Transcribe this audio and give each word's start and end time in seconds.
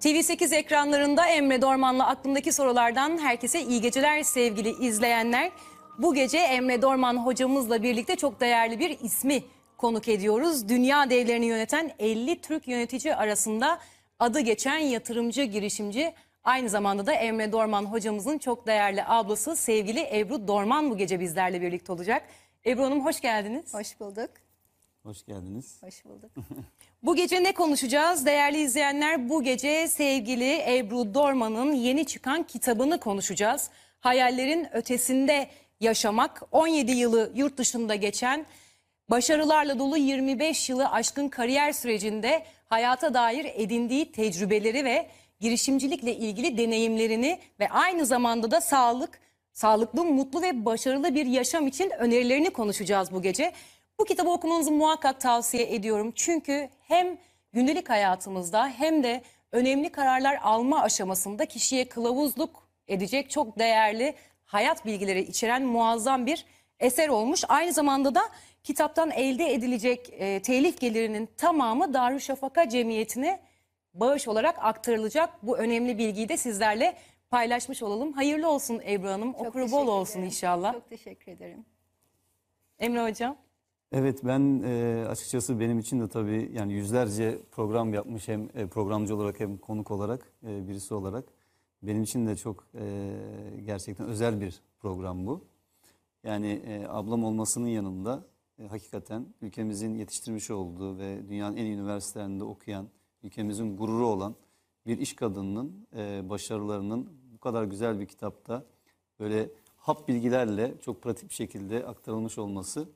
TV8 0.00 0.54
ekranlarında 0.54 1.26
Emre 1.26 1.62
Dorman'la 1.62 2.06
aklımdaki 2.06 2.52
sorulardan 2.52 3.18
herkese 3.18 3.62
iyi 3.62 3.80
geceler 3.80 4.22
sevgili 4.22 4.86
izleyenler. 4.86 5.50
Bu 5.98 6.14
gece 6.14 6.38
Emre 6.38 6.82
Dorman 6.82 7.16
hocamızla 7.16 7.82
birlikte 7.82 8.16
çok 8.16 8.40
değerli 8.40 8.78
bir 8.78 8.98
ismi 9.00 9.42
konuk 9.76 10.08
ediyoruz. 10.08 10.68
Dünya 10.68 11.10
devlerini 11.10 11.46
yöneten 11.46 11.92
50 11.98 12.40
Türk 12.40 12.68
yönetici 12.68 13.14
arasında 13.14 13.78
adı 14.18 14.40
geçen 14.40 14.78
yatırımcı 14.78 15.42
girişimci 15.42 16.14
aynı 16.44 16.68
zamanda 16.68 17.06
da 17.06 17.12
Emre 17.12 17.52
Dorman 17.52 17.84
hocamızın 17.84 18.38
çok 18.38 18.66
değerli 18.66 19.04
ablası 19.04 19.56
sevgili 19.56 20.18
Ebru 20.18 20.48
Dorman 20.48 20.90
bu 20.90 20.96
gece 20.96 21.20
bizlerle 21.20 21.60
birlikte 21.60 21.92
olacak. 21.92 22.22
Ebru 22.66 22.82
Hanım 22.82 23.04
hoş 23.04 23.20
geldiniz. 23.20 23.74
Hoş 23.74 24.00
bulduk. 24.00 24.30
Hoş 25.02 25.26
geldiniz. 25.26 25.82
Hoş 25.82 26.04
bulduk. 26.04 26.30
Bu 27.02 27.16
gece 27.16 27.42
ne 27.42 27.52
konuşacağız? 27.52 28.26
Değerli 28.26 28.60
izleyenler 28.60 29.28
bu 29.28 29.42
gece 29.42 29.88
sevgili 29.88 30.76
Ebru 30.76 31.14
Dorman'ın 31.14 31.72
yeni 31.72 32.04
çıkan 32.04 32.42
kitabını 32.42 33.00
konuşacağız. 33.00 33.70
Hayallerin 34.00 34.68
ötesinde 34.72 35.48
yaşamak 35.80 36.42
17 36.52 36.92
yılı 36.92 37.32
yurt 37.34 37.58
dışında 37.58 37.94
geçen 37.94 38.46
başarılarla 39.10 39.78
dolu 39.78 39.96
25 39.96 40.68
yılı 40.68 40.90
aşkın 40.90 41.28
kariyer 41.28 41.72
sürecinde 41.72 42.44
hayata 42.66 43.14
dair 43.14 43.44
edindiği 43.54 44.12
tecrübeleri 44.12 44.84
ve 44.84 45.08
girişimcilikle 45.40 46.14
ilgili 46.14 46.58
deneyimlerini 46.58 47.38
ve 47.60 47.68
aynı 47.68 48.06
zamanda 48.06 48.50
da 48.50 48.60
sağlık, 48.60 49.20
sağlıklı, 49.52 50.04
mutlu 50.04 50.42
ve 50.42 50.64
başarılı 50.64 51.14
bir 51.14 51.26
yaşam 51.26 51.66
için 51.66 51.90
önerilerini 51.98 52.50
konuşacağız 52.50 53.12
bu 53.12 53.22
gece. 53.22 53.52
Bu 53.98 54.04
kitabı 54.04 54.30
okumanızı 54.30 54.72
muhakkak 54.72 55.20
tavsiye 55.20 55.74
ediyorum. 55.74 56.12
Çünkü 56.14 56.68
hem 56.80 57.18
gündelik 57.52 57.90
hayatımızda 57.90 58.68
hem 58.68 59.02
de 59.02 59.22
önemli 59.52 59.92
kararlar 59.92 60.38
alma 60.42 60.82
aşamasında 60.82 61.46
kişiye 61.46 61.88
kılavuzluk 61.88 62.68
edecek 62.88 63.30
çok 63.30 63.58
değerli 63.58 64.14
hayat 64.44 64.86
bilgileri 64.86 65.20
içeren 65.20 65.62
muazzam 65.62 66.26
bir 66.26 66.44
eser 66.80 67.08
olmuş. 67.08 67.44
Aynı 67.48 67.72
zamanda 67.72 68.14
da 68.14 68.20
kitaptan 68.64 69.10
elde 69.10 69.54
edilecek 69.54 70.10
e, 70.12 70.42
telif 70.42 70.80
gelirinin 70.80 71.28
tamamı 71.36 71.94
Darüşşafaka 71.94 72.68
Cemiyeti'ne 72.68 73.40
bağış 73.94 74.28
olarak 74.28 74.58
aktarılacak. 74.58 75.30
Bu 75.42 75.58
önemli 75.58 75.98
bilgiyi 75.98 76.28
de 76.28 76.36
sizlerle 76.36 76.96
paylaşmış 77.30 77.82
olalım. 77.82 78.12
Hayırlı 78.12 78.50
olsun 78.50 78.82
Ebru 78.86 79.08
Hanım. 79.08 79.32
Çok 79.32 79.46
Okuru 79.46 79.70
bol 79.70 79.86
olsun 79.86 80.12
ederim. 80.12 80.26
inşallah. 80.26 80.72
Çok 80.72 80.88
teşekkür 80.88 81.32
ederim. 81.32 81.64
Emre 82.78 83.10
Hocam. 83.10 83.36
Evet 83.92 84.20
ben 84.24 84.62
e, 84.64 85.04
açıkçası 85.08 85.60
benim 85.60 85.78
için 85.78 86.00
de 86.00 86.08
tabii 86.08 86.50
yani 86.54 86.72
yüzlerce 86.72 87.38
program 87.50 87.94
yapmış 87.94 88.28
hem 88.28 88.48
e, 88.54 88.66
programcı 88.66 89.16
olarak 89.16 89.40
hem 89.40 89.58
konuk 89.58 89.90
olarak 89.90 90.32
e, 90.46 90.68
birisi 90.68 90.94
olarak 90.94 91.24
benim 91.82 92.02
için 92.02 92.26
de 92.26 92.36
çok 92.36 92.66
e, 92.74 93.12
gerçekten 93.66 94.06
özel 94.06 94.40
bir 94.40 94.60
program 94.80 95.26
bu. 95.26 95.44
Yani 96.24 96.62
e, 96.66 96.86
ablam 96.88 97.24
olmasının 97.24 97.66
yanında 97.66 98.24
e, 98.58 98.66
hakikaten 98.66 99.26
ülkemizin 99.42 99.94
yetiştirmiş 99.94 100.50
olduğu 100.50 100.98
ve 100.98 101.28
dünyanın 101.28 101.56
en 101.56 101.64
iyi 101.64 101.74
üniversitelerinde 101.74 102.44
okuyan, 102.44 102.88
ülkemizin 103.22 103.76
gururu 103.76 104.06
olan 104.06 104.34
bir 104.86 104.98
iş 104.98 105.16
kadınının 105.16 105.86
e, 105.96 106.28
başarılarının 106.28 107.08
bu 107.32 107.38
kadar 107.38 107.64
güzel 107.64 108.00
bir 108.00 108.06
kitapta 108.06 108.64
böyle 109.20 109.50
hap 109.76 110.08
bilgilerle 110.08 110.74
çok 110.80 111.02
pratik 111.02 111.28
bir 111.28 111.34
şekilde 111.34 111.86
aktarılmış 111.86 112.38
olması 112.38 112.88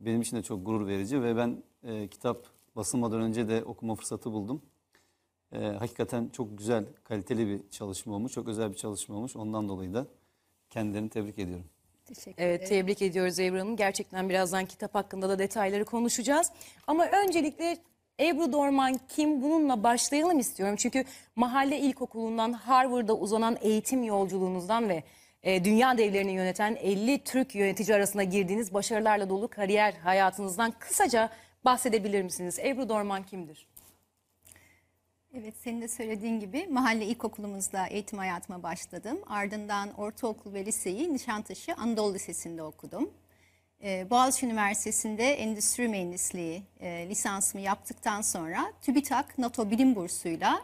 benim 0.00 0.20
için 0.20 0.36
de 0.36 0.42
çok 0.42 0.66
gurur 0.66 0.86
verici 0.86 1.22
ve 1.22 1.36
ben 1.36 1.62
e, 1.84 2.08
kitap 2.08 2.46
basılmadan 2.76 3.20
önce 3.20 3.48
de 3.48 3.64
okuma 3.64 3.94
fırsatı 3.94 4.32
buldum. 4.32 4.62
E, 5.52 5.58
hakikaten 5.58 6.28
çok 6.28 6.58
güzel, 6.58 6.84
kaliteli 7.04 7.46
bir 7.46 7.70
çalışma 7.70 8.14
olmuş, 8.14 8.32
çok 8.32 8.48
özel 8.48 8.70
bir 8.70 8.76
çalışma 8.76 9.16
olmuş. 9.16 9.36
Ondan 9.36 9.68
dolayı 9.68 9.94
da 9.94 10.06
kendilerini 10.70 11.08
tebrik 11.08 11.38
ediyorum. 11.38 11.66
Teşekkür 12.04 12.42
Evet 12.42 12.62
ederim. 12.62 12.68
tebrik 12.68 13.02
ediyoruz 13.02 13.40
Ebru 13.40 13.60
Hanım. 13.60 13.76
Gerçekten 13.76 14.28
birazdan 14.28 14.66
kitap 14.66 14.94
hakkında 14.94 15.28
da 15.28 15.38
detayları 15.38 15.84
konuşacağız. 15.84 16.52
Ama 16.86 17.06
öncelikle 17.06 17.78
Ebru 18.20 18.52
Dorman 18.52 19.00
kim 19.08 19.42
bununla 19.42 19.82
başlayalım 19.82 20.38
istiyorum. 20.38 20.76
Çünkü 20.78 21.04
mahalle 21.36 21.78
ilkokulundan 21.78 22.52
Harvard'a 22.52 23.14
uzanan 23.14 23.56
eğitim 23.60 24.02
yolculuğunuzdan 24.02 24.88
ve 24.88 25.02
e, 25.46 25.64
dünya 25.64 25.98
devlerini 25.98 26.32
yöneten 26.32 26.76
50 26.80 27.24
Türk 27.24 27.54
yönetici 27.54 27.96
arasında 27.96 28.22
girdiğiniz 28.22 28.74
başarılarla 28.74 29.28
dolu 29.28 29.48
kariyer 29.48 29.92
hayatınızdan 29.92 30.74
kısaca 30.78 31.30
bahsedebilir 31.64 32.22
misiniz? 32.22 32.58
Ebru 32.58 32.88
Dorman 32.88 33.22
kimdir? 33.22 33.66
Evet 35.34 35.54
senin 35.56 35.80
de 35.80 35.88
söylediğin 35.88 36.40
gibi 36.40 36.66
mahalle 36.66 37.06
ilkokulumuzda 37.06 37.86
eğitim 37.86 38.18
hayatıma 38.18 38.62
başladım. 38.62 39.18
Ardından 39.26 39.94
ortaokul 40.00 40.54
ve 40.54 40.66
liseyi 40.66 41.14
Nişantaşı 41.14 41.74
Anadolu 41.74 42.14
Lisesi'nde 42.14 42.62
okudum. 42.62 43.10
Ee, 43.82 44.06
Boğaziçi 44.10 44.46
Üniversitesi'nde 44.46 45.24
endüstri 45.24 45.88
mühendisliği 45.88 46.62
e, 46.80 47.08
lisansımı 47.08 47.64
yaptıktan 47.64 48.20
sonra 48.20 48.72
TÜBİTAK 48.82 49.38
NATO 49.38 49.70
Bilim 49.70 49.96
Bursu'yla 49.96 50.62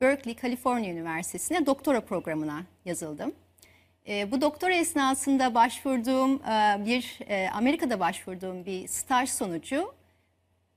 Berkeley, 0.00 0.36
Kaliforniya 0.36 0.92
Üniversitesi'ne 0.92 1.66
doktora 1.66 2.00
programına 2.00 2.62
yazıldım. 2.84 3.32
E, 4.08 4.30
bu 4.30 4.40
doktora 4.40 4.74
esnasında 4.74 5.54
başvurduğum 5.54 6.34
e, 6.34 6.84
bir 6.86 7.18
e, 7.28 7.50
Amerika'da 7.50 8.00
başvurduğum 8.00 8.66
bir 8.66 8.88
staj 8.88 9.28
sonucu 9.30 9.94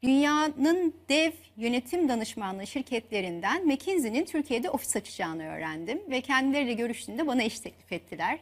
dünyanın 0.03 0.93
dev 1.09 1.31
yönetim 1.57 2.09
danışmanlığı 2.09 2.67
şirketlerinden 2.67 3.67
McKinsey'nin 3.67 4.25
Türkiye'de 4.25 4.69
ofis 4.69 4.95
açacağını 4.95 5.47
öğrendim 5.47 6.01
ve 6.09 6.21
kendileriyle 6.21 6.73
görüştüğümde 6.73 7.27
bana 7.27 7.43
iş 7.43 7.59
teklif 7.59 7.91
ettiler. 7.91 8.39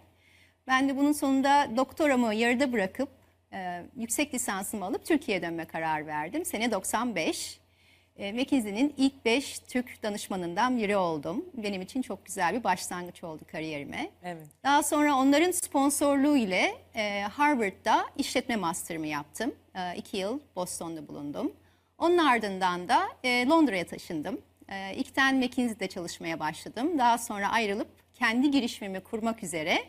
Ben 0.68 0.90
de 0.90 0.98
bunun 0.98 1.12
sonunda 1.12 1.68
doktoramı 1.78 2.36
yarıda 2.36 2.74
bırakıp 2.74 3.10
e, 3.54 3.84
yüksek 3.96 4.34
lisansımı 4.34 4.86
alıp 4.86 5.06
Türkiye'ye 5.06 5.44
dönme 5.44 5.66
karar 5.66 6.08
verdim. 6.08 6.46
Sene 6.46 6.72
95. 6.72 7.60
E, 8.18 8.32
McKinsey'nin 8.32 8.94
ilk 8.98 9.26
5 9.26 9.60
Türk 9.60 10.04
danışmanından 10.04 10.78
biri 10.78 10.98
oldum. 10.98 11.46
Benim 11.54 11.82
için 11.82 12.02
çok 12.02 12.26
güzel 12.26 12.54
bir 12.54 12.64
başlangıç 12.64 13.24
oldu 13.24 13.44
kariyerime. 13.52 14.10
Evet. 14.24 14.48
Daha 14.64 14.84
sonra 14.84 15.16
onların 15.16 15.52
sponsorluğu 15.52 16.38
ile 16.38 16.76
e, 16.96 17.22
Harvard'da 17.22 18.06
işletme 18.18 18.56
master'ımı 18.56 19.08
yaptım. 19.08 19.56
E, 19.76 19.96
iki 19.96 20.18
yıl 20.18 20.40
Boston'da 20.56 21.08
bulundum. 21.08 21.54
Onun 21.98 22.18
ardından 22.18 22.88
da 22.88 23.08
e, 23.24 23.46
Londra'ya 23.48 23.86
taşındım. 23.86 24.42
E, 24.70 24.96
ilkten 24.96 25.36
McKinsey'de 25.36 25.88
çalışmaya 25.88 26.40
başladım. 26.40 26.98
Daha 26.98 27.18
sonra 27.18 27.52
ayrılıp 27.52 27.88
kendi 28.14 28.52
girişimimi 28.52 29.00
kurmak 29.00 29.44
üzere 29.44 29.84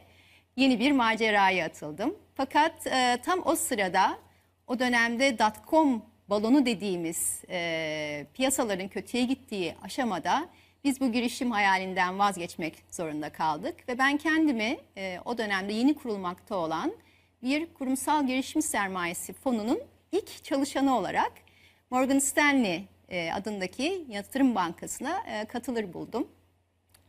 yeni 0.57 0.81
bir 0.81 0.93
maceraya 0.93 1.67
atıldım. 1.67 2.17
Fakat 2.35 2.87
e, 2.87 3.19
tam 3.25 3.43
o 3.45 3.57
sırada 3.57 4.19
o 4.67 4.79
dönemde 4.79 5.39
dot-com 5.39 6.03
balonu 6.31 6.67
dediğimiz 6.67 7.43
e, 7.51 8.27
piyasaların 8.35 8.89
kötüye 8.89 9.25
gittiği 9.25 9.75
aşamada 9.83 10.49
biz 10.85 11.01
bu 11.01 11.13
girişim 11.13 11.51
hayalinden 11.51 12.19
vazgeçmek 12.19 12.75
zorunda 12.91 13.31
kaldık 13.31 13.89
ve 13.89 13.99
ben 13.99 14.17
kendimi 14.17 14.79
e, 14.97 15.21
o 15.25 15.39
dönemde 15.39 15.73
yeni 15.73 15.95
kurulmakta 15.95 16.57
olan 16.57 16.93
bir 17.43 17.75
kurumsal 17.75 18.27
girişim 18.27 18.63
sermayesi 18.63 19.33
fonunun 19.33 19.81
ilk 20.13 20.45
çalışanı 20.45 20.97
olarak 20.97 21.33
Morgan 21.91 22.19
Stanley 22.19 22.85
e, 23.09 23.33
adındaki 23.33 24.05
yatırım 24.09 24.55
bankasına 24.55 25.23
e, 25.27 25.45
katılır 25.45 25.93
buldum. 25.93 26.29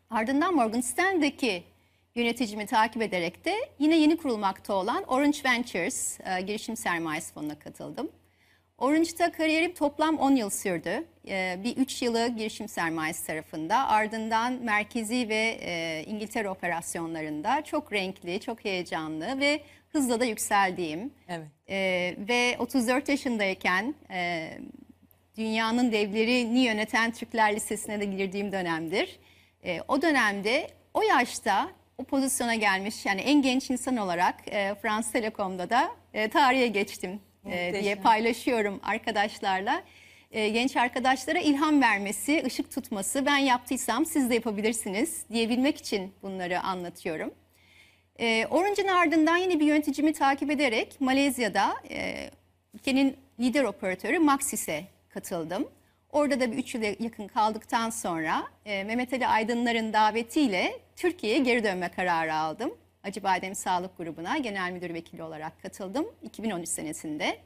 Ardından 0.10 0.56
Morgan 0.56 0.82
Stanley'deki 0.82 1.64
yöneticimi 2.16 2.66
takip 2.66 3.02
ederek 3.02 3.46
de 3.46 3.56
yine 3.80 3.98
yeni 3.98 4.18
kurulmakta 4.18 4.74
olan 4.74 5.04
Orange 5.04 5.38
Ventures 5.46 6.20
e, 6.20 6.42
girişim 6.42 6.78
sermayesi 6.78 7.34
fonuna 7.34 7.60
katıldım. 7.60 8.12
Orange'da 8.78 9.32
kariyerim 9.32 9.74
toplam 9.74 10.18
10 10.18 10.36
yıl 10.36 10.50
sürdü. 10.50 11.04
E, 11.28 11.60
bir 11.64 11.78
3 11.78 12.02
yılı 12.02 12.28
girişim 12.28 12.68
sermayesi 12.68 13.28
tarafında 13.28 13.88
ardından 13.88 14.54
merkezi 14.54 15.30
ve 15.30 15.58
e, 15.62 16.04
İngiltere 16.08 16.50
operasyonlarında 16.50 17.64
çok 17.64 17.94
renkli, 17.94 18.40
çok 18.40 18.66
heyecanlı 18.66 19.40
ve 19.40 19.62
hızla 19.90 20.20
da 20.20 20.26
yükseldiğim 20.26 21.14
Evet. 21.28 21.48
e, 21.70 22.16
ve 22.18 22.56
34 22.60 23.10
yaşındayken 23.10 23.96
e, 24.12 24.50
dünyanın 25.38 25.92
devlerini 25.92 26.60
yöneten 26.60 27.12
Türkler 27.12 27.56
Lisesi'ne 27.56 28.00
de 28.00 28.06
girdiğim 28.06 28.52
dönemdir. 28.52 29.20
E, 29.64 29.82
o 29.88 30.02
dönemde 30.02 30.68
o 30.94 31.02
yaşta 31.02 31.70
o 31.98 32.04
pozisyona 32.04 32.56
gelmiş 32.56 33.06
yani 33.06 33.22
en 33.22 33.42
genç 33.42 33.70
insan 33.70 33.98
olarak 33.98 34.36
e, 34.48 34.76
France 34.82 35.08
Telekom'da 35.12 35.70
da 35.70 35.92
e, 36.14 36.30
tarihe 36.30 36.68
geçtim 36.68 37.20
e, 37.52 37.82
diye 37.82 37.96
paylaşıyorum 37.96 38.80
arkadaşlarla. 38.84 39.84
E, 40.32 40.50
genç 40.50 40.78
arkadaşlara 40.78 41.40
ilham 41.40 41.82
vermesi, 41.82 42.44
ışık 42.46 42.72
tutması 42.72 43.26
ben 43.26 43.38
yaptıysam 43.38 44.06
siz 44.06 44.30
de 44.30 44.34
yapabilirsiniz 44.34 45.26
diyebilmek 45.30 45.78
için 45.78 46.14
bunları 46.24 46.60
anlatıyorum. 46.60 47.34
E, 48.20 48.48
Orange'ın 48.50 48.88
ardından 48.88 49.38
yine 49.38 49.60
bir 49.60 49.66
yöneticimi 49.66 50.14
takip 50.14 50.52
ederek 50.52 51.02
Malezya'da 51.02 51.76
e, 51.90 52.30
ülkenin 52.74 53.18
lider 53.40 53.64
operatörü 53.64 54.20
Maxis'e 54.20 54.84
katıldım. 55.10 55.68
Orada 56.12 56.40
da 56.40 56.52
bir 56.52 56.58
3 56.58 56.76
yıla 56.76 56.86
yakın 57.00 57.28
kaldıktan 57.28 57.90
sonra 57.90 58.44
e, 58.66 58.84
Mehmet 58.84 59.14
Ali 59.14 59.28
Aydınlar'ın 59.28 59.94
davetiyle 59.94 60.80
Türkiye'ye 60.96 61.40
geri 61.40 61.64
dönme 61.64 61.90
kararı 61.90 62.36
aldım. 62.36 62.74
Acıbadem 63.04 63.56
Sağlık 63.56 63.98
Grubu'na 63.98 64.38
genel 64.38 64.72
müdür 64.72 64.94
vekili 64.94 65.24
olarak 65.24 65.62
katıldım 65.62 66.06
2013 66.22 66.70
senesinde. 66.70 67.38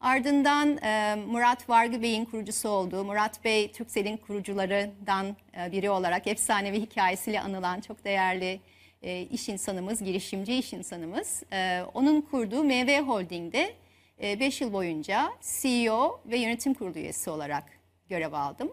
Ardından 0.00 0.76
e, 0.76 1.14
Murat 1.26 1.68
Vargı 1.68 2.02
Bey'in 2.02 2.24
kurucusu 2.24 2.68
olduğu, 2.68 3.04
Murat 3.04 3.44
Bey 3.44 3.72
Türkcell'in 3.72 4.16
kurucularından 4.16 5.36
e, 5.58 5.72
biri 5.72 5.90
olarak 5.90 6.26
efsanevi 6.26 6.80
hikayesiyle 6.80 7.40
anılan 7.40 7.80
çok 7.80 8.04
değerli 8.04 8.60
e, 9.02 9.22
iş 9.22 9.48
insanımız, 9.48 10.04
girişimci 10.04 10.54
iş 10.54 10.72
insanımız. 10.72 11.42
E, 11.52 11.82
onun 11.94 12.20
kurduğu 12.20 12.64
MV 12.64 13.00
Holding'de 13.00 13.74
5 14.22 14.60
yıl 14.60 14.72
boyunca 14.72 15.32
CEO 15.62 16.20
ve 16.26 16.38
yönetim 16.38 16.74
kurulu 16.74 16.98
üyesi 16.98 17.30
olarak 17.30 17.64
görev 18.08 18.32
aldım. 18.32 18.72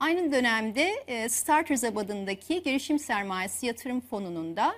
Aynı 0.00 0.32
dönemde 0.32 1.04
e, 1.06 1.28
Starters 1.28 1.84
adındaki 1.84 2.62
girişim 2.62 2.98
sermayesi 2.98 3.66
yatırım 3.66 4.00
fonunun 4.00 4.56
da 4.56 4.74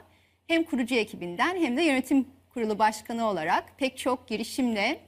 hem 0.51 0.65
kurucu 0.65 0.95
ekibinden 0.95 1.57
hem 1.57 1.77
de 1.77 1.83
yönetim 1.83 2.27
kurulu 2.55 2.79
başkanı 2.79 3.29
olarak 3.29 3.79
pek 3.79 3.99
çok 3.99 4.29
girişimle 4.29 5.01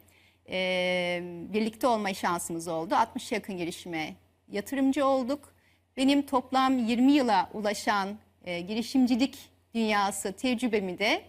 e, 0.51 1.21
birlikte 1.53 1.87
olma 1.87 2.15
şansımız 2.15 2.69
oldu. 2.69 2.95
60 2.95 3.33
yakın 3.33 3.57
girişime 3.57 4.15
yatırımcı 4.49 5.07
olduk. 5.07 5.55
Benim 5.97 6.23
toplam 6.23 6.79
20 6.79 7.13
yıla 7.13 7.51
ulaşan 7.53 8.09
e, 8.45 8.61
girişimcilik 8.61 9.39
dünyası 9.75 10.33
tecrübemi 10.33 10.99
de 10.99 11.23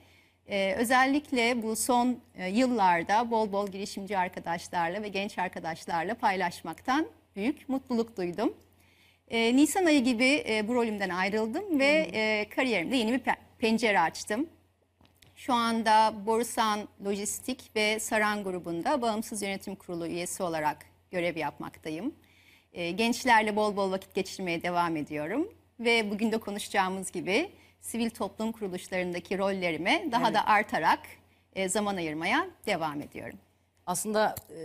e, 0.48 0.74
özellikle 0.74 1.64
bu 1.64 1.76
son 1.76 2.20
e, 2.36 2.50
yıllarda 2.50 3.32
bol 3.32 3.52
bol 3.52 3.68
girişimci 3.68 4.18
arkadaşlarla 4.18 5.04
ve 5.04 5.08
genç 5.08 5.38
arkadaşlarla 5.38 6.16
paylaşmaktan 6.16 7.08
büyük 7.36 7.70
mutluluk 7.70 8.18
duydum. 8.18 8.54
E, 9.28 9.56
Nisan 9.56 9.86
ayı 9.86 10.04
gibi 10.04 10.44
e, 10.50 10.68
bu 10.68 10.76
rolümden 10.76 11.10
ayrıldım 11.10 11.80
ve 11.80 12.10
e, 12.14 12.50
kariyerimde 12.50 12.96
yeni 12.96 13.14
bir 13.14 13.20
pencere 13.64 14.00
açtım. 14.00 14.48
Şu 15.36 15.54
anda 15.54 16.14
Borusan 16.26 16.88
Lojistik 17.06 17.72
ve 17.76 18.00
Saran 18.00 18.44
grubunda 18.44 19.02
bağımsız 19.02 19.42
yönetim 19.42 19.76
kurulu 19.76 20.08
üyesi 20.08 20.44
olarak 20.44 20.86
görev 21.12 21.38
yapmaktayım. 21.38 22.16
E, 22.74 22.92
gençlerle 22.92 23.56
bol 23.56 23.76
bol 23.76 23.92
vakit 23.92 24.16
geçirmeye 24.16 24.64
devam 24.64 24.98
ediyorum 24.98 25.54
ve 25.80 26.12
bugün 26.12 26.32
de 26.32 26.38
konuşacağımız 26.38 27.12
gibi 27.12 27.52
sivil 27.82 28.10
toplum 28.10 28.52
kuruluşlarındaki 28.52 29.38
rollerime 29.38 30.08
daha 30.12 30.34
da 30.34 30.48
artarak 30.48 31.00
e, 31.54 31.70
zaman 31.70 31.96
ayırmaya 31.96 32.48
devam 32.66 33.02
ediyorum. 33.02 33.40
Aslında 33.86 34.36
e, 34.50 34.60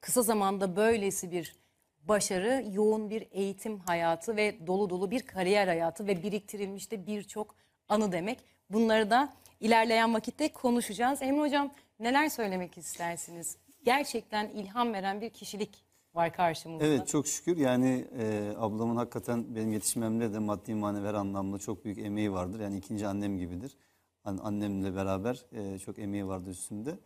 kısa 0.00 0.22
zamanda 0.22 0.76
böylesi 0.76 1.32
bir 1.32 1.56
başarı, 2.02 2.64
yoğun 2.72 3.10
bir 3.10 3.26
eğitim 3.30 3.78
hayatı 3.78 4.36
ve 4.36 4.66
dolu 4.66 4.90
dolu 4.90 5.10
bir 5.10 5.22
kariyer 5.22 5.68
hayatı 5.68 6.06
ve 6.06 6.22
biriktirilmiş 6.22 6.90
de 6.90 7.06
birçok 7.06 7.58
anı 7.88 8.12
demek. 8.12 8.38
Bunları 8.70 9.10
da 9.10 9.32
ilerleyen 9.60 10.14
vakitte 10.14 10.52
konuşacağız. 10.52 11.22
Emre 11.22 11.40
Hocam 11.40 11.70
neler 12.00 12.28
söylemek 12.28 12.78
istersiniz? 12.78 13.56
Gerçekten 13.84 14.48
ilham 14.48 14.92
veren 14.92 15.20
bir 15.20 15.30
kişilik 15.30 15.84
var 16.14 16.32
karşımızda. 16.32 16.86
Evet 16.86 17.08
çok 17.08 17.26
şükür 17.26 17.56
yani 17.56 18.06
e, 18.18 18.52
ablamın 18.58 18.96
hakikaten 18.96 19.54
benim 19.54 19.72
yetişmemde 19.72 20.32
de 20.32 20.38
maddi 20.38 20.74
manevi 20.74 21.08
anlamda 21.08 21.58
çok 21.58 21.84
büyük 21.84 21.98
emeği 21.98 22.32
vardır. 22.32 22.60
Yani 22.60 22.76
ikinci 22.76 23.06
annem 23.06 23.38
gibidir. 23.38 23.76
An- 24.24 24.38
annemle 24.42 24.96
beraber 24.96 25.44
e, 25.52 25.78
çok 25.78 25.98
emeği 25.98 26.26
vardı 26.26 26.50
üstünde. 26.50 26.98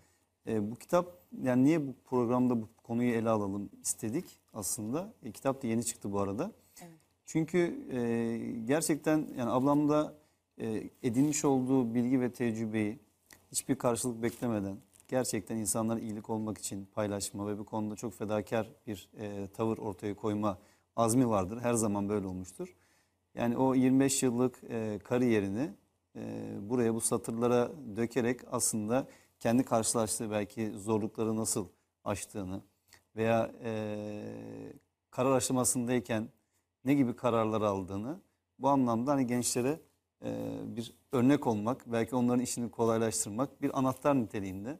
E, 0.46 0.70
bu 0.70 0.76
kitap 0.76 1.18
yani 1.42 1.64
niye 1.64 1.86
bu 1.88 1.94
programda 2.04 2.62
bu 2.62 2.68
konuyu 2.82 3.14
ele 3.14 3.30
alalım 3.30 3.70
istedik 3.82 4.24
aslında. 4.52 5.12
E, 5.22 5.32
kitap 5.32 5.62
da 5.62 5.66
yeni 5.66 5.84
çıktı 5.84 6.12
bu 6.12 6.20
arada. 6.20 6.52
Çünkü 7.26 7.58
e, 7.92 8.00
gerçekten 8.66 9.28
yani 9.38 9.50
ablamda 9.50 10.14
e, 10.58 10.90
edinmiş 11.02 11.44
olduğu 11.44 11.94
bilgi 11.94 12.20
ve 12.20 12.32
tecrübeyi 12.32 12.98
hiçbir 13.52 13.74
karşılık 13.74 14.22
beklemeden 14.22 14.76
gerçekten 15.08 15.56
insanlara 15.56 16.00
iyilik 16.00 16.30
olmak 16.30 16.58
için 16.58 16.86
paylaşma 16.94 17.46
ve 17.46 17.58
bu 17.58 17.64
konuda 17.64 17.96
çok 17.96 18.14
fedakar 18.14 18.70
bir 18.86 19.08
e, 19.18 19.48
tavır 19.48 19.78
ortaya 19.78 20.16
koyma 20.16 20.58
azmi 20.96 21.28
vardır. 21.28 21.60
Her 21.60 21.74
zaman 21.74 22.08
böyle 22.08 22.26
olmuştur. 22.26 22.76
Yani 23.34 23.56
o 23.56 23.74
25 23.74 24.22
yıllık 24.22 24.64
e, 24.70 24.98
kariyerini 25.04 25.70
buraya 26.60 26.94
bu 26.94 27.00
satırlara 27.00 27.72
dökerek 27.96 28.40
aslında 28.50 29.06
kendi 29.40 29.64
karşılaştığı 29.64 30.30
belki 30.30 30.70
zorlukları 30.70 31.36
nasıl 31.36 31.68
aştığını 32.04 32.62
veya 33.16 33.52
e, 33.64 34.72
karar 35.10 35.32
aşamasındayken 35.32 36.28
ne 36.84 36.94
gibi 36.94 37.16
kararlar 37.16 37.60
aldığını 37.60 38.20
bu 38.58 38.68
anlamda 38.68 39.12
hani 39.12 39.26
gençlere 39.26 39.80
bir 40.64 40.94
örnek 41.12 41.46
olmak, 41.46 41.92
belki 41.92 42.16
onların 42.16 42.40
işini 42.40 42.70
kolaylaştırmak 42.70 43.62
bir 43.62 43.78
anahtar 43.78 44.16
niteliğinde 44.16 44.78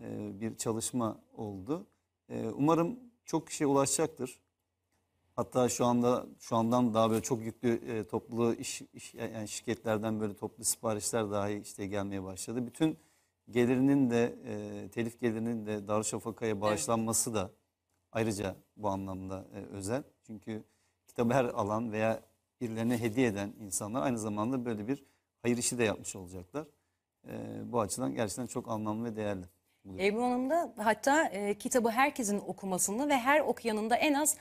e, 0.00 0.40
bir 0.40 0.56
çalışma 0.56 1.20
oldu. 1.36 1.86
E, 2.28 2.48
umarım 2.48 2.98
çok 3.24 3.46
kişiye 3.46 3.66
ulaşacaktır. 3.66 4.40
Hatta 5.36 5.68
şu 5.68 5.84
anda 5.84 6.26
şu 6.38 6.56
andan 6.56 6.94
daha 6.94 7.10
böyle 7.10 7.22
çok 7.22 7.42
yüklü 7.42 7.70
e, 7.70 8.04
toplu 8.04 8.54
iş, 8.54 8.82
iş 8.82 9.14
yani 9.14 9.48
şirketlerden 9.48 10.20
böyle 10.20 10.36
toplu 10.36 10.64
siparişler 10.64 11.30
dahi 11.30 11.58
işte 11.58 11.86
gelmeye 11.86 12.22
başladı. 12.22 12.66
Bütün 12.66 12.98
gelirinin 13.50 14.10
de 14.10 14.34
e, 14.46 14.88
telif 14.88 15.20
gelirinin 15.20 15.66
de 15.66 15.88
Darüşşafaka'ya 15.88 16.60
bağışlanması 16.60 17.34
da 17.34 17.50
ayrıca 18.12 18.56
bu 18.76 18.88
anlamda 18.88 19.44
e, 19.54 19.58
özel. 19.76 20.02
Çünkü 20.26 20.64
kitabı 21.06 21.34
her 21.34 21.44
alan 21.44 21.92
veya 21.92 22.22
birilerine 22.64 23.00
hediye 23.00 23.26
eden 23.28 23.52
insanlar 23.60 24.02
aynı 24.02 24.18
zamanda 24.18 24.64
böyle 24.64 24.88
bir 24.88 25.04
hayır 25.42 25.56
işi 25.56 25.78
de 25.78 25.84
yapmış 25.84 26.16
olacaklar. 26.16 26.66
E, 27.28 27.32
bu 27.72 27.80
açıdan 27.80 28.14
gerçekten 28.14 28.46
çok 28.46 28.68
anlamlı 28.70 29.04
ve 29.04 29.16
değerli. 29.16 29.44
Ebru 29.98 30.22
Hanım 30.22 30.50
da 30.50 30.74
hatta 30.76 31.24
e, 31.24 31.58
kitabı 31.58 31.88
herkesin 31.90 32.38
okumasını 32.38 33.08
ve 33.08 33.16
her 33.18 33.40
okuyanın 33.40 33.90
da 33.90 33.96
en 33.96 34.14
az 34.14 34.36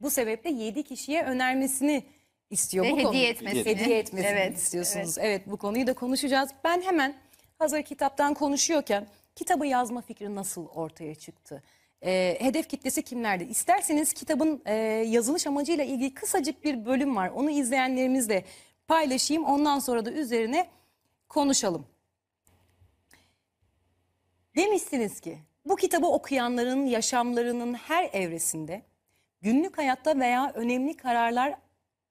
bu 0.00 0.10
sebeple 0.10 0.50
7 0.50 0.82
kişiye 0.82 1.24
önermesini 1.24 2.04
istiyor. 2.50 2.84
Ve 2.84 2.90
bu 2.90 2.96
hediye 2.96 3.04
konuyu- 3.10 3.26
etmesini. 3.26 3.64
Hediye 3.64 3.98
etmesini 3.98 4.30
Evet, 4.30 4.56
istiyorsunuz. 4.56 5.18
Evet. 5.18 5.42
bu 5.46 5.56
konuyu 5.56 5.86
da 5.86 5.94
konuşacağız. 5.94 6.50
Ben 6.64 6.82
hemen 6.82 7.14
hazır 7.58 7.82
kitaptan 7.82 8.34
konuşuyorken 8.34 9.06
kitabı 9.34 9.66
yazma 9.66 10.00
fikri 10.00 10.34
nasıl 10.34 10.66
ortaya 10.66 11.14
çıktı? 11.14 11.62
E, 12.04 12.36
hedef 12.40 12.68
kitlesi 12.68 13.02
kimlerdi? 13.02 13.44
İsterseniz 13.44 14.12
kitabın 14.12 14.62
e, 14.66 14.74
yazılış 15.06 15.46
amacıyla 15.46 15.84
ilgili 15.84 16.14
kısacık 16.14 16.64
bir 16.64 16.84
bölüm 16.84 17.16
var. 17.16 17.28
Onu 17.28 17.50
izleyenlerimizle 17.50 18.44
paylaşayım. 18.88 19.44
Ondan 19.44 19.78
sonra 19.78 20.04
da 20.04 20.12
üzerine 20.12 20.68
konuşalım. 21.28 21.86
Demişsiniz 24.56 25.20
ki 25.20 25.38
bu 25.64 25.76
kitabı 25.76 26.06
okuyanların 26.06 26.86
yaşamlarının 26.86 27.74
her 27.74 28.10
evresinde 28.12 28.82
günlük 29.42 29.78
hayatta 29.78 30.18
veya 30.18 30.52
önemli 30.54 30.96
kararlar 30.96 31.54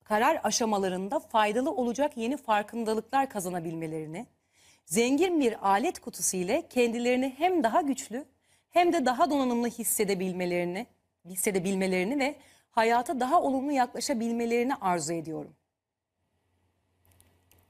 karar 0.04 0.40
aşamalarında 0.44 1.20
faydalı 1.20 1.72
olacak 1.72 2.18
yeni 2.18 2.38
farkındalıklar 2.38 3.30
kazanabilmelerini, 3.30 4.26
zengin 4.86 5.40
bir 5.40 5.70
alet 5.70 6.00
kutusu 6.00 6.38
ile 6.38 6.68
kendilerini 6.70 7.34
hem 7.38 7.64
daha 7.64 7.82
güçlü 7.82 8.26
hem 8.74 8.94
de 8.94 9.06
daha 9.06 9.30
donanımlı 9.30 9.68
hissedebilmelerini, 9.68 10.88
hissedebilmelerini 11.26 12.20
ve 12.20 12.36
hayata 12.72 13.20
daha 13.20 13.42
olumlu 13.42 13.72
yaklaşabilmelerini 13.72 14.76
arzu 14.76 15.14
ediyorum. 15.14 15.54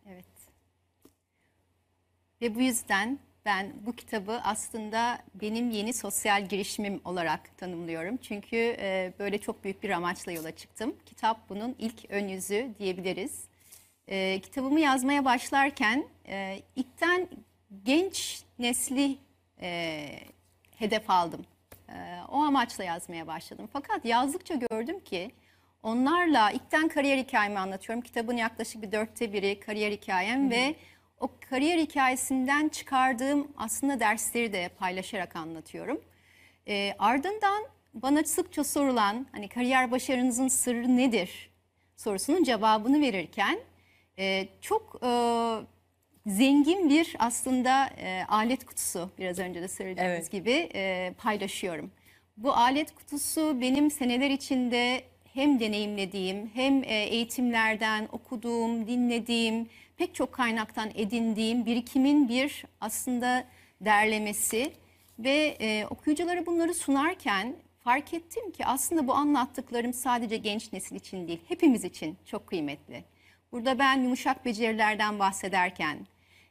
Evet. 0.09 0.25
Ve 2.41 2.55
bu 2.55 2.61
yüzden 2.61 3.19
ben 3.45 3.73
bu 3.85 3.95
kitabı 3.95 4.41
aslında 4.43 5.19
benim 5.35 5.69
yeni 5.69 5.93
sosyal 5.93 6.45
girişimim 6.49 7.01
olarak 7.05 7.57
tanımlıyorum. 7.57 8.17
Çünkü 8.17 8.55
e, 8.79 9.13
böyle 9.19 9.37
çok 9.37 9.63
büyük 9.63 9.83
bir 9.83 9.89
amaçla 9.89 10.31
yola 10.31 10.55
çıktım. 10.55 10.95
Kitap 11.05 11.49
bunun 11.49 11.75
ilk 11.79 12.11
ön 12.11 12.27
yüzü 12.27 12.69
diyebiliriz. 12.79 13.43
E, 14.07 14.39
kitabımı 14.39 14.79
yazmaya 14.79 15.25
başlarken 15.25 16.07
e, 16.27 16.59
ilkten 16.75 17.27
genç 17.83 18.43
nesli 18.59 19.17
hedef 20.79 21.09
aldım. 21.09 21.45
E, 21.89 21.93
o 22.31 22.37
amaçla 22.37 22.83
yazmaya 22.83 23.27
başladım. 23.27 23.69
Fakat 23.73 24.05
yazdıkça 24.05 24.55
gördüm 24.55 24.99
ki 24.99 25.31
onlarla 25.83 26.51
ilkten 26.51 26.87
kariyer 26.87 27.17
hikayemi 27.17 27.59
anlatıyorum. 27.59 28.01
Kitabın 28.01 28.37
yaklaşık 28.37 28.81
bir 28.81 28.91
dörtte 28.91 29.33
biri 29.33 29.59
kariyer 29.59 29.91
hikayem 29.91 30.51
ve 30.51 30.75
o 31.19 31.29
kariyer 31.49 31.79
hikayesinden 31.79 32.69
çıkardığım 32.69 33.47
aslında 33.57 33.99
dersleri 33.99 34.53
de 34.53 34.69
paylaşarak 34.79 35.35
anlatıyorum. 35.35 36.01
E, 36.67 36.95
ardından 36.99 37.63
bana 37.93 38.23
sıkça 38.23 38.63
sorulan 38.63 39.25
hani 39.31 39.47
kariyer 39.47 39.91
başarınızın 39.91 40.47
sırrı 40.47 40.97
nedir 40.97 41.53
sorusunun 41.97 42.43
cevabını 42.43 43.01
verirken 43.01 43.59
e, 44.19 44.47
çok 44.61 44.99
e, 45.03 45.09
zengin 46.25 46.89
bir 46.89 47.15
aslında 47.19 47.87
e, 47.97 48.23
alet 48.27 48.65
kutusu 48.65 49.09
biraz 49.19 49.39
önce 49.39 49.61
de 49.61 49.67
söylediğiniz 49.67 50.13
Evet. 50.13 50.31
gibi 50.31 50.69
e, 50.75 51.13
paylaşıyorum. 51.17 51.91
Bu 52.37 52.53
alet 52.53 52.95
kutusu 52.95 53.61
benim 53.61 53.91
seneler 53.91 54.29
içinde 54.29 55.03
hem 55.33 55.59
deneyimlediğim 55.59 56.51
hem 56.53 56.83
e, 56.83 57.03
eğitimlerden 57.03 58.07
okuduğum, 58.11 58.87
dinlediğim, 58.87 59.69
pek 59.97 60.15
çok 60.15 60.33
kaynaktan 60.33 60.91
edindiğim 60.95 61.65
birikimin 61.65 62.29
bir 62.29 62.65
aslında 62.81 63.43
derlemesi 63.81 64.73
ve 65.19 65.57
e, 65.59 65.85
okuyuculara 65.89 66.45
bunları 66.45 66.73
sunarken 66.73 67.55
fark 67.83 68.13
ettim 68.13 68.51
ki 68.51 68.65
aslında 68.65 69.07
bu 69.07 69.13
anlattıklarım 69.13 69.93
sadece 69.93 70.37
genç 70.37 70.73
nesil 70.73 70.95
için 70.95 71.27
değil, 71.27 71.39
hepimiz 71.47 71.83
için 71.83 72.17
çok 72.25 72.47
kıymetli. 72.47 73.03
Burada 73.51 73.79
ben 73.79 74.01
yumuşak 74.01 74.45
becerilerden 74.45 75.19
bahsederken, 75.19 75.97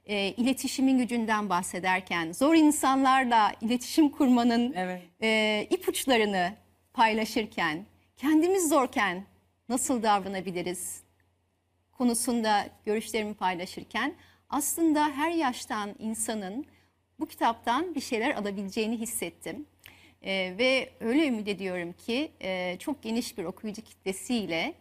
e, 0.07 0.29
iletişimin 0.29 0.99
gücünden 0.99 1.49
bahsederken, 1.49 2.33
zor 2.33 2.55
insanlarla 2.55 3.53
iletişim 3.61 4.09
kurmanın 4.09 4.73
Evet. 4.77 5.03
e, 5.23 5.67
ipuçlarını 5.71 6.55
paylaşırken, 6.93 7.87
kendimiz 8.17 8.69
zorken 8.69 9.25
nasıl 9.69 10.03
davranabiliriz 10.03 11.03
konusunda 11.93 12.69
görüşlerimi 12.85 13.35
paylaşırken 13.35 14.15
aslında 14.49 15.05
her 15.09 15.31
yaştan 15.31 15.95
insanın 15.99 16.67
bu 17.21 17.27
kitaptan 17.27 17.95
bir 17.95 18.01
şeyler 18.01 18.35
alabileceğini 18.35 18.97
hissettim. 18.99 19.67
E, 20.23 20.55
ve 20.59 20.91
öyle 21.01 21.27
ümit 21.27 21.49
ediyorum 21.49 21.93
ki 21.93 22.33
e, 22.41 22.77
çok 22.79 23.03
geniş 23.03 23.39
bir 23.39 23.45
okuyucu 23.45 23.83
kitlesiyle 23.83 24.75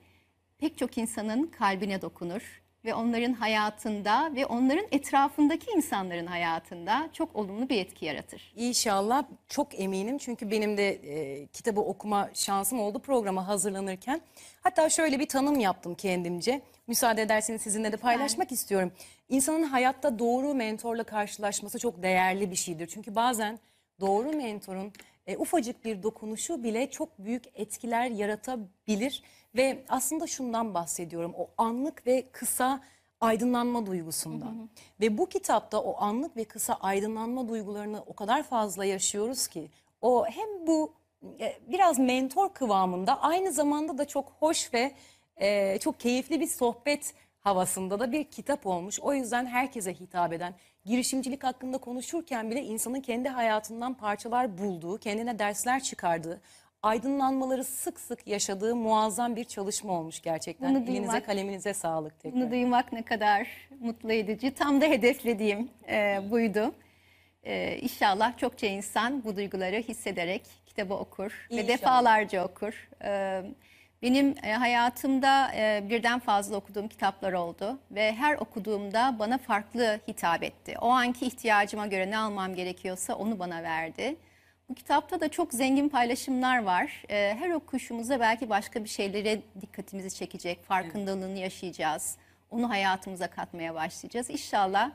pek 0.58 0.78
çok 0.78 0.98
insanın 0.98 1.48
kalbine 1.48 2.02
dokunur 2.02 2.61
ve 2.86 2.94
onların 2.94 3.34
hayatında 3.34 4.32
ve 4.36 4.46
onların 4.46 4.86
etrafındaki 4.92 5.72
insanların 5.72 6.26
hayatında 6.26 7.10
çok 7.14 7.36
olumlu 7.36 7.70
bir 7.70 7.78
etki 7.78 8.06
yaratır. 8.06 8.54
İnşallah 8.56 9.24
çok 9.48 9.80
eminim 9.80 10.18
çünkü 10.18 10.52
benim 10.52 10.78
de 10.78 10.90
e, 10.90 11.46
kitabı 11.48 11.82
okuma 11.82 12.30
şansım 12.34 12.80
oldu 12.80 13.00
programa 13.00 13.48
hazırlanırken. 13.48 14.22
Hatta 14.62 14.90
şöyle 14.90 15.20
bir 15.20 15.28
tanım 15.28 15.60
yaptım 15.60 15.96
kendimce. 15.96 16.62
Müsaade 16.88 17.22
ederseniz 17.22 17.62
sizinle 17.62 17.92
de 17.92 17.98
paylaşmak 17.98 18.52
istiyorum. 18.52 18.92
İnsanın 19.30 19.64
hayatta 19.64 20.20
doğru 20.20 20.54
mentorla 20.54 21.04
karşılaşması 21.04 21.80
çok 21.80 22.04
değerli 22.04 22.52
bir 22.52 22.56
şeydir. 22.56 22.88
Çünkü 22.88 23.16
bazen 23.16 23.60
doğru 24.00 24.32
mentorun 24.34 24.94
e, 25.28 25.38
ufacık 25.38 25.86
bir 25.86 26.04
dokunuşu 26.04 26.64
bile 26.64 26.90
çok 26.90 27.20
büyük 27.20 27.44
etkiler 27.56 28.10
yaratabilir. 28.12 29.24
Ve 29.56 29.84
aslında 29.90 30.28
şundan 30.28 30.74
bahsediyorum. 30.74 31.34
O 31.38 31.50
anlık 31.58 32.08
ve 32.08 32.30
kısa 32.32 32.82
aydınlanma 33.22 33.86
duygusundan. 33.86 34.70
Ve 35.02 35.18
bu 35.18 35.30
kitapta 35.30 35.82
o 35.82 36.02
anlık 36.02 36.38
ve 36.38 36.44
kısa 36.44 36.74
aydınlanma 36.74 37.48
duygularını 37.50 38.04
o 38.06 38.14
kadar 38.14 38.44
fazla 38.44 38.86
yaşıyoruz 38.86 39.48
ki 39.48 39.70
o 40.02 40.26
hem 40.26 40.68
bu 40.68 40.94
e, 41.40 41.58
biraz 41.68 42.00
mentor 42.00 42.54
kıvamında 42.54 43.22
aynı 43.22 43.52
zamanda 43.52 43.98
da 43.98 44.08
çok 44.08 44.34
hoş 44.40 44.74
ve 44.74 44.92
e, 45.38 45.80
çok 45.80 46.00
keyifli 46.00 46.40
bir 46.40 46.48
sohbet 46.48 47.14
havasında 47.40 48.00
da 48.00 48.12
bir 48.12 48.24
kitap 48.24 48.68
olmuş. 48.68 49.00
O 49.00 49.14
yüzden 49.14 49.46
herkese 49.46 49.94
hitap 49.94 50.34
eden, 50.34 50.54
girişimcilik 50.86 51.44
hakkında 51.44 51.78
konuşurken 51.78 52.52
bile 52.52 52.64
insanın 52.64 53.02
kendi 53.02 53.30
hayatından 53.30 53.94
parçalar 53.94 54.58
bulduğu, 54.58 54.98
kendine 54.98 55.40
dersler 55.40 55.84
çıkardığı, 55.84 56.42
aydınlanmaları 56.84 57.64
sık 57.64 58.00
sık 58.00 58.28
yaşadığı 58.28 58.76
muazzam 58.76 59.36
bir 59.36 59.44
çalışma 59.44 59.94
olmuş 59.94 60.22
gerçekten. 60.22 60.70
Bunu 60.76 60.84
Elinize 60.84 61.02
duymak- 61.12 61.26
kaleminize 61.26 61.74
sağlık 61.74 62.20
tekrar. 62.20 62.42
Bunu 62.42 62.52
duymak 62.52 62.92
ne 62.94 63.02
kadar 63.04 63.48
mutlu 63.80 64.14
edici. 64.14 64.52
Tam 64.52 64.82
da 64.82 64.86
hedeflediğim 64.86 65.70
e, 65.90 66.20
buydu. 66.30 66.74
E, 67.44 67.78
inşallah 67.78 68.38
çokça 68.38 68.68
insan 68.68 69.24
bu 69.24 69.36
duyguları 69.36 69.76
hissederek 69.78 70.42
kitabı 70.66 70.94
okur 70.94 71.48
ve 71.52 71.56
İnşallah. 71.56 71.68
defalarca 71.68 72.46
okur. 72.46 72.90
E, 73.04 73.42
benim 74.02 74.36
e, 74.44 74.54
hayatımda 74.54 75.52
e, 75.56 75.84
birden 75.90 76.20
fazla 76.20 76.56
okuduğum 76.56 76.88
kitaplar 76.88 77.34
oldu 77.34 77.80
ve 77.92 78.14
her 78.14 78.36
okuduğumda 78.36 79.16
bana 79.20 79.38
farklı 79.38 80.00
hitap 80.08 80.44
etti. 80.44 80.76
O 80.82 80.90
anki 80.90 81.26
ihtiyacıma 81.26 81.88
göre 81.88 82.12
ne 82.12 82.18
almam 82.18 82.56
gerekiyorsa 82.56 83.16
onu 83.16 83.40
bana 83.40 83.64
verdi. 83.64 84.16
Bu 84.72 84.76
kitapta 84.76 85.20
da 85.22 85.30
çok 85.30 85.54
zengin 85.54 85.90
paylaşımlar 85.90 86.64
var. 86.64 87.04
Ee, 87.10 87.36
Her 87.40 87.50
okuyuşumuzda 87.50 88.20
belki 88.20 88.50
başka 88.50 88.84
bir 88.84 88.90
şeylere 88.90 89.42
dikkatimizi 89.62 90.16
çekecek, 90.16 90.64
farkındalığını 90.64 91.38
yaşayacağız. 91.38 92.18
Onu 92.52 92.70
hayatımıza 92.70 93.28
katmaya 93.30 93.76
başlayacağız. 93.76 94.30
İnşallah 94.30 94.92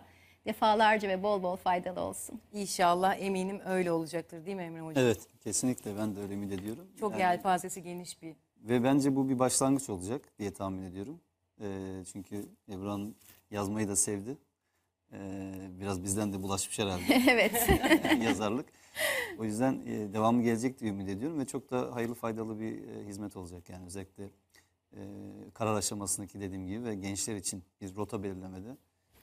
defalarca 0.47 1.09
ve 1.09 1.23
bol 1.23 1.42
bol 1.42 1.56
faydalı 1.56 2.00
olsun. 2.00 2.40
İnşallah 2.52 3.16
eminim 3.21 3.61
öyle 3.66 3.92
olacaktır 3.92 4.47
değil 4.47 4.56
mi 4.56 4.62
Emre 4.62 4.80
Hocam? 4.80 5.04
Evet 5.04 5.21
kesinlikle 5.40 5.97
ben 5.99 6.16
de 6.16 6.21
öyle 6.21 6.35
ümit 6.35 6.52
ediyorum. 6.52 6.87
Çok 7.00 7.12
Yani- 7.12 7.23
yelpazesi 7.23 7.83
geniş 7.83 8.23
bir. 8.23 8.37
Ve 8.62 8.85
bence 8.85 9.16
bu 9.16 9.28
bir 9.28 9.38
başlangıç 9.38 9.90
olacak 9.90 10.38
diye 10.38 10.52
tahmin 10.52 10.83
ediyorum. 10.83 11.21
Ee, 11.61 11.66
çünkü 12.12 12.47
Ebru'nun 12.71 13.16
yazmayı 13.50 13.88
da 13.88 13.97
sevdi. 13.97 14.37
Ee, 15.13 15.53
biraz 15.81 16.05
bizden 16.05 16.33
de 16.33 16.43
bulaşmış 16.43 16.79
herhalde 16.79 17.03
evet. 17.31 17.69
yazarlık. 18.23 18.67
O 19.39 19.45
yüzden 19.45 19.83
e, 19.87 20.13
devamı 20.13 20.43
gelecek 20.43 20.81
diye 20.81 20.91
ümit 20.91 21.09
ediyorum 21.09 21.39
ve 21.39 21.47
çok 21.47 21.71
da 21.71 21.95
hayırlı 21.95 22.15
faydalı 22.15 22.61
bir 22.61 22.89
e, 22.89 23.07
hizmet 23.07 23.37
olacak. 23.37 23.71
Yani 23.71 23.87
özellikle 23.87 24.25
e, 24.93 25.01
karar 25.55 25.75
aşamasındaki 25.75 26.41
dediğim 26.41 26.67
gibi 26.67 26.85
ve 26.85 26.95
gençler 26.95 27.37
için 27.37 27.65
bir 27.81 27.97
rota 27.97 28.23
belirlemede 28.23 28.77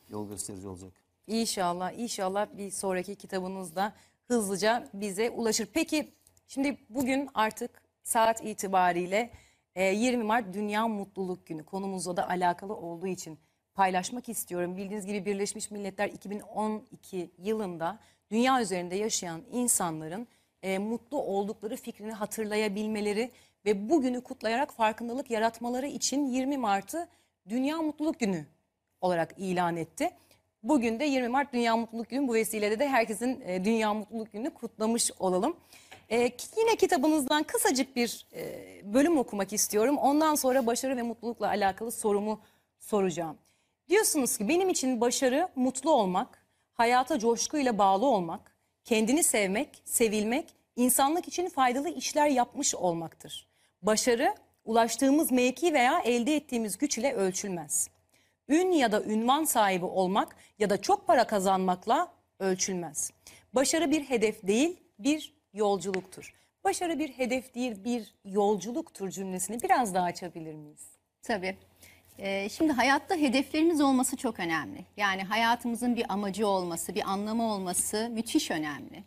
yol 0.09 0.29
gösterici 0.29 0.67
olacak. 0.67 0.93
İnşallah, 1.27 1.91
inşallah 1.91 2.47
bir 2.57 2.71
sonraki 2.71 3.15
kitabınızda 3.15 3.93
hızlıca 4.27 4.89
bize 4.93 5.29
ulaşır. 5.29 5.67
Peki 5.73 6.13
şimdi 6.47 6.77
bugün 6.89 7.29
artık 7.33 7.81
saat 8.03 8.45
itibariyle 8.45 9.31
e, 9.75 9.85
20 9.85 10.23
Mart 10.23 10.53
Dünya 10.53 10.87
Mutluluk 10.87 11.45
Günü 11.45 11.63
konumuzla 11.63 12.17
da 12.17 12.29
alakalı 12.29 12.75
olduğu 12.75 13.07
için 13.07 13.39
paylaşmak 13.73 14.29
istiyorum. 14.29 14.77
Bildiğiniz 14.77 15.05
gibi 15.05 15.25
Birleşmiş 15.25 15.71
Milletler 15.71 16.09
2012 16.09 17.31
yılında 17.37 17.99
dünya 18.31 18.61
üzerinde 18.61 18.95
yaşayan 18.95 19.41
insanların 19.51 20.27
e, 20.63 20.77
mutlu 20.77 21.17
oldukları 21.21 21.75
fikrini 21.75 22.11
hatırlayabilmeleri 22.11 23.31
ve 23.65 23.89
bugünü 23.89 24.21
kutlayarak 24.21 24.73
farkındalık 24.73 25.31
yaratmaları 25.31 25.87
için 25.87 26.25
20 26.25 26.57
Mart'ı 26.57 27.07
Dünya 27.49 27.81
Mutluluk 27.81 28.19
Günü 28.19 28.45
olarak 29.01 29.35
ilan 29.37 29.77
etti. 29.77 30.09
Bugün 30.63 30.99
de 30.99 31.05
20 31.05 31.27
Mart 31.27 31.53
Dünya 31.53 31.77
Mutluluk 31.77 32.09
Günü. 32.09 32.27
Bu 32.27 32.33
vesileyle 32.33 32.79
de 32.79 32.89
herkesin 32.89 33.41
e, 33.45 33.65
Dünya 33.65 33.93
Mutluluk 33.93 34.33
Günü'nü 34.33 34.49
kutlamış 34.49 35.11
olalım. 35.19 35.57
E, 36.09 36.17
yine 36.57 36.75
kitabınızdan 36.77 37.43
kısacık 37.43 37.95
bir 37.95 38.25
e, 38.33 38.93
bölüm 38.93 39.17
okumak 39.17 39.53
istiyorum. 39.53 39.97
Ondan 39.97 40.35
sonra 40.35 40.65
başarı 40.65 40.97
ve 40.97 41.01
mutlulukla 41.01 41.47
alakalı 41.47 41.91
sorumu 41.91 42.39
soracağım. 42.79 43.37
Diyorsunuz 43.89 44.37
ki 44.37 44.49
benim 44.49 44.69
için 44.69 45.01
başarı 45.01 45.49
mutlu 45.55 45.91
olmak, 45.91 46.45
hayata 46.73 47.19
coşkuyla 47.19 47.77
bağlı 47.77 48.05
olmak, 48.05 48.55
kendini 48.83 49.23
sevmek, 49.23 49.81
sevilmek, 49.85 50.45
insanlık 50.75 51.27
için 51.27 51.49
faydalı 51.49 51.89
işler 51.89 52.27
yapmış 52.27 52.75
olmaktır. 52.75 53.47
Başarı 53.81 54.35
ulaştığımız 54.65 55.31
mevki 55.31 55.73
veya 55.73 55.99
elde 55.99 56.35
ettiğimiz 56.35 56.77
güç 56.77 56.97
ile 56.97 57.13
ölçülmez. 57.13 57.89
Ün 58.47 58.71
ya 58.71 58.91
da 58.91 59.03
ünvan 59.03 59.43
sahibi 59.43 59.85
olmak 59.85 60.35
ya 60.59 60.69
da 60.69 60.81
çok 60.81 61.07
para 61.07 61.27
kazanmakla 61.27 62.13
ölçülmez. 62.39 63.11
Başarı 63.53 63.91
bir 63.91 64.03
hedef 64.03 64.47
değil, 64.47 64.79
bir 64.99 65.33
yolculuktur. 65.53 66.33
Başarı 66.63 66.99
bir 66.99 67.09
hedef 67.09 67.55
değil, 67.55 67.83
bir 67.83 68.15
yolculuktur 68.25 69.09
cümlesini 69.09 69.61
biraz 69.61 69.93
daha 69.93 70.05
açabilir 70.05 70.53
miyiz? 70.53 70.87
Tabii. 71.21 71.57
Ee, 72.19 72.49
şimdi 72.49 72.73
hayatta 72.73 73.15
hedeflerimiz 73.15 73.81
olması 73.81 74.17
çok 74.17 74.39
önemli. 74.39 74.85
Yani 74.97 75.23
hayatımızın 75.23 75.95
bir 75.95 76.13
amacı 76.13 76.47
olması, 76.47 76.95
bir 76.95 77.09
anlamı 77.09 77.53
olması 77.53 78.09
müthiş 78.13 78.51
önemli. 78.51 79.03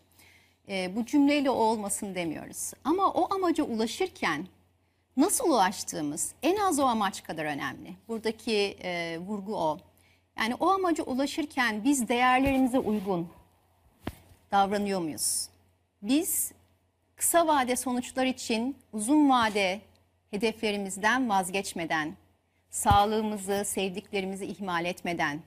Ee, 0.69 0.97
bu 0.97 1.07
cümleyle 1.07 1.51
o 1.51 1.55
olmasın 1.55 2.15
demiyoruz. 2.15 2.73
Ama 2.85 3.13
o 3.13 3.35
amaca 3.35 3.65
ulaşırken 3.65 4.47
nasıl 5.17 5.51
ulaştığımız 5.51 6.33
en 6.43 6.57
az 6.57 6.79
o 6.79 6.85
amaç 6.85 7.23
kadar 7.23 7.45
önemli. 7.45 7.95
Buradaki 8.09 8.77
e, 8.83 9.19
vurgu 9.19 9.57
o. 9.57 9.79
Yani 10.39 10.55
o 10.55 10.71
amaca 10.71 11.05
ulaşırken 11.05 11.85
biz 11.85 12.09
değerlerimize 12.09 12.79
uygun 12.79 13.29
davranıyor 14.51 15.01
muyuz? 15.01 15.49
Biz 16.03 16.53
kısa 17.17 17.47
vade 17.47 17.77
sonuçlar 17.77 18.27
için 18.27 18.77
uzun 18.93 19.31
vade 19.31 19.81
hedeflerimizden 20.31 21.29
vazgeçmeden, 21.29 22.17
sağlığımızı, 22.77 23.63
sevdiklerimizi 23.65 24.47
ihmal 24.47 24.85
etmeden 24.85 25.41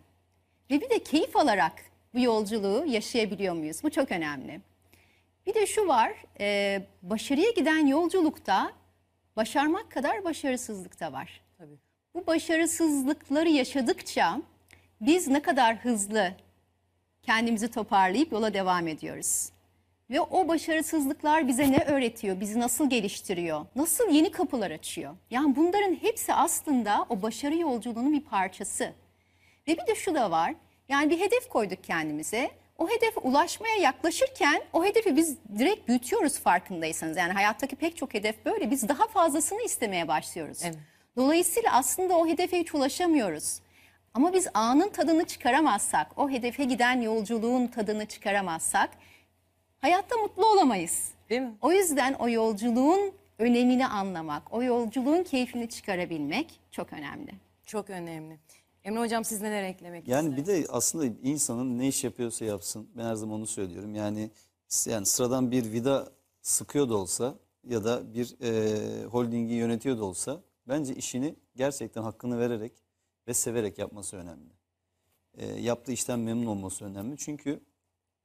ve 0.72 0.82
bir 0.82 0.90
de 0.90 1.00
keyif 1.00 1.36
alarak 1.36 1.74
bu 2.14 2.20
yolculuğu 2.20 2.86
yaşayabiliyor 2.88 3.56
muyuz? 3.56 3.84
Bu 3.84 3.90
çok 3.90 4.12
önemli. 4.12 4.62
Bir 5.46 5.54
de 5.54 5.68
şu 5.68 5.88
var, 5.88 6.14
e, 6.40 6.82
başarıya 7.02 7.52
giden 7.52 7.88
yolculukta 7.88 8.72
başarmak 9.36 9.92
kadar 9.92 10.24
başarısızlık 10.24 11.00
da 11.00 11.14
var. 11.14 11.42
Tabii. 11.58 11.78
Bu 12.16 12.28
başarısızlıkları 12.28 13.50
yaşadıkça 13.50 14.42
biz 15.02 15.28
ne 15.28 15.42
kadar 15.42 15.76
hızlı 15.76 16.34
kendimizi 17.24 17.72
toparlayıp 17.72 18.32
yola 18.32 18.54
devam 18.54 18.88
ediyoruz. 18.88 19.50
Ve 20.10 20.22
o 20.22 20.48
başarısızlıklar 20.48 21.48
bize 21.48 21.72
ne 21.72 21.84
öğretiyor, 21.84 22.39
bizi 22.39 22.60
nasıl 22.60 22.89
geliştiriyor, 22.89 23.66
nasıl 23.75 24.10
yeni 24.10 24.32
kapılar 24.32 24.72
açıyor? 24.72 25.16
Yani 25.32 25.56
bunların 25.56 25.96
hepsi 26.01 26.34
aslında 26.34 27.06
o 27.10 27.22
başarı 27.22 27.56
yolculuğunun 27.56 28.13
bir 28.13 28.22
parçası. 28.22 28.94
Ve 29.68 29.78
bir 29.78 29.88
de 29.88 29.96
şu 29.96 30.16
da 30.16 30.32
var, 30.32 30.56
yani 30.89 31.10
bir 31.10 31.20
hedef 31.20 31.50
koyduk 31.50 31.84
kendimize. 31.84 32.51
O 32.78 32.89
hedefe 32.89 33.20
ulaşmaya 33.20 33.75
yaklaşırken 33.75 34.62
o 34.74 34.86
hedefi 34.86 35.16
biz 35.16 35.38
direkt 35.58 35.88
büyütüyoruz 35.88 36.39
farkındaysanız. 36.39 37.18
Yani 37.18 37.34
hayattaki 37.34 37.75
pek 37.75 37.98
çok 37.98 38.13
hedef 38.13 38.46
böyle. 38.46 38.72
Biz 38.72 38.89
daha 38.89 39.08
fazlasını 39.08 39.62
istemeye 39.62 40.08
başlıyoruz. 40.08 40.60
Evet. 40.63 40.78
Dolayısıyla 41.16 41.74
aslında 41.74 42.18
o 42.18 42.28
hedefe 42.28 42.60
hiç 42.60 42.75
ulaşamıyoruz. 42.75 43.60
Ama 44.13 44.34
biz 44.34 44.48
anın 44.54 44.89
tadını 44.89 45.25
çıkaramazsak, 45.25 46.20
o 46.20 46.30
hedefe 46.30 46.63
giden 46.63 47.01
yolculuğun 47.01 47.68
tadını 47.68 48.06
çıkaramazsak 48.06 48.89
hayatta 49.82 50.18
mutlu 50.18 50.46
olamayız. 50.46 51.12
Değil 51.30 51.42
mi? 51.42 51.54
O 51.62 51.72
yüzden 51.72 52.14
o 52.14 52.30
yolculuğun 52.30 53.12
önemini 53.38 53.88
anlamak, 53.88 54.54
o 54.54 54.64
yolculuğun 54.64 55.24
keyfini 55.24 55.70
çıkarabilmek 55.70 56.60
çok 56.72 56.94
önemli. 56.94 57.32
Çok 57.66 57.90
önemli. 57.90 58.40
Emre 58.84 59.00
Hocam 59.00 59.26
siz 59.26 59.42
neler 59.42 59.64
eklemek 59.64 60.08
Yani 60.08 60.38
bir 60.38 60.46
de 60.46 60.66
aslında 60.70 61.06
insanın 61.24 61.80
ne 61.80 61.88
iş 61.88 62.04
yapıyorsa 62.04 62.46
yapsın. 62.46 62.90
Ben 62.98 63.04
her 63.04 63.16
zaman 63.16 63.36
onu 63.36 63.48
söylüyorum. 63.48 63.96
Yani 63.96 64.32
yani 64.86 65.06
sıradan 65.06 65.52
bir 65.52 65.72
vida 65.72 66.12
sıkıyor 66.42 66.90
da 66.90 66.98
olsa 66.98 67.36
ya 67.68 67.84
da 67.84 68.14
bir 68.14 68.36
e, 68.42 69.06
holdingi 69.06 69.54
yönetiyor 69.54 69.98
da 69.98 70.06
olsa 70.06 70.42
bence 70.68 70.96
işini 70.96 71.36
gerçekten 71.56 72.02
hakkını 72.04 72.40
vererek 72.40 72.72
ve 73.28 73.34
severek 73.34 73.78
yapması 73.78 74.18
önemli. 74.18 74.50
E, 75.38 75.46
yaptığı 75.46 75.92
işten 75.92 76.20
memnun 76.20 76.46
olması 76.46 76.86
önemli. 76.86 77.18
Çünkü 77.18 77.60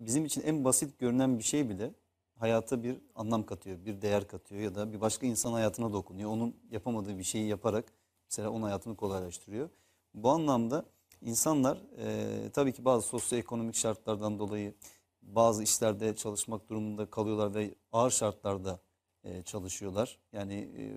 bizim 0.07 0.25
için 0.25 0.43
en 0.43 0.65
basit 0.65 0.99
görünen 0.99 1.39
bir 1.39 1.45
şey 1.45 1.69
bile 1.69 1.95
hayata 2.39 2.83
bir 2.83 2.97
anlam 3.15 3.47
katıyor, 3.47 3.85
bir 3.87 4.03
değer 4.03 4.29
katıyor 4.29 4.63
ya 4.63 4.75
da 4.75 4.93
bir 4.93 5.01
başka 5.01 5.27
insan 5.27 5.53
hayatına 5.53 5.93
dokunuyor. 5.93 6.31
Onun 6.31 6.57
yapamadığı 6.71 7.19
bir 7.19 7.25
şeyi 7.25 7.49
yaparak 7.49 7.85
mesela 8.31 8.51
onun 8.51 8.63
hayatını 8.63 8.97
kolaylaştırıyor. 8.97 9.69
Bu 10.15 10.31
anlamda 10.31 10.85
insanlar 11.23 11.79
e, 11.99 12.51
tabii 12.51 12.73
ki 12.73 12.85
bazı 12.85 13.07
sosyoekonomik 13.07 13.75
şartlardan 13.75 14.39
dolayı 14.39 14.75
bazı 15.23 15.63
işlerde 15.63 16.17
çalışmak 16.17 16.69
durumunda 16.69 17.11
kalıyorlar 17.11 17.55
ve 17.55 17.75
ağır 17.93 18.11
şartlarda 18.11 18.81
e, 19.25 19.43
çalışıyorlar. 19.43 20.19
Yani 20.33 20.55
e, 20.55 20.93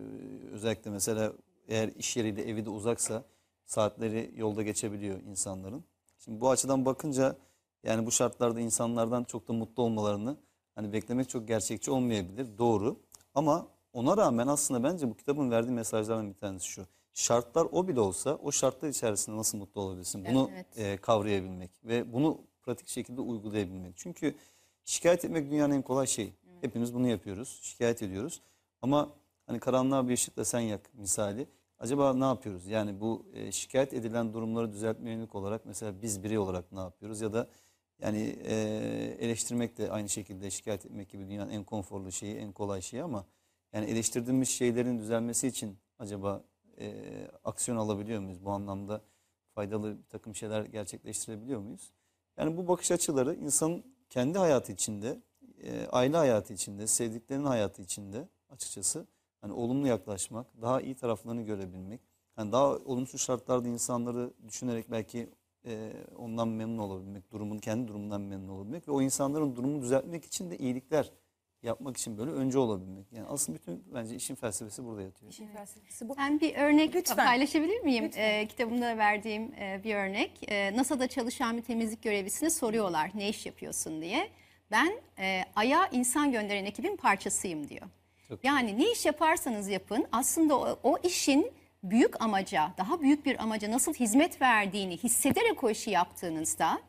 özellikle 0.52 0.92
mesela 0.92 1.34
eğer 1.68 1.88
iş 1.88 2.18
yeriyle 2.18 2.50
evi 2.50 2.66
de 2.66 2.70
uzaksa 2.70 3.26
saatleri 3.66 4.32
yolda 4.36 4.64
geçebiliyor 4.64 5.22
insanların. 5.22 5.84
Şimdi 6.20 6.42
bu 6.42 6.50
açıdan 6.50 6.86
bakınca 6.86 7.36
yani 7.88 8.06
bu 8.06 8.12
şartlarda 8.12 8.60
insanlardan 8.60 9.24
çok 9.24 9.48
da 9.48 9.53
mutlu 9.53 9.84
olmalarını 9.84 10.38
hani 10.75 10.94
beklemek 10.94 11.29
çok 11.29 11.48
gerçekçi 11.48 11.91
olmayabilir. 11.91 12.48
Doğru. 12.58 13.00
Ama 13.36 13.67
ona 13.94 14.17
rağmen 14.17 14.48
aslında 14.48 14.84
bence 14.84 15.10
bu 15.10 15.17
kitabın 15.17 15.51
verdiği 15.51 15.72
mesajlardan 15.72 16.29
bir 16.29 16.38
tanesi 16.38 16.67
şu. 16.67 16.86
Şartlar 17.13 17.67
o 17.72 17.88
bile 17.88 18.00
olsa 18.00 18.36
o 18.36 18.51
şartlar 18.51 18.89
içerisinde 18.89 19.38
nasıl 19.38 19.58
mutlu 19.58 19.82
olabilirsin? 19.82 20.25
Bunu 20.25 20.50
Evet. 20.53 20.65
e, 20.77 20.98
kavrayabilmek 20.98 21.72
ve 21.84 22.13
bunu 22.13 22.38
pratik 22.63 22.88
şekilde 22.88 23.22
uygulayabilmek. 23.22 23.94
Çünkü 23.98 24.36
şikayet 24.86 25.25
etmek 25.25 25.51
dünyanın 25.51 25.74
en 25.74 25.82
kolay 25.82 26.08
şeyi. 26.08 26.34
Hepimiz 26.62 26.94
bunu 26.94 27.08
yapıyoruz. 27.08 27.60
Şikayet 27.62 28.03
ediyoruz. 28.03 28.41
Ama 28.82 29.10
hani 29.46 29.60
karanlığa 29.60 30.08
bir 30.08 30.13
ışıkla 30.13 30.46
sen 30.46 30.60
yak 30.60 30.89
misali. 30.94 31.48
Acaba 31.79 32.13
ne 32.13 32.24
yapıyoruz? 32.24 32.67
Yani 32.67 33.01
bu 33.01 33.25
e, 33.34 33.51
şikayet 33.51 33.94
edilen 33.94 34.34
durumları 34.34 34.72
düzeltmeye 34.72 35.15
yönelik 35.15 35.36
olarak 35.36 35.65
mesela 35.65 36.01
biz 36.01 36.24
birey 36.24 36.38
olarak 36.38 36.72
ne 36.72 36.79
yapıyoruz? 36.79 37.22
Ya 37.22 37.34
da 37.34 37.48
yani 38.00 38.39
e, 38.46 38.56
eleştirmek 39.20 39.77
de 39.77 39.92
aynı 39.92 40.10
şekilde 40.10 40.50
şikayet 40.50 40.86
etmek 40.86 41.10
gibi 41.10 41.30
dünyanın 41.30 41.51
en 41.51 41.63
konforlu 41.63 42.12
şeyi, 42.12 42.36
en 42.36 42.51
kolay 42.51 42.82
şeyi 42.82 43.04
ama 43.04 43.25
yani 43.74 43.86
eleştirdiğimiz 43.86 44.50
şeylerin 44.50 45.00
düzelmesi 45.00 45.48
için 45.48 45.77
acaba 46.00 46.44
e, 46.80 46.94
aksiyon 47.44 47.77
alabiliyor 47.77 48.22
muyuz? 48.22 48.45
Bu 48.45 48.52
anlamda 48.52 49.02
faydalı 49.56 49.98
bir 49.98 50.04
takım 50.10 50.36
şeyler 50.36 50.65
gerçekleştirebiliyor 50.65 51.60
muyuz? 51.60 51.91
Yani 52.38 52.58
bu 52.58 52.67
bakış 52.67 52.91
açıları 52.91 53.36
insanın 53.36 53.84
kendi 54.10 54.38
hayatı 54.38 54.71
içinde, 54.71 55.21
e, 55.63 55.88
aile 55.88 56.17
hayatı 56.17 56.54
içinde, 56.54 56.88
sevdiklerinin 56.88 57.45
hayatı 57.45 57.82
içinde 57.82 58.28
açıkçası 58.50 59.08
hani 59.41 59.54
olumlu 59.54 59.88
yaklaşmak, 59.88 60.62
daha 60.62 60.82
iyi 60.82 60.95
taraflarını 60.95 61.41
görebilmek, 61.41 62.02
hani 62.36 62.52
daha 62.52 62.67
olumsuz 62.67 63.21
şartlarda 63.21 63.67
insanları 63.67 64.34
düşünerek 64.48 64.91
belki 64.91 65.30
e, 65.65 65.93
ondan 66.17 66.48
memnun 66.48 66.78
olabilmek, 66.78 67.32
durumun 67.32 67.58
kendi 67.58 67.88
durumundan 67.88 68.22
memnun 68.22 68.50
olabilmek 68.50 68.88
ve 68.88 68.91
o 68.91 69.02
insanların 69.02 69.56
durumunu 69.56 69.82
düzeltmek 69.82 70.26
için 70.26 70.52
de 70.52 70.58
iyilikler 70.58 71.12
yapmak 71.63 71.98
için 71.98 72.17
böyle 72.17 72.32
önce 72.32 72.58
olabilmek. 72.58 73.12
Yani 73.12 73.28
aslında 73.28 73.58
bütün 73.58 73.84
bence 73.93 74.15
işin 74.15 74.36
felsefesi 74.36 74.86
burada 74.86 75.02
yatıyor. 75.02 75.32
İşin 75.32 75.48
felsefesi 75.48 76.10
bu. 76.10 76.17
Ben 76.17 76.39
bir 76.39 76.56
örnek 76.56 76.96
Lütfen. 76.96 77.15
paylaşabilir 77.26 77.80
miyim? 77.80 78.06
Lütfen. 78.06 78.22
Ee, 78.22 78.48
kitabımda 78.48 78.98
verdiğim 78.98 79.54
e, 79.54 79.82
bir 79.84 79.96
örnek. 79.96 80.32
Ee, 80.48 80.78
NASA'da 80.78 81.08
çalışan 81.08 81.58
bir 81.58 81.62
temizlik 81.62 82.04
görevlisine 82.04 82.50
soruyorlar 82.50 83.12
ne 83.13 83.30
iş 83.30 83.46
yapıyorsun 83.46 84.02
diye. 84.02 84.30
Ben 84.72 84.91
e, 85.20 85.41
Ay'a 85.56 85.88
insan 85.88 86.32
gönderen 86.32 86.65
ekibin 86.65 86.96
parçasıyım 86.96 87.70
diyor. 87.70 87.88
Çok 88.28 88.43
yani 88.46 88.80
ne 88.80 88.91
iş 88.91 89.06
yaparsanız 89.06 89.67
yapın 89.67 90.06
aslında 90.12 90.60
o, 90.60 90.80
o 90.84 90.98
işin 91.04 91.52
büyük 91.89 92.21
amaca, 92.21 92.71
daha 92.78 93.02
büyük 93.02 93.26
bir 93.26 93.43
amaca 93.43 93.71
nasıl 93.71 93.93
hizmet 93.93 94.41
verdiğini 94.41 94.97
hissederek 94.97 95.63
o 95.63 95.69
işi 95.69 95.89
yaptığınızda 95.91 96.82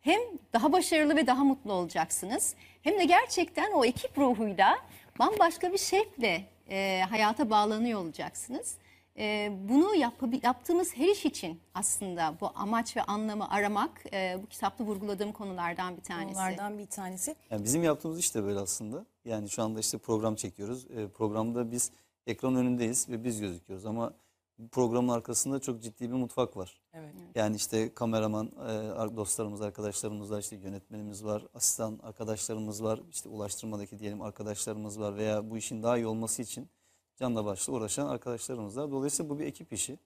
hem 0.00 0.20
daha 0.52 0.72
başarılı 0.72 1.16
ve 1.16 1.26
daha 1.26 1.44
mutlu 1.44 1.72
olacaksınız 1.72 2.54
hem 2.82 2.98
de 2.98 3.04
gerçekten 3.04 3.72
o 3.72 3.84
ekip 3.84 4.18
ruhuyla 4.18 4.76
bambaşka 5.18 5.72
bir 5.72 5.78
şevkle 5.78 6.44
e, 6.70 7.02
hayata 7.10 7.50
bağlanıyor 7.50 8.00
olacaksınız. 8.00 8.74
E, 9.18 9.52
bunu 9.68 9.94
yap- 9.94 10.42
yaptığımız 10.44 10.96
her 10.96 11.08
iş 11.08 11.24
için 11.24 11.60
aslında 11.74 12.34
bu 12.40 12.50
amaç 12.54 12.96
ve 12.96 13.02
anlamı 13.02 13.50
aramak 13.50 14.04
e, 14.12 14.38
bu 14.42 14.46
kitapta 14.46 14.84
vurguladığım 14.84 15.32
konulardan 15.32 15.96
bir 15.96 16.02
tanesi. 16.02 16.34
Konulardan 16.34 16.78
bir 16.78 16.86
tanesi. 16.86 17.36
Yani 17.50 17.64
bizim 17.64 17.82
yaptığımız 17.84 18.18
iş 18.18 18.34
de 18.34 18.44
böyle 18.44 18.58
aslında. 18.58 19.06
Yani 19.24 19.50
şu 19.50 19.62
anda 19.62 19.80
işte 19.80 19.98
program 19.98 20.34
çekiyoruz. 20.34 20.86
E, 20.90 21.08
programda 21.08 21.72
biz 21.72 21.90
ekran 22.26 22.56
önündeyiz 22.56 23.08
ve 23.08 23.24
biz 23.24 23.40
gözüküyoruz 23.40 23.86
ama 23.86 24.12
bu 24.58 24.68
programın 24.68 25.08
arkasında 25.08 25.58
çok 25.60 25.82
ciddi 25.82 26.10
bir 26.10 26.14
mutfak 26.14 26.56
var. 26.56 26.80
Evet. 26.92 27.14
Yani 27.34 27.56
işte 27.56 27.94
kameraman 27.94 28.52
e, 28.58 28.60
ar- 28.70 29.16
dostlarımız, 29.16 29.60
arkadaşlarımız 29.60 30.30
var, 30.30 30.40
işte 30.40 30.56
yönetmenimiz 30.56 31.24
var, 31.24 31.46
asistan 31.54 32.00
arkadaşlarımız 32.02 32.82
var, 32.82 33.00
işte 33.10 33.28
ulaştırmadaki 33.28 33.98
diyelim 33.98 34.22
arkadaşlarımız 34.22 35.00
var 35.00 35.16
veya 35.16 35.50
bu 35.50 35.56
işin 35.56 35.82
daha 35.82 35.96
iyi 35.96 36.06
olması 36.06 36.42
için 36.42 36.68
canla 37.16 37.44
başla 37.44 37.72
uğraşan 37.72 38.06
arkadaşlarımız 38.06 38.76
var. 38.76 38.90
Dolayısıyla 38.90 39.30
bu 39.30 39.38
bir 39.38 39.46
ekip 39.46 39.72
işi. 39.72 39.98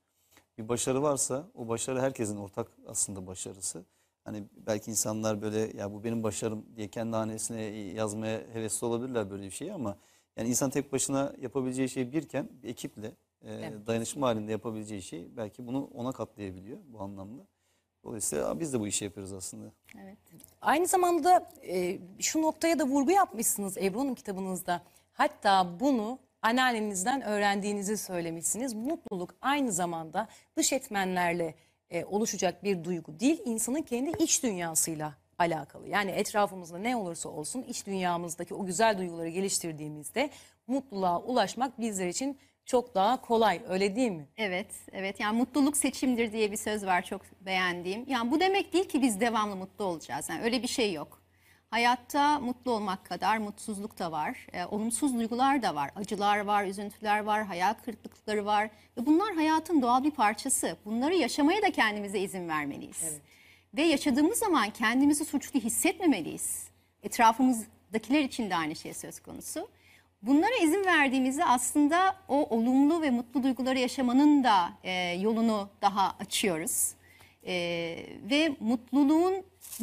Bir 0.58 0.68
başarı 0.68 1.02
varsa 1.02 1.48
o 1.54 1.68
başarı 1.68 2.00
herkesin 2.00 2.36
ortak 2.36 2.68
aslında 2.86 3.26
başarısı. 3.26 3.84
Hani 4.24 4.44
belki 4.66 4.90
insanlar 4.90 5.42
böyle 5.42 5.76
ya 5.76 5.92
bu 5.92 6.04
benim 6.04 6.22
başarım 6.22 6.66
diye 6.76 6.88
kendi 6.88 7.16
hanesine 7.16 7.62
yazmaya 7.72 8.42
hevesli 8.52 8.86
olabilirler 8.86 9.30
böyle 9.30 9.42
bir 9.42 9.50
şeyi 9.50 9.72
ama 9.72 9.96
yani 10.36 10.48
insan 10.48 10.70
tek 10.70 10.92
başına 10.92 11.32
yapabileceği 11.40 11.88
şey 11.88 12.12
birken 12.12 12.48
bir 12.62 12.68
ekiple 12.68 13.12
e, 13.44 13.54
Evet. 13.54 13.86
dayanışma 13.86 14.26
halinde 14.28 14.52
yapabileceği 14.52 15.02
şey 15.02 15.28
belki 15.36 15.66
bunu 15.66 15.90
ona 15.94 16.12
katlayabiliyor 16.12 16.78
bu 16.88 17.00
anlamda. 17.00 17.42
Dolayısıyla 18.04 18.60
biz 18.60 18.72
de 18.72 18.80
bu 18.80 18.86
işi 18.86 19.04
yapıyoruz 19.04 19.32
aslında. 19.32 19.72
Evet. 20.02 20.18
Aynı 20.60 20.86
zamanda 20.86 21.50
e, 21.68 21.98
şu 22.18 22.42
noktaya 22.42 22.78
da 22.78 22.84
vurgu 22.84 23.10
yapmışsınız 23.10 23.78
Ebru 23.78 24.00
Hanım 24.00 24.14
kitabınızda. 24.14 24.82
Hatta 25.12 25.80
bunu 25.80 26.18
anneannenizden 26.42 27.22
öğrendiğinizi 27.22 27.96
söylemişsiniz. 27.96 28.74
Mutluluk 28.74 29.34
aynı 29.40 29.72
zamanda 29.72 30.28
dış 30.56 30.72
etmenlerle 30.72 31.54
e, 31.90 32.04
oluşacak 32.04 32.64
bir 32.64 32.84
duygu 32.84 33.20
değil, 33.20 33.42
insanın 33.44 33.82
kendi 33.82 34.10
iç 34.22 34.42
dünyasıyla 34.42 35.14
alakalı. 35.38 35.88
Yani 35.88 36.10
etrafımızda 36.10 36.78
ne 36.78 36.96
olursa 36.96 37.28
olsun 37.28 37.62
iç 37.62 37.86
dünyamızdaki 37.86 38.54
o 38.54 38.66
güzel 38.66 38.98
duyguları 38.98 39.28
geliştirdiğimizde 39.28 40.30
mutluluğa 40.66 41.20
ulaşmak 41.22 41.80
bizler 41.80 42.08
için 42.08 42.38
çok 42.70 42.94
daha 42.94 43.20
kolay. 43.20 43.60
Öyle 43.68 43.96
değil 43.96 44.10
mi? 44.10 44.28
Evet, 44.36 44.74
evet. 44.92 45.20
Yani 45.20 45.38
mutluluk 45.38 45.76
seçimdir 45.76 46.32
diye 46.32 46.52
bir 46.52 46.56
söz 46.56 46.86
var 46.86 47.02
çok 47.02 47.22
beğendiğim. 47.40 48.04
Yani 48.08 48.30
bu 48.30 48.40
demek 48.40 48.72
değil 48.72 48.88
ki 48.88 49.02
biz 49.02 49.20
devamlı 49.20 49.56
mutlu 49.56 49.84
olacağız. 49.84 50.28
Yani 50.28 50.42
öyle 50.42 50.62
bir 50.62 50.68
şey 50.68 50.92
yok. 50.92 51.20
Hayatta 51.70 52.38
mutlu 52.38 52.72
olmak 52.72 53.04
kadar 53.06 53.38
mutsuzluk 53.38 53.98
da 53.98 54.12
var. 54.12 54.46
e, 54.52 54.64
olumsuz 54.64 55.14
duygular 55.14 55.62
da 55.62 55.74
var. 55.74 55.90
Acılar 55.96 56.40
var, 56.40 56.64
üzüntüler 56.64 57.20
var, 57.20 57.44
hayal 57.44 57.74
kırıklıkları 57.74 58.44
var. 58.46 58.70
Ve 58.96 59.06
bunlar 59.06 59.34
hayatın 59.34 59.82
doğal 59.82 60.04
bir 60.04 60.10
parçası. 60.10 60.76
Bunları 60.84 61.14
yaşamaya 61.14 61.62
da 61.62 61.70
kendimize 61.70 62.18
izin 62.18 62.48
vermeliyiz. 62.48 63.18
Ve 63.74 63.82
yaşadığımız 63.82 64.38
zaman 64.38 64.70
kendimizi 64.70 65.24
suçlu 65.24 65.60
hissetmemeliyiz. 65.60 66.68
Etrafımızdakiler 67.02 68.20
için 68.20 68.50
de 68.50 68.56
aynı 68.56 68.76
şey 68.76 68.94
söz 68.94 69.20
konusu. 69.20 69.68
Bunlara 70.22 70.56
izin 70.62 70.84
verdiğimizde 70.84 71.44
aslında 71.44 72.16
o 72.28 72.56
olumlu 72.56 73.02
ve 73.02 73.10
mutlu 73.10 73.42
duyguları 73.42 73.78
yaşamanın 73.78 74.44
da 74.44 74.72
e, 74.84 74.92
yolunu 75.20 75.68
daha 75.82 76.16
açıyoruz. 76.20 76.90
E, 77.46 77.54
ve 78.30 78.54
mutluluğun 78.60 79.34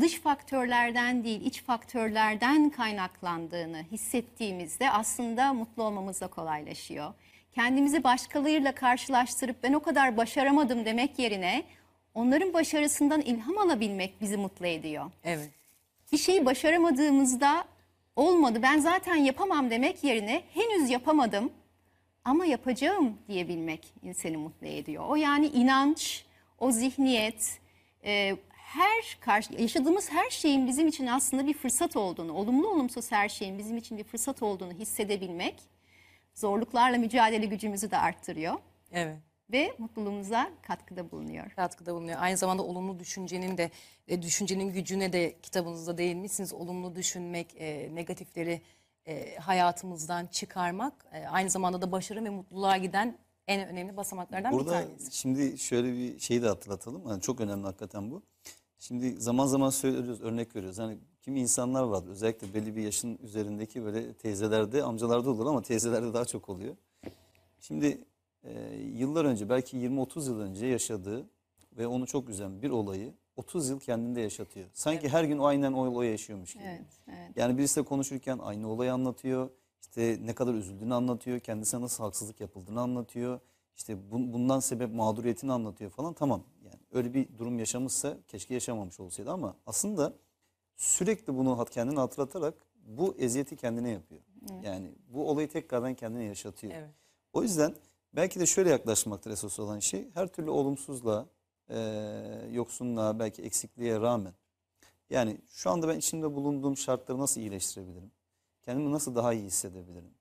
dış 0.01 0.19
faktörlerden 0.19 1.23
değil 1.23 1.41
iç 1.41 1.63
faktörlerden 1.63 2.69
kaynaklandığını 2.69 3.83
hissettiğimizde 3.91 4.91
aslında 4.91 5.53
mutlu 5.53 5.83
olmamız 5.83 6.21
da 6.21 6.27
kolaylaşıyor. 6.27 7.13
Kendimizi 7.55 8.03
başkalarıyla 8.03 8.75
karşılaştırıp 8.75 9.63
ben 9.63 9.73
o 9.73 9.79
kadar 9.79 10.17
başaramadım 10.17 10.85
demek 10.85 11.19
yerine 11.19 11.63
onların 12.13 12.53
başarısından 12.53 13.21
ilham 13.21 13.57
alabilmek 13.57 14.21
bizi 14.21 14.37
mutlu 14.37 14.65
ediyor 14.67 15.05
Evet. 15.23 15.49
bir 16.11 16.17
şeyi 16.17 16.45
başaramadığımızda 16.45 17.65
olmadı 18.17 18.59
ben 18.61 18.79
zaten 18.79 19.15
yapamam 19.15 19.69
demek 19.69 20.03
yerine 20.03 20.43
henüz 20.53 20.89
yapamadım 20.89 21.51
ama 22.25 22.45
yapacağım 22.45 23.17
diyebilmek 23.27 23.93
insanı 24.03 24.37
mutlu 24.37 24.67
ediyor. 24.67 25.03
O 25.07 25.15
yani 25.15 25.47
inanç, 25.47 26.25
o 26.59 26.71
zihniyet, 26.71 27.59
e, 28.05 28.37
her 28.49 29.17
karşı, 29.19 29.53
yaşadığımız 29.53 30.11
her 30.11 30.29
şeyin 30.29 30.67
bizim 30.67 30.87
için 30.87 31.07
aslında 31.07 31.47
bir 31.47 31.53
fırsat 31.53 31.95
olduğunu, 31.95 32.33
olumlu 32.33 32.67
olumsuz 32.69 33.11
her 33.11 33.29
şeyin 33.29 33.57
bizim 33.57 33.77
için 33.77 33.97
bir 33.97 34.03
fırsat 34.03 34.43
olduğunu 34.43 34.73
hissedebilmek 34.73 35.55
zorluklarla 36.33 36.97
mücadele 36.97 37.45
gücümüzü 37.45 37.91
de 37.91 37.97
arttırıyor 37.97 38.55
Evet. 38.91 39.17
Ve 39.51 39.75
mutluluğumuza 39.77 40.51
katkıda 40.61 41.11
bulunuyor. 41.11 41.51
katkıda 41.51 41.93
bulunuyor. 41.93 42.17
Aynı 42.21 42.37
zamanda 42.37 42.63
olumlu 42.63 42.99
düşüncenin 42.99 43.57
de 43.57 43.71
e, 44.07 44.21
düşüncenin 44.21 44.73
gücüne 44.73 45.13
de 45.13 45.35
kitabınızda 45.43 45.97
değinmişsiniz. 45.97 46.53
Olumlu 46.53 46.95
düşünmek, 46.95 47.55
e, 47.57 47.95
negatifleri 47.95 48.61
e, 49.05 49.35
hayatımızdan 49.37 50.25
çıkarmak, 50.25 51.05
e, 51.13 51.27
aynı 51.27 51.49
zamanda 51.49 51.81
da 51.81 51.91
başarı 51.91 52.23
ve 52.23 52.29
mutluluğa 52.29 52.77
giden 52.77 53.17
en 53.47 53.67
önemli 53.67 53.97
basamaklardan 53.97 54.51
bir 54.51 54.57
Burada 54.57 54.71
tanesi. 54.71 55.17
şimdi 55.17 55.57
şöyle 55.57 55.93
bir 55.93 56.19
şeyi 56.19 56.41
de 56.41 56.47
hatırlatalım. 56.47 57.09
Yani 57.09 57.21
çok 57.21 57.41
önemli 57.41 57.63
hakikaten 57.63 58.11
bu. 58.11 58.23
Şimdi 58.79 59.21
zaman 59.21 59.45
zaman 59.47 59.69
söylüyoruz, 59.69 60.21
örnek 60.21 60.55
veriyoruz. 60.55 60.79
Hani 60.79 60.97
kimi 61.21 61.39
insanlar 61.39 61.83
vardır 61.83 62.09
özellikle 62.09 62.53
belli 62.53 62.75
bir 62.75 62.81
yaşın 62.81 63.19
üzerindeki 63.23 63.83
böyle 63.83 64.13
teyzelerde, 64.13 64.83
amcalarda 64.83 65.29
olur 65.29 65.45
ama 65.45 65.61
teyzelerde 65.61 66.13
daha 66.13 66.25
çok 66.25 66.49
oluyor. 66.49 66.75
Şimdi 67.59 67.97
e, 68.43 68.75
yıllar 68.75 69.25
önce 69.25 69.49
belki 69.49 69.77
20-30 69.77 70.25
yıl 70.29 70.39
önce 70.39 70.65
yaşadığı 70.65 71.29
ve 71.77 71.87
onu 71.87 72.07
çok 72.07 72.29
üzen 72.29 72.61
bir 72.61 72.69
olayı 72.69 73.13
30 73.35 73.69
yıl 73.69 73.79
kendinde 73.79 74.21
yaşatıyor. 74.21 74.69
Sanki 74.73 75.09
her 75.09 75.23
gün 75.23 75.37
o 75.37 75.45
aynen 75.45 75.73
o 75.73 75.87
olayı 75.87 76.11
yaşıyormuş 76.11 76.53
gibi. 76.53 76.63
Evet, 76.63 76.85
evet. 77.07 77.31
Yani 77.37 77.57
birisiyle 77.57 77.85
konuşurken 77.85 78.37
aynı 78.37 78.69
olayı 78.71 78.93
anlatıyor. 78.93 79.49
İşte 79.81 80.19
ne 80.25 80.35
kadar 80.35 80.53
üzüldüğünü 80.53 80.93
anlatıyor. 80.93 81.39
Kendisine 81.39 81.81
nasıl 81.81 82.03
haksızlık 82.03 82.41
yapıldığını 82.41 82.81
anlatıyor. 82.81 83.39
İşte 83.75 83.93
bun- 83.93 84.33
bundan 84.33 84.59
sebep 84.59 84.93
mağduriyetini 84.93 85.51
anlatıyor 85.51 85.91
falan. 85.91 86.13
Tamam 86.13 86.43
yani 86.63 86.79
öyle 86.91 87.13
bir 87.13 87.37
durum 87.37 87.59
yaşamışsa 87.59 88.17
keşke 88.27 88.53
yaşamamış 88.53 88.99
olsaydı 88.99 89.31
ama 89.31 89.55
aslında 89.65 90.13
sürekli 90.75 91.37
bunu 91.37 91.65
kendine 91.65 91.99
hatırlatarak 91.99 92.53
bu 92.85 93.15
eziyeti 93.19 93.55
kendine 93.55 93.89
yapıyor. 93.89 94.21
Yani 94.63 94.91
bu 95.07 95.29
olayı 95.29 95.49
tekrardan 95.49 95.93
kendine 95.93 96.23
yaşatıyor. 96.23 96.73
Evet. 96.75 96.89
O 97.33 97.43
yüzden 97.43 97.75
belki 98.13 98.39
de 98.39 98.45
şöyle 98.45 98.69
yaklaşmaktır 98.69 99.31
esas 99.31 99.59
olan 99.59 99.79
şey. 99.79 100.09
Her 100.13 100.27
türlü 100.27 100.49
olumsuzluğa, 100.49 101.25
e, 101.69 101.77
yoksunluğa, 102.51 103.19
belki 103.19 103.41
eksikliğe 103.41 103.99
rağmen. 104.01 104.33
Yani 105.09 105.41
şu 105.47 105.69
anda 105.69 105.87
ben 105.87 105.97
içinde 105.97 106.35
bulunduğum 106.35 106.77
şartları 106.77 107.19
nasıl 107.19 107.41
iyileştirebilirim? 107.41 108.11
Kendimi 108.63 108.91
nasıl 108.91 109.15
daha 109.15 109.33
iyi 109.33 109.43
hissedebilirim? 109.43 110.13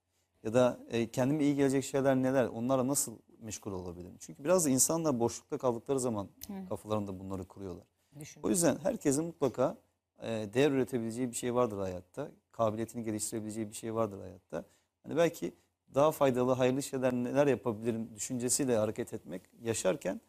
Ya 0.42 0.54
da 0.54 0.80
e, 0.88 1.10
kendime 1.10 1.44
iyi 1.44 1.56
gelecek 1.56 1.84
şeyler 1.84 2.16
neler? 2.16 2.46
Onlara 2.46 2.86
nasıl 2.86 3.18
meşgul 3.38 3.72
olabilirim? 3.72 4.16
Çünkü 4.18 4.44
biraz 4.44 4.64
da 4.64 4.70
insanlar 4.70 5.20
boşlukta 5.20 5.58
kaldıkları 5.58 6.00
zaman 6.00 6.28
kafalarında 6.68 7.20
bunları 7.20 7.44
kuruyorlar. 7.44 7.84
Düşün. 8.20 8.42
O 8.42 8.48
yüzden 8.50 8.76
herkesin 8.82 9.24
mutlaka 9.24 9.78
e, 10.22 10.28
değer 10.28 10.70
üretebileceği 10.70 11.30
bir 11.30 11.36
şey 11.36 11.54
vardır 11.54 11.78
hayatta. 11.78 12.30
Kabiliyetini 12.52 13.04
geliştirebileceği 13.04 13.68
bir 13.68 13.74
şey 13.74 13.94
vardır 13.94 14.20
hayatta. 14.20 14.64
Hani 15.02 15.16
belki 15.16 15.54
daha 15.94 16.12
faydalı, 16.12 16.52
hayırlı 16.52 16.82
şeyler 16.82 17.12
neler 17.12 17.46
yapabilirim 17.46 18.10
düşüncesiyle 18.14 18.76
hareket 18.76 19.14
etmek 19.14 19.42
yaşarken 19.62 20.20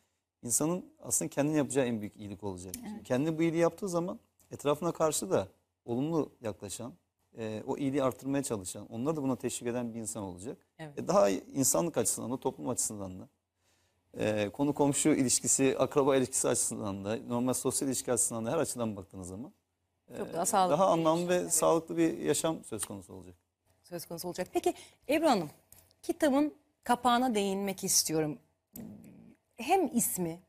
insanın 0.43 0.85
aslında 1.03 1.29
kendine 1.29 1.57
yapacağı 1.57 1.85
en 1.85 2.01
büyük 2.01 2.15
iyilik 2.15 2.43
olacak. 2.43 2.73
Şimdi 2.75 3.03
Kendine 3.03 3.37
bu 3.37 3.41
iyiliği 3.41 3.61
yaptığı 3.61 3.89
zaman 3.89 4.19
etrafına 4.51 4.91
karşı 4.91 5.31
da 5.31 5.47
olumlu 5.85 6.31
yaklaşan, 6.41 6.93
e, 7.37 7.63
o 7.67 7.77
iyiliği 7.77 8.03
artırmaya 8.03 8.43
çalışan, 8.43 8.87
onları 8.91 9.15
da 9.15 9.23
buna 9.23 9.35
teşvik 9.35 9.69
eden 9.69 9.93
bir 9.93 9.99
insan 9.99 10.23
olacak. 10.23 10.57
Evet. 10.79 10.99
E, 10.99 11.07
daha 11.07 11.29
insanlık 11.29 11.97
açısından 11.97 12.31
da, 12.31 12.39
toplum 12.39 12.69
açısından 12.69 13.19
da 13.19 13.27
ee, 14.19 14.49
konu 14.53 14.73
komşu 14.73 15.09
ilişkisi, 15.09 15.75
akraba 15.79 16.15
ilişkisi 16.15 16.47
açısından 16.47 17.05
da, 17.05 17.17
normal 17.27 17.53
sosyal 17.53 17.89
ilişki 17.89 18.13
açısından 18.13 18.45
da 18.45 18.51
her 18.51 18.57
açıdan 18.57 18.95
baktığınız 18.95 19.27
zaman 19.27 19.53
Çok 20.17 20.29
e, 20.29 20.33
daha 20.33 20.45
sağlıklı 20.45 20.77
daha 20.77 20.87
bir 20.87 20.91
anlamlı 20.91 21.21
yaşam, 21.21 21.29
ve 21.29 21.35
evet. 21.35 21.53
sağlıklı 21.53 21.97
bir 21.97 22.17
yaşam 22.17 22.63
söz 22.63 22.85
konusu 22.85 23.13
olacak. 23.13 23.35
Söz 23.87 24.05
konusu 24.05 24.27
olacak. 24.27 24.47
Peki 24.53 24.73
Ebru 25.09 25.29
Hanım, 25.29 25.49
kitabın 26.01 26.53
kapağına 26.83 27.35
değinmek 27.35 27.83
istiyorum. 27.83 28.39
Hem 29.57 29.97
ismi 29.97 30.39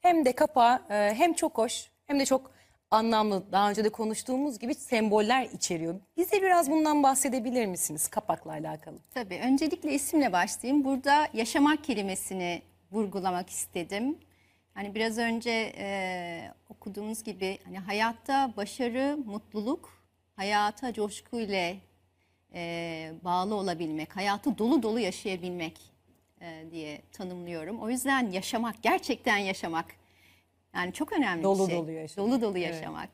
hem 0.00 0.24
de 0.24 0.32
kapağı 0.32 0.82
e, 0.90 1.14
hem 1.14 1.34
çok 1.34 1.58
hoş 1.58 1.90
hem 2.06 2.20
de 2.20 2.26
çok 2.26 2.50
anlamlı. 2.90 3.52
Daha 3.52 3.70
önce 3.70 3.84
de 3.84 3.88
konuştuğumuz 3.88 4.58
gibi 4.58 4.74
semboller 4.74 5.44
içeriyor. 5.44 5.94
Bize 6.16 6.42
biraz 6.42 6.70
bundan 6.70 7.02
bahsedebilir 7.02 7.66
misiniz 7.66 8.08
kapakla 8.08 8.50
alakalı? 8.50 8.96
Tabii. 9.14 9.40
Öncelikle 9.44 9.92
isimle 9.92 10.32
başlayayım. 10.32 10.84
Burada 10.84 11.28
yaşamak 11.32 11.84
kelimesini 11.84 12.62
vurgulamak 12.92 13.50
istedim. 13.50 14.18
Hani 14.74 14.94
biraz 14.94 15.18
önce 15.18 15.72
e, 15.78 16.52
okuduğumuz 16.68 17.22
gibi 17.22 17.58
hani 17.64 17.78
hayatta 17.78 18.52
başarı, 18.56 19.18
mutluluk, 19.26 19.98
hayata 20.36 20.92
coşkuyla 20.92 21.74
e, 22.54 23.12
bağlı 23.24 23.54
olabilmek, 23.54 24.16
hayatı 24.16 24.58
dolu 24.58 24.82
dolu 24.82 25.00
yaşayabilmek 25.00 25.80
e, 26.40 26.64
diye 26.70 27.02
tanımlıyorum. 27.12 27.80
O 27.80 27.90
yüzden 27.90 28.30
yaşamak, 28.30 28.82
gerçekten 28.82 29.36
yaşamak 29.36 29.86
yani 30.74 30.92
çok 30.92 31.12
önemli 31.12 31.42
Dolu 31.42 31.66
bir 31.66 31.72
şey. 31.72 31.78
dolu 31.82 31.90
yaşamak. 31.90 32.30
Dolu 32.30 32.40
dolu 32.42 32.58
Evet. 32.58 32.74
yaşamak. 32.74 33.08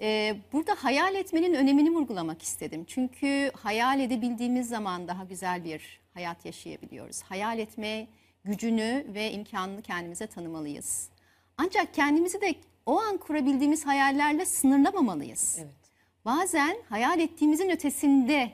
Ee, 0.00 0.36
burada 0.52 0.74
hayal 0.78 1.14
etmenin 1.14 1.54
önemini 1.54 1.90
vurgulamak 1.90 2.42
istedim. 2.42 2.84
Çünkü 2.88 3.50
hayal 3.62 4.00
edebildiğimiz 4.00 4.68
zaman 4.68 5.08
daha 5.08 5.24
güzel 5.24 5.64
bir 5.64 6.00
hayat 6.14 6.44
yaşayabiliyoruz. 6.46 7.22
Hayal 7.22 7.58
etme 7.58 8.06
gücünü 8.44 9.06
ve 9.14 9.32
imkanını 9.32 9.82
kendimize 9.82 10.26
tanımalıyız. 10.26 11.08
Ancak 11.58 11.94
kendimizi 11.94 12.40
de 12.40 12.54
o 12.86 13.00
an 13.00 13.16
kurabildiğimiz 13.16 13.86
hayallerle 13.86 14.46
sınırlamamalıyız. 14.46 15.56
Evet. 15.60 15.72
Bazen 16.24 16.76
hayal 16.88 17.20
ettiğimizin 17.20 17.70
ötesinde 17.70 18.50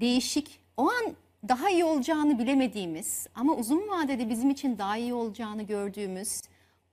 değişik, 0.00 0.60
o 0.76 0.82
an 0.90 1.14
daha 1.48 1.70
iyi 1.70 1.84
olacağını 1.84 2.38
bilemediğimiz 2.38 3.26
ama 3.34 3.54
uzun 3.54 3.88
vadede 3.88 4.28
bizim 4.28 4.50
için 4.50 4.78
daha 4.78 4.96
iyi 4.96 5.14
olacağını 5.14 5.62
gördüğümüz 5.62 6.42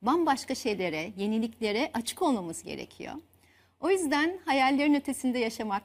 bambaşka 0.01 0.55
şeylere, 0.55 1.11
yeniliklere 1.17 1.91
açık 1.93 2.21
olmamız 2.21 2.63
gerekiyor. 2.63 3.13
O 3.79 3.89
yüzden 3.89 4.39
hayallerin 4.45 4.93
ötesinde 4.93 5.39
yaşamak 5.39 5.83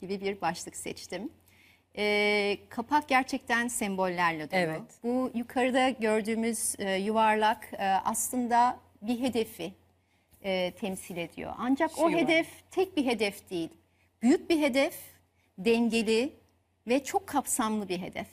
gibi 0.00 0.20
bir 0.20 0.40
başlık 0.40 0.76
seçtim. 0.76 1.30
Ee, 1.96 2.58
kapak 2.68 3.08
gerçekten 3.08 3.68
sembollerle 3.68 4.50
dolu. 4.50 4.60
Evet. 4.60 4.82
Bu 5.02 5.30
yukarıda 5.34 5.88
gördüğümüz 5.88 6.74
e, 6.78 6.94
yuvarlak 6.94 7.68
e, 7.72 7.84
aslında 7.84 8.78
bir 9.02 9.20
hedefi 9.20 9.72
e, 10.44 10.70
temsil 10.70 11.16
ediyor. 11.16 11.52
Ancak 11.58 11.90
Şu 11.90 12.02
o 12.02 12.08
yuvarlak. 12.08 12.28
hedef 12.28 12.48
tek 12.70 12.96
bir 12.96 13.04
hedef 13.06 13.50
değil. 13.50 13.68
Büyük 14.22 14.50
bir 14.50 14.60
hedef, 14.60 14.94
dengeli 15.58 16.32
ve 16.86 17.04
çok 17.04 17.26
kapsamlı 17.26 17.88
bir 17.88 17.98
hedef. 17.98 18.28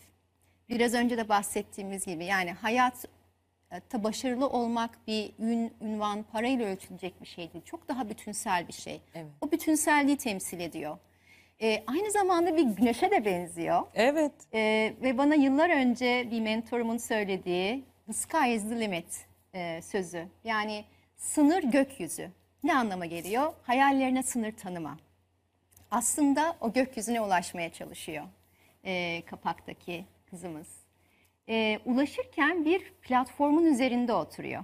Biraz 0.70 0.94
önce 0.94 1.18
de 1.18 1.30
bahsettiğimiz 1.30 2.06
gibi 2.06 2.26
yani 2.26 2.52
hayat 2.52 3.06
e, 3.72 3.80
ta 3.80 4.04
başarılı 4.04 4.50
olmak 4.50 5.08
bir 5.08 5.34
ün, 5.40 5.74
ünvan, 5.82 6.24
parayla 6.24 6.66
ölçülecek 6.66 7.22
bir 7.22 7.28
şey 7.28 7.54
değil. 7.54 7.66
Çok 7.66 7.88
daha 7.88 8.10
bütünsel 8.10 8.68
bir 8.68 8.74
şey. 8.74 9.02
Evet. 9.16 9.32
O 9.42 9.52
bütünselliği 9.52 10.18
temsil 10.18 10.60
ediyor. 10.60 10.98
E, 11.62 11.84
aynı 11.88 12.12
zamanda 12.12 12.58
bir 12.58 12.64
güneşe 12.64 13.12
de 13.12 13.26
benziyor. 13.26 13.82
Evet. 13.94 14.34
Ee, 14.54 14.94
ve 15.02 15.18
bana 15.18 15.36
yıllar 15.36 15.70
önce 15.70 16.28
bir 16.32 16.42
mentorumun 16.42 16.98
söylediği 16.98 17.84
the 18.08 18.14
sky 18.14 18.56
is 18.56 18.70
the 18.70 18.80
limit 18.80 19.26
e, 19.54 19.82
sözü. 19.82 20.28
Yani 20.44 20.86
sınır 21.18 21.64
gökyüzü. 21.64 22.30
Ne 22.64 22.76
anlama 22.76 23.06
geliyor? 23.06 23.54
Hayallerine 23.64 24.24
sınır 24.24 24.52
tanıma. 24.52 24.98
Aslında 25.92 26.56
o 26.62 26.74
gökyüzüne 26.74 27.22
ulaşmaya 27.22 27.74
çalışıyor 27.74 28.26
e, 28.84 29.24
kapaktaki 29.26 30.06
kızımız. 30.30 30.68
E, 31.50 31.80
ulaşırken 31.86 32.66
bir 32.66 32.94
platformun 32.94 33.66
üzerinde 33.66 34.14
oturuyor. 34.14 34.64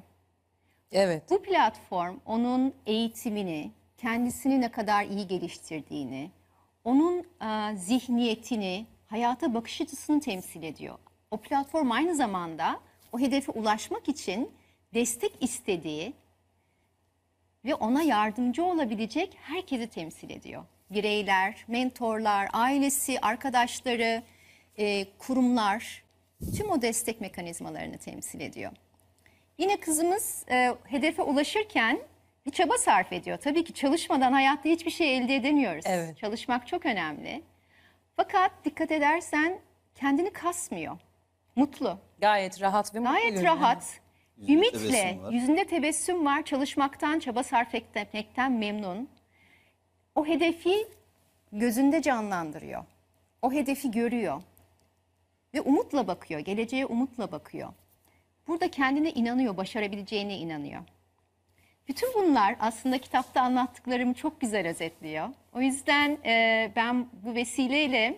Evet. 0.92 1.24
Bu 1.30 1.42
platform 1.42 2.20
onun 2.26 2.74
eğitimini, 2.86 3.72
kendisini 3.98 4.62
ne 4.62 4.72
kadar 4.72 5.06
iyi 5.06 5.28
geliştirdiğini, 5.28 6.32
onun 6.84 7.20
e, 7.20 7.78
zihniyetini, 7.78 8.86
hayata 9.08 9.54
bakış 9.54 9.82
açısını 9.82 10.20
temsil 10.20 10.64
ediyor. 10.64 10.98
O 11.32 11.38
platform 11.38 11.92
aynı 11.92 12.16
zamanda 12.16 12.80
o 13.12 13.20
hedefe 13.20 13.52
ulaşmak 13.52 14.10
için 14.10 14.52
destek 14.94 15.44
istediği 15.44 16.14
ve 17.66 17.76
ona 17.76 18.02
yardımcı 18.02 18.64
olabilecek 18.66 19.38
herkesi 19.42 19.88
temsil 19.88 20.30
ediyor. 20.30 20.66
Bireyler, 20.92 21.66
mentorlar, 21.68 22.48
ailesi, 22.54 23.20
arkadaşları, 23.22 24.24
e, 24.78 25.06
kurumlar 25.18 26.04
tüm 26.58 26.70
o 26.72 26.82
destek 26.82 27.22
mekanizmalarını 27.22 27.98
temsil 27.98 28.40
ediyor. 28.42 28.72
Yine 29.58 29.78
kızımız 29.80 30.46
e, 30.52 30.76
hedefe 30.86 31.22
ulaşırken 31.22 32.00
bir 32.46 32.52
çaba 32.52 32.78
sarf 32.78 33.14
ediyor. 33.14 33.38
Tabii 33.38 33.64
ki 33.64 33.74
çalışmadan 33.74 34.32
hayatta 34.34 34.70
hiçbir 34.70 34.92
şey 34.92 35.18
elde 35.18 35.36
edemiyoruz. 35.36 35.86
Evet. 35.88 36.18
Çalışmak 36.18 36.68
çok 36.68 36.86
önemli. 36.86 37.42
Fakat 38.16 38.52
dikkat 38.66 38.92
edersen 38.92 39.60
kendini 39.96 40.30
kasmıyor. 40.34 40.98
Mutlu. 41.56 41.98
Gayet 42.22 42.62
rahat 42.62 42.96
ve 42.96 43.00
mutlu 43.00 43.14
Gayet 43.14 43.30
görünüyor. 43.34 43.56
rahat. 43.56 44.00
Yüzünde 44.38 44.54
Ümitle, 44.54 44.80
tebessüm 44.80 45.24
var. 45.24 45.32
yüzünde 45.32 45.66
tebessüm 45.66 46.26
var. 46.26 46.44
Çalışmaktan, 46.46 47.20
çaba 47.20 47.44
sarf 47.44 47.76
etmekten 47.76 48.52
memnun. 48.52 49.10
O 50.16 50.26
hedefi 50.26 50.88
gözünde 51.52 52.02
canlandırıyor. 52.02 52.84
O 53.42 53.52
hedefi 53.52 53.92
görüyor. 53.92 54.42
Ve 55.54 55.62
umutla 55.62 56.08
bakıyor, 56.08 56.40
geleceğe 56.40 56.86
umutla 56.86 57.32
bakıyor. 57.32 57.70
Burada 58.48 58.72
kendine 58.72 59.12
inanıyor, 59.12 59.58
başarabileceğine 59.58 60.38
inanıyor. 60.38 60.82
Bütün 61.88 62.14
bunlar 62.14 62.56
aslında 62.60 62.98
kitapta 62.98 63.42
anlattıklarımı 63.42 64.14
çok 64.14 64.42
güzel 64.42 64.68
özetliyor. 64.68 65.30
O 65.54 65.62
yüzden 65.62 66.18
e, 66.26 66.72
ben 66.76 67.08
bu 67.24 67.36
vesileyle 67.36 68.18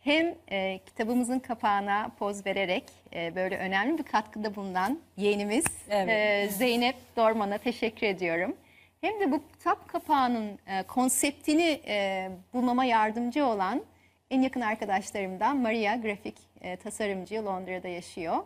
hem 0.00 0.34
e, 0.50 0.80
kitabımızın 0.86 1.38
kapağına 1.38 2.10
poz 2.18 2.46
vererek 2.46 2.84
e, 3.14 3.34
böyle 3.34 3.58
önemli 3.58 3.98
bir 3.98 4.02
katkıda 4.02 4.54
bulunan 4.54 4.98
yeğenimiz 5.16 5.64
Evet. 5.90 6.08
e, 6.08 6.52
Zeynep 6.52 6.96
Dorman'a 7.16 7.58
teşekkür 7.58 8.06
ediyorum. 8.06 8.56
Hem 9.02 9.20
de 9.20 9.32
bu 9.32 9.42
kitap 9.52 9.88
kapağının 9.88 10.58
e, 10.66 10.82
konseptini 10.82 11.80
e, 11.86 12.30
bulmama 12.52 12.84
yardımcı 12.84 13.46
olan 13.46 13.82
en 14.30 14.42
yakın 14.42 14.60
arkadaşlarımdan 14.60 15.56
Maria 15.56 15.96
grafik 15.96 16.36
e, 16.60 16.76
tasarımcı 16.76 17.46
Londra'da 17.46 17.88
yaşıyor. 17.88 18.36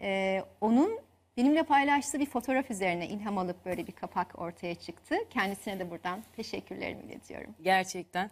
E, 0.00 0.42
onun 0.60 1.00
benimle 1.36 1.62
paylaştığı 1.62 2.18
bir 2.18 2.26
fotoğraf 2.26 2.70
üzerine 2.70 3.08
ilham 3.08 3.38
alıp 3.38 3.64
böyle 3.64 3.86
bir 3.86 3.92
kapak 3.92 4.38
ortaya 4.38 4.74
çıktı. 4.74 5.16
Kendisine 5.30 5.78
de 5.78 5.90
buradan 5.90 6.22
teşekkürlerimi 6.36 7.02
iletiyorum. 7.02 7.54
Gerçekten 7.62 8.30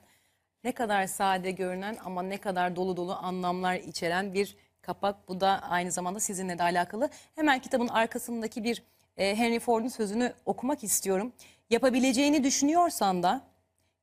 ne 0.64 0.72
kadar 0.72 1.06
sade 1.06 1.50
görünen 1.50 1.96
ama 2.04 2.22
ne 2.22 2.38
kadar 2.38 2.76
dolu 2.76 2.96
dolu 2.96 3.14
anlamlar 3.14 3.74
içeren 3.74 4.34
bir 4.34 4.56
kapak. 4.82 5.28
Bu 5.28 5.40
da 5.40 5.62
aynı 5.62 5.92
zamanda 5.92 6.20
sizinle 6.20 6.58
de 6.58 6.62
alakalı. 6.62 7.10
Hemen 7.34 7.58
kitabın 7.58 7.88
arkasındaki 7.88 8.64
bir 8.64 8.82
e, 9.16 9.36
Henry 9.36 9.58
Ford'un 9.58 9.88
sözünü 9.88 10.32
okumak 10.44 10.84
istiyorum. 10.84 11.32
Yapabileceğini 11.70 12.44
düşünüyorsan 12.44 13.22
da, 13.22 13.46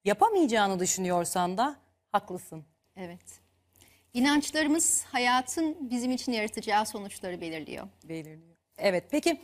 yapamayacağını 0.05 0.79
düşünüyorsan 0.79 1.57
da 1.57 1.75
haklısın. 2.11 2.65
Evet. 2.95 3.41
İnançlarımız 4.13 5.03
hayatın 5.03 5.89
bizim 5.89 6.11
için 6.11 6.31
yaratacağı 6.31 6.85
sonuçları 6.85 7.41
belirliyor. 7.41 7.87
belirliyor. 8.03 8.55
Evet 8.77 9.03
peki 9.11 9.41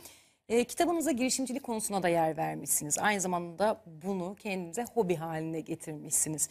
e, 0.48 0.64
kitabınıza 0.64 1.10
girişimcilik 1.10 1.62
konusuna 1.62 2.02
da 2.02 2.08
yer 2.08 2.36
vermişsiniz. 2.36 2.98
Aynı 2.98 3.20
zamanda 3.20 3.82
bunu 3.86 4.36
kendinize 4.38 4.84
hobi 4.94 5.16
haline 5.16 5.60
getirmişsiniz. 5.60 6.48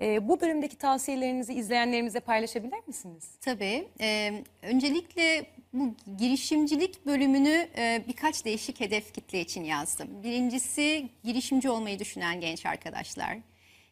E, 0.00 0.28
bu 0.28 0.40
bölümdeki 0.40 0.76
tavsiyelerinizi 0.76 1.54
izleyenlerimize 1.54 2.20
paylaşabilir 2.20 2.78
misiniz? 2.86 3.30
Tabii. 3.40 3.88
e, 4.00 4.32
öncelikle 4.62 5.46
bu 5.72 5.94
girişimcilik 6.18 7.06
bölümünü 7.06 7.68
e, 7.76 8.04
birkaç 8.08 8.44
değişik 8.44 8.80
hedef 8.80 9.14
kitle 9.14 9.40
için 9.40 9.64
yazdım. 9.64 10.22
Birincisi 10.22 11.08
girişimci 11.24 11.70
olmayı 11.70 11.98
düşünen 11.98 12.40
genç 12.40 12.66
arkadaşlar. 12.66 13.38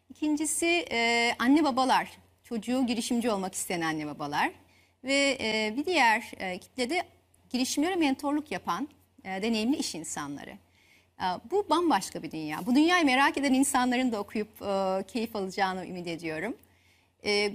İkincisi 0.09 0.85
e, 0.91 1.31
anne 1.39 1.63
babalar, 1.63 2.11
çocuğu 2.43 2.85
girişimci 2.85 3.31
olmak 3.31 3.53
isteyen 3.53 3.81
anne 3.81 4.07
babalar. 4.07 4.51
Ve 5.03 5.37
e, 5.41 5.73
bir 5.77 5.85
diğer 5.85 6.31
e, 6.39 6.57
kitlede 6.57 7.03
girişimlere 7.49 7.95
mentorluk 7.95 8.51
yapan 8.51 8.87
e, 9.23 9.41
deneyimli 9.41 9.77
iş 9.77 9.95
insanları. 9.95 10.57
E, 11.21 11.25
Bu 11.51 11.65
bambaşka 11.69 12.23
bir 12.23 12.31
dünya. 12.31 12.65
Bu 12.65 12.75
dünyayı 12.75 13.05
merak 13.05 13.37
eden 13.37 13.53
insanların 13.53 14.11
da 14.11 14.19
okuyup 14.19 14.61
e, 14.61 15.03
keyif 15.07 15.35
alacağını 15.35 15.85
ümit 15.85 16.07
ediyorum. 16.07 16.57
E, 17.25 17.51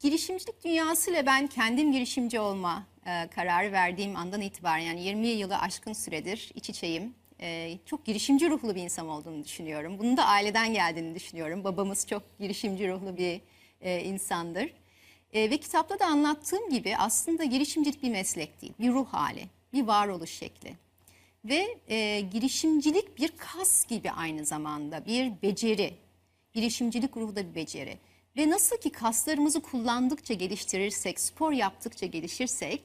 girişimcilik 0.00 0.64
dünyasıyla 0.64 1.26
ben 1.26 1.46
kendim 1.46 1.92
girişimci 1.92 2.40
olma 2.40 2.86
e, 3.06 3.28
kararı 3.34 3.72
verdiğim 3.72 4.16
andan 4.16 4.40
itibaren 4.40 4.82
yani 4.82 5.02
20 5.04 5.26
yılı 5.26 5.58
aşkın 5.58 5.92
süredir 5.92 6.50
iç 6.54 6.70
içeyim. 6.70 7.14
E, 7.40 7.78
çok 7.86 8.04
girişimci 8.04 8.50
ruhlu 8.50 8.74
bir 8.74 8.82
insan 8.82 9.08
olduğunu 9.08 9.44
düşünüyorum. 9.44 9.98
Bunun 9.98 10.16
da 10.16 10.24
aileden 10.24 10.72
geldiğini 10.72 11.14
düşünüyorum. 11.14 11.64
Babamız 11.64 12.06
çok 12.06 12.22
girişimci 12.38 12.88
ruhlu 12.88 13.16
bir 13.16 13.40
insandır. 14.04 14.72
Ve 15.34 15.56
kitapta 15.58 15.98
da 15.98 16.06
anlattığım 16.06 16.70
gibi 16.70 16.96
aslında 16.96 17.44
girişimcilik 17.44 18.02
bir 18.02 18.10
meslek 18.10 18.62
değil, 18.62 18.72
bir 18.80 18.92
ruh 18.92 19.06
hali, 19.06 19.46
bir 19.72 19.82
varoluş 19.82 20.30
şekli. 20.30 20.74
Ve 21.44 21.78
e, 21.88 22.20
girişimcilik 22.20 23.18
bir 23.18 23.28
kas 23.28 23.86
gibi 23.86 24.10
aynı 24.10 24.46
zamanda 24.46 25.06
bir 25.06 25.42
beceri. 25.42 25.94
Girişimcilik 26.52 27.16
ruhu 27.16 27.36
da 27.36 27.50
bir 27.50 27.54
beceri. 27.54 27.98
Ve 28.36 28.50
nasıl 28.50 28.76
ki 28.76 28.90
kaslarımızı 28.92 29.60
kullandıkça 29.60 30.34
geliştirirsek, 30.34 31.20
spor 31.20 31.52
yaptıkça 31.52 32.06
gelişirsek, 32.06 32.82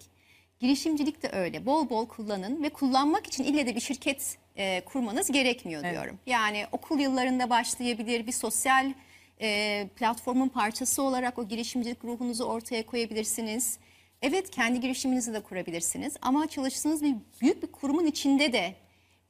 girişimcilik 0.59 1.23
de 1.23 1.29
öyle. 1.29 1.65
Bol 1.65 1.89
bol 1.89 2.07
kullanın 2.07 2.63
ve 2.63 2.69
kullanmak 2.69 3.27
için 3.27 3.43
ille 3.43 3.67
de 3.67 3.75
bir 3.75 3.79
şirket 3.81 4.37
e, 4.55 4.81
kurmanız 4.85 5.31
gerekmiyor 5.31 5.81
Evet. 5.83 5.93
diyorum. 5.93 6.19
Yani 6.25 6.65
okul 6.71 6.99
yıllarında 6.99 7.49
başlayabilir, 7.49 8.27
bir 8.27 8.31
sosyal 8.31 8.93
e, 9.41 9.87
platformun 9.95 10.49
parçası 10.49 11.01
olarak 11.01 11.39
o 11.39 11.47
girişimcilik 11.47 12.05
ruhunuzu 12.05 12.43
ortaya 12.43 12.85
koyabilirsiniz. 12.85 13.79
Evet 14.21 14.51
kendi 14.51 14.80
girişiminizi 14.80 15.34
de 15.34 15.39
kurabilirsiniz 15.39 16.17
ama 16.21 16.47
çalıştığınız 16.47 17.04
bir 17.04 17.15
büyük 17.41 17.63
bir 17.63 17.71
kurumun 17.71 18.06
içinde 18.06 18.54
de 18.54 18.75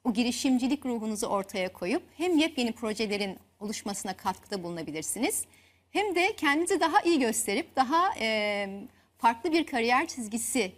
o 0.04 0.14
girişimcilik 0.14 0.86
ruhunuzu 0.86 1.28
ortaya 1.28 1.74
koyup 1.74 2.04
hem 2.18 2.38
yepyeni 2.38 2.72
projelerin 2.72 3.38
oluşmasına 3.60 4.18
katkıda 4.18 4.64
bulunabilirsiniz 4.64 5.46
hem 5.92 6.16
de 6.16 6.36
kendinizi 6.36 6.80
daha 6.80 7.02
iyi 7.02 7.20
gösterip 7.20 7.76
daha 7.76 8.10
e, 8.20 8.68
farklı 9.18 9.52
bir 9.52 9.66
kariyer 9.66 10.08
çizgisi 10.08 10.72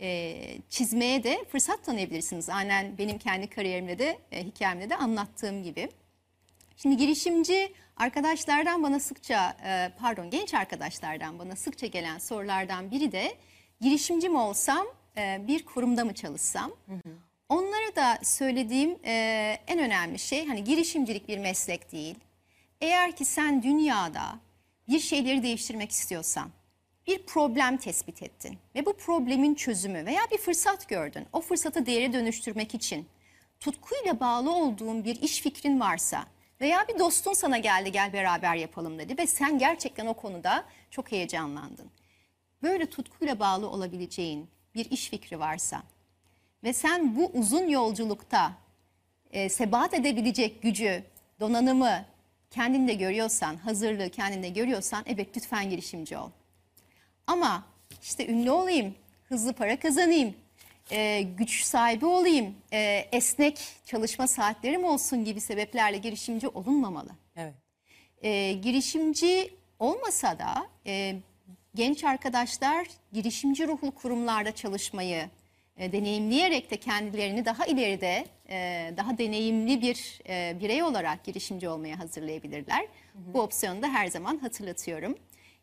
e, 0.00 0.38
çizmeye 0.68 1.24
de 1.24 1.44
fırsat 1.52 1.84
tanıyabilirsiniz. 1.84 2.48
Aynen 2.48 2.98
benim 2.98 3.18
kendi 3.18 3.46
kariyerimde 3.46 3.98
de 3.98 4.18
e, 4.32 4.44
hikayemde 4.44 4.90
de 4.90 4.96
anlattığım 4.96 5.62
gibi. 5.62 5.88
Şimdi 6.76 6.96
girişimci 6.96 7.72
arkadaşlardan 7.96 8.82
bana 8.82 9.00
sıkça, 9.00 9.56
e, 9.64 9.92
pardon 9.98 10.30
genç 10.30 10.54
arkadaşlardan 10.54 11.38
bana 11.38 11.56
sıkça 11.56 11.86
gelen 11.86 12.18
sorulardan 12.18 12.90
biri 12.90 13.12
de 13.12 13.34
girişimci 13.80 14.28
mi 14.28 14.38
olsam, 14.38 14.86
e, 15.16 15.40
bir 15.46 15.64
kurumda 15.64 16.04
mı 16.04 16.14
çalışsam? 16.14 16.72
Onlara 17.48 17.96
da 17.96 18.18
söylediğim 18.22 18.98
e, 19.04 19.12
en 19.66 19.78
önemli 19.78 20.18
şey 20.18 20.46
hani 20.46 20.64
girişimcilik 20.64 21.28
bir 21.28 21.38
meslek 21.38 21.92
değil. 21.92 22.14
Eğer 22.80 23.16
ki 23.16 23.24
sen 23.24 23.62
dünyada 23.62 24.38
bir 24.88 25.00
şeyleri 25.00 25.42
değiştirmek 25.42 25.90
istiyorsan, 25.90 26.50
bir 27.06 27.26
problem 27.26 27.76
tespit 27.76 28.22
ettin 28.22 28.58
ve 28.74 28.86
bu 28.86 28.96
problemin 28.96 29.54
çözümü 29.54 30.06
veya 30.06 30.20
bir 30.32 30.38
fırsat 30.38 30.88
gördün. 30.88 31.26
O 31.32 31.40
fırsatı 31.40 31.86
değere 31.86 32.12
dönüştürmek 32.12 32.74
için 32.74 33.08
tutkuyla 33.60 34.20
bağlı 34.20 34.50
olduğun 34.50 35.04
bir 35.04 35.22
iş 35.22 35.40
fikrin 35.40 35.80
varsa 35.80 36.24
veya 36.60 36.88
bir 36.88 36.98
dostun 36.98 37.32
sana 37.32 37.58
geldi 37.58 37.92
gel 37.92 38.12
beraber 38.12 38.56
yapalım 38.56 38.98
dedi 38.98 39.18
ve 39.18 39.26
sen 39.26 39.58
gerçekten 39.58 40.06
o 40.06 40.14
konuda 40.14 40.64
çok 40.90 41.12
heyecanlandın. 41.12 41.90
Böyle 42.62 42.86
tutkuyla 42.86 43.38
bağlı 43.38 43.70
olabileceğin 43.70 44.48
bir 44.74 44.90
iş 44.90 45.10
fikri 45.10 45.40
varsa 45.40 45.82
ve 46.64 46.72
sen 46.72 47.16
bu 47.16 47.26
uzun 47.26 47.68
yolculukta 47.68 48.52
e, 49.30 49.48
sebat 49.48 49.94
edebilecek 49.94 50.62
gücü, 50.62 51.04
donanımı 51.40 52.04
kendinde 52.50 52.94
görüyorsan, 52.94 53.56
hazırlığı 53.56 54.10
kendinde 54.10 54.48
görüyorsan 54.48 55.04
evet 55.06 55.36
lütfen 55.36 55.70
girişimci 55.70 56.16
ol. 56.16 56.30
Ama 57.26 57.64
işte 58.02 58.26
ünlü 58.26 58.50
olayım, 58.50 58.94
hızlı 59.28 59.52
para 59.52 59.78
kazanayım, 59.78 60.34
e, 60.90 61.22
güç 61.22 61.64
sahibi 61.64 62.06
olayım, 62.06 62.54
e, 62.72 63.08
esnek 63.12 63.58
çalışma 63.84 64.26
saatlerim 64.26 64.84
olsun 64.84 65.24
gibi 65.24 65.40
sebeplerle 65.40 65.98
girişimci 65.98 66.48
olunmamalı. 66.48 67.10
Evet. 67.36 67.54
E, 68.22 68.52
girişimci 68.52 69.54
olmasa 69.78 70.38
da 70.38 70.66
e, 70.86 71.16
genç 71.74 72.04
arkadaşlar 72.04 72.86
girişimci 73.12 73.68
ruhlu 73.68 73.90
kurumlarda 73.90 74.52
çalışmayı 74.52 75.30
e, 75.76 75.92
deneyimleyerek 75.92 76.70
de 76.70 76.76
kendilerini 76.76 77.44
daha 77.44 77.66
ileride 77.66 78.24
e, 78.48 78.90
daha 78.96 79.18
deneyimli 79.18 79.82
bir 79.82 80.20
e, 80.28 80.60
birey 80.60 80.82
olarak 80.82 81.24
girişimci 81.24 81.68
olmaya 81.68 81.98
hazırlayabilirler. 81.98 82.86
Bu 83.14 83.42
opsiyonu 83.42 83.82
da 83.82 83.88
her 83.88 84.06
zaman 84.06 84.38
hatırlatıyorum. 84.38 85.18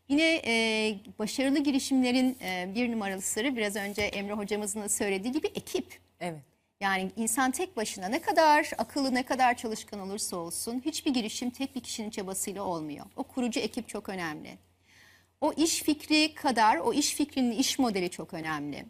Yine 0.09 0.41
e, 0.45 0.95
başarılı 1.19 1.59
girişimlerin 1.59 2.37
e, 2.41 2.69
bir 2.75 2.91
numaralı 2.91 3.21
sırrı 3.21 3.55
biraz 3.55 3.75
önce 3.75 4.01
Emre 4.01 4.33
hocamızın 4.33 4.81
da 4.81 4.89
söylediği 4.89 5.33
gibi 5.33 5.47
ekip. 5.47 5.99
Evet. 6.19 6.39
Yani 6.79 7.11
insan 7.15 7.51
tek 7.51 7.77
başına 7.77 8.07
ne 8.07 8.21
kadar 8.21 8.71
akıllı 8.77 9.13
ne 9.13 9.23
kadar 9.23 9.57
çalışkan 9.57 9.99
olursa 9.99 10.37
olsun 10.37 10.81
hiçbir 10.85 11.13
girişim 11.13 11.49
tek 11.49 11.75
bir 11.75 11.81
kişinin 11.81 12.09
çabasıyla 12.09 12.63
olmuyor. 12.63 13.05
O 13.15 13.23
kurucu 13.23 13.59
ekip 13.59 13.89
çok 13.89 14.09
önemli. 14.09 14.57
O 15.41 15.53
iş 15.53 15.83
fikri 15.83 16.33
kadar 16.33 16.77
o 16.77 16.93
iş 16.93 17.15
fikrinin 17.15 17.51
iş 17.51 17.79
modeli 17.79 18.09
çok 18.09 18.33
önemli. 18.33 18.85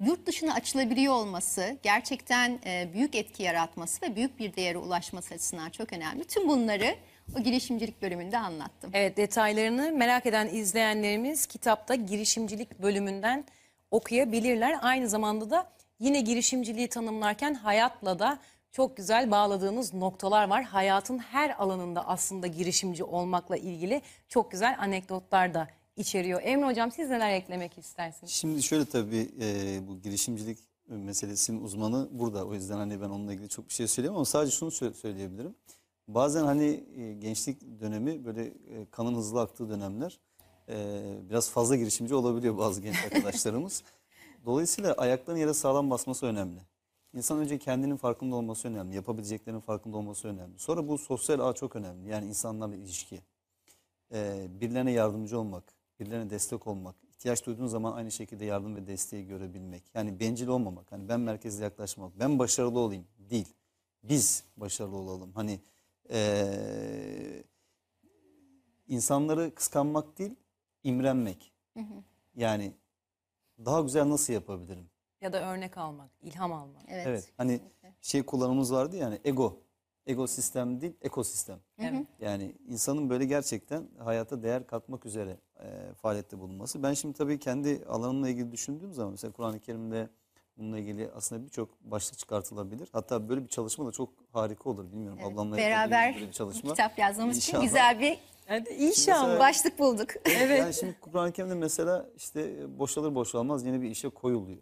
Yurt 0.00 0.26
dışına 0.26 0.54
açılabiliyor 0.54 1.14
olması, 1.14 1.78
gerçekten 1.82 2.58
e, 2.66 2.88
büyük 2.94 3.14
etki 3.14 3.42
yaratması 3.42 4.02
ve 4.02 4.16
büyük 4.16 4.38
bir 4.38 4.56
değere 4.56 4.78
ulaşması 4.78 5.34
açısından 5.34 5.70
çok 5.70 5.92
önemli. 5.92 6.24
Tüm 6.24 6.48
bunları 6.48 6.96
o 7.38 7.42
girişimcilik 7.42 8.02
bölümünde 8.02 8.38
anlattım. 8.38 8.90
Evet 8.94 9.16
detaylarını 9.16 9.92
merak 9.92 10.26
eden 10.26 10.48
izleyenlerimiz 10.48 11.46
kitapta 11.46 11.94
girişimcilik 11.94 12.82
bölümünden 12.82 13.44
okuyabilirler. 13.90 14.78
Aynı 14.82 15.08
zamanda 15.08 15.50
da 15.50 15.70
yine 15.98 16.20
girişimciliği 16.20 16.88
tanımlarken 16.88 17.54
hayatla 17.54 18.18
da 18.18 18.38
çok 18.72 18.96
güzel 18.96 19.30
bağladığınız 19.30 19.94
noktalar 19.94 20.48
var. 20.48 20.64
Hayatın 20.64 21.18
her 21.18 21.62
alanında 21.62 22.08
aslında 22.08 22.46
girişimci 22.46 23.04
olmakla 23.04 23.56
ilgili 23.56 24.02
çok 24.28 24.50
güzel 24.50 24.76
anekdotlar 24.78 25.54
da 25.54 25.68
içeriyor. 25.96 26.40
Emre 26.44 26.66
Hocam 26.66 26.92
siz 26.92 27.10
neler 27.10 27.30
eklemek 27.30 27.78
istersiniz? 27.78 28.32
Şimdi 28.32 28.62
şöyle 28.62 28.84
tabii 28.84 29.28
e, 29.40 29.78
bu 29.88 30.00
girişimcilik 30.00 30.58
meselesinin 30.88 31.64
uzmanı 31.64 32.08
burada. 32.12 32.44
O 32.44 32.54
yüzden 32.54 32.76
hani 32.76 33.00
ben 33.00 33.08
onunla 33.08 33.32
ilgili 33.32 33.48
çok 33.48 33.68
bir 33.68 33.74
şey 33.74 33.86
söyleyemem 33.88 34.16
ama 34.16 34.24
sadece 34.24 34.56
şunu 34.56 34.70
sö- 34.70 34.94
söyleyebilirim. 34.94 35.54
Bazen 36.08 36.44
hani 36.44 36.84
e, 36.96 37.12
gençlik 37.12 37.80
dönemi 37.80 38.24
böyle 38.24 38.44
e, 38.44 38.86
kanın 38.90 39.14
hızlı 39.14 39.40
aktığı 39.40 39.68
dönemler 39.68 40.18
e, 40.68 41.02
biraz 41.30 41.50
fazla 41.50 41.76
girişimci 41.76 42.14
olabiliyor 42.14 42.58
bazı 42.58 42.80
genç 42.80 42.96
arkadaşlarımız. 43.04 43.82
Dolayısıyla 44.46 44.92
ayaklarının 44.92 45.40
yere 45.40 45.54
sağlam 45.54 45.90
basması 45.90 46.26
önemli. 46.26 46.60
İnsan 47.14 47.38
önce 47.38 47.58
kendinin 47.58 47.96
farkında 47.96 48.36
olması 48.36 48.68
önemli. 48.68 48.94
Yapabileceklerinin 48.96 49.60
farkında 49.60 49.96
olması 49.96 50.28
önemli. 50.28 50.58
Sonra 50.58 50.88
bu 50.88 50.98
sosyal 50.98 51.40
ağ 51.40 51.52
çok 51.52 51.76
önemli. 51.76 52.08
Yani 52.08 52.26
insanlarla 52.26 52.76
ilişki. 52.76 53.20
Ee, 54.12 54.46
birilerine 54.60 54.92
yardımcı 54.92 55.38
olmak, 55.38 55.64
birilerine 56.00 56.30
destek 56.30 56.66
olmak, 56.66 56.96
ihtiyaç 57.10 57.46
duyduğun 57.46 57.66
zaman 57.66 57.92
aynı 57.92 58.10
şekilde 58.10 58.44
yardım 58.44 58.76
ve 58.76 58.86
desteği 58.86 59.26
görebilmek. 59.26 59.82
Yani 59.94 60.20
bencil 60.20 60.48
olmamak, 60.48 60.92
hani 60.92 61.08
ben 61.08 61.20
merkezli 61.20 61.62
yaklaşmak, 61.62 62.18
ben 62.18 62.38
başarılı 62.38 62.78
olayım 62.78 63.06
değil. 63.30 63.54
Biz 64.02 64.44
başarılı 64.56 64.96
olalım. 64.96 65.32
Hani 65.32 65.60
ee, 66.10 67.44
insanları 68.88 69.54
kıskanmak 69.54 70.18
değil, 70.18 70.34
imrenmek. 70.84 71.52
Yani 72.36 72.74
daha 73.64 73.80
güzel 73.80 74.08
nasıl 74.08 74.32
yapabilirim? 74.32 74.89
Ya 75.20 75.32
da 75.32 75.52
örnek 75.52 75.78
almak, 75.78 76.10
ilham 76.22 76.52
almak. 76.52 76.82
Evet. 76.88 77.06
Evet. 77.06 77.32
Hani 77.36 77.60
şey 78.00 78.22
kullanımımız 78.22 78.72
vardı 78.72 78.96
yani 78.96 79.18
ego. 79.24 79.58
Ego 80.06 80.26
sistem 80.26 80.80
değil, 80.80 80.92
ekosistem. 81.02 81.58
Evet. 81.78 82.06
Yani 82.20 82.54
insanın 82.68 83.10
böyle 83.10 83.24
gerçekten 83.24 83.88
hayata 83.98 84.42
değer 84.42 84.66
katmak 84.66 85.06
üzere 85.06 85.36
e, 85.62 85.94
faaliyette 85.94 86.38
bulunması. 86.38 86.82
Ben 86.82 86.92
şimdi 86.94 87.18
tabii 87.18 87.38
kendi 87.38 87.84
alanımla 87.88 88.28
ilgili 88.28 88.52
düşündüğüm 88.52 88.92
zaman 88.92 89.10
mesela 89.10 89.32
Kur'an-ı 89.32 89.60
Kerim'de 89.60 90.08
bununla 90.56 90.78
ilgili 90.78 91.10
aslında 91.16 91.44
birçok 91.44 91.80
başlık 91.84 92.18
çıkartılabilir. 92.18 92.88
Hatta 92.92 93.28
böyle 93.28 93.42
bir 93.42 93.48
çalışma 93.48 93.86
da 93.86 93.92
çok 93.92 94.08
harika 94.32 94.70
olur. 94.70 94.92
Bilmiyorum 94.92 95.18
ablamla 95.24 95.56
Beraber 95.56 96.14
böyle 96.14 96.26
bir 96.26 96.32
çalışma. 96.32 96.70
kitap 96.70 96.98
yazmamız 96.98 97.36
için 97.36 97.48
İnşallah. 97.48 97.62
güzel 97.64 98.00
bir 98.00 98.18
Hadi 98.46 98.70
inşallah. 98.70 99.22
Mesela- 99.22 99.40
başlık 99.40 99.78
bulduk. 99.78 100.08
Evet. 100.24 100.58
Yani 100.58 100.74
şimdi 100.74 100.96
Kur'an-ı 101.00 101.32
Kerim'de 101.32 101.54
mesela 101.54 102.06
işte 102.16 102.56
boşalır 102.78 103.14
boşalmaz 103.14 103.64
yeni 103.64 103.82
bir 103.82 103.90
işe 103.90 104.08
koyuluyor. 104.08 104.58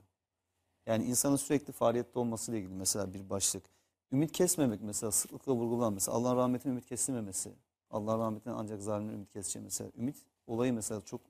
Yani 0.89 1.05
insanın 1.05 1.37
sürekli 1.37 1.73
faaliyette 1.73 2.19
olmasıyla 2.19 2.61
ilgili 2.61 2.75
mesela 2.75 3.15
bir 3.15 3.31
başlık. 3.31 3.65
Ümit 4.13 4.33
kesmemek 4.33 4.81
mesela 4.83 5.11
sıklıkla 5.11 5.53
vurgulanan 5.55 5.93
mesela 5.93 6.17
Allah'ın 6.17 6.37
rahmetine 6.37 6.73
ümit 6.73 6.87
kesilmemesi. 6.87 7.53
Allah'ın 7.91 8.19
rahmetine 8.19 8.53
ancak 8.53 8.83
zalimler 8.83 9.15
ümit 9.15 9.33
kesecek 9.33 9.63
mesela. 9.63 9.91
Ümit 9.99 10.17
olayı 10.47 10.73
mesela 10.73 11.01
çok 11.01 11.21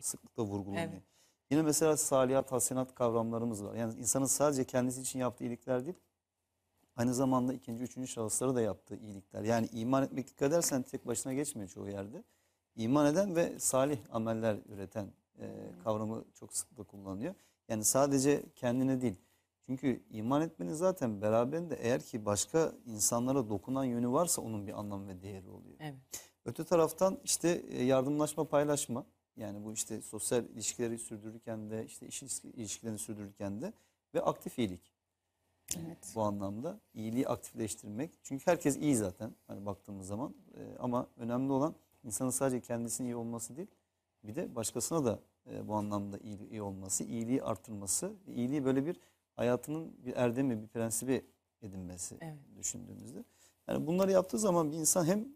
sıklıkla 0.00 0.42
vurgulanıyor. 0.42 0.88
Evet. 0.92 1.02
Yine 1.50 1.62
mesela 1.62 1.96
salihat, 1.96 2.52
hasenat 2.52 2.94
kavramlarımız 2.94 3.64
var. 3.64 3.74
Yani 3.74 3.94
insanın 3.94 4.26
sadece 4.26 4.64
kendisi 4.64 5.00
için 5.00 5.18
yaptığı 5.18 5.44
iyilikler 5.44 5.84
değil, 5.84 5.98
aynı 6.96 7.14
zamanda 7.14 7.52
ikinci, 7.52 7.84
üçüncü 7.84 8.08
şahıslara 8.08 8.54
da 8.54 8.60
yaptığı 8.60 8.96
iyilikler. 8.96 9.42
Yani 9.42 9.68
iman 9.72 10.02
etmek 10.02 10.28
dikkat 10.28 10.48
edersen 10.48 10.82
tek 10.82 11.06
başına 11.06 11.34
geçmiyor 11.34 11.68
çoğu 11.68 11.88
yerde. 11.88 12.24
İman 12.76 13.06
eden 13.06 13.36
ve 13.36 13.58
salih 13.58 13.98
ameller 14.12 14.56
üreten 14.68 15.06
e, 15.38 15.70
kavramı 15.84 16.24
çok 16.34 16.56
sıklıkla 16.56 16.84
kullanılıyor. 16.84 17.34
Yani 17.68 17.84
sadece 17.84 18.44
kendine 18.54 19.00
değil. 19.00 19.16
Çünkü 19.66 20.02
iman 20.10 20.42
etmenin 20.42 20.72
zaten 20.72 21.22
beraberinde 21.22 21.74
eğer 21.74 22.02
ki 22.02 22.24
başka 22.26 22.72
insanlara 22.86 23.48
dokunan 23.48 23.84
yönü 23.84 24.08
varsa 24.08 24.42
onun 24.42 24.66
bir 24.66 24.78
anlam 24.78 25.08
ve 25.08 25.22
değeri 25.22 25.48
oluyor. 25.50 25.76
Evet. 25.80 26.30
Öte 26.44 26.64
taraftan 26.64 27.18
işte 27.24 27.48
e, 27.48 27.84
yardımlaşma, 27.84 28.44
paylaşma. 28.48 29.06
Yani 29.36 29.64
bu 29.64 29.72
işte 29.72 30.02
sosyal 30.02 30.44
ilişkileri 30.44 30.98
sürdürürken 30.98 31.70
de 31.70 31.84
işte 31.86 32.06
iş 32.06 32.22
ilişki- 32.22 32.50
ilişkilerini 32.50 32.98
sürdürürken 32.98 33.62
de 33.62 33.72
ve 34.14 34.22
aktif 34.22 34.58
iyilik. 34.58 34.94
Evet. 35.76 36.12
Bu 36.14 36.22
anlamda 36.22 36.80
iyiliği 36.94 37.28
aktifleştirmek. 37.28 38.10
Çünkü 38.22 38.46
herkes 38.46 38.76
iyi 38.76 38.96
zaten 38.96 39.34
hani 39.46 39.66
baktığımız 39.66 40.06
zaman. 40.06 40.34
E, 40.54 40.78
ama 40.78 41.06
önemli 41.16 41.52
olan 41.52 41.74
insanın 42.04 42.30
sadece 42.30 42.60
kendisinin 42.60 43.08
iyi 43.08 43.16
olması 43.16 43.56
değil. 43.56 43.68
Bir 44.24 44.34
de 44.34 44.54
başkasına 44.54 45.04
da 45.04 45.18
e, 45.50 45.68
bu 45.68 45.74
anlamda 45.74 46.18
iyi, 46.18 46.48
iyi 46.50 46.62
olması, 46.62 47.04
iyiliği 47.04 47.42
artırması. 47.42 48.12
İyiliği 48.26 48.64
böyle 48.64 48.86
bir 48.86 49.00
hayatının 49.36 49.92
bir 50.06 50.16
erdemi, 50.16 50.62
bir 50.62 50.66
prensibi 50.66 51.24
edinmesi 51.62 52.16
Evet. 52.20 52.38
düşündüğümüzde. 52.56 53.24
Yani 53.68 53.86
bunları 53.86 54.12
yaptığı 54.12 54.38
zaman 54.38 54.72
bir 54.72 54.76
insan 54.76 55.04
hem 55.04 55.28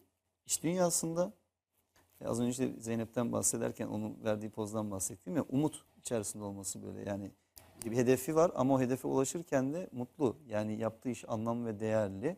iş 0.47 0.62
dünyasında 0.62 1.33
e, 2.21 2.27
az 2.27 2.40
önce 2.40 2.73
Zeynep'ten 2.79 3.33
bahsederken 3.33 3.87
onun 3.87 4.25
verdiği 4.25 4.51
pozdan 4.51 4.90
bahsettim 4.90 5.37
ya 5.37 5.44
umut 5.49 5.85
içerisinde 5.97 6.44
olması 6.44 6.83
böyle 6.83 7.11
yani 7.11 7.31
bir 7.85 7.97
hedefi 7.97 8.37
var 8.37 8.53
ama 8.55 8.75
o 8.75 8.81
hedefe 8.81 9.09
ulaşırken 9.09 9.75
de 9.75 9.88
mutlu. 9.92 10.37
Yani 10.49 10.79
yaptığı 10.79 11.09
iş 11.09 11.25
anlam 11.29 11.66
ve 11.66 11.81
değerli. 11.81 12.37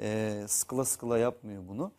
E, 0.00 0.44
sıkıla 0.48 0.84
sıkıla 0.84 1.18
yapmıyor 1.18 1.68
bunu. 1.68 1.92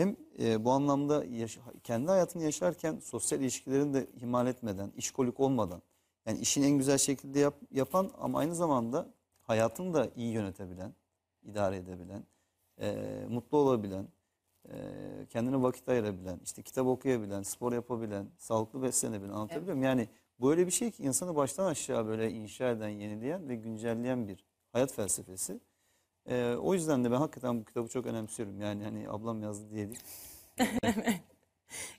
Hem 0.00 0.16
e, 0.38 0.64
bu 0.64 0.70
anlamda 0.70 1.24
yaş- 1.24 1.58
kendi 1.84 2.06
hayatını 2.10 2.42
yaşarken 2.42 2.98
sosyal 2.98 3.40
ilişkilerini 3.40 3.94
de 3.94 4.06
ihmal 4.16 4.46
etmeden, 4.46 4.92
işkolik 4.96 5.40
olmadan 5.40 5.82
yani 6.26 6.38
işin 6.38 6.62
en 6.62 6.70
güzel 6.78 6.98
şekilde 6.98 7.38
yap- 7.38 7.62
yapan 7.70 8.10
ama 8.18 8.38
aynı 8.38 8.54
zamanda 8.54 9.14
hayatını 9.40 9.94
da 9.94 10.10
iyi 10.16 10.32
yönetebilen, 10.32 10.94
idare 11.42 11.76
edebilen, 11.76 12.24
e, 12.80 12.96
mutlu 13.30 13.58
olabilen, 13.58 14.08
e, 14.68 14.74
kendine 15.28 15.62
vakit 15.62 15.88
ayırabilen, 15.88 16.40
işte 16.44 16.62
kitap 16.62 16.86
okuyabilen, 16.86 17.42
spor 17.42 17.72
yapabilen, 17.72 18.26
sağlıklı 18.38 18.82
beslenebilen 18.82 19.32
anlatabiliyor 19.32 19.74
muyum? 19.76 19.82
Yani 19.82 20.08
böyle 20.40 20.66
bir 20.66 20.72
şey 20.72 20.90
ki 20.90 21.02
insanı 21.02 21.36
baştan 21.36 21.66
aşağı 21.66 22.06
böyle 22.06 22.30
inşa 22.30 22.70
eden, 22.70 22.88
yenileyen 22.88 23.48
ve 23.48 23.54
güncelleyen 23.54 24.28
bir 24.28 24.44
hayat 24.72 24.92
felsefesi. 24.92 25.60
E, 26.30 26.54
o 26.54 26.74
yüzden 26.74 27.04
de 27.04 27.10
ben 27.10 27.16
hakikaten 27.16 27.60
bu 27.60 27.64
kitabı 27.64 27.88
çok 27.88 28.06
önemsiyorum. 28.06 28.60
Yani 28.60 28.84
hani 28.84 29.10
ablam 29.10 29.42
yazdı 29.42 29.64
diye 29.74 29.88
değil. 29.88 30.00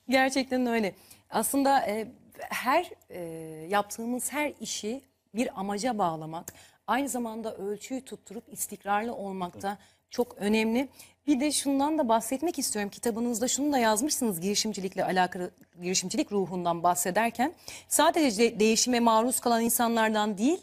Gerçekten 0.09 0.65
öyle. 0.65 0.95
Aslında 1.29 1.79
e, 1.79 2.11
her 2.39 2.91
e, 3.09 3.21
yaptığımız 3.69 4.33
her 4.33 4.53
işi 4.59 5.01
bir 5.35 5.59
amaca 5.59 5.97
bağlamak, 5.97 6.53
aynı 6.87 7.09
zamanda 7.09 7.55
ölçüyü 7.55 8.01
tutturup 8.01 8.43
istikrarlı 8.53 9.15
olmak 9.15 9.61
da 9.61 9.77
çok 10.09 10.37
önemli. 10.37 10.89
Bir 11.27 11.39
de 11.39 11.51
şundan 11.51 11.97
da 11.97 12.09
bahsetmek 12.09 12.59
istiyorum. 12.59 12.91
Kitabınızda 12.91 13.47
şunu 13.47 13.73
da 13.73 13.77
yazmışsınız 13.77 14.41
girişimcilikle 14.41 15.05
alakalı, 15.05 15.51
girişimcilik 15.81 16.31
ruhundan 16.31 16.83
bahsederken. 16.83 17.53
Sadece 17.87 18.59
değişime 18.59 18.99
maruz 18.99 19.39
kalan 19.39 19.61
insanlardan 19.61 20.37
değil, 20.37 20.61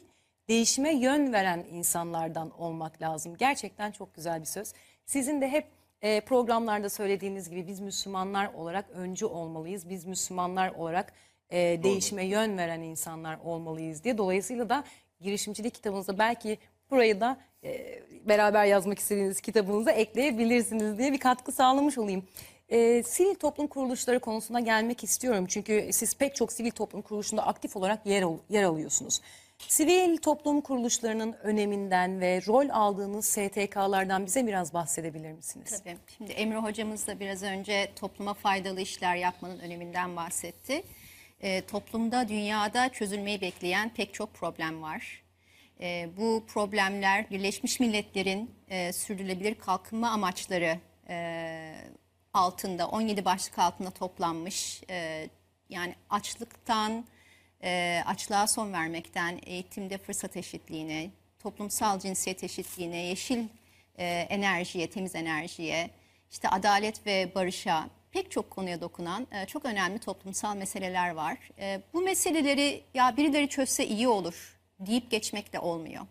değişime 0.48 0.94
yön 0.94 1.32
veren 1.32 1.64
insanlardan 1.72 2.50
olmak 2.60 3.02
lazım. 3.02 3.36
Gerçekten 3.38 3.90
çok 3.90 4.14
güzel 4.14 4.40
bir 4.40 4.46
söz. 4.46 4.72
Sizin 5.06 5.40
de 5.40 5.48
hep 5.48 5.66
e, 6.02 6.20
programlarda 6.20 6.88
söylediğiniz 6.88 7.50
gibi 7.50 7.66
biz 7.66 7.80
Müslümanlar 7.80 8.54
olarak 8.54 8.90
öncü 8.90 9.26
olmalıyız. 9.26 9.88
Biz 9.88 10.04
Müslümanlar 10.04 10.68
olarak 10.70 11.12
e, 11.50 11.58
değişime 11.82 12.24
yön 12.26 12.58
veren 12.58 12.80
insanlar 12.80 13.38
olmalıyız 13.44 14.04
diye. 14.04 14.18
Dolayısıyla 14.18 14.68
da 14.68 14.84
girişimcilik 15.20 15.74
kitabınızda 15.74 16.18
belki 16.18 16.58
burayı 16.90 17.20
da 17.20 17.36
e, 17.64 18.00
beraber 18.28 18.64
yazmak 18.64 18.98
istediğiniz 18.98 19.40
kitabınıza 19.40 19.90
ekleyebilirsiniz 19.90 20.98
diye 20.98 21.12
bir 21.12 21.20
katkı 21.20 21.52
sağlamış 21.52 21.98
olayım. 21.98 22.26
E, 22.68 23.02
sivil 23.02 23.34
toplum 23.34 23.66
kuruluşları 23.66 24.20
konusuna 24.20 24.60
gelmek 24.60 25.04
istiyorum. 25.04 25.46
Çünkü 25.48 25.88
siz 25.92 26.16
pek 26.16 26.36
çok 26.36 26.52
sivil 26.52 26.70
toplum 26.70 27.02
kuruluşunda 27.02 27.46
aktif 27.46 27.76
olarak 27.76 28.06
yer, 28.06 28.22
al- 28.22 28.38
yer 28.48 28.62
alıyorsunuz. 28.62 29.20
Sivil 29.68 30.16
toplum 30.16 30.60
kuruluşlarının 30.60 31.32
öneminden 31.32 32.20
ve 32.20 32.42
rol 32.46 32.68
aldığınız 32.68 33.26
STK'lardan 33.26 34.26
bize 34.26 34.46
biraz 34.46 34.74
bahsedebilir 34.74 35.32
misiniz? 35.32 35.82
Tabii. 35.84 35.96
Şimdi 36.16 36.32
Emre 36.32 36.56
hocamız 36.56 37.06
da 37.06 37.20
biraz 37.20 37.42
önce 37.42 37.92
topluma 37.96 38.34
faydalı 38.34 38.80
işler 38.80 39.16
yapmanın 39.16 39.58
öneminden 39.58 40.16
bahsetti. 40.16 40.82
Ee, 41.40 41.62
toplumda, 41.66 42.28
dünyada 42.28 42.88
çözülmeyi 42.88 43.40
bekleyen 43.40 43.94
pek 43.94 44.14
çok 44.14 44.34
problem 44.34 44.82
var. 44.82 45.22
E, 45.80 46.08
bu 46.16 46.44
problemler 46.48 47.30
Birleşmiş 47.30 47.80
Milletler'in 47.80 48.50
e, 48.68 48.92
sürdürülebilir 48.92 49.54
kalkınma 49.54 50.10
amaçları 50.10 50.78
e, 51.08 51.74
altında 52.34 52.88
17 52.88 53.24
başlık 53.24 53.58
altında 53.58 53.90
toplanmış. 53.90 54.82
E, 54.90 55.28
yani 55.68 55.94
açlıktan, 56.10 57.04
e, 57.62 58.02
açlığa 58.06 58.46
son 58.46 58.72
vermekten, 58.72 59.38
eğitimde 59.46 59.98
fırsat 59.98 60.36
eşitliğine, 60.36 61.10
toplumsal 61.38 61.98
cinsiyet 61.98 62.44
eşitliğine, 62.44 62.96
yeşil 62.96 63.44
e, 63.98 64.06
enerjiye, 64.06 64.90
temiz 64.90 65.14
enerjiye, 65.14 65.90
işte 66.30 66.48
adalet 66.48 67.06
ve 67.06 67.34
barışa 67.34 67.88
pek 68.10 68.30
çok 68.30 68.50
konuya 68.50 68.80
dokunan 68.80 69.26
e, 69.32 69.46
çok 69.46 69.64
önemli 69.64 69.98
toplumsal 69.98 70.56
meseleler 70.56 71.10
var. 71.10 71.38
E, 71.58 71.80
bu 71.94 72.00
meseleleri 72.00 72.82
ya 72.94 73.16
birileri 73.16 73.48
çözse 73.48 73.86
iyi 73.86 74.08
olur 74.08 74.58
deyip 74.80 75.10
geçmekle 75.10 75.58
olmuyor. 75.58 76.06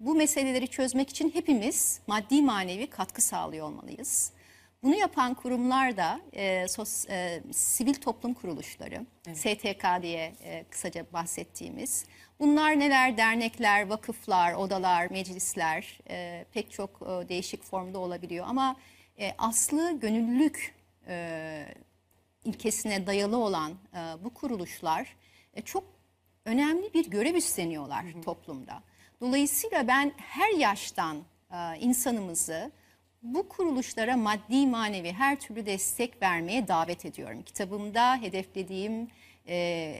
Bu 0.00 0.14
meseleleri 0.14 0.68
çözmek 0.68 1.10
için 1.10 1.30
hepimiz 1.34 2.00
maddi 2.06 2.42
manevi 2.42 2.86
katkı 2.86 3.22
sağlıyor 3.22 3.66
olmalıyız. 3.66 4.32
Bunu 4.82 4.94
yapan 4.94 5.34
kurumlar 5.34 5.96
da 5.96 6.20
e, 6.32 6.68
sos, 6.68 7.06
e, 7.10 7.42
sivil 7.52 7.94
toplum 7.94 8.34
kuruluşları, 8.34 9.06
STK 9.34 10.02
diye 10.02 10.34
e, 10.44 10.64
kısaca 10.70 11.06
bahsettiğimiz. 11.12 12.04
Bunlar 12.40 12.78
neler? 12.78 13.16
Dernekler, 13.16 13.88
vakıflar, 13.88 14.52
odalar, 14.52 15.10
meclisler 15.10 15.98
e, 16.10 16.44
pek 16.52 16.70
çok 16.70 17.02
e, 17.02 17.28
değişik 17.28 17.62
formda 17.62 17.98
olabiliyor. 17.98 18.46
Ama 18.48 18.76
e, 19.18 19.34
aslı 19.38 20.00
gönüllülük 20.00 20.74
e, 21.08 21.66
ilkesine 22.44 23.06
dayalı 23.06 23.36
olan 23.36 23.72
e, 23.72 24.24
bu 24.24 24.34
kuruluşlar 24.34 25.16
e, 25.54 25.62
çok 25.62 25.84
önemli 26.44 26.94
bir 26.94 27.10
görev 27.10 27.34
üstleniyorlar 27.34 28.04
toplumda. 28.24 28.82
Dolayısıyla 29.20 29.88
ben 29.88 30.12
her 30.16 30.50
yaştan 30.50 31.16
e, 31.52 31.78
insanımızı 31.78 32.72
bu 33.22 33.48
kuruluşlara 33.48 34.16
maddi 34.16 34.66
manevi 34.66 35.12
her 35.12 35.40
türlü 35.40 35.66
destek 35.66 36.22
vermeye 36.22 36.68
davet 36.68 37.04
ediyorum. 37.04 37.42
Kitabımda 37.42 38.16
hedeflediğim 38.16 39.08
e, 39.48 39.94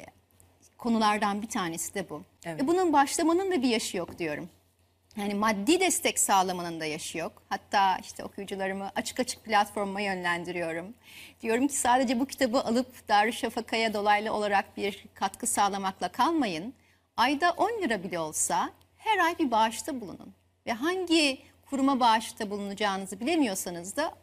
konulardan 0.79 1.43
bir 1.43 1.49
tanesi 1.49 1.95
de 1.95 2.11
bu. 2.11 2.23
Evet. 2.45 2.62
Ve 2.62 2.66
bunun 2.66 2.93
başlamanın 2.93 3.51
da 3.51 3.62
bir 3.62 3.68
yaşı 3.68 3.97
yok 3.97 4.18
diyorum. 4.18 4.49
Yani 5.16 5.35
maddi 5.35 5.81
destek 5.81 6.18
sağlamanın 6.18 6.81
da 6.81 6.85
yaşı 6.85 7.18
yok. 7.18 7.43
Hatta 7.49 7.99
işte 7.99 8.25
okuyucularımı 8.25 8.91
açık 8.97 9.20
açık 9.20 9.45
platforma 9.45 10.01
yönlendiriyorum. 10.01 10.95
Diyorum 11.43 11.68
ki 11.68 11.77
sadece 11.77 12.20
bu 12.20 12.27
kitabı 12.27 12.61
alıp 12.61 13.09
Darüşşafaka'ya 13.09 13.95
dolaylı 13.95 14.33
olarak 14.33 14.77
bir 14.77 15.05
katkı 15.14 15.47
sağlamakla 15.47 16.09
kalmayın. 16.09 16.75
Ayda 17.16 17.51
10 17.51 17.83
lira 17.83 18.03
bile 18.03 18.18
olsa 18.18 18.70
her 18.97 19.18
ay 19.18 19.39
bir 19.39 19.51
bağışta 19.51 20.01
bulunun. 20.01 20.35
Ve 20.66 20.73
hangi 20.73 21.39
kuruma 21.73 22.01
bağışta 22.01 22.51
bulunacağınızı 22.51 23.20
bilemiyorsanız 23.20 23.97
da 23.97 24.14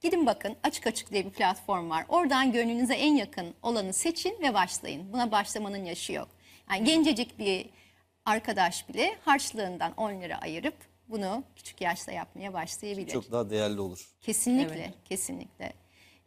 gidin 0.00 0.26
bakın 0.26 0.56
açık 0.62 0.86
açık 0.86 1.10
diye 1.10 1.24
bir 1.24 1.30
platform 1.30 1.90
var. 1.90 2.04
Oradan 2.08 2.52
gönlünüze 2.52 2.94
en 2.94 3.14
yakın 3.16 3.54
olanı 3.62 3.92
seçin 3.92 4.42
ve 4.42 4.54
başlayın. 4.54 5.12
Buna 5.12 5.30
başlamanın 5.30 5.84
yaşı 5.84 6.12
yok. 6.12 6.28
Yani 6.70 6.84
gencecik 6.84 7.38
bir 7.38 7.70
arkadaş 8.24 8.88
bile 8.88 9.16
harçlığından 9.24 9.92
10 9.96 10.20
lira 10.20 10.38
ayırıp 10.38 10.74
bunu 11.08 11.44
küçük 11.56 11.80
yaşta 11.80 12.12
yapmaya 12.12 12.52
başlayabilir. 12.52 13.12
Çok 13.12 13.32
daha 13.32 13.50
değerli 13.50 13.80
olur. 13.80 14.08
Kesinlikle, 14.20 14.74
Evet. 14.74 14.94
kesinlikle. 15.04 15.72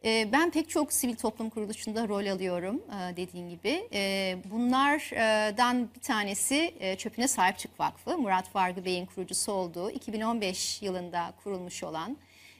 Ee, 0.04 0.28
ben 0.32 0.50
pek 0.50 0.70
çok 0.70 0.92
sivil 0.92 1.16
toplum 1.16 1.50
kuruluşunda 1.50 2.08
rol 2.08 2.26
alıyorum 2.26 2.82
e, 2.88 3.16
dediğin 3.16 3.48
gibi. 3.48 3.88
Ee, 3.92 4.38
bunlardan 4.50 5.88
bir 5.94 6.00
tanesi 6.00 6.74
e, 6.80 6.96
Çöpüne 6.96 7.28
Sahip 7.28 7.58
Çık 7.58 7.80
Vakfı. 7.80 8.18
Murat 8.18 8.54
Vargı 8.54 8.84
Bey'in 8.84 9.06
kurucusu 9.06 9.52
olduğu 9.52 9.90
2015 9.90 10.82
yılında 10.82 11.32
kurulmuş 11.44 11.84
olan 11.84 12.16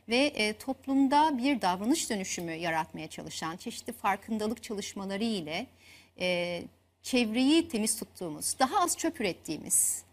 ve 0.08 0.16
e, 0.16 0.52
toplumda 0.52 1.38
bir 1.38 1.60
davranış 1.60 2.10
dönüşümü 2.10 2.52
yaratmaya 2.52 3.08
çalışan 3.08 3.56
çeşitli 3.56 3.92
farkındalık 3.92 4.62
çalışmaları 4.62 5.24
ile 5.24 5.66
çevreyi 7.02 7.68
temiz 7.68 7.98
tuttuğumuz, 7.98 8.58
daha 8.58 8.80
az 8.80 8.96
çöp 8.96 9.20
ürettiğimiz, 9.20 10.04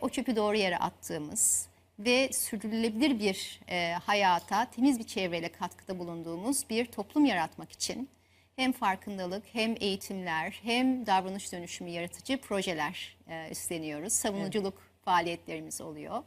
o 0.00 0.08
çöpü 0.08 0.36
doğru 0.36 0.56
yere 0.56 0.78
attığımız 0.78 1.68
ve 1.98 2.32
sürdürülebilir 2.32 3.20
bir 3.20 3.60
e, 3.68 3.92
hayata 3.92 4.70
temiz 4.70 4.98
bir 4.98 5.04
çevreyle 5.04 5.48
katkıda 5.48 5.98
bulunduğumuz 5.98 6.70
bir 6.70 6.86
toplum 6.86 7.24
yaratmak 7.24 7.72
için 7.72 8.08
hem 8.56 8.72
farkındalık 8.72 9.44
hem 9.52 9.74
eğitimler 9.80 10.60
hem 10.62 11.06
davranış 11.06 11.52
dönüşümü 11.52 11.90
yaratıcı 11.90 12.40
projeler 12.40 13.16
e, 13.28 13.50
üstleniyoruz. 13.50 14.12
Savunuculuk 14.12 14.82
faaliyetlerimiz 15.04 15.80
oluyor. 15.80 16.22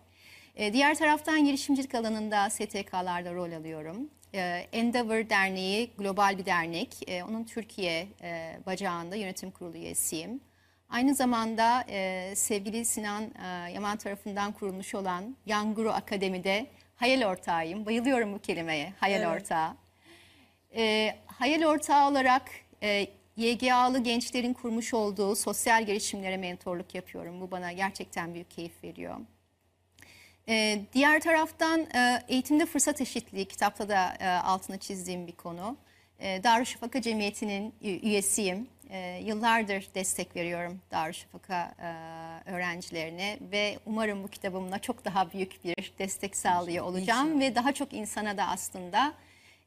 E, 0.56 0.74
diğer 0.74 0.96
taraftan 0.96 1.46
girişimcilik 1.46 1.96
alanında 1.96 2.50
STK'larda 2.50 3.34
rol 3.34 3.52
alıyorum. 3.52 4.10
E, 4.34 4.68
Endeavor 4.72 5.30
Derneği 5.30 5.92
global 5.98 6.38
bir 6.38 6.46
dernek. 6.46 7.10
E, 7.10 7.24
onun 7.24 7.44
Türkiye 7.44 8.08
e, 8.22 8.60
bacağında 8.66 9.16
yönetim 9.16 9.52
kurulu 9.52 9.78
üyesiyim. 9.78 10.42
Aynı 10.90 11.16
zamanda 11.16 11.86
e, 11.90 12.32
sevgili 12.36 12.86
Sinan 12.86 13.24
e, 13.24 13.72
Yaman 13.72 13.98
tarafından 13.98 14.52
kurulmuş 14.52 14.96
olan 14.96 15.36
Yanguru 15.46 15.92
Akademi'de 15.92 16.68
hayal 16.96 17.32
ortağıyım. 17.32 17.86
Bayılıyorum 17.86 18.34
bu 18.34 18.40
kelimeye, 18.40 18.94
hayal 19.00 19.22
Evet. 19.22 19.42
ortağı. 19.42 19.76
E, 20.76 21.16
hayal 21.26 21.64
ortağı 21.64 22.10
olarak 22.10 22.52
e, 22.84 23.08
YGA'lı 23.38 24.04
gençlerin 24.04 24.54
kurmuş 24.54 24.94
olduğu 24.94 25.36
sosyal 25.36 25.86
girişimlere 25.86 26.38
mentorluk 26.38 26.96
yapıyorum. 26.96 27.42
Bu 27.42 27.52
bana 27.52 27.72
gerçekten 27.72 28.34
büyük 28.34 28.52
keyif 28.52 28.84
veriyor. 28.84 29.18
Ee, 30.50 30.82
diğer 30.94 31.22
taraftan 31.22 31.80
e, 31.96 32.24
eğitimde 32.28 32.66
fırsat 32.66 33.02
eşitliği 33.02 33.46
kitapta 33.46 33.90
da 33.90 34.14
e, 34.20 34.28
altını 34.28 34.78
çizdiğim 34.78 35.28
bir 35.28 35.32
konu. 35.36 35.78
E, 36.20 36.44
Darüşşafaka 36.44 37.02
Cemiyeti'nin 37.02 37.74
üyesiyim. 37.82 38.68
E, 38.90 39.20
yıllardır 39.24 39.88
destek 39.96 40.36
veriyorum 40.36 40.82
Darüşşafaka 40.92 41.76
e, 41.82 41.90
öğrencilerine 42.52 43.38
ve 43.52 43.80
umarım 43.86 44.24
bu 44.24 44.28
kitabımla 44.28 44.80
çok 44.80 45.06
daha 45.06 45.32
büyük 45.32 45.64
bir 45.64 45.94
destek 46.00 46.36
sağlıyor 46.36 46.86
olacağım 46.86 47.40
ve 47.40 47.56
daha 47.56 47.74
çok 47.74 47.94
insana 47.94 48.38
da 48.38 48.48
aslında 48.48 49.14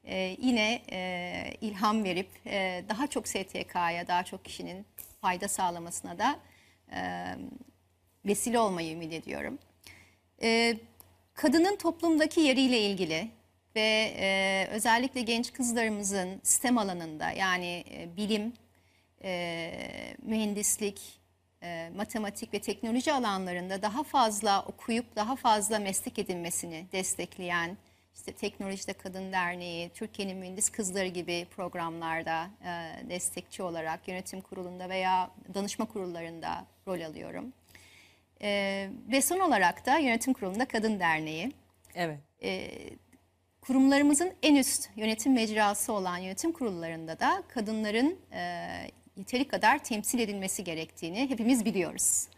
e, 0.05 0.37
yine 0.39 0.83
e, 0.93 1.55
ilham 1.61 2.05
verip 2.05 2.29
e, 2.47 2.85
daha 2.89 3.07
çok 3.07 3.29
STK'ya, 3.29 4.09
daha 4.09 4.25
çok 4.25 4.45
kişinin 4.45 4.87
fayda 5.21 5.49
sağlamasına 5.49 6.19
da 6.19 6.39
e, 6.93 7.01
vesile 8.25 8.59
olmayı 8.59 8.93
ümit 8.93 9.13
ediyorum. 9.13 9.59
Ee, 10.43 10.77
kadının 11.35 11.77
toplumdaki 11.77 12.41
yeriyle 12.41 12.81
ilgili 12.81 13.29
ve 13.77 14.15
e, 14.19 14.69
özellikle 14.71 15.21
genç 15.21 15.53
kızlarımızın 15.53 16.41
STEM 16.43 16.79
alanında 16.79 17.31
yani 17.31 17.85
e, 17.91 18.17
bilim, 18.17 18.53
e, 19.25 20.17
mühendislik, 20.23 21.21
e, 21.63 21.91
matematik 21.97 22.55
ve 22.55 22.59
teknoloji 22.59 23.13
alanlarında 23.13 23.83
daha 23.83 24.03
fazla 24.03 24.63
okuyup 24.63 25.17
daha 25.17 25.37
fazla 25.37 25.79
meslek 25.79 26.19
edinmesini 26.19 26.87
destekleyen 26.93 27.77
işte 28.15 28.33
Teknolojide 28.33 28.93
Kadın 28.93 29.33
Derneği, 29.33 29.89
Türkiye'nin 29.89 30.37
Mühendis 30.37 30.71
Kızları 30.71 31.07
gibi 31.07 31.47
programlarda 31.57 32.51
e, 32.65 32.71
destekçi 33.11 33.63
olarak 33.63 34.09
yönetim 34.09 34.41
kurulunda 34.41 34.89
veya 34.89 35.31
danışma 35.55 35.85
kurullarında 35.85 36.67
rol 36.87 37.01
alıyorum. 37.01 37.53
Ee, 38.43 38.91
ve 39.13 39.23
son 39.23 39.41
olarak 39.41 39.87
da 39.87 39.99
yönetim 39.99 40.33
kurulunda 40.33 40.65
Kadın 40.65 41.01
Derneği. 41.01 41.53
Evet. 41.95 42.19
Kurumlarımızın 43.61 44.33
en 44.43 44.55
üst 44.55 44.91
yönetim 44.97 45.33
mecrası 45.33 45.93
olan 45.93 46.19
yönetim 46.19 46.53
kurullarında 46.53 47.21
da 47.21 47.43
kadınların 47.49 48.19
e, 48.33 48.69
yeteri 49.17 49.49
kadar 49.49 49.85
temsil 49.85 50.19
edilmesi 50.19 50.65
gerektiğini 50.65 51.31
hepimiz 51.31 51.65
biliyoruz. 51.65 52.29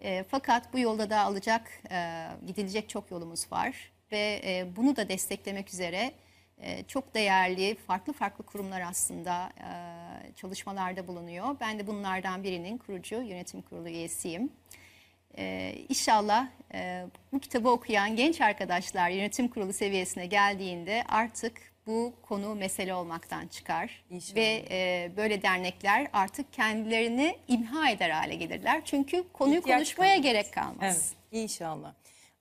E, 0.00 0.24
fakat 0.28 0.72
bu 0.72 0.78
yolda 0.78 1.10
da 1.10 1.20
alacak, 1.20 1.82
e, 1.90 2.26
gidilecek 2.46 2.88
çok 2.88 3.10
yolumuz 3.10 3.52
var 3.52 3.92
ve 4.12 4.40
e, 4.44 4.76
bunu 4.76 4.96
da 4.96 5.08
desteklemek 5.08 5.68
üzere 5.68 6.12
e, 6.58 6.84
çok 6.84 7.14
değerli 7.14 7.74
farklı 7.74 8.12
farklı 8.12 8.44
kurumlar 8.44 8.80
aslında 8.80 9.52
e, 9.58 9.70
çalışmalarda 10.32 11.06
bulunuyor. 11.06 11.56
Ben 11.60 11.78
de 11.78 11.86
bunlardan 11.86 12.44
birinin 12.44 12.78
kurucu 12.78 13.14
yönetim 13.14 13.62
kurulu 13.62 13.88
üyesiyim. 13.88 14.52
Ee, 15.38 15.74
inşallah 15.88 16.48
e, 16.74 17.06
bu 17.32 17.40
kitabı 17.40 17.68
okuyan 17.68 18.16
genç 18.16 18.40
arkadaşlar 18.40 19.10
yönetim 19.10 19.48
kurulu 19.48 19.72
seviyesine 19.72 20.26
geldiğinde 20.26 21.04
artık 21.08 21.75
bu 21.86 22.12
konu 22.22 22.54
mesele 22.54 22.94
olmaktan 22.94 23.46
çıkar. 23.46 24.04
İnşallah. 24.10 24.36
Ve 24.36 24.64
e, 24.70 25.12
böyle 25.16 25.42
dernekler 25.42 26.08
artık 26.12 26.52
kendilerini 26.52 27.38
imha 27.48 27.90
eder 27.90 28.10
hale 28.10 28.34
gelirler. 28.34 28.82
Çünkü 28.84 29.24
konuyu 29.32 29.58
İhtiyaç 29.58 29.78
konuşmaya 29.78 30.08
kalmaz. 30.08 30.22
gerek 30.22 30.52
kalmaz. 30.52 30.78
Evet, 30.82 31.42
inşallah. 31.42 31.94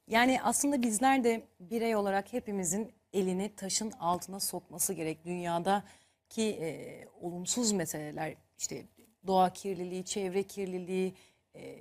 Yani 0.07 0.41
aslında 0.41 0.81
bizler 0.81 1.23
de 1.23 1.41
birey 1.59 1.95
olarak 1.95 2.33
hepimizin 2.33 2.91
elini 3.13 3.55
taşın 3.55 3.91
altına 3.91 4.39
sokması 4.39 4.93
gerek. 4.93 5.25
Dünyadaki 5.25 6.43
e, 6.61 7.07
olumsuz 7.21 7.71
meseleler 7.71 8.33
işte 8.57 8.85
doğa 9.27 9.53
kirliliği, 9.53 10.05
çevre 10.05 10.43
kirliliği, 10.43 11.13
e, 11.55 11.75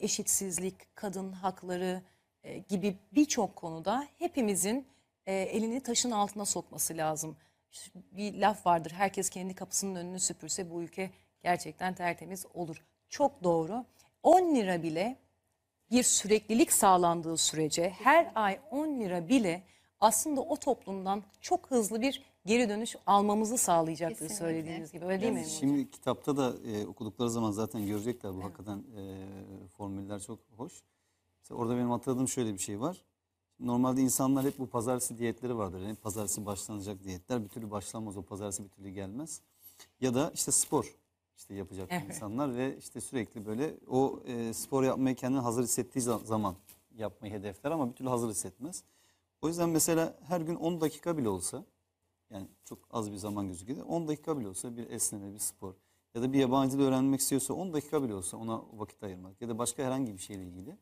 eşitsizlik, 0.00 0.96
kadın 0.96 1.32
hakları 1.32 2.02
e, 2.44 2.58
gibi 2.58 2.96
birçok 3.12 3.56
konuda 3.56 4.08
hepimizin 4.18 4.86
e, 5.26 5.34
elini 5.34 5.80
taşın 5.80 6.10
altına 6.10 6.44
sokması 6.44 6.96
lazım. 6.96 7.36
Bir 8.12 8.34
laf 8.34 8.66
vardır, 8.66 8.90
herkes 8.90 9.30
kendi 9.30 9.54
kapısının 9.54 9.94
önünü 9.94 10.20
süpürse 10.20 10.70
bu 10.70 10.82
ülke 10.82 11.10
gerçekten 11.42 11.94
tertemiz 11.94 12.46
olur. 12.54 12.84
Çok 13.08 13.44
doğru. 13.44 13.84
10 14.22 14.54
lira 14.54 14.82
bile 14.82 15.16
bir 15.90 16.02
süreklilik 16.02 16.72
sağlandığı 16.72 17.36
sürece 17.36 17.90
her 17.90 18.32
ay 18.34 18.60
10 18.70 19.00
lira 19.00 19.28
bile 19.28 19.62
aslında 20.00 20.40
o 20.40 20.56
toplumdan 20.56 21.22
çok 21.40 21.70
hızlı 21.70 22.00
bir 22.00 22.22
geri 22.46 22.68
dönüş 22.68 22.96
almamızı 23.06 23.58
sağlayacaktır 23.58 24.28
Kesinlikle. 24.28 24.36
söylediğiniz 24.36 24.92
gibi. 24.92 25.04
Öyle 25.04 25.20
değil 25.20 25.32
mi? 25.32 25.38
Emre 25.38 25.48
Hocam? 25.48 25.60
Şimdi 25.60 25.90
kitapta 25.90 26.36
da 26.36 26.54
e, 26.66 26.86
okudukları 26.86 27.30
zaman 27.30 27.50
zaten 27.50 27.86
görecekler 27.86 28.34
bu 28.34 28.44
hakikaten 28.44 28.78
e, 28.78 29.02
formüller 29.68 30.20
çok 30.20 30.38
hoş. 30.56 30.82
Mesela 31.40 31.60
orada 31.60 31.76
benim 31.76 31.90
hatırladığım 31.90 32.28
şöyle 32.28 32.54
bir 32.54 32.58
şey 32.58 32.80
var. 32.80 33.04
Normalde 33.60 34.00
insanlar 34.00 34.44
hep 34.44 34.58
bu 34.58 34.66
pazartesi 34.66 35.18
diyetleri 35.18 35.56
vardır. 35.58 35.80
Yani 35.80 35.94
pazartesi 35.96 36.46
başlanacak 36.46 37.04
diyetler 37.04 37.44
bir 37.44 37.48
türlü 37.48 37.70
başlanmaz 37.70 38.16
o 38.16 38.22
pazartesi 38.22 38.64
bir 38.64 38.68
türlü 38.68 38.90
gelmez. 38.90 39.40
Ya 40.00 40.14
da 40.14 40.30
işte 40.34 40.52
spor 40.52 40.94
işte 41.36 41.54
yapacak 41.54 41.88
Evet. 41.92 42.04
insanlar 42.08 42.56
ve 42.56 42.76
işte 42.78 43.00
sürekli 43.00 43.46
böyle 43.46 43.74
o 43.88 44.20
e, 44.26 44.52
spor 44.52 44.82
yapmayı 44.84 45.16
kendini 45.16 45.40
hazır 45.40 45.62
hissettiği 45.62 46.04
za- 46.04 46.24
zaman 46.24 46.54
yapmayı 46.96 47.32
hedefler 47.34 47.70
ama 47.70 47.88
bir 47.90 47.94
türlü 47.94 48.08
hazır 48.08 48.30
hissetmez. 48.30 48.84
O 49.42 49.48
yüzden 49.48 49.68
mesela 49.68 50.18
her 50.22 50.40
gün 50.40 50.54
10 50.54 50.80
dakika 50.80 51.18
bile 51.18 51.28
olsa 51.28 51.64
yani 52.30 52.48
çok 52.64 52.78
az 52.90 53.12
bir 53.12 53.16
zaman 53.16 53.48
gözüküyor. 53.48 53.86
10 53.86 54.08
dakika 54.08 54.38
bile 54.38 54.48
olsa 54.48 54.76
bir 54.76 54.90
esneme, 54.90 55.34
bir 55.34 55.38
spor 55.38 55.74
ya 56.14 56.22
da 56.22 56.32
bir 56.32 56.38
yabancı 56.38 56.78
dil 56.78 56.82
öğrenmek 56.84 57.20
istiyorsa 57.20 57.54
10 57.54 57.72
dakika 57.72 58.02
bile 58.02 58.14
olsa 58.14 58.36
ona 58.36 58.62
vakit 58.72 59.02
ayırmak 59.02 59.42
ya 59.42 59.48
da 59.48 59.58
başka 59.58 59.82
herhangi 59.82 60.12
bir 60.12 60.18
şeyle 60.22 60.42
ilgili. 60.44 60.76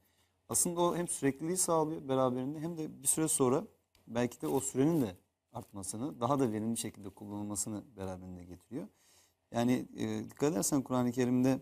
Aslında 0.52 0.80
o 0.80 0.96
hem 0.96 1.08
sürekliliği 1.08 1.56
sağlıyor 1.56 2.08
beraberinde 2.08 2.60
hem 2.60 2.78
de 2.78 3.02
bir 3.02 3.08
süre 3.08 3.28
sonra 3.28 3.64
belki 4.06 4.40
de 4.40 4.46
o 4.46 4.60
sürenin 4.60 5.02
de 5.02 5.16
artmasını, 5.52 6.20
daha 6.20 6.38
da 6.38 6.52
verimli 6.52 6.76
şekilde 6.76 7.08
kullanılmasını 7.08 7.82
beraberinde 7.96 8.44
getiriyor. 8.44 8.86
Yani 9.52 9.88
e, 9.96 10.24
dikkat 10.30 10.52
edersen 10.52 10.82
Kur'an-ı 10.82 11.12
Kerim'de 11.12 11.60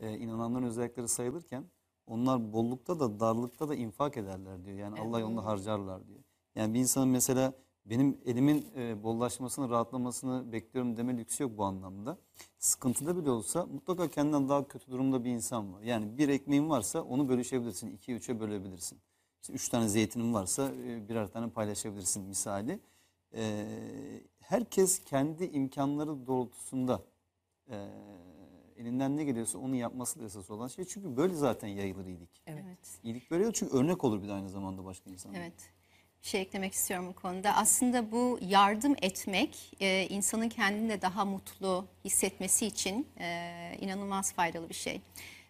e, 0.00 0.18
inananların 0.18 0.62
özellikleri 0.64 1.08
sayılırken 1.08 1.64
onlar 2.06 2.52
bollukta 2.52 3.00
da 3.00 3.20
darlıkta 3.20 3.68
da 3.68 3.74
infak 3.74 4.16
ederler 4.16 4.64
diyor. 4.64 4.78
Yani 4.78 5.00
Allah 5.00 5.20
yolunda 5.20 5.44
harcarlar 5.44 6.08
diyor. 6.08 6.20
Yani 6.54 6.74
bir 6.74 6.80
insanın 6.80 7.08
mesela 7.08 7.52
benim 7.84 8.18
elimin 8.24 8.66
e, 8.76 9.02
bollaşmasını, 9.02 9.70
rahatlamasını 9.70 10.52
bekliyorum 10.52 10.96
deme 10.96 11.18
lüksü 11.18 11.42
yok 11.42 11.58
bu 11.58 11.64
anlamda. 11.64 12.18
Sıkıntıda 12.58 13.16
bile 13.16 13.30
olsa 13.30 13.66
mutlaka 13.66 14.08
kendinden 14.08 14.48
daha 14.48 14.68
kötü 14.68 14.90
durumda 14.90 15.24
bir 15.24 15.30
insan 15.30 15.74
var. 15.74 15.82
Yani 15.82 16.18
bir 16.18 16.28
ekmeğin 16.28 16.70
varsa 16.70 17.02
onu 17.02 17.28
bölüşebilirsin, 17.28 17.90
ikiye 17.90 18.16
üçe 18.16 18.40
bölebilirsin. 18.40 18.98
İşte 19.42 19.52
üç 19.52 19.68
tane 19.68 19.88
zeytinin 19.88 20.34
varsa 20.34 20.72
e, 20.86 21.08
birer 21.08 21.32
tane 21.32 21.50
paylaşabilirsin 21.50 22.22
misali. 22.22 22.80
E, 23.34 23.66
herkes 24.40 25.04
kendi 25.04 25.44
imkanları 25.44 26.26
doğrultusunda 26.26 27.02
e, 27.70 27.88
elinden 28.76 29.16
ne 29.16 29.24
geliyorsa 29.24 29.58
onu 29.58 29.76
yapması 29.76 30.20
da 30.20 30.24
esas 30.24 30.50
olan 30.50 30.68
şey. 30.68 30.84
Çünkü 30.84 31.16
böyle 31.16 31.34
zaten 31.34 31.68
yayılır 31.68 32.06
iyilik. 32.06 32.42
Evet. 32.46 33.00
İyilik 33.02 33.30
böyle 33.30 33.52
çünkü 33.52 33.76
örnek 33.76 34.04
olur 34.04 34.22
bir 34.22 34.28
de 34.28 34.32
aynı 34.32 34.48
zamanda 34.50 34.84
başka 34.84 35.10
insanlara. 35.10 35.40
Evet. 35.40 35.72
Şey 36.22 36.40
eklemek 36.40 36.72
istiyorum 36.72 37.06
bu 37.08 37.14
konuda. 37.14 37.56
Aslında 37.56 38.12
bu 38.12 38.38
yardım 38.42 38.96
etmek 39.02 39.72
e, 39.80 40.06
insanın 40.08 40.48
kendini 40.48 40.88
de 40.88 41.02
daha 41.02 41.24
mutlu 41.24 41.86
hissetmesi 42.04 42.66
için 42.66 43.08
e, 43.20 43.76
inanılmaz 43.80 44.32
faydalı 44.32 44.68
bir 44.68 44.74
şey. 44.74 45.00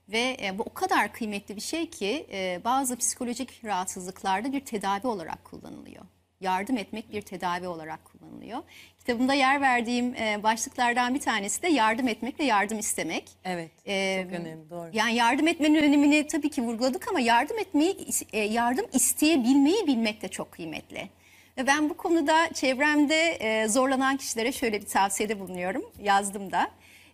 Ve 0.08 0.36
e, 0.42 0.58
bu 0.58 0.62
o 0.62 0.74
kadar 0.74 1.12
kıymetli 1.12 1.56
bir 1.56 1.60
şey 1.60 1.90
ki 1.90 2.26
bazı 2.64 2.96
psikolojik 2.96 3.64
rahatsızlıklarda 3.64 4.52
bir 4.52 4.64
tedavi 4.64 5.06
olarak 5.06 5.44
kullanılıyor. 5.44 6.04
Yardım 6.42 6.76
etmek 6.78 7.12
bir 7.12 7.22
tedavi 7.22 7.68
olarak 7.68 8.04
kullanılıyor. 8.04 8.58
Kitabımda 8.98 9.34
yer 9.34 9.60
verdiğim 9.60 10.14
e, 10.14 10.42
başlıklardan 10.42 11.14
bir 11.14 11.20
tanesi 11.20 11.62
de 11.62 11.68
yardım 11.68 12.08
etmek 12.08 12.40
ve 12.40 12.44
yardım 12.44 12.78
istemek. 12.78 13.28
Evet. 13.44 13.70
Ee, 13.86 14.20
çok 14.22 14.32
önemli. 14.40 14.70
Doğru. 14.70 14.90
Yani 14.92 15.14
yardım 15.14 15.48
etmenin 15.48 15.82
önemini 15.82 16.26
tabii 16.26 16.50
ki 16.50 16.62
vurguladık 16.62 17.08
ama 17.08 17.20
yardım 17.20 17.58
etmeyi, 17.58 17.96
e, 18.32 18.38
yardım 18.40 18.86
isteyebilmeyi 18.92 19.86
bilmek 19.86 20.22
de 20.22 20.28
çok 20.28 20.52
kıymetli. 20.52 21.08
Ve 21.58 21.66
ben 21.66 21.90
bu 21.90 21.96
konuda 21.96 22.52
çevremde 22.52 23.30
e, 23.30 23.68
zorlanan 23.68 24.16
kişilere 24.16 24.52
şöyle 24.52 24.80
bir 24.80 24.86
tavsiyede 24.86 25.40
bulunuyorum. 25.40 25.84
Yazdım 26.02 26.52
da. 26.52 26.70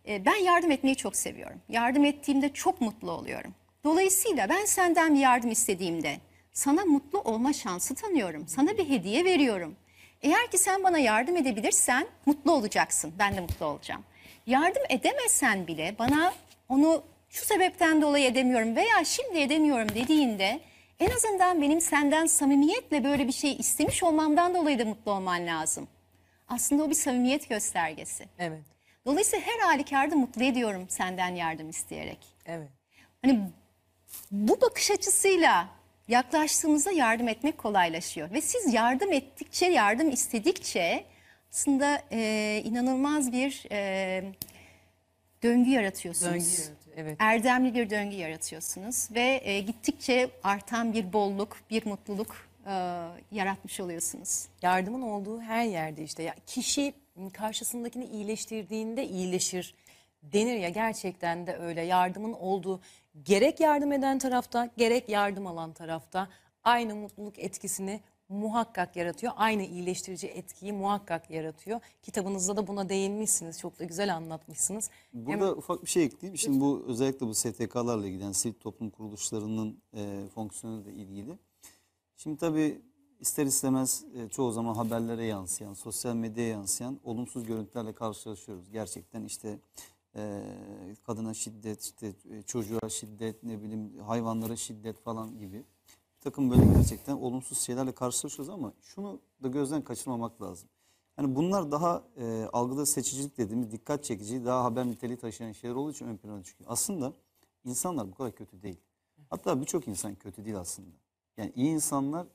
E, 0.09 0.25
Ben 0.25 0.37
yardım 0.37 0.71
etmeyi 0.71 0.97
çok 0.97 1.17
seviyorum. 1.17 1.61
Yardım 1.69 2.05
ettiğimde 2.05 2.49
çok 2.53 2.81
mutlu 2.81 3.11
oluyorum. 3.11 3.55
Dolayısıyla 3.85 4.49
ben 4.49 4.65
senden 4.65 5.15
bir 5.15 5.21
yardım 5.21 5.51
istediğimde 5.51 6.17
sana 6.59 6.85
mutlu 6.85 7.21
olma 7.21 7.53
şansı 7.53 7.95
tanıyorum. 7.95 8.49
Sana 8.49 8.79
bir 8.79 8.89
hediye 8.89 9.25
veriyorum. 9.25 9.77
Eğer 10.23 10.51
ki 10.51 10.59
sen 10.59 10.85
bana 10.85 10.99
yardım 10.99 11.37
edebilirsen 11.37 12.07
mutlu 12.27 12.53
olacaksın. 12.53 13.15
Ben 13.19 13.37
de 13.37 13.41
mutlu 13.41 13.67
olacağım. 13.67 14.05
Yardım 14.47 14.83
edemezsen 14.89 15.67
bile 15.67 15.97
bana 15.99 16.35
onu 16.69 17.03
şu 17.29 17.47
sebepten 17.47 18.03
dolayı 18.03 18.25
edemiyorum 18.25 18.77
veya 18.77 19.05
şimdi 19.05 19.39
edemiyorum 19.39 19.89
dediğinde 19.89 20.61
en 21.01 21.11
azından 21.11 21.63
benim 21.63 21.81
senden 21.81 22.27
samimiyetle 22.27 23.05
böyle 23.05 23.27
bir 23.27 23.33
şey 23.33 23.57
istemiş 23.57 24.03
olmamdan 24.03 24.55
dolayı 24.55 24.79
da 24.79 24.85
mutlu 24.85 25.13
olman 25.13 25.47
lazım. 25.47 25.89
Aslında 26.49 26.83
o 26.85 26.91
bir 26.91 26.95
samimiyet 26.95 27.49
göstergesi. 27.49 28.29
Evet. 28.39 28.63
Dolayısıyla 29.07 29.47
her 29.47 29.59
halükarda 29.59 30.17
mutlu 30.17 30.45
ediyorum 30.45 30.87
senden 30.89 31.35
yardım 31.35 31.71
isteyerek. 31.71 32.19
Evet. 32.47 32.69
Hani 33.23 33.41
bu 34.31 34.61
bakış 34.61 34.91
açısıyla 34.91 35.78
yaklaştığımızda 36.09 36.91
yardım 36.91 37.29
etmek 37.29 37.59
kolaylaşıyor. 37.59 38.31
Ve 38.31 38.41
siz 38.41 38.75
yardım 38.75 39.13
ettikçe, 39.13 39.67
yardım 39.67 40.11
istedikçe 40.11 41.05
aslında 41.53 42.03
e, 42.13 42.63
inanılmaz 42.65 43.33
bir 43.33 43.65
e, 43.73 44.33
döngü 45.43 45.71
yaratıyorsunuz. 45.71 46.33
Döngü 46.33 46.45
yaratıyor, 46.45 46.97
evet. 46.97 47.17
Erdemli 47.19 47.75
bir 47.75 47.91
döngü 47.91 48.17
yaratıyorsunuz 48.17 49.09
ve 49.11 49.41
e, 49.45 49.61
gittikçe 49.61 50.31
artan 50.43 50.93
bir 50.93 51.13
bolluk, 51.13 51.57
bir 51.71 51.87
mutluluk 51.87 52.49
e, 52.67 52.73
yaratmış 53.33 53.81
oluyorsunuz. 53.81 54.47
Yardımın 54.63 55.03
olduğu 55.03 55.41
her 55.41 55.65
yerde 55.65 56.03
işte 56.03 56.23
ya 56.23 56.35
kişi 56.47 56.95
karşısındakini 57.33 58.05
iyileştirdiğinde 58.05 59.07
iyileşir 59.07 59.75
denir 60.23 60.57
ya 60.57 60.69
gerçekten 60.69 61.47
de 61.47 61.57
öyle 61.57 61.83
yardımın 61.83 62.33
olduğu 62.33 62.81
gerek 63.25 63.61
yardım 63.61 63.93
eden 63.93 64.19
tarafta 64.19 64.71
gerek 64.77 65.09
yardım 65.09 65.47
alan 65.47 65.73
tarafta 65.73 66.29
aynı 66.65 66.95
mutluluk 66.95 67.39
etkisini 67.39 68.01
muhakkak 68.29 68.97
yaratıyor. 68.97 69.33
Aynı 69.37 69.63
iyileştirici 69.63 70.27
etkiyi 70.27 70.73
muhakkak 70.73 71.31
yaratıyor. 71.31 71.81
Kitabınızda 72.03 72.57
da 72.57 72.67
buna 72.67 72.89
değinmişsiniz. 72.89 73.61
Çok 73.61 73.79
da 73.79 73.85
güzel 73.85 74.17
anlatmışsınız. 74.17 74.91
Burada 75.13 75.55
ufak 75.55 75.83
bir 75.83 75.91
şey 75.91 76.05
ekleyeyim. 76.05 76.39
Şimdi 76.39 76.61
bu 76.61 76.85
özellikle 76.87 77.27
bu 77.27 77.35
STK'larla 77.35 78.07
ilgili 78.07 78.23
yani 78.23 78.35
sivil 78.35 78.55
toplum 78.55 78.91
kuruluşlarının 78.91 79.83
e, 79.95 80.25
fonksiyonuyla 80.35 80.93
ilgili. 80.93 81.39
Şimdi 82.17 82.37
tabii 82.37 82.83
ister 83.21 83.47
istemez 83.47 84.05
e, 84.15 84.29
çoğu 84.29 84.53
zaman 84.53 84.75
haberlere 84.75 85.25
yansıyan, 85.25 85.75
sosyal 85.75 86.15
medyaya 86.15 86.49
yansıyan 86.49 87.01
olumsuz 87.05 87.47
görüntülerle 87.47 87.93
karşılaşıyoruz. 87.93 88.71
Gerçekten 88.71 89.25
işte 89.25 89.59
e, 90.19 90.95
kadına 91.07 91.35
şiddet, 91.35 91.83
işte 91.83 92.15
e, 92.31 92.43
çocuğa 92.43 92.89
şiddet, 92.89 93.43
ne 93.43 93.63
bileyim 93.63 93.99
hayvanlara 93.99 94.57
şiddet 94.57 94.99
falan 95.05 95.39
gibi 95.39 95.65
bir 96.19 96.21
takım 96.21 96.51
böyle 96.51 96.65
gerçekten 96.65 97.17
olumsuz 97.17 97.59
şeylerle 97.59 97.93
karşılaşıyoruz 97.93 98.55
ama 98.55 98.73
şunu 98.83 99.21
da 99.43 99.49
gözden 99.49 99.83
kaçırmamak 99.83 100.43
lazım. 100.43 100.69
Yani 101.19 101.37
bunlar 101.37 101.73
daha 101.73 102.05
e, 102.17 102.49
algıda 102.53 102.87
seçicilik 102.87 103.39
dediğimiz 103.39 103.73
dikkat 103.73 104.05
çekici, 104.05 104.45
daha 104.45 104.65
haber 104.65 104.87
niteliği 104.87 105.19
taşıyan 105.19 105.53
şeyler 105.53 105.75
olduğu 105.75 105.91
için 105.91 106.07
ön 106.07 106.17
plana 106.17 106.43
çıkıyor. 106.43 106.71
Aslında 106.71 107.13
insanlar 107.65 108.11
bu 108.11 108.15
kadar 108.15 108.33
kötü 108.33 108.63
değil. 108.63 108.81
Hatta 109.31 109.61
birçok 109.61 109.89
insan 109.89 110.15
kötü 110.15 110.45
değil 110.45 110.59
aslında. 110.59 110.91
Yani 111.37 111.53
iyi 111.57 111.69
insanlar 111.69 112.27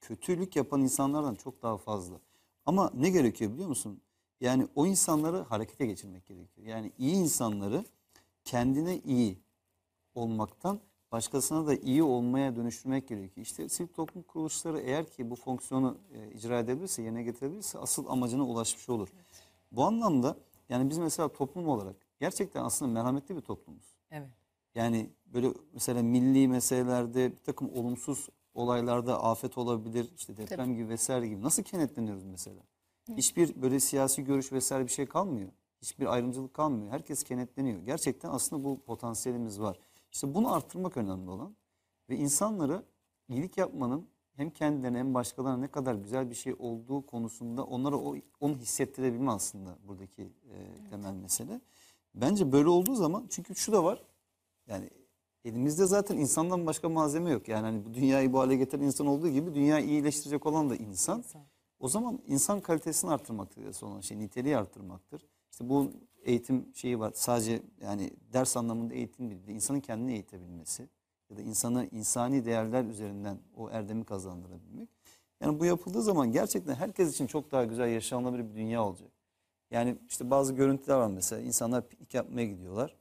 kötülük 0.00 0.56
yapan 0.56 0.80
insanlardan 0.80 1.34
çok 1.34 1.62
daha 1.62 1.76
fazla. 1.76 2.20
Ama 2.66 2.90
ne 2.94 3.10
gerekiyor 3.10 3.52
biliyor 3.52 3.68
musun? 3.68 4.00
Yani 4.40 4.68
o 4.74 4.86
insanları 4.86 5.38
harekete 5.38 5.86
geçirmek 5.86 6.26
gerekiyor. 6.26 6.66
Yani 6.66 6.92
iyi 6.98 7.14
insanları 7.14 7.84
kendine 8.44 8.98
iyi 8.98 9.38
olmaktan 10.14 10.80
başkasına 11.12 11.66
da 11.66 11.74
iyi 11.74 12.02
olmaya 12.02 12.56
dönüştürmek 12.56 13.08
gerekiyor. 13.08 13.46
İşte 13.46 13.68
sivil 13.68 13.88
toplum 13.88 14.22
kuruluşları 14.22 14.80
eğer 14.80 15.06
ki 15.06 15.30
bu 15.30 15.36
fonksiyonu 15.36 15.98
e, 16.14 16.32
icra 16.32 16.58
edebilirse, 16.58 17.02
yerine 17.02 17.22
getirebilirse 17.22 17.78
asıl 17.78 18.06
amacına 18.08 18.44
ulaşmış 18.44 18.88
olur. 18.88 19.08
Bu 19.72 19.84
anlamda 19.84 20.36
yani 20.68 20.90
biz 20.90 20.98
mesela 20.98 21.28
toplum 21.28 21.68
olarak 21.68 21.96
gerçekten 22.20 22.64
aslında 22.64 22.92
merhametli 22.92 23.36
bir 23.36 23.40
toplumuz. 23.40 23.94
Evet. 24.10 24.28
Yani 24.74 25.10
böyle 25.26 25.48
mesela 25.72 26.02
milli 26.02 26.48
meselelerde 26.48 27.32
bir 27.32 27.42
takım 27.44 27.70
olumsuz 27.74 28.28
olaylarda 28.54 29.24
afet 29.24 29.58
olabilir, 29.58 30.08
işte 30.16 30.36
deprem 30.36 30.74
gibi 30.76 30.88
vesaire 30.88 31.28
gibi 31.28 31.42
nasıl 31.42 31.62
kenetleniyoruz 31.62 32.24
mesela? 32.24 32.60
Hiçbir 33.08 33.62
böyle 33.62 33.80
siyasi 33.80 34.24
görüş 34.24 34.52
vesaire 34.52 34.84
bir 34.84 34.92
şey 34.92 35.06
kalmıyor. 35.06 35.50
Hiçbir 35.82 36.06
ayrımcılık 36.06 36.54
kalmıyor. 36.54 36.92
Herkes 36.92 37.22
kenetleniyor. 37.22 37.82
Gerçekten 37.82 38.30
aslında 38.30 38.64
bu 38.64 38.80
potansiyelimiz 38.80 39.60
var. 39.60 39.80
İşte 40.12 40.34
bunu 40.34 40.54
arttırmak 40.54 40.96
önemli 40.96 41.30
olan 41.30 41.56
ve 42.08 42.16
insanlara 42.16 42.82
iyilik 43.28 43.58
yapmanın 43.58 44.08
hem 44.36 44.50
kendilerine 44.50 44.98
hem 44.98 45.14
başkalarına 45.14 45.56
ne 45.56 45.68
kadar 45.68 45.94
güzel 45.94 46.30
bir 46.30 46.34
şey 46.34 46.54
olduğu 46.58 47.06
konusunda 47.06 47.64
onlara 47.64 47.96
o, 47.96 48.16
onu 48.40 48.56
hissettirebilme 48.56 49.30
aslında 49.30 49.78
buradaki 49.88 50.22
e, 50.22 50.88
temel 50.90 51.14
mesele. 51.14 51.60
Bence 52.14 52.52
böyle 52.52 52.68
olduğu 52.68 52.94
zaman 52.94 53.26
çünkü 53.30 53.54
şu 53.54 53.72
da 53.72 53.84
var 53.84 54.02
yani 54.66 54.90
elimizde 55.44 55.86
zaten 55.86 56.16
insandan 56.16 56.66
başka 56.66 56.88
malzeme 56.88 57.30
yok. 57.30 57.48
Yani 57.48 57.62
hani 57.62 57.84
bu 57.84 57.94
dünyayı 57.94 58.32
bu 58.32 58.38
hale 58.38 58.56
getiren 58.56 58.82
insan 58.82 59.06
olduğu 59.06 59.28
gibi 59.28 59.54
dünyayı 59.54 59.86
iyileştirecek 59.86 60.46
olan 60.46 60.70
da 60.70 60.76
insan. 60.76 61.18
İnsan. 61.18 61.42
O 61.80 61.88
zaman 61.88 62.22
insan 62.26 62.60
kalitesini 62.60 63.10
arttırmaktır 63.10 63.62
esas 63.62 63.82
olan 63.82 64.00
şey, 64.00 64.18
niteliği 64.18 64.56
arttırmaktır. 64.56 65.26
İşte 65.52 65.68
bu 65.68 65.90
eğitim 66.24 66.74
şeyi 66.74 67.00
var. 67.00 67.12
Sadece 67.14 67.62
yani 67.80 68.10
ders 68.32 68.56
anlamında 68.56 68.94
eğitim 68.94 69.30
değil, 69.30 69.46
de 69.46 69.52
insanın 69.52 69.80
kendini 69.80 70.12
eğitebilmesi 70.12 70.88
ya 71.30 71.36
da 71.36 71.42
insana 71.42 71.84
insani 71.84 72.44
değerler 72.44 72.84
üzerinden 72.84 73.38
o 73.56 73.70
erdemi 73.70 74.04
kazandırabilmek. 74.04 74.88
Yani 75.40 75.60
bu 75.60 75.64
yapıldığı 75.64 76.02
zaman 76.02 76.32
gerçekten 76.32 76.74
herkes 76.74 77.14
için 77.14 77.26
çok 77.26 77.52
daha 77.52 77.64
güzel 77.64 77.88
yaşanılabilir 77.88 78.50
bir 78.50 78.54
dünya 78.54 78.84
olacak. 78.84 79.10
Yani 79.70 79.98
işte 80.08 80.30
bazı 80.30 80.52
görüntüler 80.52 80.96
var 80.96 81.10
mesela 81.10 81.42
insanlar 81.42 81.88
piknik 81.88 82.14
yapmaya 82.14 82.46
gidiyorlar. 82.46 82.96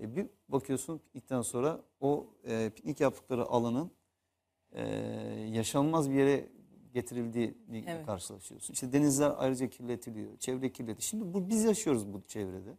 E 0.00 0.16
bir 0.16 0.26
bakıyorsun 0.48 0.98
piknikten 0.98 1.42
sonra 1.42 1.80
o 2.00 2.26
e, 2.44 2.70
piknik 2.70 3.00
yaptıkları 3.00 3.44
alanın 3.44 3.90
e, 4.72 4.84
yaşanılmaz 5.52 6.10
bir 6.10 6.14
yere 6.14 6.48
getirildiğini 6.92 7.84
Evet. 7.86 8.06
karşılaşıyorsun. 8.06 8.74
İşte 8.74 8.92
denizler 8.92 9.34
ayrıca 9.36 9.70
kirletiliyor, 9.70 10.36
çevre 10.38 10.72
kirletiliyor. 10.72 11.00
Şimdi 11.00 11.34
bu 11.34 11.48
biz 11.48 11.64
yaşıyoruz 11.64 12.12
bu 12.12 12.22
çevrede. 12.22 12.76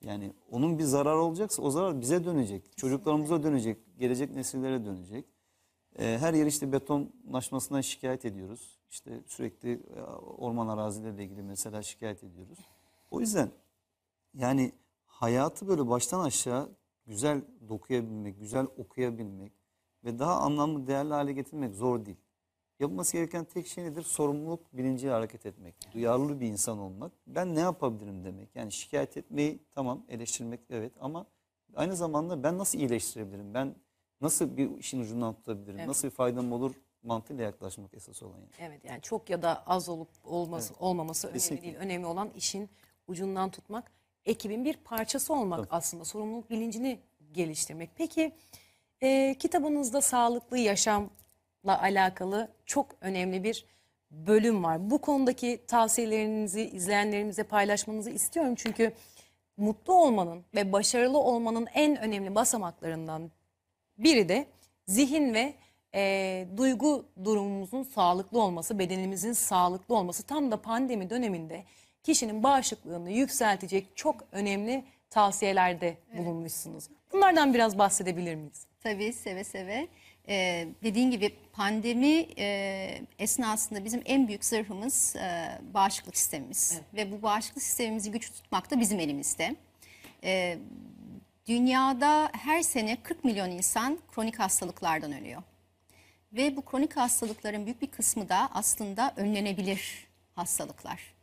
Yani 0.00 0.32
onun 0.50 0.78
bir 0.78 0.84
zararı 0.84 1.20
olacaksa 1.20 1.62
o 1.62 1.70
zarar 1.70 2.00
bize 2.00 2.24
dönecek, 2.24 2.76
çocuklarımıza 2.76 3.42
dönecek, 3.42 3.98
gelecek 3.98 4.34
nesillere 4.34 4.84
dönecek. 4.84 5.24
E, 5.98 6.18
her 6.18 6.34
yer 6.34 6.46
işte 6.46 6.72
betonlaşmasından 6.72 7.80
şikayet 7.80 8.24
ediyoruz. 8.24 8.78
İşte 8.90 9.20
sürekli 9.26 9.72
e, 9.72 10.02
orman 10.20 10.68
arazileriyle 10.68 11.24
ilgili 11.24 11.42
mesela 11.42 11.82
şikayet 11.82 12.24
ediyoruz. 12.24 12.58
O 13.10 13.20
yüzden 13.20 13.50
yani 14.34 14.72
hayatı 15.06 15.68
böyle 15.68 15.88
baştan 15.88 16.24
aşağı 16.24 16.76
güzel 17.06 17.44
dokuyabilmek, 17.68 18.40
güzel 18.40 18.66
okuyabilmek 18.76 19.52
ve 20.04 20.18
daha 20.18 20.36
anlamlı, 20.40 20.86
değerli 20.86 21.12
hale 21.12 21.32
getirmek 21.32 21.74
zor 21.74 22.06
değil. 22.06 22.16
Yapılması 22.80 23.12
gereken 23.12 23.44
tek 23.44 23.66
şey 23.66 23.84
nedir? 23.84 24.02
Sorumluluk 24.02 24.76
bilinciyle 24.76 25.12
hareket 25.12 25.46
etmek. 25.46 25.74
Duyarlı 25.94 26.40
bir 26.40 26.46
insan 26.46 26.78
olmak. 26.78 27.12
Ben 27.26 27.54
ne 27.54 27.60
yapabilirim 27.60 28.24
demek. 28.24 28.48
Yani 28.56 28.72
şikayet 28.72 29.16
etmeyi 29.16 29.58
tamam 29.74 30.04
eleştirmek 30.08 30.60
evet 30.70 30.92
ama 31.00 31.26
aynı 31.74 31.96
zamanda 31.96 32.42
ben 32.42 32.58
nasıl 32.58 32.78
iyileştirebilirim? 32.78 33.54
Ben 33.54 33.74
nasıl 34.20 34.56
bir 34.56 34.78
işin 34.78 35.00
ucundan 35.00 35.34
tutabilirim? 35.34 35.78
Evet. 35.78 35.88
Nasıl 35.88 36.08
bir 36.08 36.12
faydam 36.12 36.52
olur 36.52 36.74
mantığıyla 37.02 37.44
yaklaşmak 37.44 37.94
esas 37.94 38.22
olan 38.22 38.38
yani. 38.38 38.50
Evet 38.58 38.84
yani 38.84 39.02
çok 39.02 39.30
ya 39.30 39.42
da 39.42 39.66
az 39.66 39.88
olup 39.88 40.08
olması 40.24 40.74
olmaması 40.74 41.26
önemli 41.26 41.38
Kesinlikle. 41.38 41.66
değil. 41.66 41.76
Önemli 41.76 42.06
olan 42.06 42.30
işin 42.30 42.68
ucundan 43.06 43.50
tutmak, 43.50 43.92
ekibin 44.24 44.64
bir 44.64 44.76
parçası 44.76 45.34
olmak 45.34 45.58
Tabii. 45.58 45.68
aslında. 45.70 46.04
Sorumluluk 46.04 46.50
bilincini 46.50 47.00
geliştirmek. 47.32 47.90
Peki 47.96 48.32
e, 49.02 49.36
kitabınızda 49.38 50.00
sağlıklı 50.00 50.58
yaşamla 50.58 51.08
alakalı 51.64 52.48
çok 52.66 52.86
önemli 53.00 53.44
bir 53.44 53.66
bölüm 54.10 54.64
var. 54.64 54.90
Bu 54.90 55.00
konudaki 55.00 55.60
tavsiyelerinizi 55.66 56.62
izleyenlerimize 56.62 57.42
paylaşmanızı 57.42 58.10
istiyorum. 58.10 58.54
Çünkü 58.54 58.92
mutlu 59.56 59.94
olmanın 59.94 60.44
ve 60.54 60.72
başarılı 60.72 61.18
olmanın 61.18 61.66
en 61.74 61.96
önemli 61.96 62.34
basamaklarından 62.34 63.30
biri 63.98 64.28
de 64.28 64.46
zihin 64.86 65.34
ve 65.34 65.54
e, 65.94 66.46
duygu 66.56 67.06
durumumuzun 67.24 67.82
sağlıklı 67.82 68.42
olması, 68.42 68.78
bedenimizin 68.78 69.32
sağlıklı 69.32 69.94
olması. 69.96 70.22
Tam 70.22 70.50
da 70.50 70.62
pandemi 70.62 71.10
döneminde 71.10 71.64
kişinin 72.02 72.42
bağışıklığını 72.42 73.10
yükseltecek 73.10 73.96
çok 73.96 74.16
önemli 74.32 74.84
tavsiyelerde 75.10 75.96
bulunmuşsunuz. 76.18 76.88
Bunlardan 77.12 77.54
biraz 77.54 77.78
bahsedebilir 77.78 78.34
miyiz? 78.34 78.66
Tabii 78.82 79.12
seve 79.12 79.44
seve. 79.44 79.88
Ee, 80.28 80.68
dediğin 80.82 81.10
gibi 81.10 81.30
pandemi 81.52 82.26
e, 82.38 83.02
esnasında 83.18 83.84
bizim 83.84 84.02
en 84.04 84.28
büyük 84.28 84.44
zırhımız 84.44 85.16
e, 85.16 85.58
bağışıklık 85.74 86.16
sistemimiz. 86.16 86.80
Ve 86.94 87.12
bu 87.12 87.22
bağışıklık 87.22 87.62
sistemimizi 87.62 88.10
güç 88.10 88.32
tutmak 88.32 88.70
da 88.70 88.80
bizim 88.80 89.00
elimizde. 89.00 89.56
Ee, 90.24 90.58
dünyada 91.46 92.30
her 92.32 92.62
sene 92.62 93.02
40 93.02 93.24
milyon 93.24 93.50
insan 93.50 93.98
kronik 94.14 94.38
hastalıklardan 94.38 95.12
ölüyor. 95.12 95.42
Ve 96.32 96.56
bu 96.56 96.64
kronik 96.64 96.96
hastalıkların 96.96 97.64
büyük 97.66 97.82
bir 97.82 97.86
kısmı 97.86 98.28
da 98.28 98.48
aslında 98.54 99.12
önlenebilir 99.16 100.06
hastalıklar. 100.34 101.15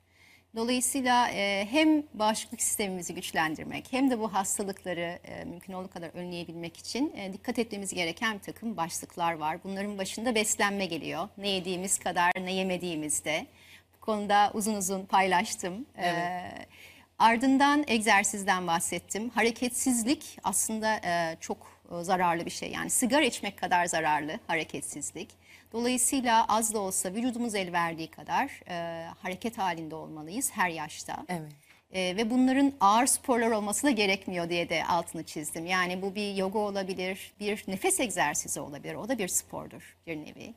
Dolayısıyla 0.55 1.29
e, 1.29 1.67
hem 1.71 2.03
bağışıklık 2.13 2.61
sistemimizi 2.61 3.15
güçlendirmek 3.15 3.87
hem 3.91 4.11
de 4.11 4.19
bu 4.19 4.33
hastalıkları 4.33 5.19
e, 5.23 5.43
mümkün 5.45 5.73
olduğu 5.73 5.89
kadar 5.89 6.09
önleyebilmek 6.13 6.77
için 6.77 7.13
e, 7.15 7.33
dikkat 7.33 7.59
etmemiz 7.59 7.93
gereken 7.93 8.35
bir 8.35 8.43
takım 8.43 8.77
başlıklar 8.77 9.33
var. 9.33 9.63
Bunların 9.63 9.97
başında 9.97 10.35
beslenme 10.35 10.85
geliyor. 10.85 11.29
Ne 11.37 11.49
yediğimiz 11.49 11.99
kadar 11.99 12.31
ne 12.41 12.53
yemediğimiz 12.53 13.25
de. 13.25 13.45
Bu 13.95 14.05
konuda 14.05 14.51
uzun 14.53 14.75
uzun 14.75 15.05
paylaştım. 15.05 15.85
E, 15.97 16.11
ardından 17.19 17.83
egzersizden 17.87 18.67
bahsettim. 18.67 19.29
Hareketsizlik 19.29 20.37
aslında 20.43 20.95
e, 21.05 21.37
çok 21.39 21.57
e, 21.91 22.03
zararlı 22.03 22.45
bir 22.45 22.51
şey. 22.51 22.71
Yani 22.71 22.89
sigara 22.89 23.23
içmek 23.25 23.57
kadar 23.57 23.85
zararlı 23.85 24.39
hareketsizlik. 24.47 25.42
Dolayısıyla 25.73 26.45
az 26.47 26.73
da 26.73 26.79
olsa 26.79 27.13
vücudumuz 27.13 27.55
el 27.55 27.73
verdiği 27.73 28.07
kadar 28.07 28.61
e, 28.69 29.07
hareket 29.21 29.57
halinde 29.57 29.95
olmalıyız 29.95 30.51
her 30.51 30.69
yaşta. 30.69 31.25
Evet. 31.29 31.51
E, 31.91 32.17
ve 32.17 32.29
bunların 32.29 32.73
ağır 32.79 33.05
sporlar 33.05 33.51
olması 33.51 33.87
da 33.87 33.91
gerekmiyor 33.91 34.49
diye 34.49 34.69
de 34.69 34.85
altını 34.85 35.23
çizdim. 35.23 35.65
Yani 35.65 36.01
bu 36.01 36.15
bir 36.15 36.35
yoga 36.35 36.59
olabilir, 36.59 37.33
bir 37.39 37.63
nefes 37.67 37.99
egzersizi 37.99 38.59
olabilir. 38.59 38.95
O 38.95 39.09
da 39.09 39.17
bir 39.17 39.27
spordur 39.27 39.97
bir 40.07 40.17
nevi. 40.17 40.53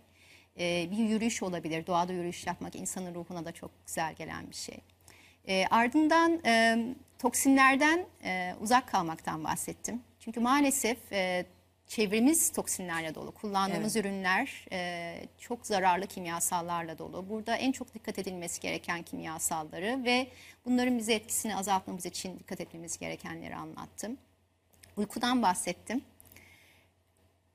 E, 0.59 0.91
bir 0.91 0.97
yürüyüş 0.97 1.43
olabilir. 1.43 1.87
Doğada 1.87 2.13
yürüyüş 2.13 2.47
yapmak 2.47 2.77
insanın 2.77 3.15
ruhuna 3.15 3.45
da 3.45 3.53
çok 3.53 3.71
güzel 3.87 4.15
gelen 4.15 4.51
bir 4.51 4.57
şey. 4.57 4.79
E, 5.49 5.67
ardından 5.71 6.41
e, 6.45 6.79
toksinlerden 7.19 8.07
e, 8.25 8.55
uzak 8.61 8.89
kalmaktan 8.89 9.45
bahsettim. 9.45 10.03
Çünkü 10.21 10.41
maalesef 10.41 11.13
e, 11.13 11.47
çevremiz 11.87 12.53
toksinlerle 12.53 13.15
dolu. 13.15 13.33
Kullandığımız 13.33 13.97
ürünler 13.97 14.65
e, 14.73 15.15
çok 15.39 15.67
zararlı 15.67 16.07
kimyasallarla 16.07 16.99
dolu. 16.99 17.29
Burada 17.29 17.57
en 17.57 17.73
çok 17.73 17.95
dikkat 17.95 18.19
edilmesi 18.19 18.61
gereken 18.61 19.03
kimyasalları 19.03 20.05
ve 20.05 20.27
bunların 20.65 20.99
bize 20.99 21.15
etkisini 21.15 21.57
azaltmamız 21.57 22.07
için 22.07 22.39
dikkat 22.39 22.61
etmemiz 22.61 22.99
gerekenleri 22.99 23.57
anlattım. 23.57 24.19
Uykudan 24.97 25.43
bahsettim. 25.43 26.03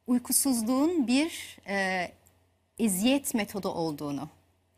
Uykusuzluğun 0.07 1.07
bir 1.07 1.57
e, 1.67 2.07
eziyet 2.79 3.33
metodu 3.33 3.69
olduğunu 3.69 4.29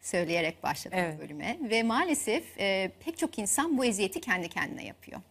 söyleyerek 0.02 0.64
başladım 0.64 0.98
Evet. 1.02 1.20
bölüme. 1.20 1.58
Ve 1.62 1.84
maalesef 1.84 2.60
e, 2.60 2.92
pek 3.00 3.18
çok 3.18 3.40
insan 3.40 3.78
bu 3.78 3.86
eziyeti 3.86 4.22
kendi 4.22 4.50
kendine 4.50 4.86
yapıyor. 4.86 5.22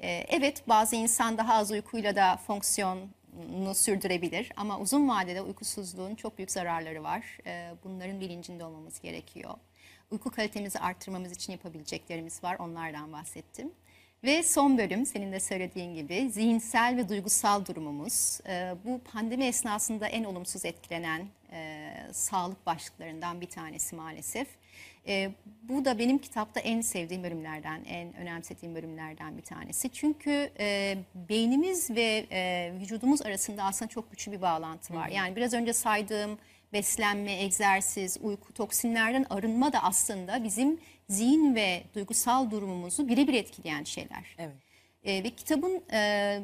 Ee, 0.00 0.24
Evet 0.28 0.68
bazı 0.68 0.96
insan 0.96 1.38
daha 1.38 1.54
az 1.54 1.70
uykuyla 1.70 2.16
da 2.16 2.36
fonksiyonunu 2.36 3.08
sürdürebilir 3.74 4.52
ama 4.56 4.78
uzun 4.78 5.08
vadede 5.08 5.42
uykusuzluğun 5.42 6.14
çok 6.14 6.38
büyük 6.38 6.50
zararları 6.50 7.02
var. 7.02 7.38
Ee, 7.46 7.70
Bunların 7.84 8.20
bilincinde 8.20 8.64
olmamız 8.64 9.00
gerekiyor. 9.00 9.54
Uyku 10.10 10.30
kalitemizi 10.30 10.78
arttırmamız 10.78 11.32
için 11.32 11.52
yapabileceklerimiz 11.52 12.44
var 12.44 12.56
onlardan 12.58 13.12
bahsettim. 13.12 13.72
Ve 14.24 14.42
son 14.42 14.78
bölüm 14.78 15.06
senin 15.06 15.32
de 15.32 15.40
söylediğin 15.40 15.94
gibi 15.94 16.30
zihinsel 16.30 16.96
ve 16.96 17.08
duygusal 17.08 17.66
durumumuz. 17.66 18.40
Ee, 18.46 18.74
Bu 18.84 19.00
pandemi 19.12 19.44
esnasında 19.44 20.08
en 20.08 20.24
olumsuz 20.24 20.64
etkilenen 20.64 21.26
e, 21.52 21.90
sağlık 22.12 22.66
başlıklarından 22.66 23.40
bir 23.40 23.46
tanesi 23.46 23.96
maalesef. 23.96 24.48
E, 25.06 25.30
bu 25.62 25.84
da 25.84 25.98
benim 25.98 26.18
kitapta 26.18 26.60
en 26.60 26.80
sevdiğim 26.80 27.22
bölümlerden, 27.22 27.84
en 27.84 28.14
önemsediğim 28.14 28.74
bölümlerden 28.74 29.36
bir 29.36 29.42
tanesi. 29.42 29.90
Çünkü 29.90 30.50
e, 30.60 30.98
beynimiz 31.14 31.90
ve 31.90 32.26
e, 32.30 32.72
vücudumuz 32.80 33.22
arasında 33.22 33.62
aslında 33.62 33.88
çok 33.88 34.10
güçlü 34.10 34.32
bir 34.32 34.42
bağlantı 34.42 34.94
var. 34.94 35.08
Yani 35.08 35.36
biraz 35.36 35.54
önce 35.54 35.72
saydığım 35.72 36.38
beslenme, 36.72 37.32
egzersiz, 37.32 38.18
uyku, 38.22 38.54
toksinlerden 38.54 39.26
arınma 39.30 39.72
da 39.72 39.82
aslında 39.82 40.44
bizim 40.44 40.80
zihin 41.08 41.54
ve 41.54 41.82
duygusal 41.94 42.50
durumumuzu 42.50 43.08
birebir 43.08 43.34
etkileyen 43.34 43.84
şeyler. 43.84 44.36
Evet. 44.38 44.56
E, 45.04 45.24
ve 45.24 45.30
kitabın 45.30 45.82
e, 45.92 46.40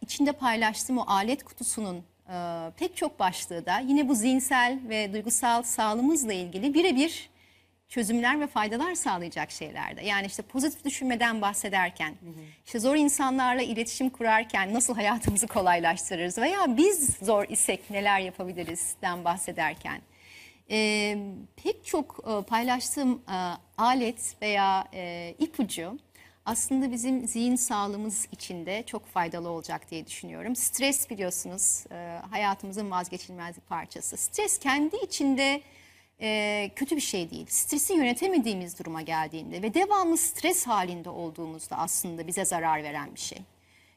içinde 0.00 0.32
paylaştığım 0.32 0.98
o 0.98 1.04
alet 1.06 1.44
kutusunun 1.44 2.04
e, 2.28 2.70
pek 2.76 2.96
çok 2.96 3.18
başlığı 3.18 3.66
da 3.66 3.78
yine 3.78 4.08
bu 4.08 4.14
zihinsel 4.14 4.78
ve 4.88 5.12
duygusal 5.12 5.62
sağlığımızla 5.62 6.32
ilgili 6.32 6.74
birebir 6.74 7.30
çözümler 7.88 8.40
ve 8.40 8.46
faydalar 8.46 8.94
sağlayacak 8.94 9.50
şeylerde. 9.50 10.04
Yani 10.04 10.26
işte 10.26 10.42
pozitif 10.42 10.84
düşünmeden 10.84 11.42
bahsederken, 11.42 12.14
işte 12.66 12.78
zor 12.78 12.96
insanlarla 12.96 13.62
iletişim 13.62 14.10
kurarken 14.10 14.74
nasıl 14.74 14.94
hayatımızı 14.94 15.46
kolaylaştırırız 15.46 16.38
veya 16.38 16.76
biz 16.76 17.16
zor 17.22 17.44
isek 17.48 17.90
neler 17.90 18.20
yapabilirizden 18.20 19.24
bahsederken 19.24 20.00
e, 20.70 21.18
pek 21.56 21.84
çok 21.84 22.24
e, 22.26 22.42
paylaştığım 22.46 23.22
e, 23.28 23.36
alet 23.78 24.36
veya 24.42 24.88
e, 24.94 25.34
ipucu 25.38 25.98
aslında 26.46 26.92
bizim 26.92 27.26
zihin 27.28 27.56
sağlığımız 27.56 28.28
için 28.32 28.66
de 28.66 28.82
çok 28.86 29.06
faydalı 29.06 29.48
olacak 29.48 29.90
diye 29.90 30.06
düşünüyorum. 30.06 30.56
Stres 30.56 31.10
biliyorsunuz 31.10 31.84
e, 31.92 32.20
hayatımızın 32.30 32.90
vazgeçilmez 32.90 33.56
bir 33.56 33.62
parçası. 33.62 34.16
Stres 34.16 34.58
kendi 34.58 34.96
içinde 34.96 35.62
e, 36.20 36.70
kötü 36.76 36.96
bir 36.96 37.00
şey 37.00 37.30
değil. 37.30 37.46
Stresi 37.48 37.92
yönetemediğimiz 37.92 38.78
duruma 38.78 39.02
geldiğinde 39.02 39.62
ve 39.62 39.74
devamlı 39.74 40.16
stres 40.16 40.66
halinde 40.66 41.10
olduğumuzda 41.10 41.76
aslında 41.78 42.26
bize 42.26 42.44
zarar 42.44 42.82
veren 42.82 43.14
bir 43.14 43.20
şey. 43.20 43.38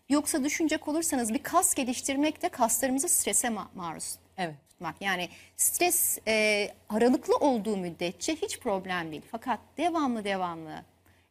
Yoksa 0.10 0.44
düşünecek 0.44 0.88
olursanız 0.88 1.34
bir 1.34 1.44
kas 1.44 1.74
geliştirmek 1.74 2.42
de 2.42 2.50
kaslarımızı 2.50 3.10
strese 3.10 3.48
ma- 3.48 3.68
maruz 3.76 4.16
Evet. 4.38 4.56
tutmak. 4.70 5.02
Yani 5.02 5.30
stres 5.58 6.20
e, 6.28 6.68
aralıklı 6.90 7.36
olduğu 7.36 7.78
müddetçe 7.78 8.36
hiç 8.36 8.60
problem 8.60 9.12
değil. 9.12 9.22
Fakat 9.32 9.60
devamlı 9.78 10.24
devamlı 10.24 10.84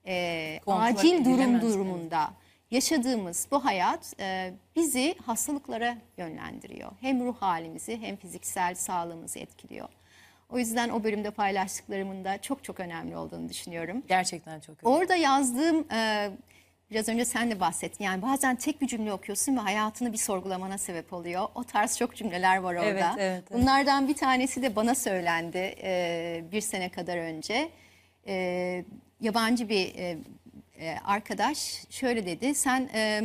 e, 0.06 0.60
Kontrol 0.64 0.82
acil 0.84 1.24
durum 1.24 1.60
durumunda 1.60 2.30
yaşadığımız 2.70 3.48
bu 3.50 3.64
hayat 3.64 4.14
e, 4.20 4.52
bizi 4.76 5.14
hastalıklara 5.26 5.98
yönlendiriyor. 6.18 6.92
Hem 7.00 7.24
ruh 7.24 7.36
halimizi 7.40 7.98
hem 8.02 8.16
fiziksel 8.16 8.74
sağlığımızı 8.74 9.38
etkiliyor. 9.38 9.88
O 10.48 10.58
yüzden 10.58 10.88
o 10.88 11.04
bölümde 11.04 11.30
paylaştıklarımın 11.30 12.24
da 12.24 12.40
çok 12.40 12.64
çok 12.64 12.80
önemli 12.80 13.16
olduğunu 13.16 13.48
düşünüyorum. 13.48 14.02
Gerçekten 14.08 14.60
çok 14.60 14.84
önemli. 14.84 14.98
Orada 14.98 15.14
yazdığım 15.16 15.92
e, 15.92 16.30
biraz 16.90 17.08
önce 17.08 17.24
sen 17.24 17.50
de 17.50 17.60
bahsettin. 17.60 18.04
Yani 18.04 18.22
bazen 18.22 18.56
tek 18.56 18.80
bir 18.80 18.86
cümle 18.86 19.12
okuyorsun 19.12 19.56
ve 19.56 19.60
hayatını 19.60 20.12
bir 20.12 20.18
sorgulamana 20.18 20.78
sebep 20.78 21.12
oluyor. 21.12 21.48
O 21.54 21.64
tarz 21.64 21.98
çok 21.98 22.16
cümleler 22.16 22.56
var 22.56 22.74
orada. 22.74 22.84
Evet, 22.86 23.04
evet, 23.18 23.44
evet. 23.50 23.62
Bunlardan 23.62 24.08
bir 24.08 24.14
tanesi 24.14 24.62
de 24.62 24.76
bana 24.76 24.94
söylendi 24.94 25.74
e, 25.82 26.44
bir 26.52 26.60
sene 26.60 26.88
kadar 26.88 27.16
önce. 27.16 27.68
E, 28.26 28.84
yabancı 29.20 29.68
bir 29.68 29.94
e, 29.94 30.18
arkadaş 31.04 31.84
şöyle 31.90 32.26
dedi. 32.26 32.54
Sen 32.54 32.90
e, 32.94 33.22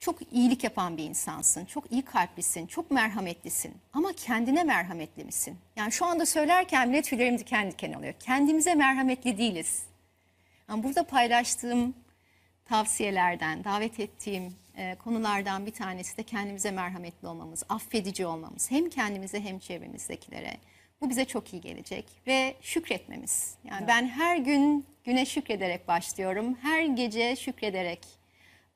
çok 0.00 0.32
iyilik 0.32 0.64
yapan 0.64 0.96
bir 0.96 1.04
insansın. 1.04 1.64
Çok 1.64 1.92
iyi 1.92 2.02
kalplisin, 2.02 2.66
çok 2.66 2.90
merhametlisin. 2.90 3.74
Ama 3.92 4.12
kendine 4.12 4.64
merhametli 4.64 5.24
misin? 5.24 5.58
Yani 5.76 5.92
şu 5.92 6.06
anda 6.06 6.26
söylerken 6.26 6.92
bile 6.92 7.02
tüylerim 7.02 7.38
diken 7.38 7.70
diken 7.70 7.92
oluyor. 7.92 8.14
Kendimize 8.20 8.74
merhametli 8.74 9.38
değiliz. 9.38 9.82
Yani 10.68 10.82
burada 10.84 11.02
paylaştığım 11.04 11.94
tavsiyelerden, 12.64 13.64
davet 13.64 14.00
ettiğim 14.00 14.54
e, 14.76 14.94
konulardan 14.94 15.66
bir 15.66 15.72
tanesi 15.72 16.16
de 16.16 16.22
kendimize 16.22 16.70
merhametli 16.70 17.28
olmamız, 17.28 17.62
affedici 17.68 18.26
olmamız. 18.26 18.70
Hem 18.70 18.90
kendimize 18.90 19.40
hem 19.40 19.58
çevremizdekilere. 19.58 20.56
Bu 21.00 21.10
bize 21.10 21.24
çok 21.24 21.52
iyi 21.52 21.60
gelecek 21.60 22.04
ve 22.26 22.56
şükretmemiz. 22.60 23.54
Yani 23.64 23.86
ben 23.88 24.08
her 24.08 24.36
gün 24.36 24.86
güne 25.04 25.26
şükrederek 25.26 25.88
başlıyorum. 25.88 26.56
Her 26.62 26.82
gece 26.82 27.36
şükrederek 27.36 28.19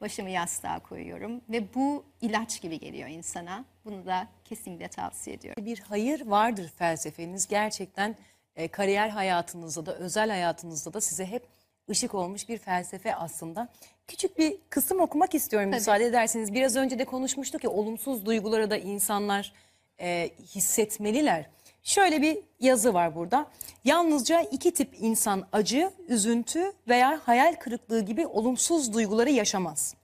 başımı 0.05 0.31
yastığa 0.31 0.79
koyuyorum 0.79 1.41
ve 1.49 1.75
bu 1.75 2.05
ilaç 2.21 2.61
gibi 2.63 2.81
geliyor 2.81 3.09
insana. 3.09 3.65
Bunu 3.85 4.07
da 4.07 4.29
kesinlikle 4.45 4.89
tavsiye 4.89 5.37
ediyorum. 5.37 5.67
bir 5.67 5.81
hayır 5.81 6.27
vardır 6.27 6.73
felsefeniz. 6.79 7.49
Gerçekten 7.49 8.17
e, 8.57 8.69
kariyer 8.69 9.09
hayatınızda 9.09 9.87
da 9.87 9.95
özel 9.95 10.31
hayatınızda 10.31 10.93
da 10.93 11.01
size 11.01 11.27
hep 11.27 11.47
ışık 11.91 12.15
olmuş 12.15 12.49
bir 12.49 12.59
felsefe 12.59 13.15
aslında. 13.15 13.69
Küçük 14.09 14.39
bir 14.39 14.57
kısım 14.71 15.01
okumak 15.01 15.35
istiyorum 15.35 15.71
müsaade 15.71 16.05
ederseniz. 16.05 16.55
Biraz 16.55 16.77
önce 16.77 16.99
de 16.99 17.05
konuşmuştuk 17.05 17.65
ya 17.65 17.71
olumsuz 17.71 18.27
duyguları 18.27 18.71
da 18.71 18.77
insanlar 18.77 19.53
e, 20.01 20.31
hissetmeliler. 20.55 21.47
Şöyle 21.85 22.23
bir 22.23 22.39
yazı 22.61 22.95
var 22.95 23.15
burada. 23.15 23.47
Yalnızca 23.85 24.41
iki 24.41 24.75
tip 24.75 24.97
insan 25.01 25.47
acı, 25.53 25.91
üzüntü 26.09 26.73
veya 26.89 27.21
hayal 27.25 27.55
kırıklığı 27.55 28.01
gibi 28.01 28.27
olumsuz 28.27 28.93
duyguları 28.93 29.31
yaşamaz. 29.31 29.95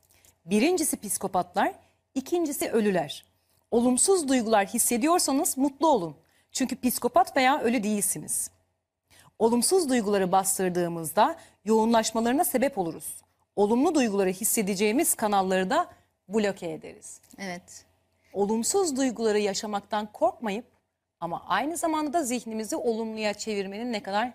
Birincisi 0.44 0.96
psikopatlar, 0.96 1.72
ikincisi 2.14 2.70
ölüler. 2.70 3.24
Olumsuz 3.70 4.28
duygular 4.28 4.66
hissediyorsanız 4.66 5.58
mutlu 5.58 5.88
olun. 5.88 6.16
Çünkü 6.52 6.80
psikopat 6.80 7.36
veya 7.36 7.60
ölü 7.60 7.82
değilsiniz. 7.82 8.50
Olumsuz 9.38 9.88
duyguları 9.88 10.32
bastırdığımızda 10.32 11.36
yoğunlaşmalarına 11.64 12.44
sebep 12.44 12.78
oluruz. 12.78 13.14
Olumlu 13.56 13.94
duyguları 13.94 14.30
hissedeceğimiz 14.30 15.14
kanalları 15.14 15.70
da 15.70 15.88
bloke 16.28 16.72
ederiz. 16.72 17.20
Evet. 17.38 17.84
Olumsuz 18.32 18.96
duyguları 18.96 19.38
yaşamaktan 19.38 20.12
korkmayıp 20.12 20.79
ama 21.20 21.42
aynı 21.48 21.76
zamanda 21.76 22.12
da 22.12 22.22
zihnimizi 22.22 22.76
olumluya 22.76 23.34
çevirmenin 23.34 23.92
ne 23.92 24.02
kadar 24.02 24.30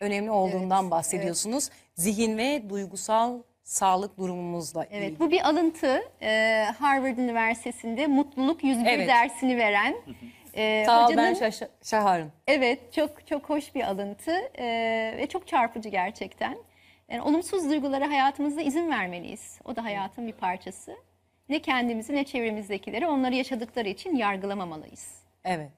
önemli 0.00 0.30
olduğundan 0.30 0.90
bahsediyorsunuz. 0.90 1.70
Zihin 1.94 2.38
ve 2.38 2.70
duygusal 2.70 3.38
sağlık 3.64 4.18
durumumuzla 4.18 4.84
ilgili. 4.84 4.98
Evet, 5.04 5.20
bu 5.20 5.30
bir 5.30 5.48
alıntı. 5.48 6.02
Ee, 6.22 6.66
Harvard 6.78 7.18
Üniversitesi'nde 7.18 8.06
mutluluk 8.06 8.64
101 8.64 8.86
Evet. 8.86 9.08
dersini 9.08 9.56
veren 9.56 9.94
e, 10.54 10.82
Sağ 10.86 11.00
ol 11.00 11.04
hocanın 11.04 11.24
ben 11.24 11.34
Şaş- 11.34 11.68
Şahar'ın. 11.82 12.32
Evet, 12.46 12.92
çok 12.92 13.26
çok 13.26 13.48
hoş 13.48 13.74
bir 13.74 13.82
alıntı 13.82 14.32
ee, 14.58 15.14
ve 15.18 15.26
çok 15.26 15.46
çarpıcı 15.46 15.88
gerçekten. 15.88 16.58
Yani 17.10 17.22
olumsuz 17.22 17.70
duygulara 17.70 18.10
hayatımızda 18.10 18.60
izin 18.62 18.90
vermeliyiz. 18.90 19.58
O 19.64 19.76
da 19.76 19.84
hayatın 19.84 20.26
bir 20.26 20.32
parçası. 20.32 20.96
Ne 21.48 21.62
kendimizi 21.62 22.14
ne 22.14 22.24
çevremizdekileri 22.24 23.06
onları 23.06 23.34
yaşadıkları 23.34 23.88
için 23.88 24.16
yargılamamalıyız. 24.16 25.22
Evet. 25.44 25.70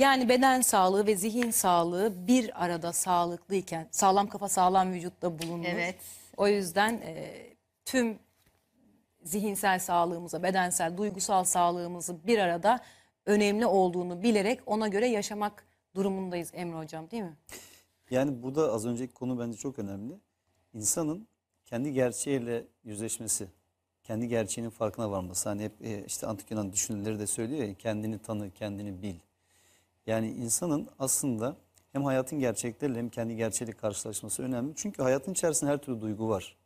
Yani 0.00 0.28
beden 0.28 0.60
sağlığı 0.60 1.06
ve 1.06 1.16
zihin 1.16 1.50
sağlığı 1.50 2.26
bir 2.26 2.64
arada 2.64 2.92
sağlıklıyken 2.92 3.88
sağlam 3.90 4.28
kafa 4.28 4.48
sağlam 4.48 4.92
vücutta 4.92 5.38
bulunur. 5.38 5.64
Evet. 5.68 5.96
O 6.36 6.48
yüzden 6.48 6.92
e, 6.92 7.42
tüm 7.84 8.18
zihinsel 9.22 9.78
sağlığımıza, 9.78 10.42
bedensel, 10.42 10.96
duygusal 10.96 11.44
sağlığımızı 11.44 12.26
bir 12.26 12.38
arada 12.38 12.80
önemli 13.26 13.66
olduğunu 13.66 14.22
bilerek 14.22 14.60
ona 14.66 14.88
göre 14.88 15.06
yaşamak 15.06 15.64
durumundayız 15.94 16.50
Emre 16.54 16.78
Hocam 16.78 17.10
değil 17.10 17.22
mi? 17.22 17.36
Yani 18.10 18.42
burada 18.42 18.72
az 18.72 18.86
önceki 18.86 19.14
konu 19.14 19.38
bence 19.38 19.58
çok 19.58 19.78
önemli. 19.78 20.14
İnsanın 20.74 21.28
kendi 21.64 21.92
gerçeğiyle 21.92 22.64
yüzleşmesi, 22.84 23.48
kendi 24.02 24.28
gerçeğinin 24.28 24.70
farkına 24.70 25.10
varması. 25.10 25.48
Hani 25.48 25.64
hep 25.64 25.82
e, 25.82 26.04
işte 26.06 26.26
antik 26.26 26.50
Yunan 26.50 26.72
düşünürleri 26.72 27.18
de 27.18 27.26
söylüyor 27.26 27.68
ya 27.68 27.74
kendini 27.74 28.18
tanı, 28.18 28.50
kendini 28.50 29.02
bil. 29.02 29.14
Yani 30.06 30.30
insanın 30.30 30.88
aslında 30.98 31.56
hem 31.92 32.04
hayatın 32.04 32.38
gerçekleriyle 32.38 32.98
hem 32.98 33.08
kendi 33.08 33.36
gerçeğiyle 33.36 33.76
karşılaşması 33.76 34.42
önemli. 34.42 34.72
Çünkü 34.76 35.02
hayatın 35.02 35.32
içerisinde 35.32 35.70
her 35.70 35.78
türlü 35.78 36.00
duygu 36.00 36.28
var. 36.28 36.56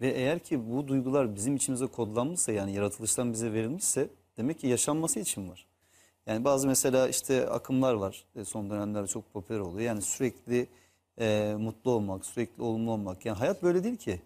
Ve 0.00 0.08
eğer 0.08 0.38
ki 0.38 0.70
bu 0.70 0.88
duygular 0.88 1.34
bizim 1.34 1.56
içimize 1.56 1.86
kodlanmışsa 1.86 2.52
yani 2.52 2.72
yaratılıştan 2.72 3.32
bize 3.32 3.52
verilmişse 3.52 4.08
demek 4.36 4.58
ki 4.58 4.66
yaşanması 4.66 5.20
için 5.20 5.50
var. 5.50 5.66
Yani 6.26 6.44
bazı 6.44 6.66
mesela 6.66 7.08
işte 7.08 7.48
akımlar 7.48 7.94
var 7.94 8.24
e, 8.36 8.44
son 8.44 8.70
dönemlerde 8.70 9.06
çok 9.06 9.32
popüler 9.32 9.58
oluyor. 9.58 9.80
Yani 9.80 10.02
sürekli 10.02 10.68
e, 11.18 11.54
mutlu 11.58 11.90
olmak, 11.90 12.26
sürekli 12.26 12.62
olumlu 12.62 12.90
olmak. 12.90 13.26
Yani 13.26 13.38
hayat 13.38 13.62
böyle 13.62 13.84
değil 13.84 13.96
ki. 13.96 14.20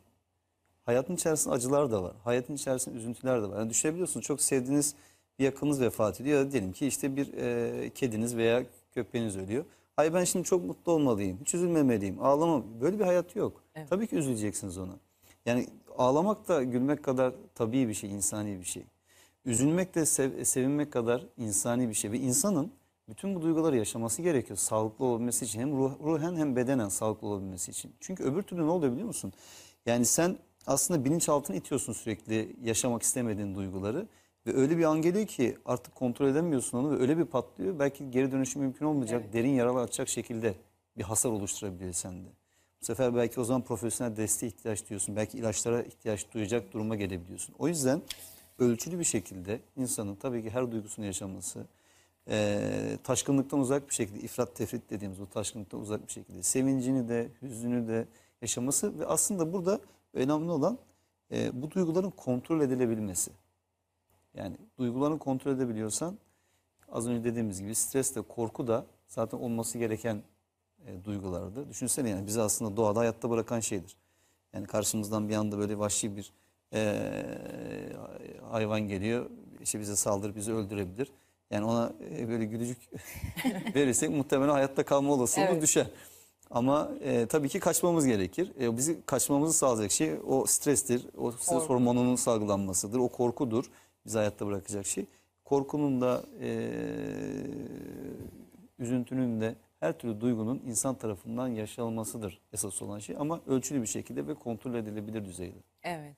Hayatın 0.85 1.15
içerisinde 1.15 1.55
acılar 1.55 1.91
da 1.91 2.03
var. 2.03 2.17
Hayatın 2.25 2.55
içerisinde 2.55 2.97
üzüntüler 2.97 3.43
de 3.43 3.49
var. 3.49 3.59
Yani 3.59 3.71
düşünebiliyorsunuz 3.71 4.27
çok 4.27 4.43
sevdiğiniz 4.43 4.95
bir 5.39 5.45
yakınınız 5.45 5.81
vefat 5.81 6.21
ediyor. 6.21 6.39
Ya 6.39 6.47
da 6.47 6.53
diyelim 6.53 6.73
ki 6.73 6.87
işte 6.87 7.17
bir 7.17 7.35
e, 7.35 7.91
kediniz 7.91 8.37
veya 8.37 8.65
köpeğiniz 8.95 9.37
ölüyor. 9.37 9.65
Ay 9.97 10.15
ben 10.15 10.25
şimdi 10.25 10.45
çok 10.45 10.65
mutlu 10.65 10.93
olmalıyım, 10.93 11.39
hiç 11.41 11.55
üzülmemeliyim, 11.55 12.23
ağlamam. 12.23 12.65
Böyle 12.81 12.99
bir 12.99 13.05
hayat 13.05 13.37
yok. 13.37 13.63
Tabii 13.91 14.07
ki 14.07 14.17
üzüleceksiniz 14.17 14.79
ona. 14.79 14.93
Yani 15.47 15.67
ağlamak 15.99 16.49
da 16.49 16.63
gülmek 16.63 17.03
kadar 17.03 17.35
tabii 17.55 17.89
bir 17.89 17.95
şey, 17.95 18.11
insani 18.11 18.59
bir 18.61 18.65
şey. 18.65 18.85
Üzülmek 19.45 19.95
de 19.95 20.07
sev- 20.07 20.45
sevinmek 20.45 20.93
kadar 20.93 21.27
insani 21.37 21.89
bir 21.89 21.95
şey. 21.95 22.13
Ve 22.13 22.19
insanın 22.19 22.73
bütün 23.09 23.35
bu 23.35 23.43
duyguları 23.43 23.77
yaşaması 23.77 24.23
gerekiyor 24.23 24.57
sağlıklı 24.57 25.05
olabilmesi 25.05 25.45
için. 25.45 25.61
Hem 25.61 25.77
ruh, 25.79 25.93
ruhen 26.05 26.37
hem 26.37 26.57
bedenen 26.57 26.89
sağlıklı 26.89 27.29
olabilmesi 27.29 27.71
için. 27.71 27.95
Çünkü 28.01 28.25
öbür 28.25 28.43
türlü 28.43 28.67
ne 28.67 28.71
oluyor 28.71 28.93
biliyor 28.93 29.07
musun? 29.07 29.33
Yani 29.87 30.05
sen 30.05 30.37
aslında 30.67 31.05
bilinçaltına 31.05 31.57
itiyorsun 31.57 31.93
sürekli 31.93 32.57
yaşamak 32.63 33.03
istemediğin 33.03 33.55
duyguları. 33.55 34.07
Ve 34.47 34.57
öyle 34.57 34.79
bir 34.79 34.85
an 34.85 35.03
geliyor 35.03 35.27
ki 35.27 35.57
artık 35.65 35.95
kontrol 35.95 36.29
edemiyorsun 36.29 36.79
onu 36.79 36.91
ve 36.91 37.01
öyle 37.03 37.19
bir 37.19 37.25
patlıyor. 37.25 37.79
Belki 37.79 38.11
geri 38.11 38.33
dönüşü 38.33 38.59
mümkün 38.59 38.87
olmayacak, 38.87 39.33
derin 39.33 39.55
yaralar 39.55 39.85
açacak 39.85 40.09
şekilde 40.09 40.55
bir 40.97 41.03
hasar 41.03 41.31
oluşturabilir 41.31 41.93
sende. 41.93 42.29
Bu 42.81 42.85
sefer 42.85 43.15
belki 43.15 43.41
o 43.41 43.45
zaman 43.45 43.63
profesyonel 43.63 44.17
desteğe 44.17 44.47
ihtiyaç 44.47 44.89
duyuyorsun. 44.89 45.17
Belki 45.17 45.39
ilaçlara 45.39 45.83
ihtiyaç 45.83 46.33
duyacak 46.33 46.73
duruma 46.73 46.97
gelebiliyorsun. 46.97 47.55
O 47.59 47.69
yüzden 47.69 48.03
ölçülü 48.59 48.99
bir 48.99 49.05
şekilde 49.05 49.61
insanın 49.77 50.15
tabii 50.15 50.43
ki 50.43 50.51
her 50.51 50.73
duygusunu 50.73 51.05
yaşaması, 51.05 51.67
e, 52.29 52.99
taşkınlıktan 53.05 53.61
uzak 53.61 53.89
bir 53.89 53.95
şekilde, 53.95 54.21
ifrat 54.21 54.57
tefrit 54.57 54.91
dediğimiz 54.91 55.21
o 55.21 55.27
taşkınlıktan 55.27 55.81
uzak 55.81 56.07
bir 56.07 56.13
şekilde 56.13 56.43
sevincini 56.43 57.09
de, 57.09 57.29
hüznünü 57.43 57.89
de 57.89 58.09
yaşaması 58.43 58.99
ve 58.99 59.07
aslında 59.07 59.53
burada 59.53 59.81
önemli 60.15 60.51
olan 60.51 60.79
e, 61.33 61.63
bu 61.63 61.71
duyguların 61.71 62.11
kontrol 62.11 62.61
edilebilmesi. 62.61 63.31
Yani 64.39 64.57
duygularını 64.79 65.19
kontrol 65.19 65.53
edebiliyorsan 65.53 66.19
az 66.93 67.09
önce 67.09 67.25
dediğimiz 67.25 67.61
gibi 67.61 67.75
stres 67.75 68.17
de 68.17 68.23
korku 68.23 68.67
da 68.67 68.87
zaten 69.09 69.39
olması 69.39 69.79
gereken 69.79 70.23
e, 70.87 71.05
duygulardır. 71.05 71.69
Düşünsene 71.69 72.11
yani 72.11 72.27
bizi 72.27 72.41
aslında 72.41 72.77
doğada 72.77 73.01
hayatta 73.01 73.31
bırakan 73.31 73.61
şeydir. 73.61 73.97
Yani 74.53 74.67
karşımızdan 74.67 75.29
bir 75.29 75.35
anda 75.37 75.59
böyle 75.59 75.79
vahşi 75.79 76.17
bir 76.17 76.33
e, 76.73 77.03
hayvan 78.51 78.81
geliyor. 78.81 79.31
işte 79.63 79.81
bize 79.81 79.97
saldırıp 79.97 80.37
bizi 80.37 80.53
öldürebilir. 80.53 81.13
Yani 81.51 81.65
ona 81.65 81.93
e, 82.11 82.29
böyle 82.29 82.45
gülücük 82.45 82.79
verirsek 83.75 84.11
muhtemelen 84.11 84.53
hayatta 84.53 84.85
kalma 84.85 85.13
olasılığı 85.13 85.45
Evet. 85.45 85.63
düşer. 85.63 85.87
Ama 86.51 86.91
e, 87.01 87.27
tabii 87.27 87.49
ki 87.49 87.61
kaçmamız 87.61 88.07
gerekir. 88.07 88.53
E, 88.61 88.77
bizi 88.77 88.99
kaçmamızı 89.07 89.59
sağlayacak 89.59 89.91
şey 89.93 90.15
o 90.27 90.47
strestir. 90.47 91.07
O 91.19 91.33
stres 91.33 91.49
Korku. 91.49 91.75
hormonunun 91.75 92.17
salgılanmasıdır. 92.17 92.99
O 92.99 93.09
korkudur. 93.09 93.65
Bizi 94.09 94.19
hayatta 94.19 94.47
bırakacak 94.47 94.87
şey. 94.87 95.07
Korkunun 95.45 96.01
da 96.01 96.23
e, 96.41 96.71
üzüntünün 98.79 99.41
de 99.41 99.55
her 99.81 99.99
türlü 99.99 100.21
duygunun 100.21 100.63
insan 100.67 100.95
tarafından 100.95 101.49
yaşanılmasıdır 101.49 102.41
esas 102.53 102.83
olan 102.83 102.99
şey. 102.99 103.17
Ama 103.19 103.41
ölçülü 103.47 103.83
bir 103.83 103.87
şekilde 103.87 104.27
ve 104.27 104.35
kontrol 104.35 104.75
edilebilir 104.75 105.25
düzeyde. 105.25 105.59
Evet. 105.83 106.17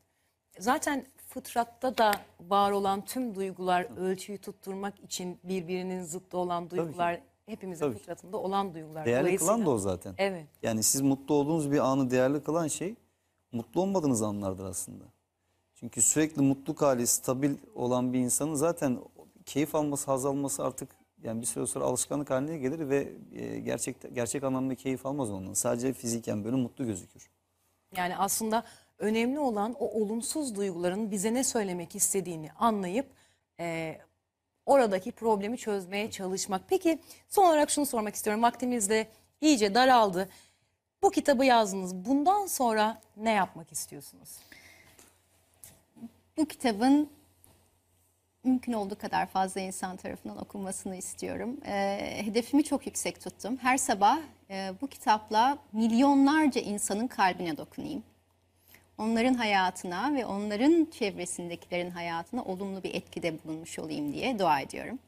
Zaten 0.59 1.07
fıtratta 1.29 1.99
da 1.99 2.13
var 2.41 2.71
olan 2.71 3.05
tüm 3.05 3.35
duygular 3.35 3.87
ölçüyü 3.97 4.39
tutturmak 4.39 5.01
için 5.01 5.39
birbirinin 5.45 6.03
zıttı 6.03 6.39
olan 6.39 6.71
duygular 6.71 7.21
hepimizin 7.47 7.85
Tabii 7.85 7.99
fıtratında 7.99 8.37
olan 8.37 8.75
duygular. 8.75 9.07
Değerli 9.07 9.37
kılan 9.37 9.67
da 9.67 9.71
o 9.71 9.79
zaten. 9.79 10.15
Evet. 10.19 10.47
Yani 10.63 10.83
siz 10.83 11.01
mutlu 11.01 11.35
olduğunuz 11.35 11.71
bir 11.71 11.79
anı 11.79 12.11
değerli 12.11 12.43
kılan 12.43 12.69
şey 12.69 12.95
mutlu 13.53 13.83
olmadığınız 13.83 14.23
anlardır 14.23 14.65
aslında. 14.65 15.05
Çünkü 15.81 16.03
sürekli 16.03 16.43
mutluluk 16.43 16.83
hali 16.83 17.07
stabil 17.07 17.55
olan 17.75 18.13
bir 18.13 18.19
insanın 18.19 18.55
zaten 18.55 18.99
keyif 19.47 19.75
alması, 19.75 20.11
haz 20.11 20.27
alması 20.27 20.65
artık 20.65 20.89
yani 21.23 21.41
bir 21.41 21.47
süre 21.47 21.67
sonra 21.67 21.85
alışkanlık 21.85 22.31
haline 22.31 22.59
gelir 22.59 22.89
ve 22.89 23.13
e, 23.33 23.61
gerçek 23.61 24.15
gerçek 24.15 24.45
anlamda 24.45 24.75
keyif 24.75 25.07
almaz 25.07 25.31
ondan. 25.31 25.55
Sadece 25.55 25.93
fiziken 25.93 26.45
böyle 26.45 26.57
mutlu 26.57 26.87
gözükür. 26.87 27.31
Yani 27.97 28.17
aslında 28.17 28.65
önemli 28.99 29.39
olan 29.39 29.75
o 29.79 30.01
olumsuz 30.01 30.57
duyguların 30.57 31.11
bize 31.11 31.35
ne 31.35 31.45
söylemek 31.45 31.97
istediğini 31.97 32.53
anlayıp 32.53 33.07
e, 33.61 33.99
oradaki 34.67 35.13
problemi 35.13 35.59
çözmeye 35.59 36.11
çalışmak. 36.11 36.63
Peki 36.69 36.99
son 37.29 37.45
olarak 37.45 37.71
şunu 37.71 37.87
sormak 37.87 38.15
istiyorum. 38.15 38.43
Vaktimiz 38.43 38.91
de 38.91 39.07
iyice 39.41 39.75
daraldı. 39.75 40.29
Bu 41.03 41.11
kitabı 41.11 41.45
yazdınız. 41.45 41.95
Bundan 41.95 42.47
sonra 42.47 43.01
ne 43.17 43.31
yapmak 43.31 43.73
istiyorsunuz? 43.73 44.39
Bu 46.41 46.49
kitabın 46.49 47.11
mümkün 48.45 48.73
olduğu 48.73 48.99
kadar 48.99 49.27
fazla 49.27 49.61
insan 49.61 49.97
tarafından 49.97 50.39
okunmasını 50.39 50.97
istiyorum. 50.97 51.57
Ee, 51.67 52.21
hedefimi 52.25 52.65
çok 52.65 52.87
yüksek 52.87 53.21
tuttum. 53.21 53.57
Her 53.57 53.77
sabah 53.77 54.19
e, 54.51 54.73
bu 54.81 54.87
kitapla 54.87 55.59
milyonlarca 55.73 56.61
insanın 56.61 57.07
kalbine 57.07 57.57
dokunayım. 57.57 58.03
Onların 58.99 59.35
hayatına 59.35 60.15
ve 60.15 60.27
onların 60.27 60.89
çevresindekilerin 60.91 61.91
hayatına 61.91 62.45
olumlu 62.45 62.83
bir 62.83 62.95
etkide 62.95 63.45
bulunmuş 63.45 63.79
olayım 63.79 64.13
diye 64.13 64.39
dua 64.39 64.61
ediyorum. 64.61 64.99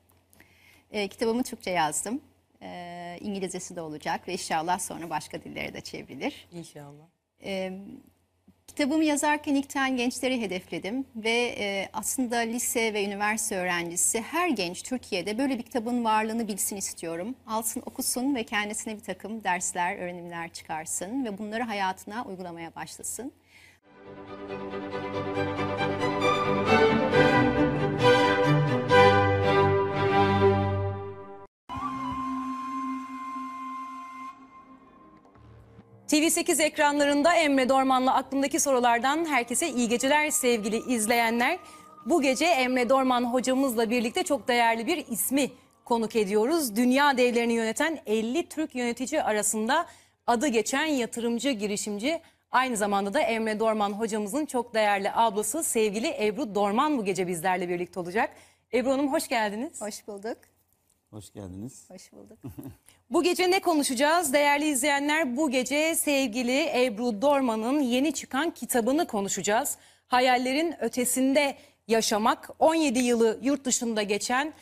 Ee, 0.90 1.08
kitabımı 1.08 1.42
Türkçe 1.42 1.70
yazdım. 1.70 2.20
Ee, 2.62 3.18
İngilizcesi 3.20 3.76
de 3.76 3.80
olacak 3.80 4.28
ve 4.28 4.32
inşallah 4.32 4.78
sonra 4.78 5.10
başka 5.10 5.42
dillere 5.42 5.74
de 5.74 5.80
çevrilir. 5.80 6.48
İnşallah. 6.52 7.04
Ee, 7.44 7.72
kitabımı 8.66 9.04
yazarken 9.04 9.54
ilkten 9.54 9.96
gençleri 9.96 10.40
hedefledim 10.40 11.04
ve 11.16 11.54
e, 11.58 11.88
aslında 11.92 12.36
lise 12.36 12.94
ve 12.94 13.04
üniversite 13.04 13.56
öğrencisi 13.56 14.20
her 14.20 14.48
genç 14.48 14.82
Türkiye'de 14.82 15.38
böyle 15.38 15.58
bir 15.58 15.62
kitabın 15.62 16.04
varlığını 16.04 16.48
bilsin 16.48 16.76
istiyorum. 16.76 17.34
Alsın, 17.46 17.82
okusun 17.86 18.34
ve 18.34 18.44
kendisine 18.44 18.96
bir 18.96 19.02
takım 19.02 19.44
dersler, 19.44 19.96
öğrenimler 19.96 20.52
çıkarsın 20.52 21.24
ve 21.24 21.38
bunları 21.38 21.62
hayatına 21.62 22.24
uygulamaya 22.24 22.74
başlasın. 22.74 23.32
TV8 36.12 36.62
ekranlarında 36.62 37.34
Emre 37.34 37.68
Dorman'la 37.68 38.14
aklımdaki 38.14 38.60
sorulardan 38.60 39.24
herkese 39.24 39.68
iyi 39.68 39.88
geceler 39.88 40.30
sevgili 40.30 40.94
izleyenler. 40.94 41.58
Bu 42.06 42.22
gece 42.22 42.44
Emre 42.44 42.88
Dorman 42.88 43.24
hocamızla 43.24 43.90
birlikte 43.90 44.22
çok 44.22 44.48
değerli 44.48 44.86
bir 44.86 45.06
ismi 45.06 45.50
konuk 45.84 46.16
ediyoruz. 46.16 46.76
Dünya 46.76 47.16
devlerini 47.16 47.52
yöneten 47.52 47.98
50 48.06 48.48
Türk 48.48 48.74
yönetici 48.74 49.22
arasında 49.22 49.86
adı 50.26 50.46
geçen 50.46 50.86
yatırımcı 50.86 51.50
girişimci 51.50 52.20
aynı 52.50 52.76
zamanda 52.76 53.14
da 53.14 53.20
Emre 53.20 53.60
Dorman 53.60 53.92
hocamızın 53.92 54.46
çok 54.46 54.74
değerli 54.74 55.12
ablası 55.12 55.64
sevgili 55.64 56.24
Ebru 56.24 56.54
Dorman 56.54 56.98
bu 56.98 57.04
gece 57.04 57.26
bizlerle 57.26 57.68
birlikte 57.68 58.00
olacak. 58.00 58.30
Ebru 58.74 58.90
Hanım 58.90 59.12
hoş 59.12 59.28
geldiniz. 59.28 59.80
Hoş 59.80 60.06
bulduk. 60.08 60.51
Hoş 61.12 61.32
geldiniz. 61.32 61.90
Hoş 61.90 62.12
bulduk. 62.12 62.38
Bu 63.10 63.22
gece 63.22 63.50
ne 63.50 63.60
konuşacağız? 63.60 64.32
Değerli 64.32 64.68
izleyenler 64.68 65.36
bu 65.36 65.50
gece 65.50 65.94
sevgili 65.94 66.84
Ebru 66.84 67.22
Dorman'ın 67.22 67.80
yeni 67.80 68.14
çıkan 68.14 68.50
kitabını 68.50 69.06
konuşacağız. 69.06 69.78
Hayallerin 70.06 70.74
ötesinde 70.80 71.56
yaşamak 71.88 72.50
17 72.58 72.98
yılı 72.98 73.38
yurt 73.42 73.64
dışında 73.64 74.02
geçen 74.02 74.52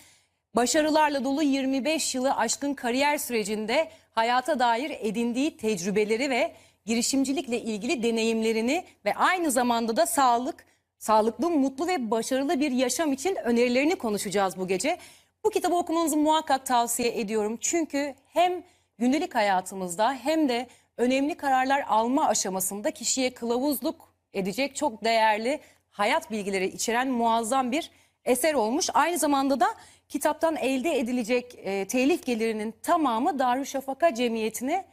başarılarla 0.56 1.24
dolu 1.24 1.42
25 1.42 2.14
yılı 2.14 2.36
aşkın 2.36 2.74
kariyer 2.74 3.18
sürecinde 3.18 3.90
hayata 4.10 4.58
dair 4.58 4.90
edindiği 5.00 5.56
tecrübeleri 5.56 6.30
ve 6.30 6.54
girişimcilikle 6.86 7.60
ilgili 7.60 8.02
deneyimlerini 8.02 8.84
ve 9.04 9.14
aynı 9.14 9.50
zamanda 9.50 9.96
da 9.96 10.06
sağlık, 10.06 10.64
sağlıklı, 10.98 11.50
mutlu 11.50 11.86
ve 11.86 12.10
başarılı 12.10 12.60
bir 12.60 12.70
yaşam 12.70 13.12
için 13.12 13.36
önerilerini 13.44 13.96
konuşacağız 13.96 14.56
bu 14.56 14.68
gece. 14.68 14.98
Bu 15.44 15.50
kitabı 15.50 15.74
okumanızı 15.74 16.16
muhakkak 16.16 16.66
tavsiye 16.66 17.20
ediyorum. 17.20 17.58
Çünkü 17.60 18.14
hem 18.26 18.62
gündelik 18.98 19.34
hayatımızda 19.34 20.12
hem 20.14 20.48
de 20.48 20.66
önemli 20.96 21.36
kararlar 21.36 21.84
alma 21.88 22.26
aşamasında 22.26 22.90
kişiye 22.90 23.34
kılavuzluk 23.34 24.14
edecek 24.32 24.76
çok 24.76 25.04
değerli 25.04 25.60
hayat 25.90 26.30
bilgileri 26.30 26.66
içeren 26.66 27.08
muazzam 27.08 27.72
bir 27.72 27.90
eser 28.24 28.54
olmuş. 28.54 28.88
Aynı 28.94 29.18
zamanda 29.18 29.60
da 29.60 29.66
kitaptan 30.08 30.56
elde 30.56 30.98
edilecek 30.98 31.54
e, 31.58 31.86
telif 31.86 32.26
gelirinin 32.26 32.74
tamamı 32.82 33.38
Darüşşafaka 33.38 34.14
Cemiyeti'ne 34.14 34.84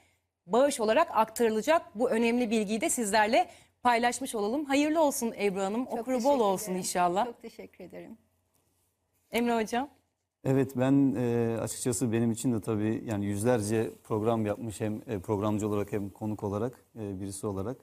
bağış 0.46 0.80
olarak 0.80 1.08
aktarılacak. 1.18 1.82
Bu 1.96 2.10
önemli 2.10 2.52
bilgiyi 2.52 2.82
de 2.82 2.90
sizlerle 2.90 3.50
paylaşmış 3.84 4.36
olalım. 4.36 4.66
Hayırlı 4.66 5.02
olsun 5.02 5.34
Ebru 5.40 5.62
Hanım. 5.62 5.86
Çok 5.86 6.00
Okuru 6.00 6.24
bol 6.24 6.40
olsun 6.40 6.66
ederim. 6.66 6.80
inşallah. 6.80 7.26
Çok 7.26 7.42
teşekkür 7.42 7.84
ederim. 7.84 8.18
Emre 9.32 9.56
Hocam. 9.62 9.90
Evet 10.44 10.78
ben 10.78 11.16
e, 11.18 11.58
açıkçası 11.62 12.12
benim 12.12 12.32
için 12.32 12.54
de 12.54 12.62
tabii 12.62 13.04
yani 13.06 13.26
yüzlerce 13.26 13.94
program 14.04 14.46
yapmış 14.46 14.82
hem 14.82 15.02
e, 15.08 15.20
programcı 15.20 15.68
olarak 15.68 15.92
hem 15.92 16.10
konuk 16.10 16.44
olarak 16.44 16.86
e, 17.00 17.20
birisi 17.20 17.48
olarak 17.48 17.78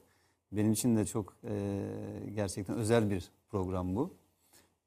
benim 0.53 0.73
için 0.73 0.97
de 0.97 1.05
çok 1.05 1.37
e, 1.45 1.83
gerçekten 2.35 2.77
özel 2.77 3.11
bir 3.11 3.31
program 3.49 3.97
bu. 3.97 4.15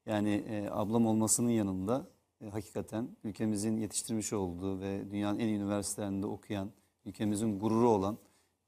Yani 0.05 0.43
e, 0.49 0.67
ablam 0.71 1.05
olmasının 1.07 1.49
yanında 1.49 2.07
e, 2.41 2.49
hakikaten 2.49 3.07
ülkemizin 3.23 3.77
yetiştirmiş 3.77 4.33
olduğu 4.33 4.79
ve 4.79 5.11
dünyanın 5.11 5.39
en 5.39 5.47
iyi 5.47 5.57
üniversitelerinde 5.57 6.25
okuyan, 6.25 6.71
ülkemizin 7.05 7.59
gururu 7.59 7.89
olan 7.89 8.17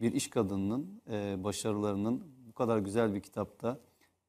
bir 0.02 0.12
iş 0.12 0.30
kadınının 0.30 1.02
e, 1.12 1.44
başarılarının 1.44 2.24
bu 2.48 2.54
kadar 2.54 2.78
güzel 2.80 3.14
bir 3.14 3.20
kitapta 3.20 3.80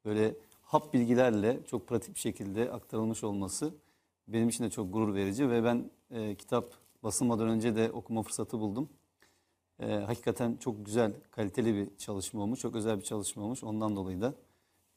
böyle 0.05 0.35
hap 0.63 0.95
bilgilerle 0.95 1.61
çok 1.67 1.89
pratik 1.89 2.15
bir 2.15 2.21
şekilde 2.21 2.73
aktarılmış 2.73 3.25
olması 3.25 3.75
benim 4.33 4.49
için 4.49 4.65
de 4.65 4.71
çok 4.71 4.93
gurur 4.93 5.15
verici 5.15 5.51
ve 5.51 5.65
ben 5.65 5.91
e, 6.11 6.35
kitap 6.35 6.75
basılmadan 7.03 7.49
önce 7.49 7.77
de 7.77 7.91
okuma 7.91 8.23
fırsatı 8.23 8.59
buldum. 8.61 8.89
E, 9.81 9.87
hakikaten 9.87 10.57
çok 10.57 10.87
güzel, 10.87 11.13
kaliteli 11.31 11.75
bir 11.75 11.97
çalışma 11.99 12.43
olmuş, 12.43 12.61
çok 12.61 12.75
özel 12.75 12.99
bir 12.99 13.05
çalışma 13.05 13.43
olmuş. 13.43 13.65
Ondan 13.65 13.97
dolayı 13.97 14.21
da 14.21 14.35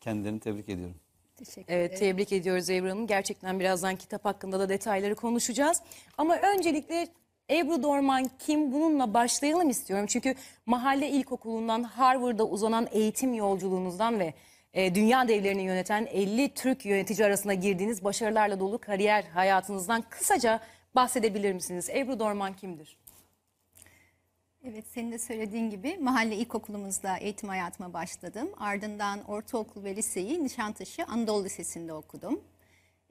kendilerini 0.01 0.39
tebrik 0.39 0.69
ediyorum. 0.69 0.95
Teşekkür 1.35 1.73
Evet 1.73 1.91
ederim. 1.91 1.99
tebrik 1.99 2.31
ediyoruz 2.33 2.69
Ebru 2.69 2.89
Hanım. 2.89 3.07
Gerçekten 3.07 3.59
birazdan 3.59 3.95
kitap 3.95 4.25
hakkında 4.25 4.59
da 4.59 4.69
detayları 4.69 5.15
konuşacağız. 5.15 5.81
Ama 6.17 6.37
öncelikle 6.55 7.07
Ebru 7.49 7.83
Dorman 7.83 8.29
kim 8.39 8.71
bununla 8.71 9.13
başlayalım 9.13 9.69
istiyorum. 9.69 10.05
Çünkü 10.09 10.35
mahalle 10.65 11.09
ilkokulundan 11.09 11.83
Harvard'a 11.83 12.43
uzanan 12.43 12.87
eğitim 12.91 13.33
yolculuğunuzdan 13.33 14.19
ve 14.19 14.33
e, 14.73 14.95
dünya 14.95 15.27
devlerini 15.27 15.61
yöneten 15.61 16.07
50 16.11 16.53
Türk 16.53 16.85
yönetici 16.85 17.27
arasında 17.27 17.53
girdiğiniz 17.53 18.03
başarılarla 18.03 18.59
dolu 18.59 18.77
kariyer 18.77 19.23
hayatınızdan 19.23 20.03
kısaca 20.09 20.59
bahsedebilir 20.95 21.53
misiniz? 21.53 21.89
Ebru 21.89 22.19
Dorman 22.19 22.55
kimdir? 22.55 22.97
Evet 24.63 24.85
senin 24.93 25.11
de 25.11 25.19
söylediğin 25.19 25.69
gibi 25.69 25.97
mahalle 25.97 26.35
ilkokulumuzda 26.35 27.17
eğitim 27.17 27.49
hayatıma 27.49 27.93
başladım. 27.93 28.49
Ardından 28.59 29.23
ortaokul 29.23 29.83
ve 29.83 29.95
liseyi 29.95 30.43
Nişantaşı 30.43 31.05
Anadolu 31.05 31.45
Lisesi'nde 31.45 31.93
okudum. 31.93 32.41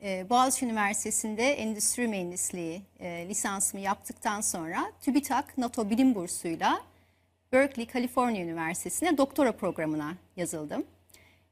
Ee, 0.03 0.27
Boğaziçi 0.31 0.67
Üniversitesi'nde 0.67 1.53
endüstri 1.53 2.09
mühendisliği 2.09 2.83
e, 3.01 3.29
lisansımı 3.29 3.83
yaptıktan 3.83 4.41
sonra 4.41 4.93
TÜBİTAK 5.01 5.59
NATO 5.59 5.91
Bilim 5.91 6.15
Bursu'yla 6.15 6.81
Berkeley, 7.53 7.87
Kaliforniya 7.87 8.45
Üniversitesi'ne 8.45 9.19
doktora 9.19 9.53
programına 9.53 10.15
yazıldım. 10.37 10.85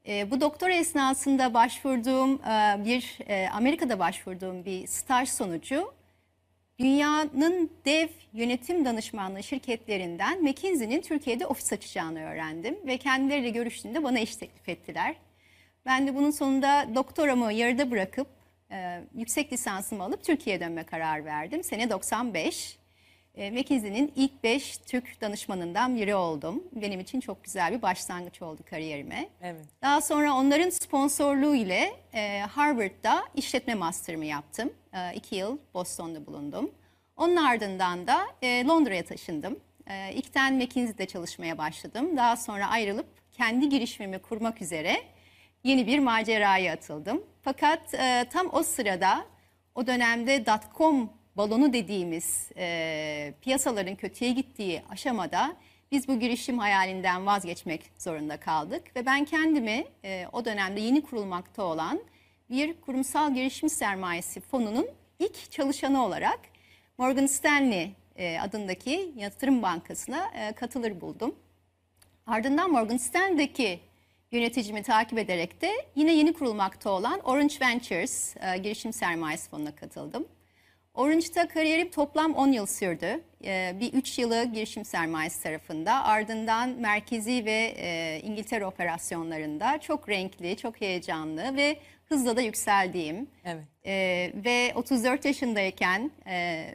E, 0.08 0.30
bu 0.30 0.40
doktora 0.40 0.72
esnasında 0.72 1.54
başvurduğum 1.54 2.34
e, 2.34 2.84
bir 2.84 3.18
e, 3.28 3.48
Amerika'da 3.48 3.98
başvurduğum 3.98 4.64
bir 4.64 4.86
staj 4.86 5.28
sonucu 5.28 5.92
dünyanın 6.78 7.70
dev 7.84 8.08
yönetim 8.32 8.84
danışmanlığı 8.84 9.42
şirketlerinden 9.42 10.42
McKinsey'nin 10.42 11.00
Türkiye'de 11.00 11.46
ofis 11.46 11.72
açacağını 11.72 12.22
öğrendim 12.22 12.78
ve 12.86 12.96
kendileriyle 12.96 13.50
görüştüğümde 13.50 14.04
bana 14.04 14.18
iş 14.18 14.36
teklif 14.36 14.68
ettiler. 14.68 15.16
Ben 15.86 16.06
de 16.06 16.14
bunun 16.14 16.30
sonunda 16.30 16.86
doktoramı 16.94 17.52
yarıda 17.52 17.90
bırakıp 17.90 18.28
e, 18.70 19.00
yüksek 19.14 19.52
lisansımı 19.52 20.04
alıp 20.04 20.24
Türkiye'ye 20.24 20.60
dönme 20.60 20.84
karar 20.84 21.24
verdim. 21.24 21.64
Sene 21.64 21.90
95. 21.90 22.79
E, 23.34 23.50
McKinsey'nin 23.50 24.12
ilk 24.16 24.44
5 24.44 24.78
Türk 24.78 25.20
danışmanından 25.20 25.96
biri 25.96 26.14
oldum. 26.14 26.64
Benim 26.72 27.00
için 27.00 27.20
çok 27.20 27.44
güzel 27.44 27.72
bir 27.72 27.82
başlangıç 27.82 28.42
oldu 28.42 28.62
kariyerime. 28.70 29.28
Evet. 29.42 29.64
Daha 29.82 30.00
sonra 30.00 30.34
onların 30.34 30.70
sponsorluğu 30.70 31.54
ile 31.54 31.92
e, 32.14 32.40
Harvard'da 32.40 33.24
işletme 33.34 33.74
master'ımı 33.74 34.24
yaptım. 34.24 34.72
E, 34.94 35.14
iki 35.14 35.36
yıl 35.36 35.58
Boston'da 35.74 36.26
bulundum. 36.26 36.70
Onun 37.16 37.36
ardından 37.36 38.06
da 38.06 38.26
e, 38.42 38.64
Londra'ya 38.64 39.04
taşındım. 39.04 39.60
E, 39.86 40.12
ilkten 40.14 40.54
McKinsey'de 40.54 41.06
çalışmaya 41.06 41.58
başladım. 41.58 42.16
Daha 42.16 42.36
sonra 42.36 42.68
ayrılıp 42.68 43.06
kendi 43.32 43.68
girişimimi 43.68 44.18
kurmak 44.18 44.62
üzere 44.62 44.96
yeni 45.64 45.86
bir 45.86 45.98
maceraya 45.98 46.72
atıldım. 46.72 47.24
Fakat 47.42 47.94
e, 47.94 48.24
tam 48.32 48.48
o 48.52 48.62
sırada 48.62 49.24
o 49.74 49.86
dönemde 49.86 50.46
dot-com 50.46 51.19
balonu 51.40 51.72
dediğimiz 51.72 52.48
e, 52.56 53.34
piyasaların 53.40 53.94
kötüye 53.94 54.32
gittiği 54.32 54.82
aşamada 54.90 55.56
biz 55.92 56.08
bu 56.08 56.20
girişim 56.20 56.58
hayalinden 56.58 57.26
vazgeçmek 57.26 57.90
zorunda 57.98 58.36
kaldık 58.36 58.96
ve 58.96 59.06
ben 59.06 59.24
kendimi 59.24 59.84
e, 60.04 60.26
o 60.32 60.44
dönemde 60.44 60.80
yeni 60.80 61.02
kurulmakta 61.02 61.62
olan 61.62 62.00
bir 62.50 62.80
kurumsal 62.80 63.34
girişim 63.34 63.70
sermayesi 63.70 64.40
fonunun 64.40 64.88
ilk 65.18 65.50
çalışanı 65.50 66.04
olarak 66.04 66.40
Morgan 66.98 67.26
Stanley 67.26 67.90
e, 68.16 68.40
adındaki 68.40 69.12
yatırım 69.16 69.62
bankasına 69.62 70.30
e, 70.34 70.52
katılır 70.52 71.00
buldum. 71.00 71.34
Ardından 72.26 72.70
Morgan 72.70 72.96
Stanley'deki 72.96 73.80
yöneticimi 74.32 74.82
takip 74.82 75.18
ederek 75.18 75.62
de 75.62 75.72
yine 75.94 76.14
yeni 76.14 76.32
kurulmakta 76.32 76.90
olan 76.90 77.20
Orange 77.20 77.54
Ventures 77.60 78.36
e, 78.36 78.58
girişim 78.58 78.92
sermayesi 78.92 79.50
fonuna 79.50 79.76
katıldım. 79.76 80.26
Orange'da 80.94 81.48
kariyerim 81.48 81.90
toplam 81.90 82.34
10 82.34 82.52
yıl 82.52 82.66
sürdü. 82.66 83.20
E, 83.44 83.74
bir 83.80 83.92
3 83.92 84.18
yılı 84.18 84.44
girişim 84.44 84.84
sermayesi 84.84 85.42
tarafında 85.42 86.04
ardından 86.04 86.68
merkezi 86.68 87.44
ve 87.44 87.74
e, 87.76 88.20
İngiltere 88.24 88.66
operasyonlarında 88.66 89.78
çok 89.80 90.08
renkli, 90.08 90.56
çok 90.56 90.80
heyecanlı 90.80 91.56
ve 91.56 91.76
hızla 92.04 92.36
da 92.36 92.40
yükseldiğim 92.40 93.30
Evet. 93.44 93.64
e, 93.86 93.92
ve 94.34 94.72
34 94.74 95.24
yaşındayken 95.24 96.10
e, 96.26 96.66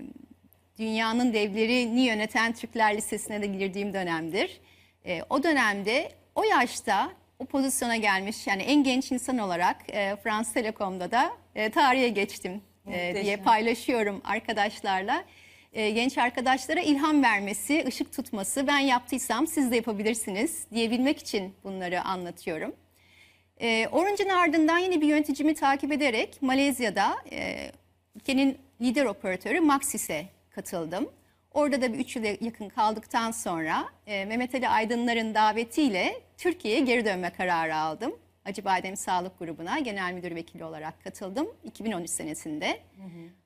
dünyanın 0.79 1.33
devlerini 1.33 2.01
yöneten 2.01 2.53
Türkler 2.53 2.97
Lisesi'ne 2.97 3.41
de 3.41 3.47
girdiğim 3.47 3.93
dönemdir. 3.93 4.61
E, 5.05 5.21
o 5.29 5.43
dönemde 5.43 6.11
o 6.35 6.43
yaşta 6.43 7.11
o 7.39 7.45
pozisyona 7.45 7.95
gelmiş 7.95 8.47
yani 8.47 8.63
en 8.63 8.83
genç 8.83 9.11
insan 9.11 9.37
olarak 9.37 9.77
e, 9.89 10.15
Frans 10.15 10.53
Telekom'da 10.53 11.11
da 11.11 11.31
e, 11.55 11.69
tarihe 11.71 12.09
geçtim 12.09 12.61
e, 12.87 13.23
diye 13.23 13.37
paylaşıyorum 13.37 14.21
arkadaşlarla. 14.23 15.23
E, 15.73 15.89
genç 15.89 16.17
arkadaşlara 16.17 16.81
ilham 16.81 17.23
vermesi, 17.23 17.83
ışık 17.87 18.13
tutması 18.13 18.67
ben 18.67 18.79
yaptıysam 18.79 19.47
siz 19.47 19.71
de 19.71 19.75
yapabilirsiniz 19.75 20.65
diyebilmek 20.71 21.19
için 21.19 21.53
bunları 21.63 22.01
anlatıyorum. 22.01 22.75
E, 23.61 23.87
Orange'ın 23.91 24.29
ardından 24.29 24.77
yine 24.77 25.01
bir 25.01 25.07
yöneticimi 25.07 25.55
takip 25.55 25.91
ederek 25.91 26.41
Malezya'da 26.41 27.17
e, 27.31 27.71
ülkenin 28.15 28.57
lider 28.81 29.05
operatörü 29.05 29.59
Maxis'e 29.59 30.25
katıldım. 30.49 31.09
Orada 31.53 31.81
da 31.81 31.93
bir 31.93 31.99
üç 31.99 32.15
yıla 32.15 32.27
yakın 32.41 32.69
kaldıktan 32.69 33.31
sonra 33.31 33.85
e, 34.07 34.25
Mehmet 34.25 34.55
Ali 34.55 34.67
Aydınlar'ın 34.67 35.35
davetiyle 35.35 36.21
Türkiye'ye 36.37 36.79
geri 36.79 37.05
dönme 37.05 37.29
kararı 37.29 37.75
aldım. 37.75 38.15
Acıbadem 38.45 38.97
Sağlık 38.97 39.39
Grubu'na 39.39 39.79
genel 39.79 40.13
müdür 40.13 40.35
vekili 40.35 40.63
olarak 40.63 41.03
katıldım 41.03 41.47
2013 41.63 42.09
senesinde. 42.09 42.79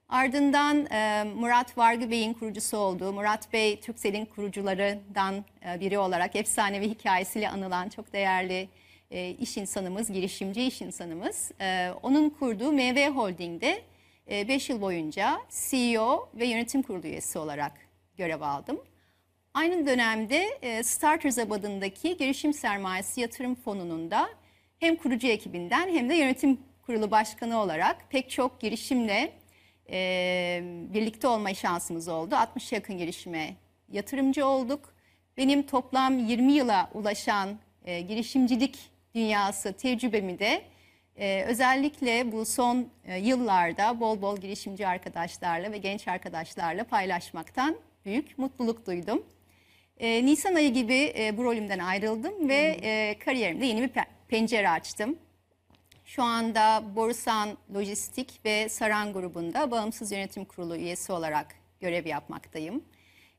Ardından 0.09 0.85
e, 0.91 1.23
Murat 1.35 1.77
Vargı 1.77 2.11
Bey'in 2.11 2.33
kurucusu 2.33 2.77
olduğu, 2.77 3.13
Murat 3.13 3.53
Bey 3.53 3.79
Türkcell'in 3.79 4.25
kurucularından 4.25 5.45
e, 5.65 5.79
biri 5.79 5.99
olarak 5.99 6.35
efsanevi 6.35 6.89
hikayesiyle 6.89 7.49
anılan 7.49 7.89
çok 7.89 8.13
değerli 8.13 8.69
e, 9.11 9.29
iş 9.29 9.57
insanımız, 9.57 10.11
girişimci 10.11 10.63
iş 10.63 10.81
insanımız. 10.81 11.51
E, 11.61 11.91
onun 12.03 12.29
kurduğu 12.29 12.71
MV 12.71 13.09
Holding'de 13.09 13.81
5 14.29 14.69
yıl 14.69 14.81
boyunca 14.81 15.39
CEO 15.69 16.29
ve 16.33 16.45
yönetim 16.45 16.81
kurulu 16.81 17.07
üyesi 17.07 17.39
olarak 17.39 17.71
görev 18.17 18.41
aldım. 18.41 18.79
Aynı 19.53 19.87
dönemde 19.87 20.57
e, 20.61 20.83
Starters 20.83 21.37
adındaki 21.37 22.17
girişim 22.17 22.53
sermayesi 22.53 23.21
yatırım 23.21 23.55
fonunun 23.55 24.11
da 24.11 24.29
hem 24.79 24.95
kurucu 24.95 25.27
ekibinden 25.27 25.89
hem 25.89 26.09
de 26.09 26.15
yönetim 26.15 26.59
kurulu 26.81 27.11
başkanı 27.11 27.57
olarak 27.57 28.09
pek 28.09 28.29
çok 28.29 28.59
girişimle 28.59 29.31
e, 29.91 30.61
birlikte 30.93 31.27
olma 31.27 31.53
şansımız 31.53 32.07
oldu. 32.07 32.35
60 32.35 32.71
yakın 32.71 32.97
girişime 32.97 33.55
yatırımcı 33.91 34.45
olduk. 34.45 34.93
Benim 35.37 35.63
toplam 35.63 36.19
20 36.19 36.53
yıla 36.53 36.89
ulaşan 36.93 37.59
e, 37.85 38.01
girişimcilik 38.01 38.79
dünyası 39.15 39.73
tecrübemi 39.73 40.39
de 40.39 40.61
e, 41.17 41.43
özellikle 41.43 42.31
bu 42.31 42.45
son 42.45 42.87
e, 43.05 43.17
yıllarda 43.17 43.99
bol 43.99 44.21
bol 44.21 44.37
girişimci 44.37 44.87
arkadaşlarla 44.87 45.71
ve 45.71 45.77
genç 45.77 46.07
arkadaşlarla 46.07 46.83
paylaşmaktan 46.83 47.75
büyük 48.05 48.37
mutluluk 48.37 48.87
duydum. 48.87 49.23
E, 49.97 50.25
Nisan 50.25 50.55
ayı 50.55 50.73
gibi 50.73 51.13
e, 51.17 51.37
bu 51.37 51.43
rolümden 51.43 51.79
ayrıldım 51.79 52.49
ve 52.49 52.77
e, 52.81 53.19
kariyerimde 53.19 53.65
yeni 53.65 53.81
bir 53.81 53.87
pencere 54.29 54.69
açtım. 54.69 55.17
Şu 56.05 56.23
anda 56.23 56.83
Borusan 56.95 57.57
Lojistik 57.75 58.39
ve 58.45 58.69
Saran 58.69 59.13
grubunda 59.13 59.71
bağımsız 59.71 60.11
yönetim 60.11 60.45
kurulu 60.45 60.75
üyesi 60.75 61.11
olarak 61.11 61.55
görev 61.79 62.05
yapmaktayım. 62.05 62.83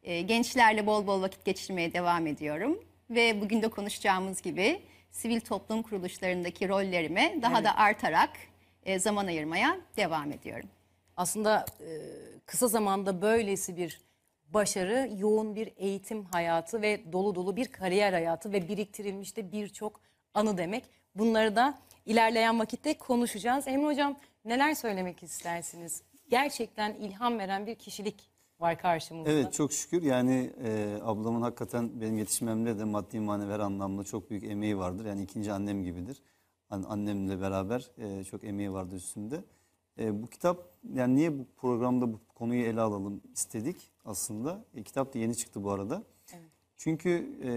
E, 0.02 0.20
gençlerle 0.20 0.86
bol 0.86 1.06
bol 1.06 1.22
vakit 1.22 1.44
geçirmeye 1.44 1.92
devam 1.92 2.26
ediyorum. 2.26 2.80
Ve 3.10 3.40
bugün 3.40 3.62
de 3.62 3.68
konuşacağımız 3.68 4.42
gibi 4.42 4.82
sivil 5.10 5.40
toplum 5.40 5.82
kuruluşlarındaki 5.82 6.68
rollerime 6.68 7.38
daha 7.42 7.64
da 7.64 7.76
artarak 7.76 8.30
e, 8.84 8.98
zaman 8.98 9.26
ayırmaya 9.26 9.80
devam 9.96 10.32
ediyorum. 10.32 10.68
Aslında 11.16 11.64
e, 11.80 11.88
kısa 12.46 12.68
zamanda 12.68 13.22
böylesi 13.22 13.76
bir 13.76 14.00
başarı, 14.48 15.10
yoğun 15.18 15.56
bir 15.56 15.72
eğitim 15.76 16.24
hayatı 16.24 16.82
ve 16.82 17.12
dolu 17.12 17.34
dolu 17.34 17.56
bir 17.56 17.66
kariyer 17.66 18.12
hayatı 18.12 18.52
ve 18.52 18.68
biriktirilmiş 18.68 19.36
de 19.36 19.52
birçok 19.52 20.00
anı 20.34 20.58
demek. 20.58 20.84
Bunları 21.14 21.56
da 21.56 21.78
ilerleyen 22.06 22.58
vakitte 22.58 22.98
konuşacağız. 22.98 23.68
Emre 23.68 23.86
Hocam 23.86 24.16
neler 24.44 24.74
söylemek 24.74 25.22
istersiniz? 25.22 26.02
Gerçekten 26.28 26.94
ilham 26.94 27.38
veren 27.38 27.66
bir 27.66 27.74
kişilik 27.74 28.30
var 28.60 28.78
karşımızda. 28.78 29.30
Evet 29.32 29.52
çok 29.52 29.72
şükür 29.72 30.02
yani 30.02 30.52
e, 30.64 30.98
ablamın 31.02 31.42
hakikaten 31.42 32.00
benim 32.00 32.18
yetişmemde 32.18 32.78
de 32.78 32.84
maddi 32.84 33.20
manevi 33.20 33.54
anlamda 33.54 34.04
çok 34.04 34.30
büyük 34.30 34.44
emeği 34.44 34.78
vardır. 34.78 35.04
Yani 35.04 35.22
ikinci 35.22 35.52
annem 35.52 35.84
gibidir. 35.84 36.22
An- 36.70 36.82
annemle 36.88 37.40
beraber 37.40 37.90
e, 37.98 38.24
çok 38.24 38.44
emeği 38.44 38.72
vardı 38.72 38.96
üstümde. 38.96 39.44
E, 39.98 40.22
bu 40.22 40.26
kitap 40.26 40.58
yani 40.92 41.16
niye 41.16 41.38
bu 41.38 41.46
programda 41.56 42.12
bu 42.12 42.20
konuyu 42.34 42.64
ele 42.64 42.80
alalım 42.80 43.20
istedik 43.34 43.76
aslında. 44.04 44.64
E, 44.74 44.82
kitap 44.82 45.14
da 45.14 45.18
yeni 45.18 45.36
çıktı 45.36 45.64
bu 45.64 45.70
arada. 45.70 46.02
Çünkü 46.76 47.38
e, 47.42 47.50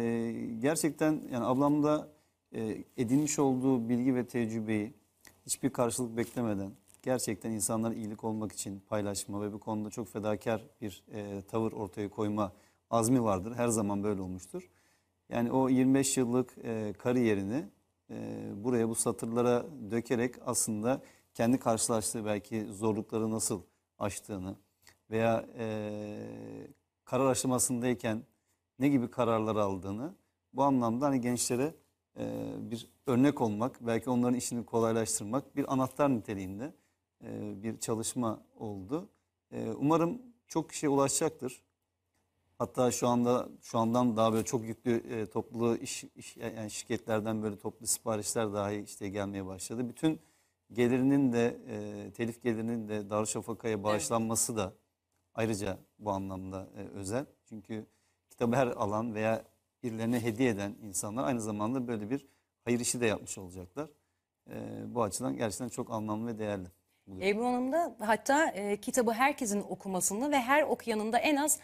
gerçekten 0.60 1.22
yani 1.32 1.46
ablamda 1.46 2.08
e, 2.54 2.84
edinmiş 2.98 3.40
olduğu 3.40 3.90
bilgi 3.90 4.16
ve 4.16 4.28
tecrübeyi 4.28 4.94
hiçbir 5.46 5.70
karşılık 5.70 6.18
beklemeden 6.18 6.72
gerçekten 7.02 7.52
insanlara 7.52 7.94
iyilik 7.94 8.24
olmak 8.24 8.52
için 8.52 8.84
paylaşma 8.90 9.42
ve 9.42 9.54
bu 9.54 9.60
konuda 9.60 9.90
çok 9.90 10.08
fedakar 10.08 10.62
bir 10.82 11.04
e, 11.14 11.42
tavır 11.42 11.72
ortaya 11.72 12.10
koyma 12.10 12.54
azmi 12.90 13.24
vardır. 13.24 13.54
Her 13.56 13.68
zaman 13.68 14.04
böyle 14.04 14.22
olmuştur. 14.22 14.70
Yani 15.30 15.52
o 15.52 15.70
25 15.70 16.18
yıllık 16.18 16.58
e, 16.64 16.94
kariyerini 16.98 17.66
e, 18.10 18.50
buraya 18.56 18.90
bu 18.90 18.96
satırlara 18.96 19.66
dökerek 19.92 20.36
aslında 20.46 21.02
kendi 21.34 21.60
karşılaştığı 21.60 22.26
belki 22.26 22.66
zorlukları 22.66 23.32
nasıl 23.32 23.62
aştığını 24.00 24.56
veya 25.10 25.46
e, 25.58 25.68
karar 27.06 27.26
aşamasındayken 27.26 28.24
ne 28.80 28.90
gibi 28.90 29.10
kararlar 29.12 29.56
aldığını 29.56 30.14
bu 30.54 30.64
anlamda 30.64 31.06
hani 31.06 31.22
gençlere 31.22 31.76
e, 32.18 32.54
bir 32.72 32.88
örnek 33.08 33.42
olmak, 33.42 33.88
belki 33.88 34.10
onların 34.10 34.36
işini 34.38 34.66
kolaylaştırmak 34.66 35.56
bir 35.56 35.74
anahtar 35.74 36.10
niteliğinde 36.16 36.74
e, 37.24 37.64
bir 37.64 37.80
çalışma 37.80 38.44
oldu. 38.56 39.10
E, 39.52 39.72
umarım 39.72 40.22
çok 40.48 40.70
kişiye 40.70 40.90
ulaşacaktır. 40.90 41.64
Hatta 42.58 42.92
şu 42.92 43.08
anda 43.08 43.50
şu 43.62 43.80
andan 43.80 44.18
daha 44.18 44.34
böyle 44.34 44.46
çok 44.46 44.64
yüklü 44.64 44.92
e, 45.10 45.26
toplu 45.26 45.76
iş, 45.78 46.04
iş- 46.16 46.38
yani 46.38 46.72
şirketlerden 46.72 47.44
böyle 47.44 47.58
toplu 47.58 47.88
siparişler 47.88 48.54
dahi 48.54 48.82
işte 48.82 49.10
gelmeye 49.10 49.46
başladı. 49.46 49.90
Bütün 49.90 50.20
gelirinin 50.74 51.34
de 51.34 51.58
e, 51.68 52.12
telif 52.12 52.44
gelirinin 52.44 52.88
de 52.88 53.10
Darüşşafaka'ya 53.10 53.84
bağışlanması 53.84 54.58
da 54.58 54.74
ayrıca 55.34 55.78
bu 56.00 56.12
anlamda 56.12 56.70
e, 56.78 56.82
özel. 56.88 57.26
Çünkü 57.46 57.86
kitabı 58.30 58.56
her 58.56 58.68
alan 58.68 59.14
veya 59.16 59.44
birilerine 59.84 60.24
hediye 60.24 60.50
eden 60.50 60.76
insanlar 60.84 61.24
aynı 61.24 61.42
zamanda 61.42 61.88
böyle 61.88 62.10
bir 62.10 62.26
hayır 62.66 62.80
işi 62.80 63.02
de 63.02 63.06
yapmış 63.06 63.38
olacaklar. 63.38 63.90
E, 64.50 64.56
bu 64.88 65.04
açıdan 65.04 65.38
gerçekten 65.38 65.70
çok 65.70 65.92
anlamlı 65.92 66.28
ve 66.28 66.40
değerli. 66.40 66.68
Ebru 67.22 67.46
Hanım 67.46 67.72
da 67.72 67.96
hatta 68.00 68.48
e, 68.48 68.78
kitabı 68.82 69.12
herkesin 69.12 69.62
okumasını 69.62 70.32
ve 70.32 70.40
her 70.40 70.64
okuyanın 70.64 71.14
da 71.14 71.18
en 71.18 71.36
az 71.36 71.60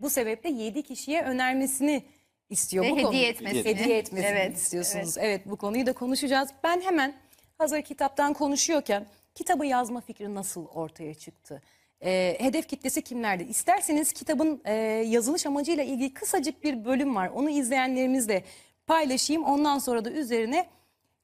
bu 0.00 0.10
sebeple 0.10 0.50
7 0.50 0.82
kişiye 0.82 1.22
önermesini 1.22 2.04
istiyor. 2.48 2.84
Ve 2.84 2.90
bu 2.90 2.96
hediye 2.96 3.04
konuyu. 3.06 3.24
etmesini. 3.26 3.64
Hediye 3.64 3.98
etmesini 3.98 4.30
Evet, 4.30 4.56
istiyorsunuz. 4.56 5.18
Evet. 5.18 5.46
bu 5.46 5.56
konuyu 5.56 5.86
da 5.86 5.92
konuşacağız. 5.92 6.50
Ben 6.64 6.80
hemen 6.80 7.16
hazır 7.58 7.82
kitaptan 7.82 8.32
konuşuyorken 8.32 9.06
kitabı 9.34 9.66
yazma 9.66 10.00
fikri 10.00 10.34
nasıl 10.34 10.66
ortaya 10.66 11.14
çıktı? 11.14 11.62
E, 12.04 12.36
hedef 12.38 12.68
kitlesi 12.68 13.02
kimlerdi? 13.02 13.42
İsterseniz 13.42 14.12
kitabın 14.12 14.60
e, 14.64 14.74
yazılış 15.06 15.46
amacıyla 15.46 15.84
ilgili 15.84 16.14
kısacık 16.14 16.64
bir 16.64 16.84
bölüm 16.84 17.16
var. 17.16 17.28
Onu 17.28 17.50
izleyenlerimizle 17.50 18.44
paylaşayım. 18.86 19.44
Ondan 19.44 19.78
sonra 19.78 20.04
da 20.04 20.10
üzerine 20.10 20.66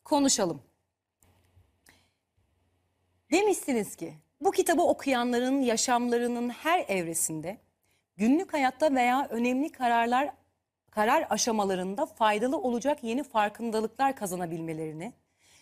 konuşalım. 0.04 0.62
Demişsiniz 3.32 3.96
ki 3.96 4.14
bu 4.40 4.50
kitabı 4.50 4.82
okuyanların 4.82 5.60
yaşamlarının 5.60 6.48
her 6.48 6.84
evresinde 6.88 7.58
günlük 8.16 8.52
hayatta 8.52 8.94
veya 8.94 9.28
önemli 9.30 9.72
kararlar 9.72 10.30
karar 10.90 11.26
aşamalarında 11.30 12.06
faydalı 12.06 12.58
olacak 12.58 13.04
yeni 13.04 13.22
farkındalıklar 13.22 14.16
kazanabilmelerini, 14.16 15.12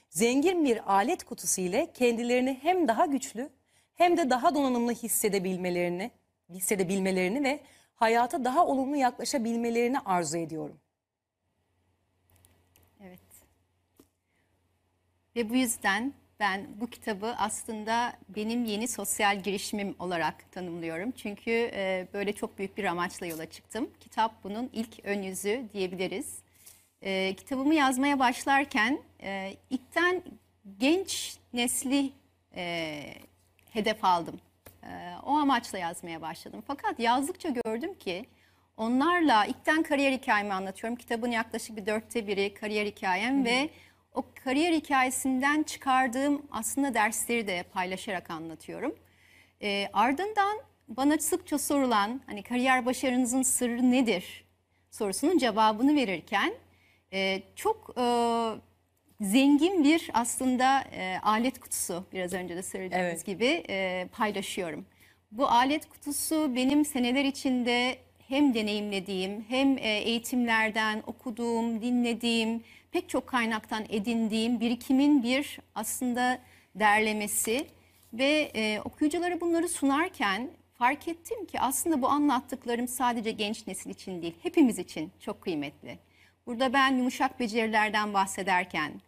zengin 0.08 0.64
bir 0.64 0.92
alet 0.92 1.24
kutusu 1.24 1.60
ile 1.60 1.92
kendilerini 1.92 2.58
hem 2.62 2.88
daha 2.88 3.06
güçlü 3.06 3.50
hem 3.94 4.16
de 4.16 4.30
daha 4.30 4.54
donanımlı 4.54 4.92
hissedebilmelerini, 4.92 6.10
hissedebilmelerini 6.50 7.44
ve 7.44 7.60
hayata 7.94 8.44
daha 8.44 8.66
olumlu 8.66 8.96
yaklaşabilmelerini 8.96 9.98
arzu 10.00 10.38
ediyorum. 10.38 10.80
Evet. 13.00 13.20
Ve 15.36 15.50
bu 15.50 15.54
yüzden 15.54 16.14
ben 16.40 16.66
bu 16.80 16.90
kitabı 16.90 17.34
aslında 17.38 18.12
benim 18.28 18.64
yeni 18.64 18.88
sosyal 18.88 19.42
girişimim 19.42 19.96
olarak 19.98 20.52
tanımlıyorum. 20.52 21.10
Çünkü 21.10 21.50
e, 21.50 22.08
böyle 22.12 22.32
çok 22.32 22.58
büyük 22.58 22.76
bir 22.76 22.84
amaçla 22.84 23.26
yola 23.26 23.46
çıktım. 23.50 23.90
Kitap 24.00 24.44
bunun 24.44 24.70
ilk 24.72 25.04
ön 25.04 25.22
yüzü 25.22 25.68
diyebiliriz. 25.72 26.38
E, 27.02 27.34
kitabımı 27.34 27.74
yazmaya 27.74 28.18
başlarken 28.18 29.00
e, 29.22 29.56
ilkten 29.70 30.22
genç 30.78 31.36
nesli 31.52 32.12
hedef 33.74 34.04
aldım. 34.04 34.40
E, 34.82 34.88
o 35.22 35.30
amaçla 35.30 35.78
yazmaya 35.78 36.22
başladım. 36.22 36.62
Fakat 36.66 37.00
yazdıkça 37.00 37.48
gördüm 37.48 37.94
ki 37.94 38.26
onlarla 38.76 39.44
ilkten 39.44 39.82
kariyer 39.82 40.12
hikayemi 40.12 40.54
anlatıyorum. 40.54 40.96
Kitabın 40.96 41.30
yaklaşık 41.30 41.76
bir 41.76 41.86
dörtte 41.86 42.26
biri 42.26 42.54
kariyer 42.54 42.86
hikayem 42.86 43.44
ve 43.44 43.70
o 44.14 44.24
kariyer 44.44 44.72
hikayesinden 44.72 45.62
çıkardığım 45.62 46.42
aslında 46.50 46.94
dersleri 46.94 47.46
de 47.46 47.62
paylaşarak 47.72 48.30
anlatıyorum. 48.30 48.94
E, 49.62 49.88
ardından 49.92 50.58
bana 50.88 51.18
sıkça 51.18 51.58
sorulan 51.58 52.20
hani 52.26 52.42
kariyer 52.42 52.86
başarınızın 52.86 53.42
sırrı 53.42 53.90
nedir 53.90 54.44
sorusunun 54.90 55.38
cevabını 55.38 55.96
verirken 55.96 56.54
e, 57.12 57.42
çok 57.56 57.94
e, 57.98 58.04
zengin 59.20 59.84
bir 59.84 60.10
aslında 60.14 60.80
e, 60.80 61.18
alet 61.22 61.60
kutusu 61.60 62.04
biraz 62.12 62.32
önce 62.32 62.56
de 62.56 62.62
söylediğiniz 62.62 63.06
Evet. 63.06 63.26
gibi 63.26 63.64
e, 63.68 64.08
paylaşıyorum. 64.12 64.86
Bu 65.32 65.48
alet 65.48 65.88
kutusu 65.88 66.52
benim 66.56 66.84
seneler 66.84 67.24
içinde 67.24 67.98
hem 68.28 68.54
deneyimlediğim 68.54 69.44
hem 69.48 69.78
e, 69.78 69.80
eğitimlerden 69.98 71.02
okuduğum, 71.06 71.82
dinlediğim, 71.82 72.62
pek 72.92 73.08
çok 73.08 73.26
kaynaktan 73.26 73.84
edindiğim 73.88 74.60
birikimin 74.60 75.22
bir 75.22 75.58
aslında 75.74 76.38
derlemesi 76.74 77.66
ve 78.12 78.50
e, 78.54 78.80
okuyuculara 78.80 79.40
bunları 79.40 79.68
sunarken 79.68 80.50
fark 80.78 81.08
ettim 81.08 81.46
ki 81.46 81.60
aslında 81.60 82.02
bu 82.02 82.08
anlattıklarım 82.08 82.88
sadece 82.88 83.30
genç 83.30 83.66
nesil 83.66 83.90
için 83.90 84.22
değil, 84.22 84.34
hepimiz 84.42 84.78
için 84.78 85.10
çok 85.20 85.40
kıymetli. 85.40 85.98
Burada 86.46 86.72
ben 86.72 86.96
yumuşak 86.96 87.40
becerilerden 87.40 88.14
bahsederken, 88.14 89.00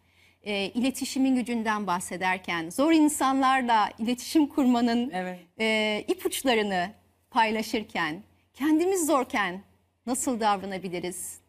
e, 0.43 0.64
iletişimin 0.64 1.37
gücünden 1.37 1.87
bahsederken, 1.87 2.70
zor 2.70 2.93
insanlarla 2.93 3.91
iletişim 3.99 4.47
kurmanın 4.47 5.11
Evet. 5.11 5.39
e, 5.61 6.05
ipuçlarını 6.09 6.91
paylaşırken, 7.30 8.22
kendimiz 8.55 9.07
zorken 9.07 9.62
nasıl 10.07 10.41
davranabiliriz 10.41 11.41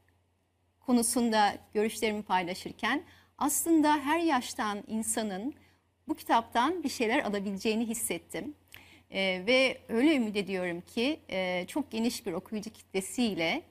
konusunda 0.80 1.58
görüşlerimi 1.74 2.24
paylaşırken 2.24 3.04
aslında 3.38 3.94
her 3.94 4.20
yaştan 4.20 4.84
insanın 4.88 5.54
bu 6.08 6.16
kitaptan 6.16 6.84
bir 6.84 6.90
şeyler 6.90 7.24
alabileceğini 7.24 7.88
hissettim. 7.88 8.54
E, 9.12 9.44
ve 9.48 9.78
öyle 9.90 10.16
ümit 10.16 10.36
ediyorum 10.36 10.82
ki 10.82 11.20
e, 11.30 11.66
çok 11.68 11.92
geniş 11.92 12.26
bir 12.26 12.34
okuyucu 12.34 12.70
kitlesiyle 12.70 13.62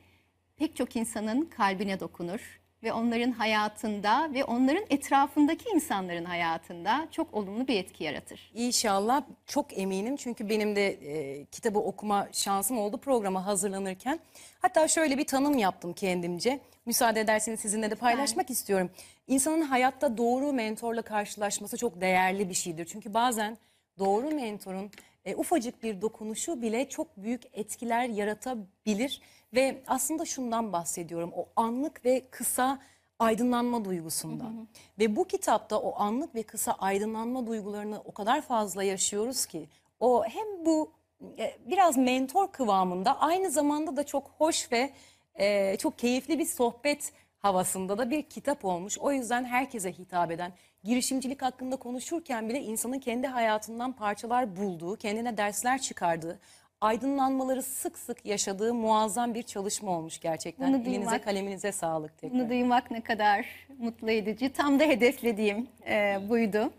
pek 0.57 0.77
çok 0.77 0.97
insanın 0.97 1.45
kalbine 1.45 2.01
dokunur 2.01 2.61
ve 2.83 2.93
onların 2.93 3.31
hayatında 3.31 4.35
ve 4.35 4.45
onların 4.45 4.85
etrafındaki 4.91 5.69
insanların 5.69 6.25
hayatında 6.25 7.09
çok 7.11 7.35
olumlu 7.35 7.69
bir 7.69 7.77
etki 7.77 8.05
yaratır. 8.05 8.51
İnşallah 8.55 9.23
çok 9.47 9.79
eminim 9.79 10.17
çünkü 10.17 10.49
benim 10.49 10.77
de 10.77 10.89
e, 10.89 11.45
kitabı 11.45 11.79
okuma 11.79 12.29
şansım 12.33 12.79
oldu 12.79 12.99
programa 12.99 13.47
hazırlanırken. 13.47 14.21
Hatta 14.59 14.89
şöyle 14.89 15.19
bir 15.19 15.27
tanım 15.27 15.59
yaptım 15.59 15.93
kendimce. 15.93 16.61
Müsaade 16.87 17.21
ederseniz 17.21 17.61
sizinle 17.61 17.91
de 17.91 17.95
paylaşmak 17.95 18.51
istiyorum. 18.51 18.91
İnsanın 19.27 19.63
hayatta 19.63 20.17
doğru 20.17 20.53
mentorla 20.53 21.03
karşılaşması 21.03 21.77
çok 21.77 22.01
değerli 22.01 22.49
bir 22.49 22.55
şeydir. 22.55 22.85
Çünkü 22.85 23.15
bazen 23.15 23.59
doğru 23.99 24.31
mentorun 24.31 24.91
e, 25.25 25.35
ufacık 25.37 25.83
bir 25.83 26.03
dokunuşu 26.03 26.63
bile 26.63 26.89
çok 26.89 27.17
büyük 27.17 27.43
etkiler 27.53 28.09
yaratabilir. 28.09 29.21
Ve 29.55 29.83
aslında 29.87 30.25
şundan 30.25 30.73
bahsediyorum. 30.73 31.33
O 31.37 31.49
anlık 31.57 32.05
ve 32.05 32.27
kısa 32.31 32.79
aydınlanma 33.19 33.85
duygusundan. 33.85 34.69
Ve 34.99 35.17
bu 35.17 35.25
kitapta 35.25 35.79
o 35.79 36.01
anlık 36.01 36.35
ve 36.35 36.43
kısa 36.43 36.73
aydınlanma 36.73 37.47
duygularını 37.47 38.01
o 38.05 38.13
kadar 38.13 38.41
fazla 38.41 38.83
yaşıyoruz 38.83 39.47
ki 39.47 39.69
o 40.01 40.25
hem 40.25 40.67
bu 40.67 40.93
e, 41.39 41.57
biraz 41.67 41.97
mentor 41.97 42.53
kıvamında 42.53 43.21
aynı 43.21 43.51
zamanda 43.51 43.97
da 43.97 44.07
çok 44.07 44.31
hoş 44.39 44.73
ve 44.73 44.93
e, 45.35 45.77
çok 45.77 45.99
keyifli 45.99 46.39
bir 46.39 46.47
sohbet 46.47 47.13
havasında 47.39 47.99
da 47.99 48.11
bir 48.11 48.23
kitap 48.23 48.65
olmuş. 48.65 48.99
O 48.99 49.13
yüzden 49.13 49.45
herkese 49.45 49.93
hitap 49.93 50.31
eden, 50.31 50.53
girişimcilik 50.85 51.43
hakkında 51.43 51.77
konuşurken 51.77 52.49
bile 52.49 52.61
insanın 52.61 52.99
kendi 52.99 53.27
hayatından 53.27 53.93
parçalar 53.93 54.57
bulduğu, 54.57 54.97
kendine 54.97 55.37
dersler 55.37 55.81
çıkardığı, 55.81 56.41
aydınlanmaları 56.81 57.63
sık 57.63 57.99
sık 57.99 58.27
yaşadığı 58.27 58.75
muazzam 58.75 59.35
bir 59.35 59.43
çalışma 59.43 59.91
olmuş 59.91 60.21
gerçekten. 60.21 60.69
Bunu 60.69 60.77
Elinize 60.83 61.01
duymak- 61.11 61.25
kaleminize 61.25 61.73
sağlık 61.73 62.19
tekrar. 62.19 62.39
Bunu 62.41 62.49
duymak 62.49 62.91
ne 62.91 63.01
kadar 63.01 63.47
mutlu 63.79 64.11
edici. 64.11 64.49
Tam 64.53 64.81
da 64.81 64.85
hedeflediğim 64.85 65.67
e, 65.87 66.19
buydu. 66.29 66.73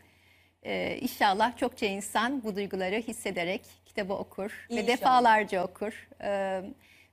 E, 0.64 0.98
inşallah 1.02 1.58
çokça 1.58 1.86
insan 1.86 2.44
bu 2.44 2.56
duyguları 2.56 2.96
hissederek 2.96 3.62
kitabı 3.86 4.14
okur 4.14 4.66
İnşallah. 4.70 4.84
ve 4.84 4.88
defalarca 4.88 5.64
okur. 5.66 6.08
E, 6.24 6.62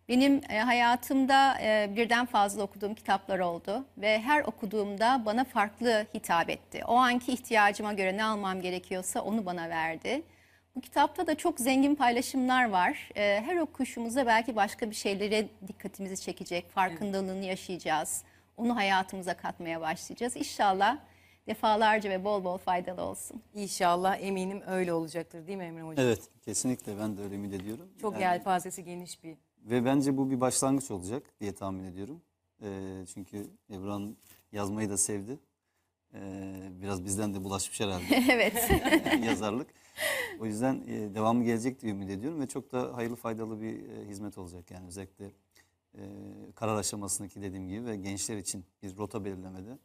benim 0.09 0.41
e, 0.51 0.59
hayatımda 0.59 1.55
e, 1.63 1.91
birden 1.97 2.27
fazla 2.27 2.63
okuduğum 2.63 2.95
kitaplar 2.95 3.39
oldu 3.39 3.85
ve 3.99 4.19
her 4.21 4.43
okuduğumda 4.43 5.23
bana 5.27 5.45
farklı 5.45 6.07
hitap 6.15 6.51
etti. 6.51 6.83
O 6.87 6.95
anki 6.97 7.33
ihtiyacıma 7.33 7.93
göre 7.93 8.17
ne 8.17 8.25
almam 8.25 8.61
gerekiyorsa 8.61 9.21
onu 9.21 9.47
bana 9.47 9.69
verdi. 9.69 10.23
Bu 10.77 10.81
kitapta 10.81 11.27
da 11.27 11.35
çok 11.35 11.61
zengin 11.61 11.95
paylaşımlar 11.95 12.69
var. 12.69 13.11
Ee, 13.17 13.43
her 13.47 13.57
okuyuşumuzda 13.57 14.27
belki 14.27 14.57
başka 14.57 14.91
bir 14.91 14.95
şeylere 14.95 15.49
dikkatimizi 15.69 16.23
çekecek, 16.23 16.71
farkındalığını 16.71 17.45
yaşayacağız. 17.45 18.23
Onu 18.57 18.77
hayatımıza 18.77 19.35
katmaya 19.37 19.81
başlayacağız. 19.81 20.37
İnşallah 20.37 20.99
defalarca 21.47 22.11
ve 22.11 22.25
bol 22.25 22.45
bol 22.45 22.59
faydalı 22.59 23.03
olsun. 23.03 23.43
İnşallah 23.55 24.19
eminim 24.21 24.63
öyle 24.67 24.93
olacaktır 24.93 25.47
değil 25.47 25.59
mi 25.59 25.65
Emre 25.65 25.83
Hocam? 25.83 26.05
Evet 26.07 26.21
kesinlikle 26.45 26.99
ben 26.99 27.17
de 27.17 27.23
öyle 27.23 27.35
ümit 27.35 27.55
ediyorum. 27.55 27.89
Çok 28.01 28.13
Yani- 28.13 28.23
yelpazesi 28.23 28.85
geniş 28.85 29.23
bir 29.25 29.37
Ve 29.65 29.85
bence 29.85 30.17
bu 30.17 30.31
bir 30.31 30.41
başlangıç 30.41 30.91
olacak 30.91 31.23
diye 31.41 31.55
tahmin 31.55 31.85
ediyorum. 31.85 32.23
Ee, 32.63 32.67
çünkü 33.15 33.47
Ebru'nun 33.71 34.19
yazmayı 34.53 34.91
da 34.91 34.97
sevdi. 34.97 35.39
Ee, 36.15 36.19
biraz 36.83 37.05
bizden 37.05 37.35
de 37.35 37.45
bulaşmış 37.45 37.81
herhalde 37.81 38.05
evet. 38.33 38.71
yazarlık. 39.25 39.67
O 40.41 40.47
yüzden 40.47 40.83
e, 40.87 41.15
devamı 41.15 41.45
gelecek 41.45 41.83
diye 41.83 41.93
ümit 41.93 42.11
ediyorum 42.11 42.41
ve 42.41 42.47
çok 42.47 42.73
da 42.73 42.97
hayırlı 42.97 43.17
faydalı 43.17 43.61
bir 43.61 43.89
e, 43.89 44.09
hizmet 44.09 44.39
olacak 44.39 44.71
yani 44.71 44.87
özellikle 44.87 45.31
e, 45.95 46.03
karar 46.55 46.77
aşamasındaki 46.77 47.43
dediğim 47.43 47.69
gibi 47.69 47.87
ve 47.87 47.97
gençler 47.97 48.37
için 48.37 48.65
bir 48.83 48.97
rota 48.97 49.25
belirlemede 49.25 49.79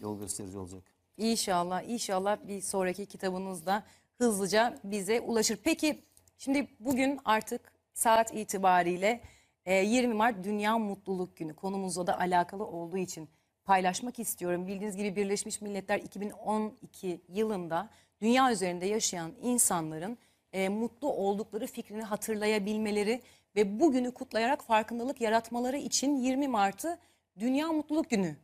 yol 0.00 0.18
gösterici 0.18 0.58
olacak. 0.58 0.82
İnşallah, 1.16 1.82
inşallah 1.82 2.48
bir 2.48 2.60
sonraki 2.60 3.06
kitabınızda 3.06 3.84
hızlıca 4.18 4.78
bize 4.84 5.20
ulaşır. 5.20 5.58
Peki 5.64 6.02
şimdi 6.38 6.68
bugün 6.80 7.20
artık 7.24 7.72
saat 7.94 8.34
itibariyle 8.34 9.20
e, 9.66 9.74
20 9.74 10.14
Mart 10.14 10.44
Dünya 10.44 10.78
Mutluluk 10.78 11.36
Günü 11.36 11.54
konumuzla 11.54 12.06
da 12.06 12.18
alakalı 12.18 12.66
olduğu 12.66 12.98
için 12.98 13.28
paylaşmak 13.64 14.18
istiyorum. 14.18 14.66
Bildiğiniz 14.66 14.96
gibi 14.96 15.16
Birleşmiş 15.16 15.60
Milletler 15.60 15.98
2012 15.98 17.20
yılında 17.28 17.90
dünya 18.22 18.52
üzerinde 18.52 18.86
yaşayan 18.86 19.32
insanların 19.42 20.18
e, 20.52 20.68
mutlu 20.68 21.12
oldukları 21.12 21.66
fikrini 21.66 22.02
hatırlayabilmeleri 22.02 23.20
ve 23.56 23.80
bugünü 23.80 24.10
kutlayarak 24.10 24.64
farkındalık 24.64 25.20
yaratmaları 25.20 25.76
için 25.76 26.16
20 26.16 26.48
Mart'ı 26.48 26.98
Dünya 27.38 27.72
Mutluluk 27.72 28.10
Günü 28.10 28.36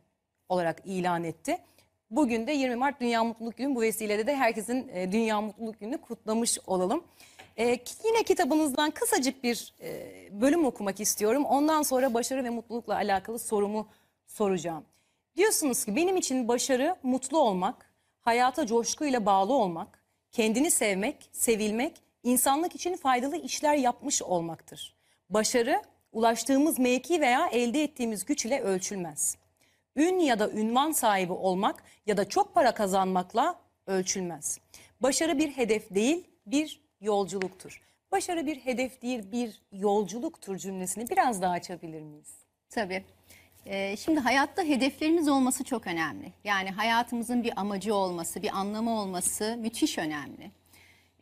olarak 0.49 0.81
ilan 0.85 1.23
etti. 1.23 1.57
Bugün 2.11 2.47
de 2.47 2.51
20 2.51 2.75
Mart 2.75 3.01
Dünya 3.01 3.23
Mutluluk 3.23 3.57
Günü. 3.57 3.75
Bu 3.75 3.81
vesileyle 3.81 4.27
de 4.27 4.35
herkesin 4.35 4.87
e, 4.93 5.11
Dünya 5.11 5.41
Mutluluk 5.41 5.79
Günü 5.79 5.97
kutlamış 5.97 6.57
olalım. 6.67 7.03
E, 7.57 7.65
yine 8.05 8.23
kitabınızdan 8.25 8.91
kısacık 8.91 9.43
bir 9.43 9.73
e, 9.81 10.11
bölüm 10.41 10.65
okumak 10.65 10.99
istiyorum. 10.99 11.45
Ondan 11.45 11.81
sonra 11.81 12.13
başarı 12.13 12.43
ve 12.43 12.49
mutlulukla 12.49 12.95
alakalı 12.95 13.39
sorumu 13.39 13.87
soracağım. 14.27 14.85
Diyorsunuz 15.35 15.85
ki 15.85 15.95
benim 15.95 16.17
için 16.17 16.47
başarı 16.47 16.95
mutlu 17.03 17.39
olmak, 17.39 17.86
hayata 18.27 18.65
coşkuyla 18.65 19.25
bağlı 19.25 19.53
olmak, 19.53 20.03
kendini 20.31 20.71
sevmek, 20.71 21.29
sevilmek, 21.31 22.01
insanlık 22.23 22.75
için 22.75 22.95
faydalı 22.95 23.37
işler 23.37 23.75
yapmış 23.75 24.21
olmaktır. 24.21 24.95
Başarı 25.29 25.81
ulaştığımız 26.11 26.79
mevki 26.79 27.21
veya 27.21 27.47
elde 27.47 27.83
ettiğimiz 27.83 28.25
güç 28.25 28.45
ile 28.45 28.61
ölçülmez. 28.61 29.37
Ün 29.95 30.19
ya 30.19 30.39
da 30.39 30.49
ünvan 30.49 30.91
sahibi 30.91 31.33
olmak 31.33 31.83
ya 32.05 32.17
da 32.17 32.29
çok 32.29 32.53
para 32.53 32.73
kazanmakla 32.73 33.59
ölçülmez. 33.85 34.59
Başarı 35.01 35.37
bir 35.37 35.51
hedef 35.51 35.95
değil, 35.95 36.27
bir 36.45 36.81
yolculuktur. 37.01 37.81
Başarı 38.11 38.45
bir 38.45 38.55
hedef 38.55 39.01
değil, 39.01 39.31
bir 39.31 39.61
yolculuktur 39.71 40.57
cümlesini 40.57 41.09
biraz 41.09 41.41
daha 41.41 41.51
açabilir 41.51 42.01
miyiz? 42.01 42.35
Tabii. 42.69 43.05
Ee, 43.69 43.97
şimdi 43.97 44.19
hayatta 44.19 44.63
hedeflerimiz 44.63 45.27
olması 45.27 45.63
çok 45.63 45.87
önemli. 45.87 46.33
Yani 46.43 46.71
hayatımızın 46.71 47.43
bir 47.43 47.59
amacı 47.59 47.95
olması, 47.95 48.41
bir 48.41 48.57
anlamı 48.57 48.99
olması 48.99 49.57
müthiş 49.59 49.97
önemli. 49.97 50.51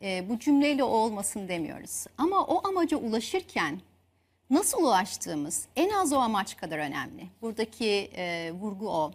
Ee, 0.02 0.28
bu 0.28 0.38
cümleyle 0.38 0.84
olmasın 0.84 1.48
demiyoruz. 1.48 2.06
Ama 2.18 2.46
o 2.46 2.68
amaca 2.68 2.96
ulaşırken 2.96 3.80
nasıl 4.50 4.82
ulaştığımız 4.82 5.66
en 5.76 5.90
az 5.90 6.12
o 6.12 6.16
amaç 6.16 6.56
kadar 6.56 6.78
önemli. 6.78 7.26
Buradaki 7.42 8.10
e, 8.16 8.52
vurgu 8.52 8.90
o. 8.90 9.12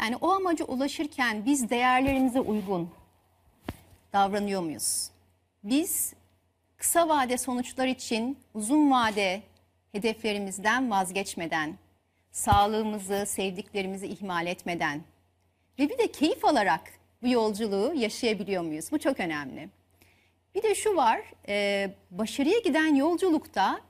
Yani 0.00 0.16
o 0.16 0.32
amaca 0.32 0.64
ulaşırken 0.64 1.44
biz 1.44 1.70
değerlerimize 1.70 2.40
uygun 2.40 2.90
davranıyor 4.12 4.62
muyuz? 4.62 5.10
Biz 5.64 6.14
kısa 6.76 7.08
vade 7.08 7.38
sonuçlar 7.38 7.86
için 7.86 8.38
uzun 8.54 8.90
vade 8.90 9.42
hedeflerimizden 9.92 10.90
vazgeçmeden, 10.90 11.78
sağlığımızı, 12.34 13.26
sevdiklerimizi 13.26 14.06
ihmal 14.06 14.46
etmeden 14.46 15.00
ve 15.78 15.88
bir 15.88 15.98
de 15.98 16.12
keyif 16.12 16.44
alarak 16.44 16.80
bu 17.22 17.28
yolculuğu 17.28 17.94
yaşayabiliyor 17.94 18.62
muyuz? 18.62 18.92
Bu 18.92 18.98
çok 18.98 19.20
önemli. 19.20 19.68
Bir 20.54 20.62
de 20.62 20.74
şu 20.74 20.96
var, 20.96 21.20
e, 21.48 21.90
başarıya 22.10 22.58
giden 22.58 22.94
yolculukta 22.94 23.80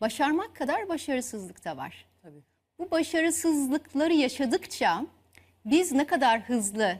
başarmak 0.00 0.56
kadar 0.56 0.88
başarısızlık 0.88 1.64
da 1.64 1.76
var. 1.76 2.06
Tabii. 2.22 2.42
Bu 2.78 2.90
başarısızlıkları 2.90 4.12
yaşadıkça 4.12 5.06
biz 5.64 5.92
ne 5.92 6.06
kadar 6.06 6.40
hızlı 6.40 6.96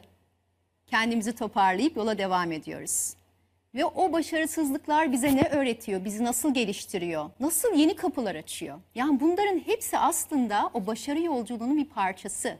kendimizi 0.87 1.35
toparlayıp 1.35 1.97
yola 1.97 2.19
devam 2.19 2.53
ediyoruz. 2.53 3.15
Ve 3.75 3.85
o 3.85 4.13
başarısızlıklar 4.13 5.13
bize 5.13 5.37
ne 5.37 5.49
öğretiyor, 5.49 6.05
bizi 6.05 6.25
nasıl 6.25 6.55
geliştiriyor, 6.55 7.31
nasıl 7.41 7.75
yeni 7.75 7.97
kapılar 7.97 8.35
açıyor? 8.35 8.79
Yani 8.95 9.21
bunların 9.21 9.59
hepsi 9.59 9.99
aslında 9.99 10.71
o 10.75 10.87
başarı 10.87 11.21
yolculuğunun 11.21 11.77
bir 11.77 11.85
parçası. 11.85 12.57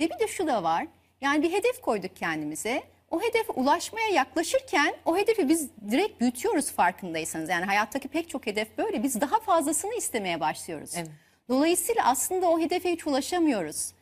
Ve 0.00 0.10
bir 0.10 0.18
de 0.18 0.28
şu 0.28 0.46
da 0.46 0.62
var, 0.62 0.86
yani 1.20 1.42
bir 1.42 1.52
hedef 1.52 1.80
koyduk 1.80 2.16
kendimize. 2.16 2.82
O 3.10 3.20
hedefe 3.22 3.52
ulaşmaya 3.52 4.08
yaklaşırken 4.08 4.94
o 5.04 5.16
hedefi 5.16 5.48
biz 5.48 5.70
direkt 5.90 6.20
büyütüyoruz 6.20 6.72
farkındaysanız. 6.72 7.48
Yani 7.48 7.64
hayattaki 7.64 8.08
pek 8.08 8.28
çok 8.28 8.46
hedef 8.46 8.78
böyle. 8.78 9.02
Biz 9.02 9.20
daha 9.20 9.40
fazlasını 9.40 9.94
istemeye 9.94 10.40
başlıyoruz. 10.40 10.92
Evet. 10.96 11.10
Dolayısıyla 11.48 12.04
aslında 12.04 12.50
o 12.50 12.60
hedefe 12.60 12.92
hiç 12.92 13.06
ulaşamıyoruz. 13.06 13.92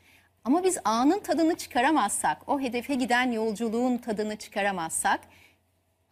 Ama 0.44 0.64
biz 0.64 0.78
anın 0.84 1.18
tadını 1.18 1.54
çıkaramazsak, 1.54 2.48
o 2.48 2.60
hedefe 2.60 2.94
giden 2.94 3.32
yolculuğun 3.32 3.98
tadını 3.98 4.36
çıkaramazsak 4.36 5.20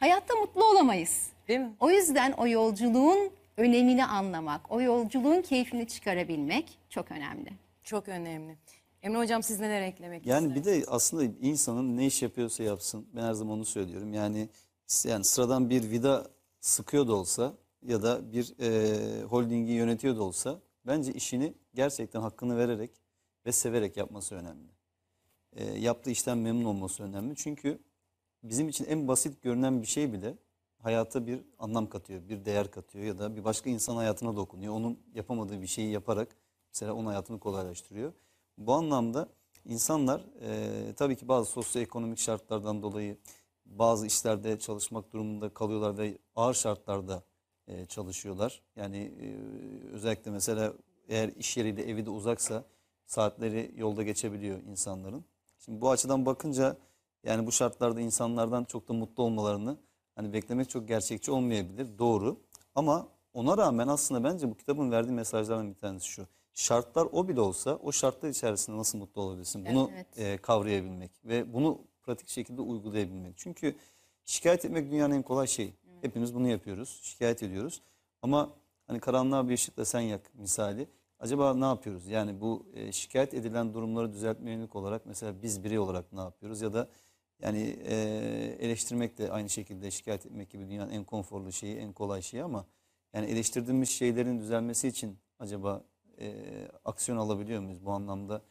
hayatta 0.05 0.35
mutlu 0.35 0.64
olamayız. 0.70 1.31
Değil 1.48 1.60
mi? 1.60 1.76
O 1.81 1.90
yüzden 1.90 2.32
o 2.32 2.47
yolculuğun 2.47 3.31
önemini 3.56 4.05
anlamak, 4.05 4.70
o 4.70 4.81
yolculuğun 4.81 5.43
keyfini 5.43 5.89
çıkarabilmek 5.89 6.78
çok 6.89 7.10
önemli. 7.10 7.52
Çok 7.85 8.09
önemli. 8.09 8.56
Emre 9.02 9.18
Hocam 9.18 9.43
siz 9.43 9.60
neler 9.60 9.82
eklemek 9.82 10.26
Yani 10.26 10.55
bir 10.55 10.64
de 10.64 10.85
aslında 10.89 11.24
insanın 11.40 11.97
ne 11.97 12.06
iş 12.06 12.22
yapıyorsa 12.22 12.62
yapsın. 12.62 13.06
Ben 13.16 13.22
her 13.22 13.32
zaman 13.32 13.55
onu 13.55 13.64
söylüyorum. 13.64 14.14
Yani 14.14 14.48
yani 15.05 15.24
sıradan 15.24 15.70
bir 15.70 15.90
vida 15.90 16.26
sıkıyor 16.60 17.09
da 17.09 17.14
olsa 17.14 17.55
ya 17.82 18.02
da 18.02 18.32
bir 18.32 18.55
e, 18.60 19.22
holdingi 19.22 19.72
yönetiyor 19.72 20.16
da 20.16 20.22
olsa 20.22 20.60
bence 20.86 21.12
işini 21.12 21.55
gerçekten 21.74 22.20
hakkını 22.20 22.59
vererek 22.59 22.90
ve 23.47 23.52
severek 23.52 23.97
yapması 23.97 24.35
önemli. 24.35 24.68
E, 25.52 25.64
yaptığı 25.64 26.10
işten 26.10 26.39
memnun 26.39 26.64
olması 26.64 27.02
önemli. 27.02 27.36
Çünkü 27.36 27.78
bizim 28.45 28.69
için 28.69 28.85
en 28.85 29.09
basit 29.09 29.43
görünen 29.43 29.83
bir 29.83 29.87
şey 29.87 30.12
bile 30.12 30.35
hayata 30.79 31.27
bir 31.27 31.41
anlam 31.59 31.89
katıyor, 31.89 32.29
bir 32.29 32.45
değer 32.45 32.71
katıyor 32.71 33.05
ya 33.05 33.19
da 33.19 33.37
bir 33.37 33.45
başka 33.45 33.71
insan 33.71 33.97
hayatına 33.97 34.37
dokunuyor. 34.37 34.75
Onun 34.75 34.99
yapamadığı 35.15 35.62
bir 35.62 35.66
şeyi 35.66 35.91
yaparak 35.91 36.29
mesela 36.73 36.95
onun 36.95 37.07
hayatını 37.07 37.41
kolaylaştırıyor. 37.41 38.12
Bu 38.59 38.73
anlamda 38.73 39.29
insanlar 39.65 40.25
e, 40.43 40.95
tabii 40.95 41.16
ki 41.16 41.29
bazı 41.29 41.51
sosyoekonomik 41.51 42.19
şartlardan 42.19 42.83
dolayı 42.83 43.19
bazı 43.66 44.07
işlerde 44.07 44.59
çalışmak 44.59 45.12
durumunda 45.12 45.55
kalıyorlar 45.55 45.99
ve 45.99 46.19
ağır 46.37 46.55
şartlarda 46.55 47.23
e, 47.69 47.87
çalışıyorlar. 47.87 48.62
Yani 48.77 48.97
e, 49.21 49.27
özellikle 49.93 50.31
mesela 50.31 50.73
eğer 51.09 51.29
iş 51.29 51.57
yeriyle 51.57 51.83
evi 51.83 52.07
de 52.07 52.11
uzaksa 52.11 52.65
saatleri 53.07 53.73
yolda 53.77 54.03
geçebiliyor 54.03 54.62
insanların. 54.62 55.25
Şimdi 55.59 55.81
bu 55.81 55.91
açıdan 55.91 56.27
bakınca 56.27 56.77
yani 57.24 57.46
bu 57.46 57.52
şartlarda 57.52 58.01
insanlardan 58.01 58.64
çok 58.64 58.88
da 58.88 58.92
mutlu 58.92 59.22
olmalarını 59.22 59.76
hani 60.16 60.32
beklemek 60.32 60.70
çok 60.70 60.88
gerçekçi 60.88 61.30
olmayabilir. 61.30 61.98
Doğru. 61.98 62.40
Ama 62.74 63.09
ona 63.34 63.59
rağmen 63.59 63.88
aslında 63.88 64.24
bence 64.24 64.51
bu 64.51 64.56
kitabın 64.56 64.90
verdiği 64.90 65.12
mesajlardan 65.12 65.70
bir 65.70 65.78
tanesi 65.78 66.06
şu. 66.06 66.26
Şartlar 66.55 67.09
o 67.12 67.28
bile 67.28 67.40
olsa 67.40 67.76
o 67.82 67.92
şartlar 67.92 68.28
içerisinde 68.28 68.76
nasıl 68.76 68.98
mutlu 68.98 69.22
olabilirsin? 69.22 69.66
Bunu 69.66 69.90
Evet. 69.94 70.18
e, 70.18 70.36
kavrayabilmek 70.36 71.10
ve 71.24 71.52
bunu 71.52 71.78
pratik 72.02 72.28
şekilde 72.28 72.60
uygulayabilmek. 72.62 73.34
Çünkü 73.36 73.76
şikayet 74.24 74.64
etmek 74.64 74.90
dünyanın 74.90 75.14
en 75.14 75.22
kolay 75.22 75.46
şeyi. 75.46 75.74
Hepimiz 76.01 76.34
bunu 76.34 76.48
yapıyoruz. 76.48 77.01
Şikayet 77.02 77.42
ediyoruz. 77.42 77.82
Ama 78.22 78.51
hani 78.86 79.01
karanlığa 79.01 79.48
bir 79.48 79.55
ışıkla 79.55 79.84
sen 79.84 80.01
yak 80.01 80.34
misali. 80.34 80.88
Acaba 81.18 81.55
ne 81.55 81.64
yapıyoruz? 81.64 82.06
Yani 82.06 82.40
bu 82.40 82.66
e, 82.74 82.92
şikayet 82.92 83.34
edilen 83.34 83.74
durumları 83.74 84.12
düzeltmeye 84.12 84.56
yönelik 84.56 84.76
olarak 84.76 85.06
mesela 85.06 85.42
biz 85.42 85.64
birey 85.64 85.78
olarak 85.78 86.12
ne 86.12 86.20
yapıyoruz? 86.20 86.62
Ya 86.62 86.72
da 86.72 86.88
yani 87.45 87.77
e, 87.87 87.95
eleştirmek 88.61 89.19
de 89.19 89.31
aynı 89.33 89.49
şekilde 89.49 89.91
şikayet 89.91 90.27
etmek 90.27 90.51
gibi 90.51 90.69
dünyanın 90.69 90.91
en 90.91 91.05
konforlu 91.05 91.53
şeyi, 91.53 91.77
en 91.77 91.93
kolay 91.93 92.23
şeyi 92.23 92.43
ama 92.43 92.66
yani 93.12 93.27
eleştirdiğimiz 93.27 93.89
şeylerin 93.89 94.41
düzelmesi 94.41 94.89
için 94.89 95.19
acaba 95.39 95.85
e, 96.21 96.35
aksiyon 96.85 97.19
alabiliyor 97.19 97.61
muyuz? 97.61 97.85
Bu 97.85 97.91
anlamda 97.93 98.43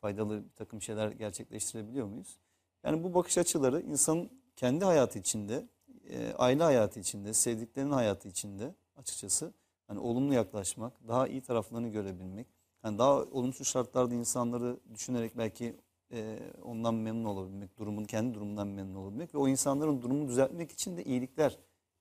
faydalı 0.00 0.44
bir 0.44 0.56
takım 0.56 0.82
şeyler 0.82 1.10
gerçekleştirebiliyor 1.10 2.06
muyuz? 2.06 2.38
Yani 2.84 3.04
bu 3.04 3.14
bakış 3.14 3.38
açıları 3.38 3.80
insanın 3.80 4.30
kendi 4.56 4.84
hayatı 4.84 5.18
içinde, 5.18 5.68
e, 6.08 6.32
aile 6.32 6.62
hayatı 6.62 7.00
içinde, 7.00 7.34
sevdiklerinin 7.34 7.92
hayatı 7.92 8.28
içinde 8.28 8.74
açıkçası 8.96 9.52
hani 9.86 9.98
olumlu 9.98 10.34
yaklaşmak, 10.34 11.08
daha 11.08 11.28
iyi 11.28 11.40
taraflarını 11.40 11.88
görebilmek, 11.88 12.46
Yani 12.84 12.98
daha 12.98 13.22
olumsuz 13.22 13.68
şartlarda 13.68 14.14
insanları 14.14 14.80
düşünerek 14.94 15.38
belki 15.38 15.76
e, 16.12 16.38
ondan 16.64 16.94
memnun 16.94 17.24
olabilmek, 17.24 17.78
durumun 17.78 18.04
kendi 18.04 18.34
durumundan 18.34 18.68
memnun 18.68 18.94
olabilmek 18.94 19.34
ve 19.34 19.38
o 19.38 19.48
insanların 19.48 20.02
durumunu 20.02 20.28
düzeltmek 20.28 20.72
için 20.72 20.96
de 20.96 21.04
iyilikler 21.04 21.58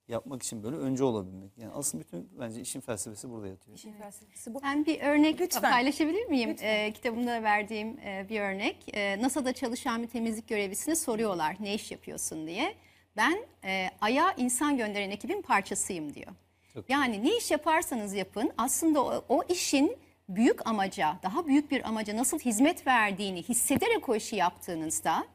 yapmak 0.08 0.44
için 0.44 0.64
böyle 0.64 0.76
önce 0.76 1.04
olabilmek. 1.04 1.58
Yani 1.58 1.72
aslında 1.74 2.04
bütün 2.04 2.30
bence 2.40 2.62
işin 2.62 2.82
felsefesi 2.82 3.30
burada 3.30 3.48
yatıyor. 3.48 3.78
İşin 3.78 3.94
felsefesi 3.94 4.54
bu. 4.54 4.62
Ben 4.64 4.86
bir 4.86 5.02
örnek 5.02 5.42
Lütfen. 5.42 5.62
paylaşabilir 5.62 6.26
miyim? 6.26 6.50
Lütfen. 6.50 6.68
Ee, 6.68 6.94
kitabımda 6.94 7.44
verdiğim 7.44 8.00
e, 8.00 8.26
bir 8.30 8.42
örnek. 8.42 8.78
Ee, 8.94 9.22
NASA'da 9.22 9.54
çalışan 9.54 10.04
bir 10.04 10.08
temizlik 10.08 10.48
görevlisine 10.48 10.96
soruyorlar 10.96 11.56
ne 11.60 11.74
iş 11.74 11.92
yapıyorsun 11.92 12.48
diye. 12.48 12.76
Ben 13.18 13.46
e, 13.64 13.90
Ay'a 14.02 14.32
insan 14.32 14.78
gönderen 14.78 15.12
ekibin 15.12 15.42
parçasıyım 15.42 16.14
diyor. 16.14 16.32
Çok 16.74 16.90
yani 16.90 17.24
ne 17.24 17.38
iş 17.38 17.52
yaparsanız 17.52 18.14
yapın 18.14 18.52
aslında 18.58 19.04
o, 19.06 19.24
o 19.30 19.44
işin 19.50 19.98
büyük 20.30 20.68
amaca, 20.68 21.18
daha 21.24 21.48
büyük 21.48 21.72
bir 21.72 21.88
amaca 21.88 22.16
nasıl 22.18 22.40
hizmet 22.40 22.88
verdiğini 22.88 23.44
hissederek 23.44 24.10
o 24.10 24.16
işi 24.16 24.36
yaptığınızda 24.36 25.26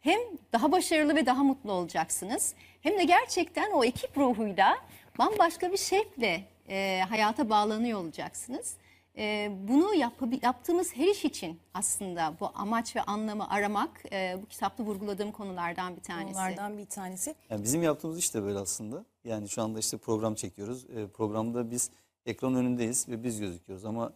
hem 0.00 0.18
daha 0.52 0.72
başarılı 0.72 1.16
ve 1.16 1.26
daha 1.26 1.42
mutlu 1.42 1.72
olacaksınız 1.72 2.54
hem 2.80 2.98
de 2.98 3.04
gerçekten 3.04 3.70
o 3.70 3.84
ekip 3.84 4.18
ruhuyla 4.18 4.76
bambaşka 5.18 5.72
bir 5.72 5.76
şekle 5.76 6.44
e, 6.68 7.00
hayata 7.08 7.50
bağlanıyor 7.50 7.98
olacaksınız. 8.00 8.76
E, 9.18 9.50
bunu 9.68 9.94
yapabi- 9.94 10.44
yaptığımız 10.44 10.96
her 10.96 11.06
iş 11.06 11.24
için 11.24 11.60
aslında 11.74 12.34
bu 12.40 12.50
amaç 12.54 12.96
ve 12.96 13.02
anlamı 13.02 13.50
aramak 13.50 13.90
e, 14.12 14.36
bu 14.42 14.46
kitapta 14.46 14.84
vurguladığım 14.84 15.32
konulardan 15.32 15.96
bir 15.96 16.02
tanesi. 16.02 16.32
Konulardan 16.34 16.78
bir 16.78 16.86
tanesi. 16.86 17.34
Yani 17.50 17.62
bizim 17.62 17.82
yaptığımız 17.82 18.18
iş 18.18 18.34
de 18.34 18.42
böyle 18.42 18.58
aslında. 18.58 19.04
Yani 19.24 19.48
şu 19.48 19.62
anda 19.62 19.78
işte 19.78 19.96
program 19.96 20.34
çekiyoruz. 20.34 20.84
E, 20.84 21.06
programda 21.06 21.70
biz 21.70 21.90
ekran 22.26 22.54
önündeyiz 22.54 23.08
ve 23.08 23.22
biz 23.24 23.40
gözüküyoruz 23.40 23.84
ama 23.84 24.12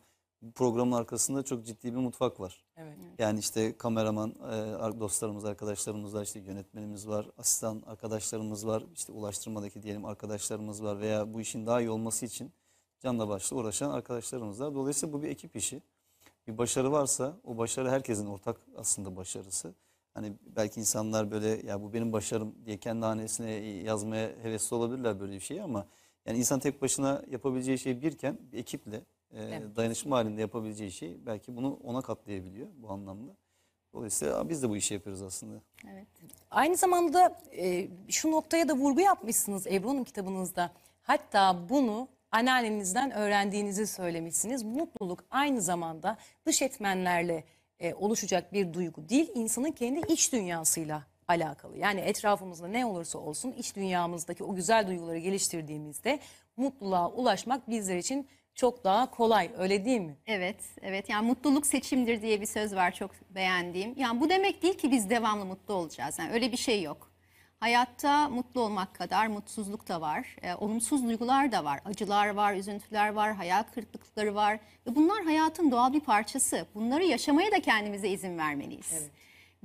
bu 0.46 0.52
programın 0.52 0.92
arkasında 0.92 1.42
çok 1.42 1.66
ciddi 1.66 1.92
bir 1.92 1.98
mutfak 1.98 2.40
var. 2.40 2.64
Evet. 2.76 2.96
Yani 3.18 3.38
işte 3.38 3.76
kameraman 3.78 4.34
e, 4.40 4.44
ar- 4.54 5.00
dostlarımız, 5.00 5.44
arkadaşlarımız 5.44 6.14
var, 6.14 6.22
işte 6.22 6.40
yönetmenimiz 6.40 7.08
var, 7.08 7.30
asistan 7.38 7.82
arkadaşlarımız 7.86 8.66
var, 8.66 8.84
işte 8.94 9.12
ulaştırmadaki 9.12 9.82
diyelim 9.82 10.04
arkadaşlarımız 10.04 10.82
var 10.82 11.00
veya 11.00 11.34
bu 11.34 11.40
işin 11.40 11.66
daha 11.66 11.80
iyi 11.80 11.90
olması 11.90 12.26
için 12.26 12.52
canla 13.00 13.28
başla 13.28 13.56
uğraşan 13.56 13.90
arkadaşlarımız 13.90 14.60
var. 14.60 14.74
Dolayısıyla 14.74 15.12
bu 15.12 15.22
bir 15.22 15.28
ekip 15.28 15.56
işi. 15.56 15.82
Bir 16.46 16.58
başarı 16.58 16.92
varsa 16.92 17.36
o 17.44 17.58
başarı 17.58 17.90
herkesin 17.90 18.26
ortak 18.26 18.56
aslında 18.76 19.16
başarısı. 19.16 19.74
Hani 20.14 20.32
belki 20.56 20.80
insanlar 20.80 21.30
böyle 21.30 21.66
ya 21.66 21.82
bu 21.82 21.92
benim 21.92 22.12
başarım 22.12 22.54
diye 22.66 22.78
kendi 22.78 23.04
hanesine 23.06 23.50
yazmaya 23.60 24.28
hevesli 24.42 24.76
olabilirler 24.76 25.20
böyle 25.20 25.32
bir 25.32 25.40
şeyi 25.40 25.62
ama 25.62 25.86
yani 26.26 26.38
insan 26.38 26.60
tek 26.60 26.82
başına 26.82 27.22
yapabileceği 27.30 27.78
şey 27.78 28.02
birken 28.02 28.38
bir 28.52 28.58
ekiple 28.58 29.04
e, 29.32 29.42
Evet. 29.42 29.76
dayanışma 29.76 30.16
halinde 30.16 30.40
yapabileceği 30.40 30.92
şey 30.92 31.16
belki 31.26 31.56
bunu 31.56 31.78
ona 31.84 32.00
katlayabiliyor 32.00 32.68
bu 32.76 32.90
anlamda. 32.90 33.32
Dolayısıyla 33.94 34.48
biz 34.48 34.62
de 34.62 34.68
bu 34.70 34.76
işi 34.76 34.94
yapıyoruz 34.94 35.22
aslında. 35.22 35.60
Evet. 35.92 36.06
Aynı 36.50 36.76
zamanda 36.76 37.40
e, 37.58 37.88
şu 38.08 38.30
noktaya 38.30 38.68
da 38.68 38.74
vurgu 38.74 39.00
yapmışsınız 39.00 39.66
Ebru 39.66 39.88
Hanım 39.88 40.04
kitabınızda. 40.04 40.70
Hatta 41.02 41.68
bunu 41.68 42.08
anneannenizden 42.30 43.10
öğrendiğinizi 43.10 43.86
söylemişsiniz. 43.86 44.62
Mutluluk 44.62 45.24
aynı 45.30 45.60
zamanda 45.62 46.16
dış 46.46 46.62
etmenlerle 46.62 47.44
e, 47.80 47.94
oluşacak 47.94 48.52
bir 48.52 48.72
duygu 48.72 49.08
değil, 49.08 49.30
insanın 49.34 49.70
kendi 49.72 50.12
iç 50.12 50.32
dünyasıyla 50.32 51.02
alakalı. 51.28 51.78
Yani 51.78 52.00
etrafımızda 52.00 52.68
ne 52.68 52.86
olursa 52.86 53.18
olsun 53.18 53.52
iç 53.52 53.76
dünyamızdaki 53.76 54.44
o 54.44 54.54
güzel 54.54 54.86
duyguları 54.86 55.18
geliştirdiğimizde 55.18 56.20
mutluluğa 56.56 57.10
ulaşmak 57.10 57.70
bizler 57.70 57.96
için 57.96 58.28
çok 58.56 58.84
daha 58.84 59.10
kolay. 59.10 59.50
Öyle 59.58 59.84
değil 59.84 60.00
mi? 60.00 60.16
Evet, 60.26 60.64
evet. 60.82 61.08
Yani 61.08 61.26
mutluluk 61.26 61.66
seçimdir 61.66 62.22
diye 62.22 62.40
bir 62.40 62.46
söz 62.46 62.74
var 62.74 62.94
çok 62.94 63.10
beğendiğim. 63.30 63.94
Yani 63.96 64.20
bu 64.20 64.30
demek 64.30 64.62
değil 64.62 64.78
ki 64.78 64.90
biz 64.90 65.10
devamlı 65.10 65.44
mutlu 65.44 65.74
olacağız. 65.74 66.18
Yani 66.18 66.32
öyle 66.32 66.52
bir 66.52 66.56
şey 66.56 66.82
yok. 66.82 67.10
Hayatta 67.60 68.28
mutlu 68.28 68.60
olmak 68.60 68.94
kadar 68.94 69.26
mutsuzluk 69.26 69.88
da 69.88 70.00
var. 70.00 70.36
e, 70.42 70.54
olumsuz 70.54 71.04
duygular 71.04 71.52
da 71.52 71.64
var. 71.64 71.80
Acılar 71.84 72.28
var, 72.28 72.54
üzüntüler 72.54 73.08
var, 73.08 73.34
hayal 73.34 73.62
kırıklıkları 73.62 74.34
var. 74.34 74.58
Ve 74.86 74.94
bunlar 74.94 75.24
hayatın 75.24 75.70
doğal 75.70 75.92
bir 75.92 76.00
parçası. 76.00 76.66
Bunları 76.74 77.04
yaşamaya 77.04 77.52
da 77.52 77.60
kendimize 77.60 78.08
izin 78.08 78.38
vermeliyiz. 78.38 79.06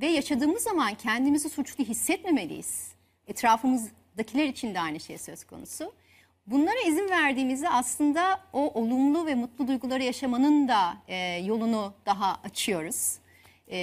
Ve 0.01 0.07
yaşadığımız 0.07 0.63
zaman 0.63 0.93
kendimizi 0.93 1.49
suçlu 1.49 1.83
hissetmemeliyiz. 1.83 2.91
Etrafımızdakiler 3.27 4.45
için 4.45 4.75
de 4.75 4.79
aynı 4.79 4.99
şey 4.99 5.17
söz 5.17 5.43
konusu. 5.43 5.93
Bunlara 6.51 6.79
izin 6.87 7.09
verdiğimizde 7.09 7.69
aslında 7.69 8.39
o 8.53 8.81
olumlu 8.81 9.25
ve 9.25 9.35
mutlu 9.35 9.67
duyguları 9.67 10.03
yaşamanın 10.03 10.67
da 10.67 10.97
e, 11.07 11.15
yolunu 11.45 11.93
daha 12.05 12.39
açıyoruz. 12.43 13.17
E, 13.71 13.77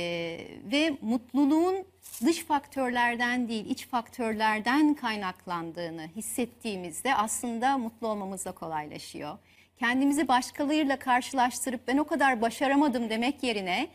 ve 0.73 0.99
mutluluğun 1.03 1.77
dış 2.25 2.45
faktörlerden 2.45 3.49
değil 3.49 3.67
iç 3.71 3.87
faktörlerden 3.87 4.95
kaynaklandığını 4.95 6.09
hissettiğimizde 6.17 7.15
aslında 7.15 7.79
mutlu 7.79 8.09
olmamız 8.09 8.45
da 8.45 8.53
kolaylaşıyor. 8.53 9.39
Kendimizi 9.79 10.29
başkalarıyla 10.29 10.99
karşılaştırıp 10.99 11.89
ben 11.89 11.97
o 11.97 12.05
kadar 12.05 12.43
başaramadım 12.43 13.11
demek 13.11 13.43
yerine 13.43 13.89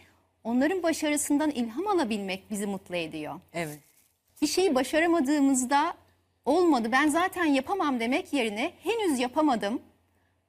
onların 0.44 0.84
başarısından 0.84 1.52
ilham 1.52 1.88
alabilmek 1.88 2.52
bizi 2.52 2.66
mutlu 2.66 2.96
ediyor 2.96 3.40
Evet. 3.54 3.80
bir 4.42 4.48
şeyi 4.48 4.76
başaramadığımızda 4.76 5.94
olmadı 6.46 6.92
ben 6.92 7.08
zaten 7.08 7.46
yapamam 7.46 8.00
demek 8.00 8.34
yerine 8.34 8.74
henüz 8.84 9.20
yapamadım 9.20 9.82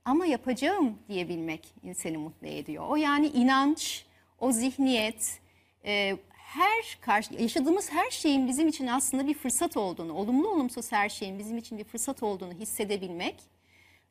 ama 0.05 0.27
yapacağım 0.27 0.99
diyebilmek 1.09 1.75
insanı 1.83 2.19
mutlu 2.19 2.47
ediyor. 2.47 2.85
O 2.89 2.97
yani 2.97 3.27
inanç, 3.27 4.05
o 4.41 4.53
zihniyet, 4.53 5.41
e, 5.85 6.17
her 6.31 6.99
karşı, 7.01 7.35
yaşadığımız 7.35 7.93
her 7.93 8.11
şeyin 8.11 8.49
bizim 8.49 8.69
için 8.69 8.87
aslında 8.87 9.27
bir 9.27 9.35
fırsat 9.35 9.77
olduğunu, 9.77 10.13
olumlu 10.13 10.49
olumsuz 10.49 10.93
her 10.93 11.09
şeyin 11.09 11.39
bizim 11.39 11.59
için 11.59 11.79
bir 11.79 11.85
fırsat 11.85 12.23
olduğunu 12.23 12.53
hissedebilmek 12.53 13.37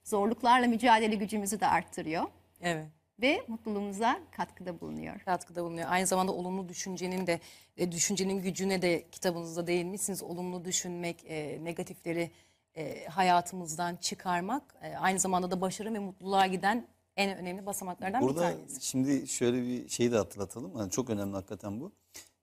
zorluklarla 0.03 0.68
mücadele 0.68 1.15
gücümüzü 1.15 1.60
de 1.60 1.68
arttırıyor 1.68 2.23
Evet. 2.61 2.88
Ve 3.22 3.45
mutluluğumuza 3.48 4.19
katkıda 4.31 4.81
bulunuyor. 4.81 5.19
katkıda 5.19 5.64
bulunuyor. 5.64 5.88
Aynı 5.90 6.07
zamanda 6.07 6.31
olumlu 6.31 6.69
düşüncenin 6.69 7.27
de 7.27 7.40
e, 7.77 7.91
düşüncenin 7.91 8.41
gücüne 8.41 8.81
de 8.81 9.07
kitabınızda 9.11 9.68
değinmişsiniz. 9.68 10.23
Olumlu 10.23 10.65
düşünmek, 10.65 11.23
e, 11.27 11.64
negatifleri 11.64 12.31
e, 12.76 13.06
hayatımızdan 13.06 13.95
çıkarmak, 13.95 14.76
e, 14.81 14.95
aynı 14.95 15.19
zamanda 15.19 15.52
da 15.52 15.61
başarı 15.61 15.94
ve 15.94 15.99
mutluluğa 15.99 16.48
giden 16.48 16.88
en 17.15 17.38
önemli 17.38 17.65
basamaklardan 17.65 18.22
bir 18.22 18.27
Burada 18.27 18.41
tanesi. 18.41 18.85
şimdi 18.85 19.27
şöyle 19.27 19.61
bir 19.61 19.90
şeyi 19.90 20.11
de 20.11 20.18
hatırlatalım. 20.18 20.77
Yani 20.77 20.91
çok 20.91 21.10
önemli 21.10 21.34
hakikaten 21.34 21.80
bu. 21.80 21.91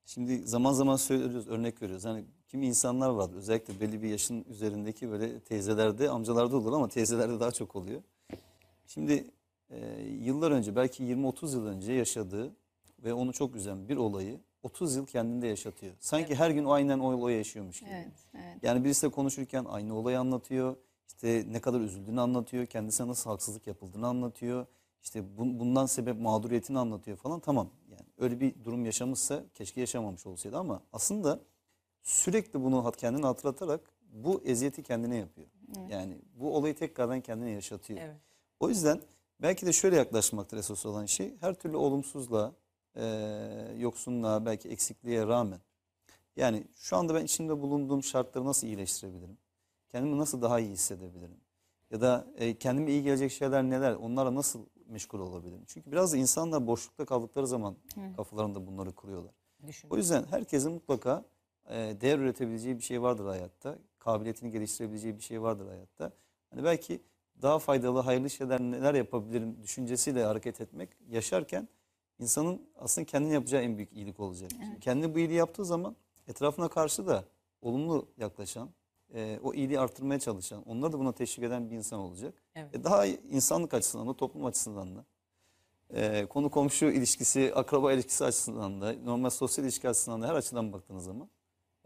Şimdi 0.07 0.47
zaman 0.47 0.73
zaman 0.73 0.97
söylüyoruz, 0.97 1.49
örnek 1.49 1.83
veriyoruz. 1.83 2.05
Hani 2.05 2.25
kimi 2.49 2.67
insanlar 2.67 3.11
vardır 3.11 3.37
özellikle 3.37 3.81
belli 3.81 4.03
bir 4.03 4.09
yaşın 4.09 4.45
üzerindeki 4.49 5.11
böyle 5.11 5.41
teyzelerde, 5.41 6.11
amcalarda 6.11 6.57
olur 6.57 6.73
ama 6.73 6.89
teyzelerde 6.89 7.41
daha 7.41 7.51
çok 7.51 7.77
oluyor. 7.77 8.03
Şimdi 8.87 9.31
e, 9.71 10.03
yıllar 10.03 10.51
önce 10.51 10.77
belki 10.77 11.05
20-30 11.05 11.55
yıl 11.55 11.67
önce 11.67 11.93
yaşadığı 11.93 12.57
ve 12.99 13.15
onu 13.15 13.33
çok 13.33 13.57
üzen 13.57 13.89
bir 13.89 13.97
olayı 13.97 14.41
30 14.63 14.97
yıl 14.97 15.07
kendinde 15.07 15.47
yaşatıyor. 15.47 15.95
Sanki 16.01 16.35
her 16.35 16.51
gün 16.51 16.65
aynen 16.65 16.99
o 16.99 17.13
olayı 17.13 17.37
yaşıyormuş 17.37 17.81
gibi. 17.81 17.91
Evet, 17.93 18.13
evet. 18.35 18.57
Yani 18.63 18.85
birisiyle 18.85 19.13
konuşurken 19.13 19.65
aynı 19.65 19.95
olayı 19.95 20.21
anlatıyor. 20.21 20.77
İşte 21.09 21.45
ne 21.49 21.61
kadar 21.61 21.81
üzüldüğünü 21.81 22.21
anlatıyor. 22.21 22.67
Kendisine 22.67 23.09
nasıl 23.09 23.31
haksızlık 23.31 23.67
yapıldığını 23.67 24.07
anlatıyor. 24.07 24.67
İşte 25.03 25.19
bun- 25.39 25.59
bundan 25.59 25.87
sebep 25.87 26.21
mağduriyetini 26.21 26.79
anlatıyor 26.79 27.17
falan. 27.17 27.41
Tamam 27.41 27.71
yani 27.91 28.07
öyle 28.19 28.41
bir 28.41 28.65
durum 28.65 28.85
yaşamışsa 28.85 29.45
keşke 29.55 29.81
yaşamamış 29.81 30.27
olsaydı 30.27 30.59
ama 30.59 30.83
aslında 30.93 31.41
sürekli 32.03 32.63
bunu 32.63 32.93
kendine 32.97 33.27
hatırlatarak 33.27 33.81
bu 34.13 34.43
eziyeti 34.45 34.83
kendine 34.83 35.17
yapıyor. 35.17 35.49
Yani 35.89 36.19
bu 36.35 36.57
olayı 36.57 36.75
tekrardan 36.75 37.21
kendine 37.21 37.51
yaşatıyor. 37.51 38.01
Evet. 38.03 38.17
O 38.61 38.69
yüzden 38.69 39.01
belki 39.43 39.67
de 39.67 39.73
şöyle 39.73 39.97
yaklaşmaktır 39.97 40.57
esas 40.57 40.87
olan 40.87 41.07
şey. 41.07 41.35
Her 41.41 41.55
türlü 41.55 41.77
olumsuzluğa, 41.77 42.53
e, 42.97 43.05
yoksunluğa, 43.79 44.47
belki 44.47 44.69
eksikliğe 44.69 45.27
rağmen 45.27 45.61
yani 46.37 46.65
şu 46.77 46.97
anda 46.97 47.15
ben 47.15 47.25
içinde 47.25 47.61
bulunduğum 47.61 48.03
şartları 48.03 48.45
nasıl 48.45 48.67
iyileştirebilirim? 48.67 49.39
Kendimi 49.89 50.19
nasıl 50.19 50.43
daha 50.43 50.61
iyi 50.61 50.71
hissedebilirim? 50.71 51.41
Ya 51.91 52.01
da 52.01 52.27
e, 52.37 52.59
kendime 52.59 52.91
iyi 52.91 53.03
gelecek 53.03 53.33
şeyler 53.33 53.63
neler? 53.63 53.95
Onlara 53.95 54.35
nasıl 54.35 54.67
meşgul 54.87 55.21
olabilirim? 55.21 55.65
Çünkü 55.67 55.93
biraz 55.93 56.13
da 56.13 56.17
insanlar 56.17 56.67
boşlukta 56.67 57.05
kaldıkları 57.05 57.47
zaman 57.47 57.77
kafalarında 58.17 58.67
bunları 58.67 58.93
kuruyorlar. 58.93 59.35
Düşün. 59.67 59.89
O 59.91 59.97
yüzden 59.97 60.25
herkesin 60.31 60.73
mutlaka 60.73 61.25
e, 61.69 61.77
değer 62.01 62.19
üretebileceği 62.19 62.77
bir 62.77 62.83
şey 62.83 63.03
vardır 63.03 63.27
hayatta. 63.27 63.79
Kabiliyetini 63.99 64.51
geliştirebileceği 64.51 65.17
bir 65.17 65.23
şey 65.23 65.43
vardır 65.43 65.67
hayatta. 65.67 66.13
Hani 66.51 66.65
belki 66.65 67.03
daha 67.43 67.59
faydalı, 67.59 67.99
hayırlı 67.99 68.31
şeyler 68.31 68.61
neler 68.61 68.95
yapabilirim 68.95 69.63
düşüncesiyle 69.63 70.25
hareket 70.25 70.61
etmek 70.61 70.91
yaşarken 71.11 71.69
insanın 72.19 72.63
aslında 72.79 73.05
kendine 73.07 73.33
yapacağı 73.35 73.63
en 73.63 73.77
büyük 73.77 73.93
iyilik 73.93 74.21
olacak. 74.21 74.51
Şimdi 74.51 74.81
Kendi 74.81 75.15
bu 75.15 75.19
iyiliği 75.19 75.39
yaptığı 75.39 75.65
zaman 75.65 75.97
etrafına 76.29 76.69
karşı 76.69 77.07
da 77.07 77.25
olumlu 77.63 78.09
yaklaşan, 78.19 78.71
e, 79.15 79.39
o 79.43 79.55
iyiliği 79.55 79.81
arttırmaya 79.81 80.21
çalışan, 80.21 80.63
onları 80.69 80.93
da 80.93 80.99
buna 80.99 81.13
teşvik 81.13 81.45
eden 81.45 81.71
bir 81.71 81.77
insan 81.77 82.01
olacak. 82.01 82.35
Evet. 82.55 82.75
E, 82.75 82.85
daha 82.85 83.07
insanlık 83.07 83.75
açısından 83.75 84.09
da 84.09 84.15
toplum 84.17 84.45
açısından 84.45 84.97
da 84.97 85.05
e, 85.95 86.27
konu 86.27 86.51
komşu 86.51 86.87
ilişkisi, 86.87 87.53
akraba 87.55 87.93
ilişkisi 87.93 88.25
açısından 88.25 88.81
da, 88.81 88.95
normal 89.05 89.31
sosyal 89.31 89.65
ilişki 89.65 89.89
açısından 89.89 90.23
da 90.23 90.29
her 90.29 90.35
açıdan 90.35 90.73
baktığınız 90.73 91.05
zaman 91.05 91.29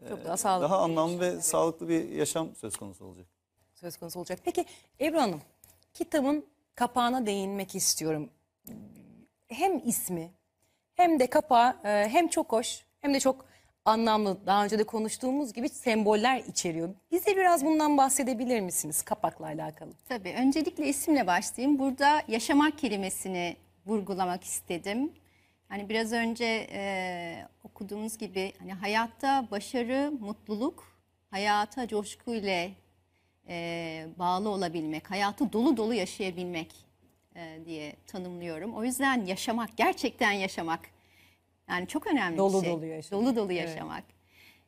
Çok 0.09 0.25
daha 0.25 0.61
daha 0.61 0.79
anlamlı 0.79 1.19
ve 1.19 1.27
Evet. 1.27 1.45
sağlıklı 1.45 1.89
bir 1.89 2.09
yaşam 2.09 2.55
söz 2.55 2.77
konusu 2.77 3.05
olacak. 3.05 3.27
Söz 3.85 3.97
konusu 3.97 4.19
olacak. 4.19 4.39
Peki 4.45 4.65
Ebru 5.01 5.21
Hanım, 5.21 5.41
kitabın 5.93 6.45
kapağına 6.75 7.25
değinmek 7.25 7.75
istiyorum. 7.75 8.29
Hem 9.47 9.81
ismi 9.85 10.31
hem 10.95 11.19
de 11.19 11.27
kapağı 11.27 11.75
e, 11.83 12.09
hem 12.09 12.27
çok 12.27 12.51
hoş 12.51 12.85
hem 13.01 13.13
de 13.13 13.19
çok 13.19 13.45
anlamlı. 13.85 14.37
Daha 14.45 14.63
önce 14.63 14.79
de 14.79 14.83
konuştuğumuz 14.83 15.53
gibi 15.53 15.69
semboller 15.69 16.39
içeriyor. 16.39 16.89
Bize 17.11 17.37
biraz 17.37 17.65
bundan 17.65 17.97
bahsedebilir 17.97 18.59
misiniz 18.59 19.01
kapakla 19.01 19.45
alakalı? 19.45 19.91
Tabii 20.09 20.35
öncelikle 20.37 20.87
isimle 20.87 21.27
başlayayım. 21.27 21.79
Burada 21.79 22.21
yaşamak 22.27 22.77
kelimesini 22.77 23.55
vurgulamak 23.85 24.43
istedim. 24.43 25.13
Hani 25.69 25.89
biraz 25.89 26.13
önce 26.13 26.67
e, 26.71 27.47
okuduğumuz 27.63 28.17
gibi 28.17 28.53
hani 28.59 28.73
hayatta 28.73 29.47
başarı, 29.51 30.11
mutluluk, 30.19 30.83
hayata 31.31 31.87
coşkuyla 31.87 32.67
e, 33.49 34.07
bağlı 34.19 34.49
olabilmek, 34.49 35.11
hayatı 35.11 35.53
dolu 35.53 35.77
dolu 35.77 35.93
yaşayabilmek 35.93 36.75
e, 37.35 37.59
diye 37.65 37.95
tanımlıyorum. 38.07 38.73
O 38.73 38.83
yüzden 38.83 39.25
yaşamak, 39.25 39.77
gerçekten 39.77 40.31
yaşamak 40.31 40.79
yani 41.69 41.87
çok 41.87 42.07
önemli 42.07 42.37
Dolu 42.37 42.61
bir 42.61 42.65
şey. 42.65 42.73
dolu 42.75 42.85
yaşamak. 42.85 43.25
Dolu 43.25 43.35
dolu 43.35 43.53
Evet. 43.53 43.69
yaşamak. 43.69 44.03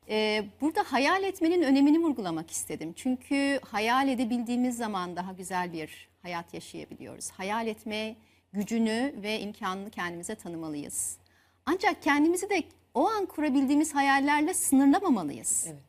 Ee, 0.10 0.46
burada 0.62 0.84
hayal 0.84 1.24
etmenin 1.24 1.62
önemini 1.62 2.00
vurgulamak 2.00 2.52
istedim. 2.52 2.94
Çünkü 2.96 3.60
hayal 3.66 4.08
edebildiğimiz 4.08 4.78
zaman 4.78 5.16
daha 5.16 5.32
güzel 5.34 5.74
bir 5.74 6.10
hayat 6.22 6.54
yaşayabiliyoruz. 6.54 7.32
Hayal 7.32 7.68
etme 7.68 8.16
gücünü 8.54 9.14
ve 9.24 9.40
imkanını 9.40 9.90
kendimize 9.90 10.36
tanımalıyız. 10.36 11.18
Ancak 11.66 12.04
kendimizi 12.04 12.50
de 12.50 12.64
o 12.94 13.08
an 13.10 13.26
kurabildiğimiz 13.26 13.96
hayallerle 13.96 14.54
sınırlamamalıyız. 14.54 15.66
Evet. 15.68 15.84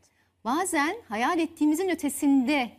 Bazen 0.45 0.97
hayal 1.09 1.39
ettiğimizin 1.39 1.89
ötesinde 1.89 2.71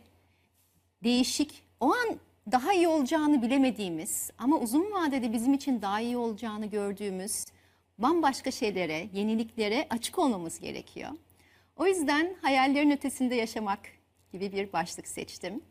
değişik, 1.04 1.62
o 1.80 1.92
an 1.92 2.18
daha 2.52 2.72
iyi 2.72 2.88
olacağını 2.88 3.42
bilemediğimiz 3.42 4.30
ama 4.38 4.58
uzun 4.58 4.92
vadede 4.92 5.32
bizim 5.32 5.52
için 5.54 5.82
daha 5.82 6.00
iyi 6.00 6.16
olacağını 6.16 6.66
gördüğümüz 6.66 7.44
bambaşka 7.98 8.50
şeylere, 8.50 9.06
yeniliklere 9.12 9.86
açık 9.90 10.18
olmamız 10.18 10.60
gerekiyor. 10.60 11.10
O 11.76 11.86
yüzden 11.86 12.36
hayallerin 12.42 12.90
ötesinde 12.90 13.34
yaşamak 13.34 13.80
gibi 14.32 14.52
bir 14.52 14.72
başlık 14.72 15.08
seçtim. 15.08 15.62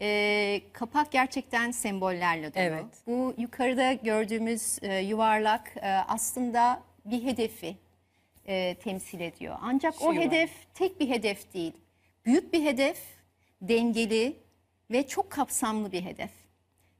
Ee, 0.00 0.60
kapak 0.72 1.12
gerçekten 1.12 1.70
sembollerle 1.70 2.54
dolu. 2.54 2.62
Evet. 2.62 2.84
Bu 3.06 3.34
yukarıda 3.38 3.92
gördüğümüz 3.92 4.78
e, 4.82 4.98
yuvarlak 4.98 5.76
e, 5.76 5.88
aslında 5.88 6.82
bir 7.04 7.24
hedefi 7.24 7.76
e, 8.46 8.74
temsil 8.74 9.20
ediyor. 9.20 9.56
Ancak 9.62 9.94
Şu 9.94 10.00
o 10.00 10.12
yuvarlak. 10.12 10.32
hedef 10.32 10.50
tek 10.74 11.00
bir 11.00 11.08
hedef 11.08 11.54
değil. 11.54 11.72
Büyük 12.24 12.52
bir 12.52 12.64
hedef, 12.64 12.98
dengeli 13.60 14.36
ve 14.90 15.06
çok 15.06 15.30
kapsamlı 15.30 15.92
bir 15.92 16.04
hedef. 16.04 16.30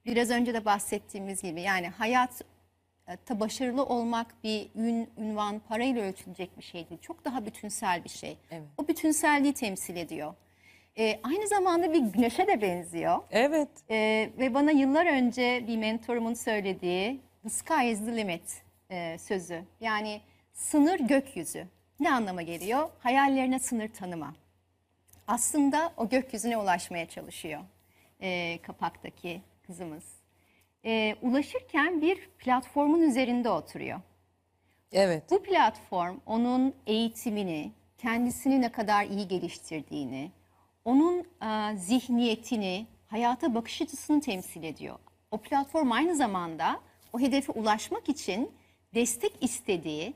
Biraz 0.07 0.31
önce 0.31 0.55
de 0.55 0.65
bahsettiğimiz 0.65 1.43
gibi 1.43 1.61
yani 1.61 1.89
hayat 1.89 2.43
e, 3.09 3.17
ta 3.17 3.41
başarılı 3.41 3.85
olmak 3.85 4.45
bir 4.45 4.69
ün, 4.75 5.11
ünvan, 5.19 5.59
parayla 5.59 6.03
ölçülecek 6.03 6.59
bir 6.59 6.63
şey 6.63 6.89
değil. 6.89 7.01
Çok 7.01 7.25
daha 7.25 7.47
bütünsel 7.47 8.05
bir 8.05 8.09
şey. 8.09 8.37
Evet. 8.51 8.67
O 8.79 8.89
bütünselliği 8.89 9.53
temsil 9.53 9.97
ediyor. 9.97 10.35
E, 10.99 11.21
aynı 11.23 11.49
zamanda 11.49 11.93
bir 11.93 12.01
güneşe 12.01 12.47
de 12.47 12.63
benziyor. 12.63 13.19
Evet. 13.31 13.69
Ee, 13.91 14.31
ve 14.39 14.55
bana 14.55 14.71
yıllar 14.71 15.07
önce 15.07 15.65
bir 15.67 15.77
mentorumun 15.77 16.35
söylediği 16.35 17.21
the 17.43 17.49
sky 17.49 17.91
is 17.91 17.99
the 17.99 18.17
limit 18.17 18.63
e, 18.91 19.19
sözü. 19.19 19.63
Yani 19.81 20.21
sınır 20.53 21.01
gökyüzü. 21.01 21.67
Ne 22.01 22.11
anlama 22.11 22.43
geliyor? 22.43 22.89
Hayallerine 22.99 23.59
sınır 23.59 23.89
tanıma. 23.89 24.35
Aslında 25.27 25.93
o 25.97 26.09
gökyüzüne 26.09 26.57
ulaşmaya 26.57 27.09
çalışıyor 27.09 27.61
e, 28.23 28.59
kapaktaki 28.63 29.43
kızımız. 29.67 30.05
E, 30.85 31.17
ulaşırken 31.23 32.01
bir 32.01 32.29
platformun 32.39 33.03
üzerinde 33.03 33.49
oturuyor. 33.49 34.01
Evet. 34.93 35.31
Bu 35.31 35.43
platform 35.43 36.19
onun 36.27 36.75
eğitimini, 36.87 37.73
kendisini 37.99 38.61
ne 38.61 38.73
kadar 38.73 39.05
iyi 39.05 39.29
geliştirdiğini, 39.29 40.31
onun 40.85 41.27
e, 41.43 41.77
zihniyetini, 41.77 42.87
hayata 43.09 43.55
bakış 43.55 43.83
açısını 43.83 44.21
temsil 44.21 44.63
ediyor. 44.63 44.99
O 45.31 45.39
platform 45.39 45.93
aynı 45.93 46.17
zamanda 46.17 46.81
o 47.13 47.21
hedefe 47.21 47.53
ulaşmak 47.53 48.09
için 48.09 48.51
destek 48.95 49.33
istediği 49.41 50.15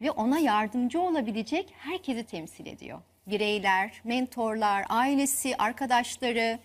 ve 0.00 0.10
ona 0.10 0.38
yardımcı 0.38 1.00
olabilecek 1.00 1.74
herkesi 1.78 2.24
temsil 2.24 2.66
ediyor. 2.66 3.00
Bireyler, 3.30 4.00
mentorlar, 4.04 4.84
ailesi, 4.88 5.56
arkadaşları, 5.56 6.58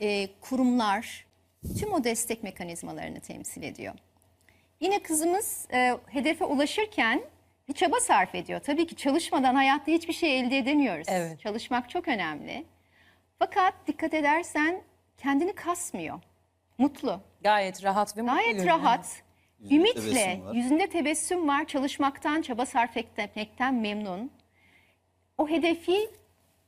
e, 0.00 0.28
kurumlar 0.40 1.26
tüm 1.78 1.92
o 1.92 2.04
destek 2.04 2.42
mekanizmalarını 2.42 3.20
temsil 3.20 3.62
ediyor. 3.62 3.94
Yine 4.80 5.02
kızımız 5.02 5.68
e, 5.72 5.96
hedefe 6.06 6.44
ulaşırken 6.44 7.22
bir 7.68 7.72
çaba 7.74 8.00
sarf 8.00 8.34
ediyor. 8.34 8.60
Tabii 8.60 8.86
ki 8.86 8.96
çalışmadan 8.96 9.54
hayatta 9.54 9.92
hiçbir 9.92 10.12
şey 10.12 10.40
elde 10.40 10.58
edemiyoruz. 10.58 11.06
Evet. 11.10 11.40
Çalışmak 11.40 11.90
çok 11.90 12.08
önemli. 12.08 12.64
Fakat 13.38 13.74
dikkat 13.86 14.14
edersen 14.14 14.82
kendini 15.16 15.52
kasmıyor. 15.54 16.20
Mutlu. 16.78 17.20
Gayet 17.42 17.84
rahat 17.84 18.16
ve 18.16 18.22
mutlu 18.22 18.34
Gayet 18.34 18.52
görünüyor. 18.56 18.78
rahat. 18.78 19.22
Yüzünde 19.60 19.76
Ümitle, 19.76 20.02
tebessüm 20.02 20.52
yüzünde 20.54 20.86
tebessüm 20.86 21.48
var. 21.48 21.64
Çalışmaktan, 21.64 22.42
çaba 22.42 22.66
sarf 22.66 22.96
etmekten 22.96 23.74
memnun. 23.74 24.30
O 25.38 25.48
hedefi 25.48 26.10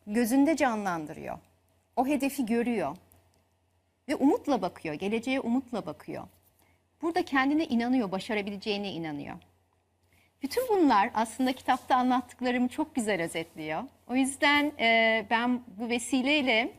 gözünde 0.06 0.56
canlandırıyor. 0.56 1.38
O 1.96 2.06
hedefi 2.06 2.46
görüyor. 2.46 2.96
Ve 4.08 4.16
umutla 4.16 4.62
bakıyor, 4.62 4.94
geleceğe 4.94 5.40
umutla 5.40 5.86
bakıyor. 5.86 6.24
Burada 7.02 7.24
kendine 7.24 7.64
inanıyor, 7.64 8.12
başarabileceğine 8.12 8.92
inanıyor. 8.92 9.36
Bütün 10.42 10.68
bunlar 10.68 11.10
aslında 11.14 11.52
kitapta 11.52 11.96
anlattıklarımı 11.96 12.68
çok 12.68 12.94
güzel 12.94 13.22
özetliyor. 13.22 13.82
O 14.08 14.14
yüzden 14.14 14.72
e, 14.78 15.26
ben 15.30 15.60
bu 15.66 15.88
vesileyle 15.88 16.72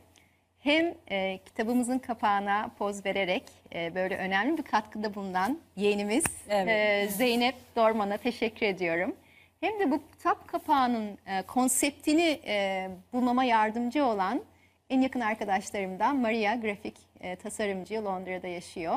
hem 0.58 0.94
e, 1.10 1.38
kitabımızın 1.46 1.98
kapağına 1.98 2.70
poz 2.78 3.06
vererek 3.06 3.42
e, 3.74 3.94
böyle 3.94 4.16
önemli 4.16 4.58
bir 4.58 4.62
katkıda 4.62 5.14
bulunan 5.14 5.58
yeğenimiz 5.76 6.24
Evet. 6.48 7.08
e, 7.08 7.12
Zeynep 7.12 7.54
Dorman'a 7.76 8.16
teşekkür 8.16 8.66
ediyorum. 8.66 9.16
Hem 9.60 9.80
de 9.80 9.90
bu 9.90 10.02
kitap 10.12 10.48
kapağının 10.48 11.18
e, 11.26 11.42
konseptini 11.42 12.40
e, 12.46 12.90
bulmama 13.12 13.44
yardımcı 13.44 14.04
olan 14.04 14.42
en 14.90 15.00
yakın 15.00 15.20
arkadaşlarımdan 15.20 16.16
Maria 16.16 16.54
grafik 16.54 16.96
e, 17.20 17.36
tasarımcı 17.36 18.04
Londra'da 18.04 18.46
yaşıyor. 18.46 18.96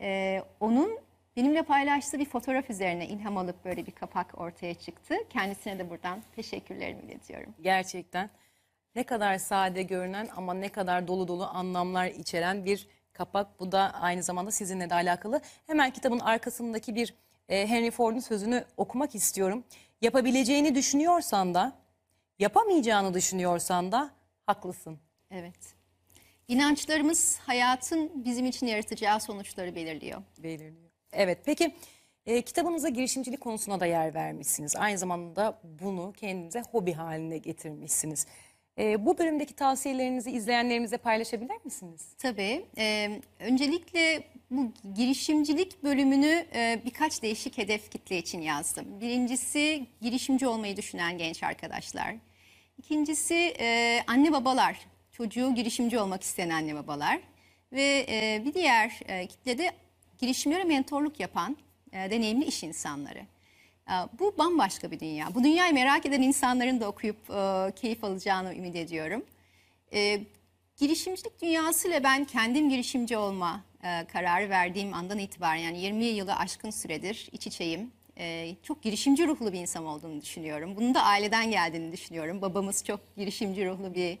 E, 0.00 0.42
onun 0.60 0.98
benimle 1.36 1.62
paylaştığı 1.62 2.18
bir 2.18 2.24
fotoğraf 2.24 2.70
üzerine 2.70 3.08
ilham 3.08 3.36
alıp 3.36 3.64
böyle 3.64 3.86
bir 3.86 3.92
kapak 3.92 4.40
ortaya 4.40 4.74
çıktı. 4.74 5.14
Kendisine 5.30 5.78
de 5.78 5.90
buradan 5.90 6.22
teşekkürlerimi 6.36 7.02
iletiyorum. 7.02 7.54
Gerçekten 7.60 8.30
ne 8.96 9.02
kadar 9.02 9.38
sade 9.38 9.82
görünen 9.82 10.28
ama 10.36 10.54
ne 10.54 10.68
kadar 10.68 11.08
dolu 11.08 11.28
dolu 11.28 11.46
anlamlar 11.46 12.06
içeren 12.06 12.64
bir 12.64 12.88
kapak. 13.12 13.60
Bu 13.60 13.72
da 13.72 13.92
aynı 13.94 14.22
zamanda 14.22 14.50
sizinle 14.50 14.90
de 14.90 14.94
alakalı. 14.94 15.40
Hemen 15.66 15.90
kitabın 15.90 16.18
arkasındaki 16.18 16.94
bir 16.94 17.14
e, 17.48 17.66
Henry 17.66 17.90
Ford'un 17.90 18.20
sözünü 18.20 18.64
okumak 18.76 19.14
istiyorum. 19.14 19.64
Yapabileceğini 20.02 20.74
düşünüyorsan 20.74 21.54
da, 21.54 21.72
yapamayacağını 22.38 23.14
düşünüyorsan 23.14 23.92
da 23.92 24.10
haklısın. 24.46 24.98
Evet. 25.30 25.74
İnançlarımız 26.48 27.38
hayatın 27.38 28.24
bizim 28.24 28.46
için 28.46 28.66
yaratacağı 28.66 29.20
sonuçları 29.20 29.74
belirliyor. 29.74 30.22
belirliyor. 30.38 30.90
Evet 31.12 31.38
peki 31.44 31.74
e, 32.26 32.42
kitabınıza 32.42 32.88
girişimcilik 32.88 33.40
konusuna 33.40 33.80
da 33.80 33.86
yer 33.86 34.14
vermişsiniz. 34.14 34.76
Aynı 34.76 34.98
zamanda 34.98 35.60
bunu 35.64 36.12
kendinize 36.12 36.62
hobi 36.70 36.92
haline 36.92 37.38
getirmişsiniz. 37.38 38.26
E, 38.78 39.06
bu 39.06 39.18
bölümdeki 39.18 39.54
tavsiyelerinizi 39.54 40.30
izleyenlerimize 40.30 40.96
paylaşabilir 40.96 41.64
misiniz? 41.64 42.02
Tabii. 42.18 42.64
Ee, 42.78 43.20
öncelikle 43.38 44.24
bu 44.50 44.72
girişimcilik 44.94 45.82
bölümünü 45.82 46.46
e, 46.54 46.82
birkaç 46.84 47.22
değişik 47.22 47.58
hedef 47.58 47.90
kitle 47.90 48.18
için 48.18 48.40
yazdım. 48.40 49.00
Birincisi 49.00 49.86
girişimci 50.00 50.46
olmayı 50.46 50.76
düşünen 50.76 51.18
genç 51.18 51.42
arkadaşlar. 51.42 52.14
İkincisi 52.78 53.54
e, 53.60 54.00
anne 54.06 54.32
babalar, 54.32 54.86
çocuğu 55.12 55.54
girişimci 55.54 55.98
olmak 55.98 56.22
isteyen 56.22 56.50
anne 56.50 56.74
babalar. 56.74 57.20
Ve 57.72 58.06
e, 58.08 58.42
bir 58.44 58.54
diğer 58.54 59.00
e, 59.08 59.26
kitlede 59.26 59.70
girişimlere 60.18 60.64
mentorluk 60.64 61.20
yapan 61.20 61.56
e, 61.92 62.10
deneyimli 62.10 62.44
iş 62.44 62.62
insanları. 62.62 63.20
Bu 64.18 64.38
bambaşka 64.38 64.90
bir 64.90 65.00
dünya. 65.00 65.34
Bu 65.34 65.44
dünyayı 65.44 65.74
merak 65.74 66.06
eden 66.06 66.22
insanların 66.22 66.80
da 66.80 66.88
okuyup 66.88 67.30
e, 67.30 67.72
keyif 67.76 68.04
alacağını 68.04 68.54
ümit 68.54 68.76
ediyorum. 68.76 69.24
E, 69.92 70.20
girişimcilik 70.76 71.42
dünyasıyla 71.42 72.04
ben 72.04 72.24
kendim 72.24 72.70
girişimci 72.70 73.16
olma, 73.16 73.64
e, 73.84 74.06
kararı 74.12 74.50
verdiğim 74.50 74.94
andan 74.94 75.18
itibaren 75.18 75.60
yani 75.60 75.80
20 75.80 76.04
yılı 76.04 76.36
aşkın 76.36 76.70
süredir 76.70 77.28
iç 77.32 77.46
içeyim. 77.46 77.92
Çok 78.62 78.82
girişimci 78.82 79.26
ruhlu 79.26 79.52
bir 79.52 79.60
insan 79.60 79.86
olduğunu 79.86 80.20
düşünüyorum. 80.20 80.76
Bunun 80.76 80.94
da 80.94 81.02
aileden 81.02 81.50
geldiğini 81.50 81.92
düşünüyorum. 81.92 82.42
Babamız 82.42 82.84
çok 82.84 83.16
girişimci 83.16 83.66
ruhlu 83.66 83.94
bir 83.94 84.18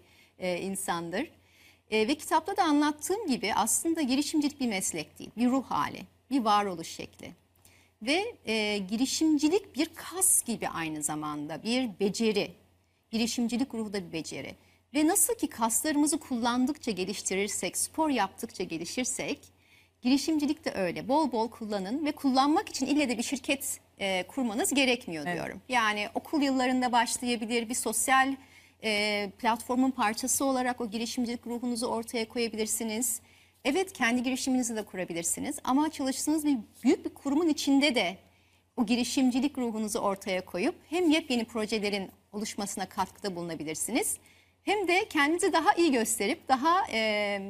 insandır. 0.58 1.30
Ve 1.90 2.14
kitapta 2.14 2.56
da 2.56 2.62
anlattığım 2.62 3.26
gibi 3.26 3.54
aslında 3.54 4.02
girişimcilik 4.02 4.60
bir 4.60 4.66
meslek 4.66 5.18
değil, 5.18 5.30
bir 5.36 5.50
ruh 5.50 5.64
hali, 5.64 6.00
bir 6.30 6.40
varoluş 6.40 6.88
şekli. 6.88 7.43
Ve 8.06 8.24
e, 8.46 8.78
girişimcilik 8.78 9.76
bir 9.76 9.88
kas 9.94 10.44
gibi 10.44 10.68
aynı 10.68 11.02
zamanda 11.02 11.62
bir 11.62 11.90
beceri. 12.00 12.50
Girişimcilik 13.10 13.74
ruhu 13.74 13.92
da 13.92 14.06
bir 14.06 14.12
beceri. 14.12 14.54
Ve 14.94 15.06
nasıl 15.06 15.34
ki 15.34 15.46
kaslarımızı 15.46 16.18
kullandıkça 16.18 16.90
geliştirirsek, 16.90 17.76
spor 17.76 18.10
yaptıkça 18.10 18.64
gelişirsek, 18.64 19.38
girişimcilik 20.02 20.64
de 20.64 20.72
öyle. 20.72 21.08
Bol 21.08 21.32
bol 21.32 21.48
kullanın 21.50 22.06
ve 22.06 22.12
kullanmak 22.12 22.68
için 22.68 22.86
ille 22.86 23.08
de 23.08 23.18
bir 23.18 23.22
şirket 23.22 23.80
e, 23.98 24.24
kurmanız 24.28 24.74
gerekmiyor 24.74 25.24
Evet. 25.26 25.36
diyorum. 25.36 25.60
Yani 25.68 26.08
okul 26.14 26.42
yıllarında 26.42 26.92
başlayabilir, 26.92 27.68
bir 27.68 27.74
sosyal 27.74 28.34
e, 28.84 29.30
platformun 29.38 29.90
parçası 29.90 30.44
olarak 30.44 30.80
o 30.80 30.90
girişimcilik 30.90 31.46
ruhunuzu 31.46 31.86
ortaya 31.86 32.28
koyabilirsiniz. 32.28 33.20
Evet 33.64 33.92
kendi 33.92 34.22
girişiminizi 34.22 34.76
de 34.76 34.82
kurabilirsiniz 34.82 35.58
ama 35.64 35.90
çalıştığınız 35.90 36.44
bir 36.44 36.58
büyük 36.84 37.04
bir 37.04 37.10
kurumun 37.10 37.48
içinde 37.48 37.94
de 37.94 38.18
o 38.76 38.86
girişimcilik 38.86 39.58
ruhunuzu 39.58 39.98
ortaya 39.98 40.44
koyup 40.44 40.74
hem 40.90 41.10
yepyeni 41.10 41.44
projelerin 41.44 42.10
oluşmasına 42.32 42.88
katkıda 42.88 43.36
bulunabilirsiniz 43.36 44.18
hem 44.62 44.88
de 44.88 45.08
kendinizi 45.08 45.52
daha 45.52 45.74
iyi 45.74 45.92
gösterip 45.92 46.48
daha 46.48 46.86
e, 46.92 47.40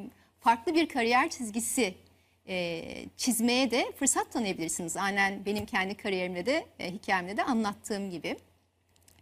farklı 0.41 0.75
bir 0.75 0.89
kariyer 0.89 1.31
çizgisi 1.31 1.95
e, 2.49 2.85
çizmeye 3.17 3.71
de 3.71 3.93
fırsat 3.99 4.33
tanıyabilirsiniz. 4.33 4.97
Aynen 4.97 5.45
benim 5.47 5.67
kendi 5.67 5.97
kariyerimde 5.97 6.47
de 6.47 6.67
e, 6.79 6.93
hikayemde 6.93 7.37
de 7.37 7.43
anlattığım 7.45 8.11
gibi. 8.11 8.37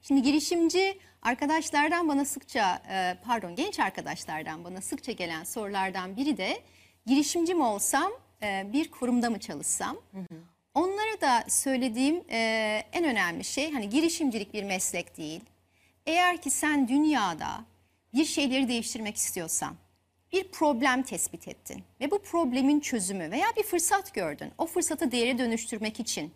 Şimdi 0.02 0.23
girişimci 0.23 0.98
arkadaşlardan 1.23 2.09
bana 2.09 2.24
sıkça, 2.24 2.82
e, 2.90 3.16
pardon 3.24 3.55
genç 3.55 3.81
arkadaşlardan 3.81 4.64
bana 4.64 4.81
sıkça 4.81 5.12
gelen 5.12 5.44
sorulardan 5.44 6.16
biri 6.16 6.36
de 6.36 6.62
girişimci 7.07 7.55
mi 7.55 7.62
olsam, 7.62 8.12
e, 8.43 8.66
bir 8.73 8.91
kurumda 8.91 9.31
mı 9.31 9.41
çalışsam? 9.41 9.97
Onlara 10.74 11.20
da 11.20 11.45
söylediğim 11.49 12.24
e, 12.31 12.39
en 12.93 13.05
önemli 13.05 13.45
şey 13.45 13.73
hani 13.73 13.89
girişimcilik 13.89 14.55
bir 14.55 14.65
meslek 14.65 15.16
değil. 15.16 15.41
Eğer 16.07 16.43
ki 16.43 16.51
sen 16.51 16.89
dünyada 16.89 17.65
bir 18.15 18.24
şeyleri 18.24 18.69
değiştirmek 18.69 19.16
istiyorsan, 19.16 19.74
bir 20.33 20.49
problem 20.49 21.03
tespit 21.03 21.49
ettin 21.49 21.83
ve 22.01 22.11
bu 22.11 22.23
problemin 22.23 22.81
çözümü 22.81 23.31
veya 23.31 23.47
bir 23.57 23.62
fırsat 23.62 24.15
gördün. 24.15 24.53
O 24.59 24.66
fırsatı 24.66 25.12
değere 25.12 25.39
dönüştürmek 25.39 26.01
için 26.01 26.33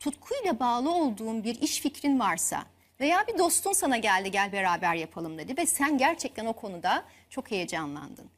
tutkuyla 0.00 0.60
bağlı 0.60 0.94
olduğun 0.94 1.44
bir 1.44 1.60
iş 1.60 1.80
fikrin 1.80 2.20
varsa 2.20 2.64
veya 3.00 3.26
bir 3.26 3.38
dostun 3.38 3.72
sana 3.72 3.96
geldi 3.96 4.30
gel 4.30 4.52
beraber 4.52 4.94
yapalım 4.94 5.38
dedi 5.38 5.56
ve 5.56 5.66
sen 5.66 5.98
gerçekten 5.98 6.46
o 6.46 6.52
konuda 6.52 7.04
çok 7.30 7.50
heyecanlandın. 7.50 8.30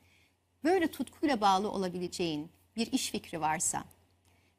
Böyle 0.65 0.91
tutkuyla 0.91 1.41
bağlı 1.41 1.71
olabileceğin 1.71 2.51
bir 2.77 2.93
iş 2.93 3.11
fikri 3.11 3.41
varsa 3.41 3.85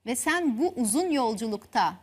ve 0.06 0.16
sen 0.16 0.60
bu 0.60 0.74
uzun 0.76 1.10
yolculukta 1.10 1.96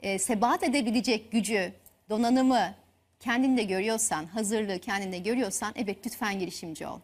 e, 0.00 0.18
sebat 0.18 0.62
edebilecek 0.62 1.32
gücü, 1.32 1.72
donanımı 2.10 2.74
kendinde 3.20 3.62
görüyorsan, 3.62 4.26
hazırlığı 4.26 4.78
kendinde 4.78 5.18
görüyorsan 5.18 5.72
evet 5.76 6.06
lütfen 6.06 6.38
girişimci 6.38 6.86
ol. 6.86 7.00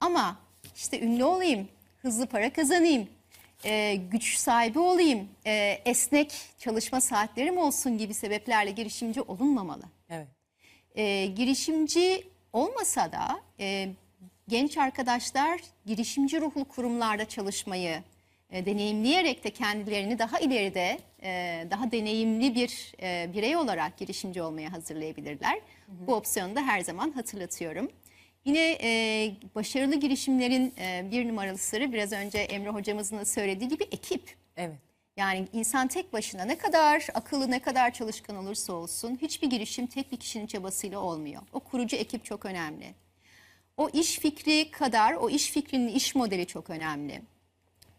Ama 0.00 0.38
işte 0.76 1.00
ünlü 1.00 1.24
olayım, 1.24 1.68
hızlı 2.02 2.26
para 2.26 2.52
kazanayım, 2.52 3.08
e, 3.64 3.94
güç 3.94 4.36
sahibi 4.36 4.78
olayım, 4.78 5.28
e, 5.46 5.82
esnek 5.84 6.32
çalışma 6.58 7.00
saatlerim 7.00 7.58
olsun 7.58 7.98
gibi 7.98 8.14
sebeplerle 8.14 8.70
girişimci 8.70 9.22
olunmamalı. 9.22 9.84
Evet. 10.08 10.28
E, 10.94 11.26
girişimci 11.26 12.26
olmasa 12.52 13.12
da 13.12 13.40
e, 13.60 13.88
genç 14.50 14.78
arkadaşlar 14.78 15.60
girişimci 15.86 16.40
ruhlu 16.40 16.64
kurumlarda 16.64 17.24
çalışmayı 17.24 18.02
e, 18.50 18.66
deneyimleyerek 18.66 19.44
de 19.44 19.50
kendilerini 19.50 20.18
daha 20.18 20.38
ileride 20.38 20.98
e, 21.22 21.64
daha 21.70 21.92
deneyimli 21.92 22.54
bir 22.54 22.92
e, 23.02 23.32
birey 23.32 23.56
olarak 23.56 23.98
girişimci 23.98 24.42
olmaya 24.42 24.72
hazırlayabilirler. 24.72 25.60
Bu 25.88 26.14
opsiyonu 26.14 26.56
da 26.56 26.62
her 26.62 26.80
zaman 26.80 27.10
hatırlatıyorum. 27.12 27.90
Yine 28.44 28.78
e, 28.82 29.32
başarılı 29.54 29.94
girişimlerin 29.94 30.74
e, 30.78 31.10
bir 31.10 31.28
numaralı 31.28 31.58
sırrı 31.58 31.92
biraz 31.92 32.12
önce 32.12 32.38
Emre 32.38 32.68
hocamızın 32.68 33.18
da 33.18 33.24
söylediği 33.24 33.70
gibi 33.70 33.84
ekip. 33.84 34.34
Evet. 34.56 34.76
Yani 35.16 35.48
insan 35.52 35.88
tek 35.88 36.12
başına 36.12 36.44
ne 36.44 36.58
kadar 36.58 37.06
akıllı, 37.14 37.50
ne 37.50 37.58
kadar 37.58 37.92
çalışkan 37.92 38.36
olursa 38.36 38.72
olsun 38.72 39.18
hiçbir 39.22 39.50
girişim 39.50 39.86
tek 39.86 40.12
bir 40.12 40.16
kişinin 40.16 40.46
çabasıyla 40.46 40.98
olmuyor. 40.98 41.42
O 41.52 41.60
kurucu 41.60 41.96
ekip 41.96 42.24
çok 42.24 42.46
önemli. 42.46 42.94
O 43.76 43.88
iş 43.92 44.18
fikri 44.18 44.70
kadar 44.70 45.14
o 45.14 45.30
iş 45.30 45.50
fikrinin 45.50 45.88
iş 45.88 46.14
modeli 46.14 46.46
çok 46.46 46.70
önemli. 46.70 47.22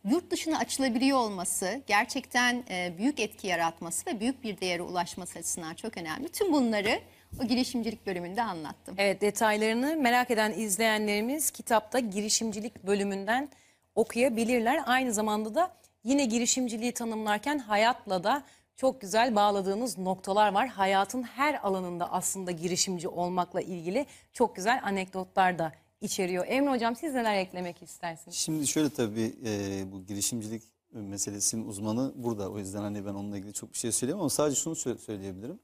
Yurt 0.10 0.32
dışına 0.32 0.58
açılabiliyor 0.58 1.18
olması, 1.18 1.82
gerçekten 1.88 2.64
e, 2.70 2.94
büyük 2.98 3.20
etki 3.20 3.48
yaratması 3.48 4.06
ve 4.06 4.20
büyük 4.20 4.44
bir 4.44 4.62
değere 4.62 4.82
ulaşması 4.82 5.40
açısından 5.40 5.74
çok 5.74 5.98
önemli. 5.98 6.30
Tüm 6.30 6.54
bunları 6.54 7.00
o 7.44 7.48
girişimcilik 7.48 8.08
bölümünde 8.08 8.44
anlattım. 8.44 8.96
Evet 8.98 9.22
detaylarını 9.22 9.96
merak 9.96 10.32
eden 10.32 10.52
izleyenlerimiz 10.52 11.52
kitapta 11.52 12.00
girişimcilik 12.00 12.84
bölümünden 12.84 13.50
okuyabilirler. 13.96 14.84
Aynı 14.86 15.14
zamanda 15.14 15.56
da 15.56 15.76
yine 16.04 16.26
girişimciliği 16.26 16.92
tanımlarken 16.92 17.60
hayatla 17.60 18.24
da 18.24 18.44
çok 18.82 19.02
güzel 19.02 19.36
bağladığınız 19.36 19.98
noktalar 19.98 20.54
var. 20.54 20.68
Hayatın 20.68 21.24
her 21.24 21.68
alanında 21.68 22.12
aslında 22.12 22.52
girişimci 22.52 23.08
olmakla 23.08 23.62
ilgili 23.62 24.06
çok 24.34 24.56
güzel 24.56 24.82
anekdotlar 24.84 25.60
da 25.60 25.72
içeriyor. 26.02 26.46
Emre 26.48 26.72
Hocam 26.72 26.96
siz 26.96 27.14
neler 27.14 27.38
eklemek 27.38 27.82
istersiniz? 27.82 28.36
Şimdi 28.38 28.68
şöyle 28.68 28.90
tabii 28.90 29.36
e, 29.46 29.84
bu 29.92 30.06
girişimcilik 30.06 30.64
meselesinin 30.92 31.68
uzmanı 31.68 32.14
burada. 32.16 32.50
O 32.50 32.58
yüzden 32.58 32.82
hani 32.82 33.06
ben 33.06 33.14
onunla 33.14 33.38
ilgili 33.38 33.54
çok 33.54 33.74
bir 33.74 33.78
şey 33.78 33.92
söyleyemem 33.92 34.20
ama 34.20 34.30
sadece 34.30 34.62
şunu 34.62 34.74
sö- 34.74 34.98
söyleyebilirim. 34.98 35.60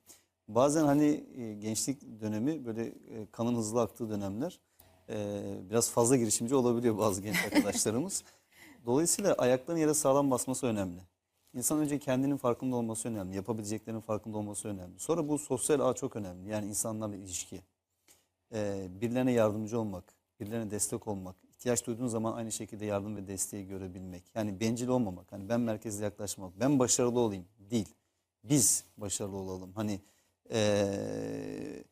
Bazen 0.48 0.86
hani 0.86 1.24
e, 1.38 1.54
gençlik 1.54 2.22
dönemi 2.22 2.66
böyle 2.66 2.86
e, 2.86 2.94
kanın 3.32 3.56
hızlı 3.56 3.82
aktığı 3.82 4.10
dönemler 4.10 4.60
e, 5.10 5.42
biraz 5.70 5.92
fazla 5.92 6.16
girişimci 6.16 6.56
olabiliyor 6.56 6.98
bazı 6.98 7.22
genç 7.22 7.38
arkadaşlarımız. 7.46 8.24
Dolayısıyla 8.86 9.34
ayaklarının 9.34 9.82
yere 9.82 9.94
sağlam 9.94 10.32
basması 10.32 10.68
önemli. 10.68 11.00
İnsan 11.54 11.80
önce 11.80 12.00
kendinin 12.00 12.38
farkında 12.38 12.76
olması 12.76 13.10
önemli. 13.10 13.36
Yapabileceklerinin 13.36 14.02
farkında 14.02 14.38
olması 14.38 14.68
önemli. 14.68 15.00
Sonra 15.00 15.28
bu 15.28 15.38
sosyal 15.38 15.80
ağ 15.80 15.94
çok 15.94 16.16
önemli. 16.16 16.50
Yani 16.50 16.68
insanlarla 16.68 17.16
ilişki. 17.16 17.62
Ee, 18.54 18.88
birilerine 19.02 19.32
yardımcı 19.32 19.80
olmak, 19.80 20.04
birilerine 20.40 20.72
destek 20.72 21.08
olmak, 21.08 21.36
ihtiyaç 21.50 21.88
duyduğun 21.88 22.08
zaman 22.08 22.34
aynı 22.34 22.52
şekilde 22.52 22.86
yardım 22.86 23.16
ve 23.16 23.28
desteği 23.28 23.68
görebilmek. 23.68 24.24
Yani 24.36 24.60
bencil 24.60 24.88
olmamak, 24.88 25.32
hani 25.32 25.50
ben 25.50 25.60
merkezli 25.60 26.04
yaklaşmak, 26.04 26.60
ben 26.60 26.80
başarılı 26.80 27.20
olayım 27.20 27.46
değil. 27.60 27.96
Biz 28.44 28.84
başarılı 28.98 29.36
olalım. 29.38 29.74
Hani 29.74 30.02
ee, 30.52 31.84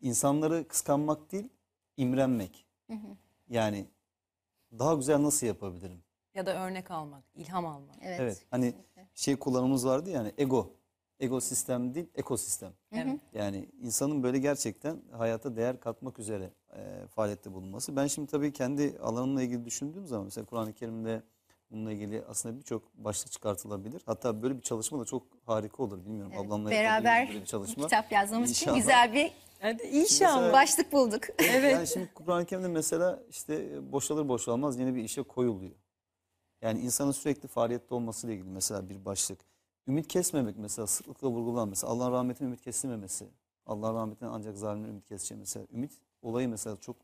insanları 0.00 0.68
kıskanmak 0.68 1.32
değil, 1.32 1.48
imrenmek. 1.96 2.66
Yani 3.48 3.86
daha 4.78 4.94
güzel 4.94 5.22
nasıl 5.22 5.46
yapabilirim? 5.46 6.02
Ya 6.34 6.46
da 6.46 6.64
örnek 6.66 6.90
almak, 6.90 7.24
ilham 7.34 7.66
almak. 7.66 7.96
Evet. 8.02 8.20
Evet. 8.20 8.46
Hani 8.50 8.74
şey 9.14 9.36
kullanımımız 9.36 9.86
vardı 9.86 10.10
yani 10.10 10.32
ego. 10.38 10.72
Ego 11.20 11.40
sistem 11.40 11.94
değil, 11.94 12.06
ekosistem. 12.14 12.72
Evet. 12.92 13.20
Yani 13.34 13.68
insanın 13.82 14.22
böyle 14.22 14.38
gerçekten 14.38 15.02
hayata 15.12 15.56
değer 15.56 15.80
katmak 15.80 16.18
üzere 16.18 16.50
e, 16.76 17.06
faaliyette 17.06 17.52
bulunması. 17.52 17.96
Ben 17.96 18.06
şimdi 18.06 18.30
tabii 18.30 18.52
kendi 18.52 18.98
alanımla 19.02 19.42
ilgili 19.42 19.64
düşündüğüm 19.64 20.06
zaman 20.06 20.24
mesela 20.24 20.44
Kur'an-ı 20.44 20.72
Kerim'de 20.72 21.22
bununla 21.70 21.92
ilgili 21.92 22.24
aslında 22.28 22.58
birçok 22.58 22.94
başlık 22.94 23.32
çıkartılabilir. 23.32 24.02
Hatta 24.06 24.42
böyle 24.42 24.56
bir 24.56 24.62
çalışma 24.62 25.00
da 25.00 25.04
çok 25.04 25.22
harika 25.46 25.82
olur. 25.82 26.04
Bilmiyorum 26.04 26.32
ablamla 26.38 26.70
Beraber 26.70 27.28
böyle 27.28 27.40
bir 27.40 27.46
çalışma. 27.46 27.84
kitap 27.84 28.12
yazmamız 28.12 28.50
için 28.50 28.62
İnşallah. 28.66 28.76
güzel 28.76 29.12
bir 29.12 29.32
Hadi 29.60 29.82
inşallah. 29.82 30.34
Mesela- 30.36 30.52
başlık 30.62 30.92
bulduk. 30.92 31.22
Evet. 31.38 31.72
Yani 31.72 31.86
şimdi 31.86 32.10
Kur'an-ı 32.14 32.44
Kerim'de 32.46 32.68
mesela 32.68 33.22
işte 33.30 33.68
boşalır 33.92 34.28
boşalmaz 34.28 34.78
yeni 34.78 34.94
bir 34.94 35.04
işe 35.04 35.22
koyuluyor. 35.22 35.72
Yani 36.62 36.80
insanın 36.80 37.12
sürekli 37.12 37.48
faaliyette 37.48 37.94
olmasıyla 37.94 38.34
ilgili 38.36 38.50
mesela 38.50 38.88
bir 38.88 39.04
başlık. 39.04 39.38
Ümit 39.88 40.08
kesmemek 40.08 40.56
mesela 40.58 40.86
sıklıkla 40.86 41.28
vurgulanan 41.28 41.68
mesela 41.68 41.92
Allah'ın 41.92 42.12
rahmetine 42.12 42.46
ümit 42.48 42.60
kesilmemesi. 42.60 43.28
Allah'ın 43.66 43.94
rahmetinden 43.94 44.30
ancak 44.30 44.56
zalimler 44.56 44.88
ümit 44.88 45.06
kesecek 45.06 45.38
mesela. 45.38 45.66
Ümit 45.72 45.92
olayı 46.22 46.48
mesela 46.48 46.76
çok 46.76 46.96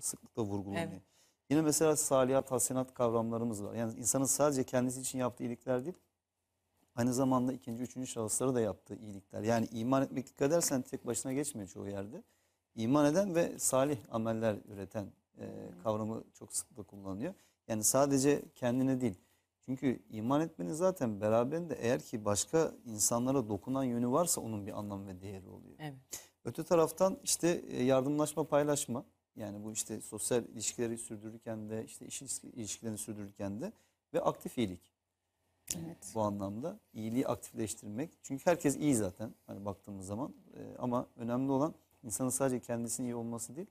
sıklıkla 0.00 0.42
vurgulanıyor. 0.42 0.92
Evet. 0.92 1.02
Yine 1.50 1.62
mesela 1.62 1.96
salihat, 1.96 2.50
hasenat 2.50 2.94
kavramlarımız 2.94 3.64
var. 3.64 3.74
Yani 3.74 3.98
insanın 3.98 4.24
sadece 4.24 4.64
kendisi 4.64 5.00
için 5.00 5.18
yaptığı 5.18 5.44
iyilikler 5.44 5.84
değil, 5.84 5.96
aynı 6.94 7.14
zamanda 7.14 7.52
ikinci, 7.52 7.82
üçüncü 7.82 8.06
şahıslara 8.06 8.54
da 8.54 8.60
yaptığı 8.60 8.94
iyilikler. 8.94 9.42
Yani 9.42 9.68
iman 9.72 10.02
etmek 10.02 10.26
dikkat 10.26 10.48
edersen 10.48 10.82
tek 10.82 11.06
başına 11.06 11.32
geçmiyor 11.32 11.68
çoğu 11.68 11.88
yerde. 11.88 12.22
İman 12.74 13.12
eden 13.12 13.34
ve 13.34 13.58
salih 13.58 13.98
ameller 14.10 14.56
üreten 14.68 15.06
e, 15.38 15.70
kavramı 15.82 16.24
çok 16.34 16.52
sıklıkla 16.52 16.82
kullanılıyor. 16.82 17.34
Yani 17.70 17.84
sadece 17.84 18.42
kendine 18.54 19.00
değil. 19.00 19.14
Çünkü 19.60 20.02
iman 20.10 20.40
etmenin 20.40 20.72
zaten 20.72 21.20
beraberinde 21.20 21.74
eğer 21.74 22.00
ki 22.00 22.24
başka 22.24 22.74
insanlara 22.84 23.48
dokunan 23.48 23.84
yönü 23.84 24.10
varsa 24.10 24.40
onun 24.40 24.66
bir 24.66 24.78
anlam 24.78 25.06
ve 25.06 25.20
değeri 25.20 25.48
oluyor. 25.48 25.74
Evet. 25.78 26.30
Öte 26.44 26.64
taraftan 26.64 27.18
işte 27.24 27.48
e, 27.48 27.82
yardımlaşma, 27.82 28.44
paylaşma. 28.44 29.04
Yani 29.36 29.64
bu 29.64 29.72
işte 29.72 30.00
sosyal 30.00 30.44
ilişkileri 30.44 30.98
sürdürürken 30.98 31.70
de 31.70 31.84
işte 31.84 32.06
iş 32.06 32.22
ilişki- 32.22 32.50
ilişkilerini 32.50 32.98
sürdürürken 32.98 33.60
de 33.60 33.72
ve 34.14 34.20
aktif 34.20 34.58
iyilik. 34.58 34.92
Evet. 35.76 36.12
Bu 36.14 36.20
anlamda 36.20 36.80
iyiliği 36.92 37.26
aktifleştirmek. 37.26 38.18
Çünkü 38.22 38.46
herkes 38.46 38.76
iyi 38.76 38.94
zaten 38.94 39.34
hani 39.46 39.64
baktığımız 39.64 40.06
zaman. 40.06 40.34
E, 40.54 40.76
ama 40.78 41.06
önemli 41.16 41.52
olan 41.52 41.74
insanın 42.02 42.30
sadece 42.30 42.60
kendisinin 42.60 43.06
iyi 43.06 43.14
olması 43.14 43.56
değil. 43.56 43.70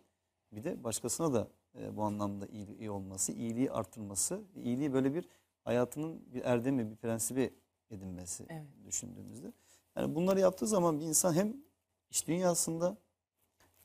Bir 0.51 0.63
de 0.63 0.84
başkasına 0.84 1.34
da 1.34 1.47
e, 1.76 1.96
bu 1.98 2.04
anlamda 2.04 2.48
iyi, 2.48 2.78
iyi 2.78 2.91
olması, 2.91 3.32
iyiliği 3.32 3.72
artırması, 3.72 4.41
iyiliği 4.56 4.94
böyle 4.94 5.14
bir 5.14 5.30
hayatının 5.64 6.34
bir 6.34 6.41
erdemi, 6.46 6.91
bir 6.91 6.96
prensibi 6.96 7.54
edinmesi 7.91 8.46
Evet. 8.50 8.66
düşündüğümüzde. 8.86 9.54
Yani 9.96 10.16
bunları 10.16 10.40
yaptığı 10.40 10.68
zaman 10.68 11.00
bir 11.00 11.06
insan 11.06 11.34
hem 11.34 11.56
iş 12.10 12.28
dünyasında 12.28 12.98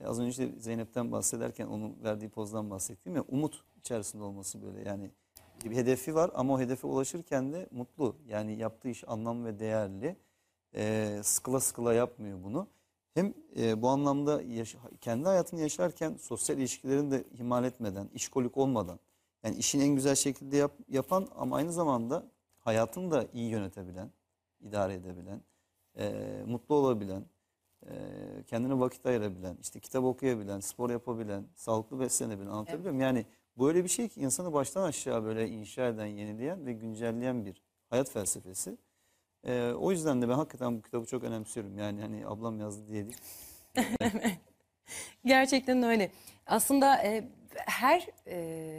e, 0.01 0.07
az 0.07 0.21
önce 0.21 0.31
işte 0.31 0.61
Zeynep'ten 0.61 1.13
bahsederken 1.13 1.67
onun 1.67 2.03
verdiği 2.03 2.29
pozdan 2.29 2.71
bahsettim 2.71 3.17
ya 3.17 3.23
umut 3.29 3.65
içerisinde 3.77 4.23
olması 4.23 4.63
böyle 4.63 4.89
yani 4.89 5.11
bir 5.65 5.77
hedefi 5.77 6.15
var 6.15 6.31
ama 6.35 6.55
o 6.55 6.61
hedefe 6.61 6.87
ulaşırken 6.87 7.53
de 7.53 7.69
mutlu. 7.71 8.17
Yani 8.29 8.59
yaptığı 8.59 8.89
iş 8.89 9.05
anlam 9.09 9.45
ve 9.45 9.59
değerli. 9.59 10.17
E, 10.75 11.21
sıkıla 11.23 11.61
sıkıla 11.61 11.95
yapmıyor 11.95 12.43
bunu. 12.45 12.69
Hem 13.15 13.35
e, 13.57 13.83
bu 13.83 13.89
anlamda 13.89 14.43
yaş- 14.43 14.77
kendi 15.01 15.25
hayatını 15.25 15.61
yaşarken 15.61 16.17
sosyal 16.17 16.59
ilişkilerini 16.59 17.11
de 17.11 17.25
ihmal 17.33 17.65
etmeden, 17.65 18.09
işkolik 18.15 18.57
olmadan 18.57 18.99
yani 19.45 19.57
işini 19.57 19.83
en 19.83 19.95
güzel 19.95 20.15
şekilde 20.15 20.57
yap- 20.57 20.79
yapan 20.89 21.29
ama 21.37 21.57
aynı 21.57 21.73
zamanda 21.73 22.31
hayatını 22.59 23.11
da 23.11 23.27
iyi 23.33 23.51
yönetebilen, 23.51 24.11
idare 24.61 24.95
edebilen, 24.95 25.41
e, 25.99 26.13
mutlu 26.47 26.75
olabilen, 26.75 27.25
e, 27.87 27.91
kendine 28.47 28.81
vakit 28.81 29.07
ayırabilen, 29.07 29.57
işte 29.61 29.81
kitap 29.81 30.05
okuyabilen, 30.05 30.61
spor 30.61 30.91
yapabilen, 30.91 31.45
sağlıklı 31.55 32.01
beslenebilen 32.01 32.51
anlatabiliyor 32.51 32.95
muyum? 32.95 33.01
Yani 33.01 33.27
böyle 33.59 33.85
bir 33.85 33.89
şey 33.89 34.09
ki 34.09 34.21
insanı 34.21 34.53
baştan 34.53 34.83
aşağı 34.83 35.25
böyle 35.25 35.49
inşa 35.49 35.89
eden, 35.89 36.07
yenileyen 36.07 36.67
ve 36.67 36.73
güncelleyen 36.73 37.45
bir 37.47 37.63
hayat 37.91 38.11
felsefesi. 38.11 38.79
E, 39.47 39.73
o 39.73 39.91
yüzden 39.91 40.23
de 40.23 40.29
ben 40.29 40.35
hakikaten 40.35 40.79
bu 40.79 40.83
kitabı 40.83 41.07
çok 41.07 41.25
önemsiyorum. 41.25 41.79
Yani 41.79 42.01
hani 42.01 42.27
ablam 42.27 42.61
yazdı 42.61 42.89
diye 42.89 43.05
değil. 43.05 43.19
Gerçekten 45.25 45.83
öyle. 45.83 46.11
Aslında 46.47 46.97
e, 47.03 47.25
her 47.55 48.07
e, 48.27 48.37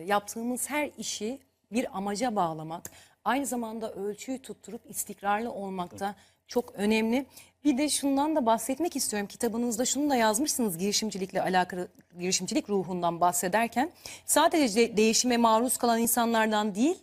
yaptığımız 0.07 0.69
her 0.69 0.91
işi 0.97 1.39
bir 1.71 1.97
amaca 1.97 2.35
bağlamak, 2.35 2.91
aynı 3.25 3.45
zamanda 3.45 3.93
ölçüyü 3.93 4.41
tutturup 4.41 4.81
istikrarlı 4.89 5.51
olmak 5.51 5.99
da 5.99 6.15
çok 6.47 6.75
önemli. 6.75 7.25
Bir 7.63 7.77
de 7.77 7.89
şundan 7.89 8.35
da 8.35 8.45
bahsetmek 8.45 8.95
istiyorum. 8.95 9.27
Kitabınızda 9.27 9.85
şunu 9.85 10.09
da 10.09 10.15
yazmışsınız 10.15 10.77
girişimcilikle 10.77 11.41
alakalı, 11.41 11.87
girişimcilik 12.19 12.69
ruhundan 12.69 13.21
bahsederken. 13.21 13.91
Sadece 14.25 14.75
de- 14.75 14.97
değişime 14.97 15.37
maruz 15.37 15.77
kalan 15.77 15.99
insanlardan 16.01 16.75
değil, 16.75 16.97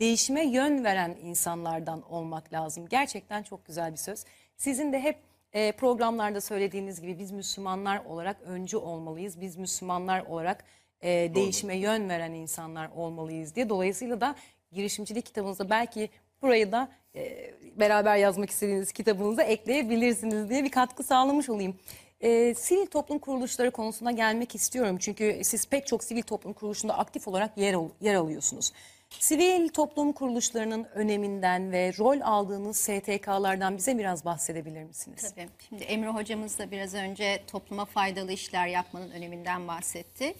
değişime 0.00 0.46
yön 0.46 0.84
veren 0.84 1.16
insanlardan 1.22 2.02
olmak 2.12 2.52
lazım. 2.52 2.86
Gerçekten 2.88 3.42
çok 3.42 3.66
güzel 3.66 3.92
bir 3.92 3.96
söz. 3.96 4.24
Sizin 4.56 4.92
de 4.92 5.00
hep 5.00 5.16
e, 5.52 5.72
programlarda 5.72 6.40
söylediğiniz 6.40 7.00
gibi 7.00 7.18
biz 7.18 7.30
Müslümanlar 7.30 8.04
olarak 8.04 8.42
öncü 8.42 8.76
olmalıyız. 8.76 9.40
Biz 9.40 9.56
Müslümanlar 9.56 10.20
olarak 10.20 10.64
e, 11.00 11.08
değişime 11.34 11.76
yön 11.76 12.08
veren 12.08 12.32
insanlar 12.32 12.90
olmalıyız 12.96 13.54
diye. 13.54 13.68
Dolayısıyla 13.68 14.20
da 14.20 14.34
girişimcilik 14.72 15.26
kitabınızda 15.26 15.70
belki 15.70 16.08
burayı 16.42 16.72
da 16.72 16.88
e, 17.14 17.50
beraber 17.76 18.16
yazmak 18.16 18.50
istediğiniz 18.50 18.92
kitabınıza 18.92 19.42
ekleyebilirsiniz 19.42 20.50
diye 20.50 20.64
bir 20.64 20.70
katkı 20.70 21.02
sağlamış 21.02 21.48
olayım. 21.48 21.76
E, 22.20 22.54
sivil 22.54 22.86
toplum 22.86 23.18
kuruluşları 23.18 23.70
konusuna 23.70 24.12
gelmek 24.12 24.54
istiyorum. 24.54 24.96
Çünkü 25.00 25.40
siz 25.44 25.66
pek 25.66 25.86
çok 25.86 26.04
sivil 26.04 26.22
toplum 26.22 26.52
kuruluşunda 26.52 26.98
aktif 26.98 27.28
olarak 27.28 27.58
yer, 27.58 27.74
al- 27.74 27.88
yer 28.00 28.14
alıyorsunuz. 28.14 28.72
Sivil 29.10 29.68
toplum 29.68 30.12
kuruluşlarının 30.12 30.84
öneminden 30.84 31.72
ve 31.72 31.92
rol 31.98 32.20
aldığınız 32.20 32.76
STK'lardan 32.76 33.76
bize 33.76 33.98
biraz 33.98 34.24
bahsedebilir 34.24 34.82
misiniz? 34.82 35.34
Tabii. 35.34 35.48
Şimdi 35.68 35.84
Emre 35.84 36.08
hocamız 36.08 36.58
da 36.58 36.70
biraz 36.70 36.94
önce 36.94 37.42
topluma 37.46 37.84
faydalı 37.84 38.32
işler 38.32 38.66
yapmanın 38.66 39.10
öneminden 39.10 39.68
bahsetti. 39.68 40.34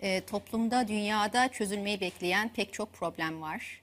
Ee, 0.00 0.20
toplumda, 0.20 0.88
dünyada 0.88 1.48
çözülmeyi 1.48 2.00
bekleyen 2.00 2.48
pek 2.48 2.72
çok 2.72 2.92
problem 2.92 3.42
var. 3.42 3.82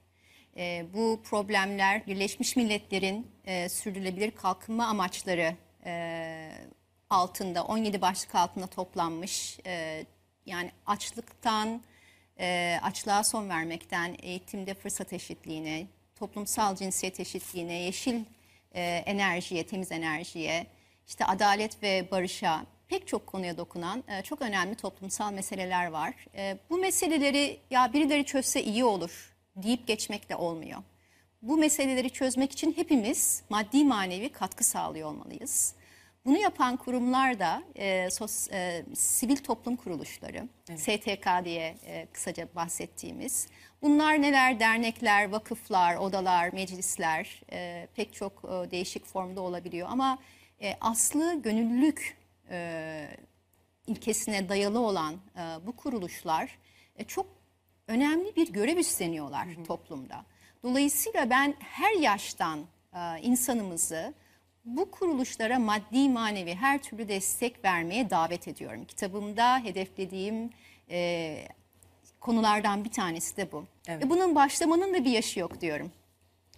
Ee, 0.58 0.86
bu 0.94 1.22
problemler 1.24 2.08
Birleşmiş 2.08 2.56
Milletler'in 2.56 3.28
e, 3.46 3.70
sürdürülebilir 3.70 4.32
kalkınma 4.32 4.86
amaçları 4.86 5.56
e, 5.86 6.52
altında, 7.10 7.64
17 7.64 8.02
başlık 8.02 8.36
altında 8.36 8.68
toplanmış. 8.68 9.60
E, 9.66 10.06
yani 10.46 10.72
açlıktan, 10.86 11.82
e, 12.40 12.80
açlığa 12.84 13.24
son 13.24 13.50
vermekten, 13.50 14.16
eğitimde 14.22 14.74
fırsat 14.74 15.14
eşitliğine, 15.14 15.88
toplumsal 16.16 16.76
cinsiyet 16.76 17.20
eşitliğine, 17.20 17.74
yeşil 17.74 18.20
e, 18.76 18.82
enerjiye, 19.06 19.66
temiz 19.66 19.92
enerjiye, 19.92 20.66
işte 21.08 21.26
adalet 21.26 21.84
ve 21.84 22.12
barışa 22.12 22.66
pek 22.88 23.08
çok 23.08 23.28
konuya 23.28 23.58
dokunan 23.58 24.04
e, 24.08 24.22
çok 24.22 24.42
önemli 24.42 24.76
toplumsal 24.76 25.34
meseleler 25.34 25.88
var. 25.88 26.14
E, 26.36 26.58
bu 26.70 26.78
meseleleri 26.78 27.60
ya 27.72 27.94
birileri 27.94 28.26
çözse 28.26 28.64
iyi 28.64 28.84
olur 28.84 29.36
deyip 29.56 29.88
geçmekle 29.88 30.36
olmuyor. 30.36 30.84
Bu 31.42 31.58
meseleleri 31.58 32.10
çözmek 32.10 32.52
için 32.52 32.74
hepimiz 32.78 33.44
maddi 33.50 33.84
manevi 33.84 34.30
katkı 34.30 34.64
sağlıyor 34.64 35.10
olmalıyız. 35.10 35.76
Bunu 36.26 36.38
yapan 36.38 36.78
kurumlar 36.78 37.40
da 37.40 37.64
e, 37.76 38.10
sos, 38.12 38.52
e, 38.52 38.86
sivil 38.96 39.38
toplum 39.38 39.76
kuruluşları, 39.76 40.48
STK 40.76 41.46
diye 41.46 41.78
e, 41.86 42.08
kısaca 42.14 42.48
bahsettiğimiz. 42.56 43.48
Bunlar 43.82 44.22
neler? 44.22 44.60
Dernekler, 44.60 45.30
vakıflar, 45.30 45.96
odalar, 45.96 46.54
meclisler 46.54 47.42
e, 47.52 47.88
pek 47.96 48.14
çok 48.14 48.44
e, 48.46 48.72
değişik 48.72 49.06
formda 49.06 49.42
olabiliyor. 49.42 49.88
Ama 49.92 50.18
e, 50.62 50.78
aslı 50.82 51.42
gönüllülük 51.42 52.18
e, 52.50 53.08
ilkesine 53.88 54.50
dayalı 54.50 54.80
olan 54.80 55.14
e, 55.14 55.68
bu 55.68 55.76
kuruluşlar 55.76 56.58
e, 56.96 57.04
çok 57.04 57.28
önemli 57.88 58.36
bir 58.36 58.54
görev 58.54 58.78
üstleniyorlar 58.78 59.48
toplumda. 59.68 60.26
Dolayısıyla 60.64 61.30
ben 61.30 61.56
her 61.60 61.92
yaştan 62.00 62.60
e, 62.94 63.22
insanımızı 63.22 64.14
bu 64.66 64.92
kuruluşlara 64.92 65.60
maddi 65.60 66.10
manevi 66.10 66.56
her 66.56 66.84
türlü 66.84 67.08
destek 67.08 67.66
vermeye 67.66 68.10
davet 68.10 68.48
ediyorum. 68.48 68.86
Kitabımda 68.86 69.60
hedeflediğim 69.60 70.50
e, 70.90 71.38
konulardan 72.20 72.84
bir 72.84 72.92
tanesi 72.92 73.38
de 73.38 73.52
bu. 73.52 73.66
Evet. 73.88 74.06
Ve 74.06 74.10
bunun 74.10 74.36
başlamanın 74.36 74.94
da 74.94 75.06
bir 75.06 75.12
yaşı 75.12 75.40
yok 75.40 75.62
diyorum. 75.62 75.92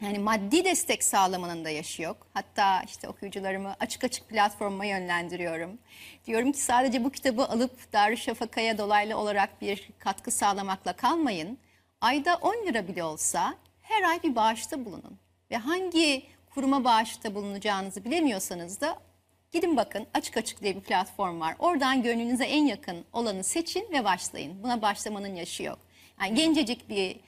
Yani 0.02 0.20
maddi 0.20 0.64
destek 0.64 1.04
sağlamanın 1.04 1.66
da 1.66 1.70
yaşı 1.70 2.02
yok. 2.02 2.28
Hatta 2.34 2.82
işte 2.82 3.08
okuyucularımı 3.08 3.76
açık 3.80 4.04
açık 4.04 4.30
platformuma 4.30 4.86
yönlendiriyorum. 4.86 5.78
Diyorum 6.26 6.52
ki 6.52 6.62
sadece 6.62 7.04
bu 7.04 7.10
kitabı 7.10 7.46
alıp 7.46 7.94
Darüşşafaka'ya 7.94 8.78
dolaylı 8.78 9.18
olarak 9.18 9.62
bir 9.62 9.90
katkı 10.00 10.32
sağlamakla 10.32 10.94
kalmayın. 10.94 11.58
Ayda 12.02 12.36
10 12.36 12.54
lira 12.68 12.88
bile 12.88 13.04
olsa 13.04 13.56
her 13.82 14.04
ay 14.04 14.24
bir 14.24 14.36
bağışta 14.36 14.86
bulunun. 14.86 15.20
Ve 15.52 15.58
hangi 15.58 16.24
kuruma 16.54 16.84
bağışta 16.84 17.36
bulunacağınızı 17.36 18.06
bilemiyorsanız 18.06 18.82
da 18.82 18.98
gidin 19.52 19.78
bakın 19.78 20.08
açık 20.14 20.38
açık 20.38 20.62
diye 20.62 20.76
bir 20.76 20.82
platform 20.82 21.40
var. 21.40 21.56
Oradan 21.60 22.04
gönlünüze 22.04 22.46
en 22.46 22.66
yakın 22.66 23.06
olanı 23.14 23.44
seçin 23.44 23.92
ve 23.92 24.04
başlayın. 24.04 24.64
Buna 24.64 24.82
başlamanın 24.82 25.36
yaşı 25.36 25.64
yok. 25.64 25.80
Yani 26.22 26.36
gencecik 26.36 26.90
bir 26.90 27.20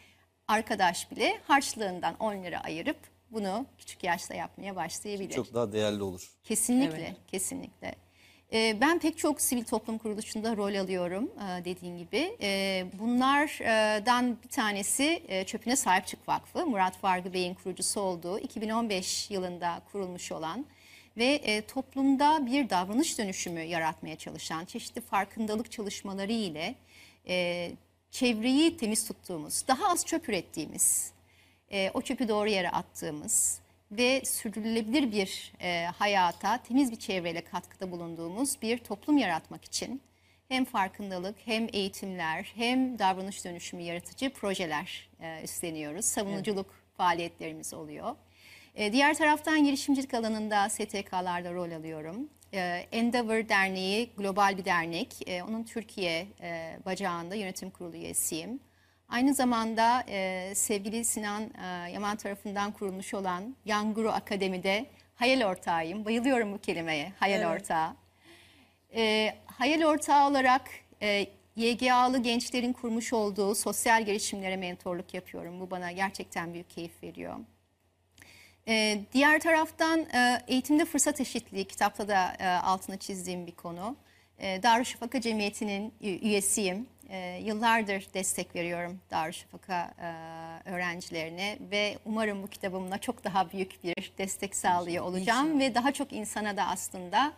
arkadaş 0.47 1.11
bile 1.11 1.39
harçlığından 1.47 2.15
10 2.19 2.43
lira 2.43 2.60
ayırıp 2.60 2.97
bunu 3.31 3.65
küçük 3.77 4.03
yaşta 4.03 4.34
yapmaya 4.34 4.76
başlayabilir. 4.76 5.34
Çok 5.35 5.53
daha 5.53 5.72
değerli 5.72 6.03
olur. 6.03 6.31
Kesinlikle, 6.43 6.97
Evet. 6.97 7.15
kesinlikle. 7.27 7.95
Ee, 8.54 8.78
ben 8.82 9.00
pek 9.00 9.18
çok 9.18 9.42
sivil 9.42 9.64
toplum 9.64 9.98
kuruluşunda 9.98 10.58
rol 10.58 10.76
alıyorum 10.76 11.32
e, 11.36 11.66
dediğin 11.66 11.98
gibi. 11.98 12.38
Ee, 12.42 12.86
bunlardan 13.00 14.38
bir 14.44 14.50
tanesi 14.50 15.24
e, 15.28 15.44
Çöpüne 15.44 15.76
Sahip 15.76 16.08
Çık 16.08 16.30
Vakfı. 16.30 16.66
Murat 16.66 17.04
Vargı 17.04 17.34
Bey'in 17.34 17.54
kurucusu 17.54 18.02
olduğu 18.02 18.40
2015 18.40 19.32
yılında 19.32 19.82
kurulmuş 19.92 20.32
olan 20.32 20.66
ve 21.18 21.26
e, 21.26 21.62
toplumda 21.62 22.46
bir 22.46 22.70
davranış 22.70 23.18
dönüşümü 23.18 23.62
yaratmaya 23.62 24.16
çalışan 24.16 24.66
çeşitli 24.66 25.02
farkındalık 25.02 25.72
çalışmaları 25.72 26.32
ile 26.32 26.76
çevreyi 28.12 28.78
temiz 28.78 29.08
tuttuğumuz, 29.08 29.68
daha 29.68 29.92
az 29.92 30.06
çöp 30.06 30.30
ürettiğimiz, 30.30 31.12
o 31.94 32.02
çöpü 32.02 32.28
doğru 32.28 32.50
yere 32.50 32.70
attığımız 32.70 33.60
ve 33.98 34.26
sürdürülebilir 34.26 35.12
bir 35.12 35.54
e, 35.62 35.86
hayata, 35.86 36.58
temiz 36.58 36.92
bir 36.92 36.96
çevreyle 36.96 37.44
katkıda 37.44 37.92
bulunduğumuz 37.92 38.62
bir 38.62 38.78
toplum 38.78 39.18
yaratmak 39.18 39.66
için 39.66 40.02
hem 40.48 40.66
farkındalık 40.66 41.36
hem 41.46 41.68
eğitimler 41.74 42.52
hem 42.56 43.00
davranış 43.00 43.46
dönüşümü 43.46 43.82
yaratıcı 43.84 44.34
projeler 44.34 45.10
e, 45.22 45.44
üstleniyoruz. 45.44 46.06
Savunuculuk 46.06 46.74
faaliyetlerimiz 46.98 47.74
oluyor. 47.74 48.16
E, 48.76 48.92
diğer 48.94 49.18
taraftan 49.18 49.64
girişimcilik 49.64 50.14
alanında 50.14 50.70
STK'larda 50.70 51.54
rol 51.54 51.72
alıyorum. 51.72 52.30
E, 52.54 52.86
Endeavor 52.92 53.50
Derneği 53.50 54.10
global 54.18 54.58
bir 54.58 54.66
dernek. 54.66 55.30
E, 55.30 55.44
onun 55.44 55.64
Türkiye 55.64 56.28
e, 56.42 56.80
bacağında 56.86 57.36
yönetim 57.36 57.70
kurulu 57.70 57.96
üyesiyim. 57.96 58.60
Aynı 59.10 59.34
zamanda 59.34 60.03
e, 60.07 60.52
sevgili 60.56 61.06
Sinan 61.06 61.44
e, 61.44 61.91
Yaman 61.91 62.18
tarafından 62.18 62.72
kurulmuş 62.72 63.14
olan 63.14 63.56
Yanguru 63.65 64.10
Akademi'de 64.11 64.86
hayal 65.15 65.41
ortağıyım. 65.52 66.06
Bayılıyorum 66.06 66.53
bu 66.53 66.57
kelimeye, 66.57 67.11
hayal 67.19 67.41
Evet. 67.41 67.61
ortağı. 67.61 67.95
E, 68.95 69.36
hayal 69.45 69.84
ortağı 69.84 70.27
olarak 70.30 70.61
e, 71.02 71.26
YGA'lı 71.56 72.23
gençlerin 72.23 72.73
kurmuş 72.73 73.14
olduğu 73.14 73.56
sosyal 73.56 74.06
girişimlere 74.06 74.57
mentorluk 74.57 75.14
yapıyorum. 75.14 75.60
Bu 75.60 75.72
bana 75.72 75.91
gerçekten 75.91 76.53
büyük 76.53 76.69
keyif 76.69 77.03
veriyor. 77.03 77.36
Ee, 78.68 78.99
diğer 79.14 79.40
taraftan 79.40 79.99
e, 79.99 80.41
eğitimde 80.48 80.86
fırsat 80.86 81.22
eşitliği 81.22 81.65
kitapta 81.65 82.07
da 82.07 82.34
e, 82.40 82.48
altını 82.48 82.98
çizdiğim 82.98 83.48
bir 83.48 83.52
konu. 83.52 83.95
E, 84.40 84.64
Darüşşafaka 84.64 85.22
Cemiyeti'nin 85.22 85.94
üyesiyim. 86.02 86.88
E, 87.10 87.40
yıllardır 87.44 88.07
destek 88.14 88.56
veriyorum 88.56 88.99
Darüşşafaka 89.11 89.94
e, 90.02 90.10
öğrencilerine 90.69 91.57
ve 91.72 91.98
umarım 92.06 92.44
bu 92.44 92.48
kitabımla 92.48 92.98
çok 92.98 93.23
daha 93.23 93.52
büyük 93.52 93.84
bir 93.84 94.14
destek 94.18 94.56
sağlıyor 94.56 95.06
olacağım 95.06 95.60
ve 95.60 95.76
daha 95.76 95.91
çok 95.91 96.14
insana 96.14 96.57
da 96.57 96.64
aslında 96.68 97.34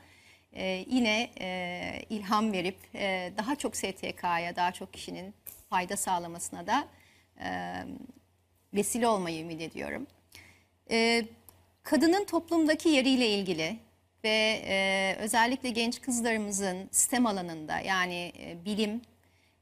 e, 0.54 0.86
yine 0.88 1.30
e, 1.40 2.04
ilham 2.10 2.54
verip 2.54 2.78
e, 2.96 3.32
daha 3.38 3.56
çok 3.56 3.76
STK'ya, 3.76 4.56
daha 4.56 4.72
çok 4.72 4.94
kişinin 4.94 5.34
fayda 5.70 5.98
sağlamasına 5.98 6.68
da 6.68 6.88
e, 7.40 7.74
vesile 8.74 9.08
olmayı 9.08 9.42
ümit 9.42 9.62
ediyorum. 9.62 10.08
Ee, 10.92 11.26
kadının 11.84 12.26
toplumdaki 12.26 12.90
yeriyle 12.90 13.30
ilgili 13.30 13.80
ve 14.24 14.62
e, 14.68 15.16
özellikle 15.20 15.70
genç 15.70 16.02
kızlarımızın 16.02 16.90
STEM 16.92 17.26
alanında 17.26 17.80
yani 17.80 18.32
e, 18.40 18.66
bilim, 18.66 19.02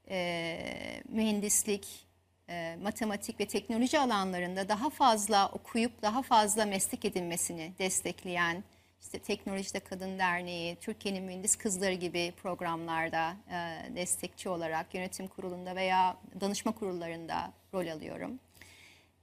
e, 0.09 1.03
mühendislik, 1.09 2.07
e, 2.49 2.75
matematik 2.83 3.39
ve 3.39 3.45
teknoloji 3.45 3.99
alanlarında 3.99 4.69
daha 4.69 4.89
fazla 4.89 5.49
okuyup 5.49 6.01
daha 6.01 6.21
fazla 6.21 6.65
meslek 6.65 7.05
edinmesini 7.05 7.71
destekleyen 7.79 8.63
işte 9.01 9.19
Teknolojide 9.19 9.79
Kadın 9.79 10.19
Derneği, 10.19 10.75
Türkiye'nin 10.75 11.23
Mühendis 11.23 11.55
Kızları 11.55 11.93
gibi 11.93 12.33
programlarda 12.43 13.35
e, 13.51 13.95
destekçi 13.95 14.49
olarak 14.49 14.95
yönetim 14.95 15.27
kurulunda 15.27 15.75
veya 15.75 16.17
danışma 16.41 16.71
kurullarında 16.71 17.51
rol 17.73 17.87
alıyorum. 17.87 18.39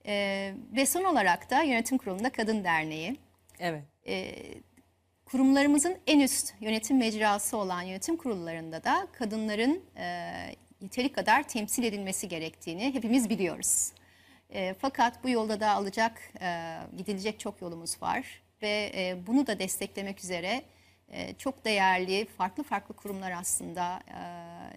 Ee, 0.05 0.53
ve 0.75 0.85
son 0.85 1.03
olarak 1.03 1.49
da 1.49 1.61
yönetim 1.61 1.97
kurulunda 1.97 2.29
Kadın 2.29 2.63
Derneği. 2.63 3.17
Evet. 3.59 3.83
Kurumlarımızın 5.25 5.97
en 6.07 6.19
üst 6.19 6.53
yönetim 6.59 6.97
mecrası 6.97 7.57
olan 7.57 7.81
yönetim 7.81 8.17
kurullarında 8.17 8.83
da 8.83 9.07
kadınların 9.11 9.81
e, 9.97 10.55
yeteri 10.83 11.11
kadar 11.11 11.43
temsil 11.43 11.83
edilmesi 11.83 12.27
gerektiğini 12.27 12.93
hepimiz 12.93 13.29
biliyoruz. 13.29 13.91
E, 14.49 14.73
fakat 14.73 15.23
bu 15.23 15.29
yolda 15.29 15.59
da 15.59 15.69
alacak, 15.71 16.21
e, 16.41 16.77
gidilecek 16.97 17.39
çok 17.39 17.61
yolumuz 17.61 18.01
var 18.01 18.41
ve 18.61 18.91
e, 18.95 19.27
bunu 19.27 19.47
da 19.47 19.59
desteklemek 19.59 20.19
üzere 20.19 20.63
e, 21.11 21.33
çok 21.33 21.65
değerli 21.65 22.25
farklı 22.25 22.63
farklı 22.63 22.95
kurumlar 22.95 23.31
aslında 23.31 23.99
e, 24.07 24.19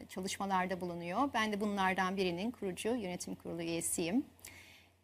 çalışmalarda 0.09 0.81
bulunuyor. 0.81 1.31
Ben 1.35 1.53
de 1.53 1.61
bunlardan 1.61 2.17
birinin 2.17 2.51
kurucu 2.51 2.89
yönetim 2.89 3.35
kurulu 3.35 3.63
üyesiyim. 3.63 4.25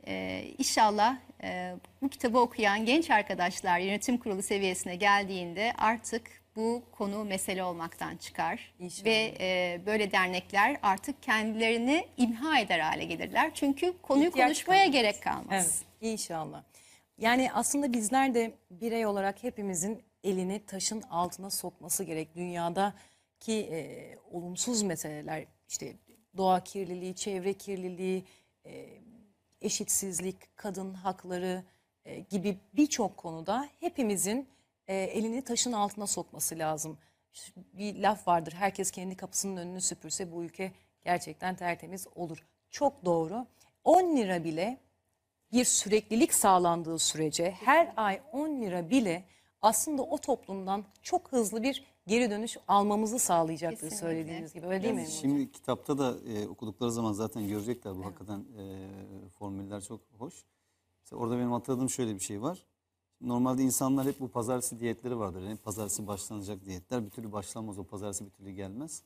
Ee, 0.07 0.45
inşallah 0.59 1.17
e, 1.43 1.75
bu 2.03 2.09
kitabı 2.09 2.39
okuyan 2.39 2.85
genç 2.85 3.11
arkadaşlar 3.11 3.79
yönetim 3.79 4.19
kurulu 4.19 4.43
seviyesine 4.43 4.97
geldiğinde 4.97 5.73
artık 5.79 6.42
bu 6.57 6.83
konu 6.93 7.25
mesele 7.25 7.65
olmaktan 7.65 8.17
çıkar. 8.17 8.75
İnşallah. 8.79 9.05
Ve 9.07 9.35
e, 9.41 9.81
böyle 9.87 10.13
dernekler 10.13 10.77
artık 10.83 11.23
kendilerini 11.23 12.09
imha 12.17 12.61
eder 12.61 12.79
hale 12.79 13.05
gelirler. 13.05 13.51
Çünkü 13.55 13.95
konuyu 14.03 14.29
İhtiyaç 14.29 14.49
konuşmaya 14.49 14.79
kalmaz. 14.85 14.93
gerek 14.93 15.23
kalmaz. 15.23 15.45
Evet, 15.51 15.85
inşallah. 16.13 16.63
Yani 17.19 17.53
aslında 17.53 17.93
bizler 17.93 18.35
de 18.35 18.53
birey 18.71 19.07
olarak 19.07 19.43
hepimizin 19.43 20.03
elini 20.25 20.67
taşın 20.67 21.03
altına 21.03 21.51
sokması 21.51 22.05
gerek. 22.05 22.37
Dünyadaki 22.37 23.53
e, 23.53 24.19
olumsuz 24.31 24.83
meseleler 24.83 25.45
işte 25.69 25.97
doğa 26.37 26.65
kirliliği, 26.65 27.15
çevre 27.15 27.53
kirliliği, 27.53 28.25
e, 28.67 28.89
eşitsizlik, 29.61 30.57
kadın 30.57 30.95
hakları 30.95 31.65
e, 32.05 32.21
gibi 32.21 32.59
birçok 32.73 33.17
konuda 33.17 33.69
hepimizin 33.81 34.49
e, 34.89 34.95
elini 34.97 35.43
taşın 35.45 35.73
altına 35.73 36.07
sokması 36.07 36.59
lazım. 36.59 36.99
Bir 37.57 37.97
laf 38.03 38.29
vardır, 38.29 38.53
herkes 38.53 38.91
kendi 38.91 39.17
kapısının 39.17 39.57
önünü 39.57 39.81
süpürse 39.81 40.33
bu 40.33 40.45
ülke 40.45 40.73
gerçekten 41.05 41.57
tertemiz 41.57 42.07
olur. 42.15 42.39
Çok 42.71 43.05
doğru. 43.05 43.47
10 43.85 44.17
lira 44.17 44.45
bile 44.45 44.81
bir 45.53 45.65
süreklilik 45.65 46.35
sağlandığı 46.35 46.99
sürece 46.99 47.51
her 47.51 47.93
ay 47.97 48.21
10 48.33 48.61
lira 48.63 48.91
bile 48.91 49.25
aslında 49.63 50.03
o 50.03 50.19
toplumdan 50.19 50.85
çok 51.03 51.33
hızlı 51.33 51.63
bir 51.63 51.85
geri 52.07 52.31
dönüş 52.31 52.57
almamızı 52.69 53.19
sağlayacaktır 53.19 53.91
Kesinlikle. 53.91 54.07
söylediğiniz 54.09 54.53
gibi. 54.55 54.67
Öyle 54.67 54.83
değil 54.83 54.95
mi? 54.95 55.01
Emre 55.01 55.11
Hocam? 55.11 55.21
şimdi 55.21 55.53
kitapta 55.53 55.99
da 55.99 56.17
e, 56.29 56.47
okudukları 56.49 56.93
zaman 56.93 57.13
zaten 57.13 57.49
görecekler 57.49 57.97
bu 57.97 58.05
hakikaten 58.05 58.39
e, 58.59 58.89
formüller 59.29 59.81
çok 59.81 60.01
hoş. 60.19 60.45
Mesela 61.01 61.23
orada 61.23 61.37
benim 61.39 61.53
hatırladığım 61.53 61.91
şöyle 61.91 62.15
bir 62.15 62.21
şey 62.21 62.43
var. 62.43 62.67
Normalde 63.23 63.63
insanlar 63.63 64.07
hep 64.07 64.21
bu 64.21 64.29
pazartesi 64.29 64.81
diyetleri 64.81 65.19
vardır. 65.19 65.41
Yani 65.43 65.57
pazartesi 65.57 66.07
başlanacak 66.07 66.65
diyetler 66.65 67.05
bir 67.05 67.11
türlü 67.11 67.33
başlanmaz. 67.33 67.79
O 67.79 67.85
pazartesi 67.85 68.25
bir 68.27 68.31
türlü 68.31 68.51
gelmez. 68.51 69.03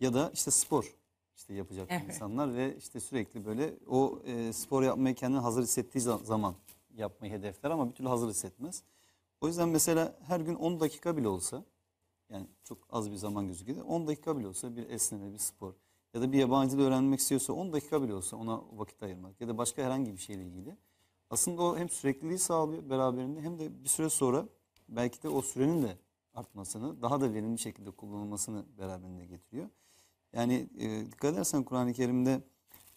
Ya 0.00 0.14
da 0.14 0.30
işte 0.34 0.50
spor 0.50 0.94
işte 1.36 1.54
yapacak 1.54 1.88
Evet. 1.90 2.04
insanlar 2.14 2.54
ve 2.54 2.76
işte 2.76 3.00
sürekli 3.00 3.44
böyle 3.44 3.74
o 3.88 4.18
e, 4.26 4.52
spor 4.52 4.82
yapmayı 4.82 5.14
kendini 5.14 5.40
hazır 5.40 5.62
hissettiği 5.62 6.04
za- 6.04 6.24
zaman 6.24 6.54
yapmayı 6.96 7.32
hedefler 7.32 7.70
ama 7.70 7.88
bir 7.88 7.94
türlü 7.94 8.08
hazır 8.08 8.28
hissetmez. 8.28 8.82
O 9.40 9.46
yüzden 9.46 9.68
mesela 9.68 10.18
her 10.22 10.40
gün 10.40 10.54
10 10.54 10.80
dakika 10.80 11.16
bile 11.16 11.28
olsa 11.28 11.64
yani 12.30 12.46
çok 12.64 12.78
az 12.90 13.10
bir 13.10 13.16
zaman 13.16 13.46
gözüküyor. 13.46 13.84
10 13.86 14.06
dakika 14.06 14.38
bile 14.38 14.48
olsa 14.48 14.76
bir 14.76 14.90
esneme, 14.90 15.32
bir 15.32 15.38
spor 15.38 15.72
ya 16.14 16.20
da 16.20 16.32
bir 16.32 16.38
yabancı 16.38 16.78
dil 16.78 16.82
öğrenmek 16.82 17.20
istiyorsa 17.20 17.52
10 17.52 17.72
dakika 17.72 18.02
bile 18.02 18.14
olsa 18.14 18.36
ona 18.36 18.62
vakit 18.72 19.02
ayırmak 19.02 19.40
ya 19.40 19.48
da 19.48 19.58
başka 19.58 19.82
herhangi 19.82 20.12
bir 20.12 20.18
şeyle 20.18 20.42
ilgili. 20.44 20.76
Aslında 21.30 21.62
o 21.62 21.76
hem 21.76 21.88
sürekliliği 21.88 22.38
sağlıyor 22.38 22.90
beraberinde 22.90 23.40
hem 23.40 23.58
de 23.58 23.84
bir 23.84 23.88
süre 23.88 24.10
sonra 24.10 24.48
belki 24.88 25.22
de 25.22 25.28
o 25.28 25.42
sürenin 25.42 25.82
de 25.82 25.98
artmasını, 26.34 27.02
daha 27.02 27.20
da 27.20 27.32
verimli 27.32 27.58
şekilde 27.58 27.90
kullanılmasını 27.90 28.64
beraberinde 28.78 29.26
getiriyor. 29.26 29.68
Yani 30.32 30.68
e, 30.78 31.06
dikkat 31.06 31.34
edersen 31.34 31.64
Kur'an-ı 31.64 31.92
Kerim'de 31.92 32.40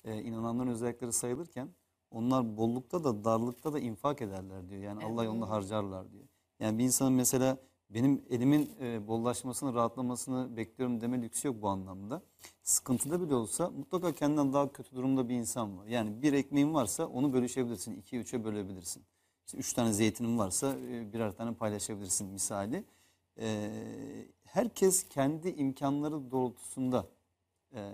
e, 0.03 0.21
inananların 0.21 0.67
özellikleri 0.67 1.13
sayılırken 1.13 1.69
onlar 2.11 2.57
bollukta 2.57 3.03
da 3.03 3.23
darlıkta 3.23 3.73
da 3.73 3.79
infak 3.79 4.21
ederler 4.21 4.69
diyor. 4.69 4.81
Yani 4.81 5.05
Allah 5.05 5.23
yolunda 5.23 5.49
harcarlar 5.49 6.11
diyor. 6.11 6.27
Yani 6.59 6.77
bir 6.77 6.83
insanın 6.83 7.13
mesela 7.13 7.57
benim 7.89 8.25
elimin 8.29 8.69
e, 8.81 9.07
bollaşmasını, 9.07 9.73
rahatlamasını 9.73 10.57
bekliyorum 10.57 11.01
deme 11.01 11.21
lüksü 11.21 11.47
yok 11.47 11.61
bu 11.61 11.69
anlamda. 11.69 12.21
Sıkıntıda 12.63 13.21
bile 13.21 13.35
olsa 13.35 13.69
mutlaka 13.69 14.11
kendinden 14.11 14.53
daha 14.53 14.71
kötü 14.71 14.95
durumda 14.95 15.29
bir 15.29 15.35
insan 15.35 15.77
var. 15.77 15.87
Yani 15.87 16.21
bir 16.21 16.33
ekmeğin 16.33 16.73
varsa 16.73 17.07
onu 17.07 17.33
bölüşebilirsin, 17.33 17.95
ikiye 17.95 18.21
üçe 18.21 18.43
bölebilirsin. 18.43 19.03
İşte 19.45 19.57
üç 19.57 19.73
tane 19.73 19.93
zeytinin 19.93 20.37
varsa 20.37 20.75
e, 20.79 21.13
birer 21.13 21.31
tane 21.31 21.53
paylaşabilirsin 21.53 22.27
misali. 22.27 22.83
E, 23.39 23.71
herkes 24.43 25.09
kendi 25.09 25.49
imkanları 25.49 26.31
doğrultusunda 26.31 27.07
e, 27.73 27.93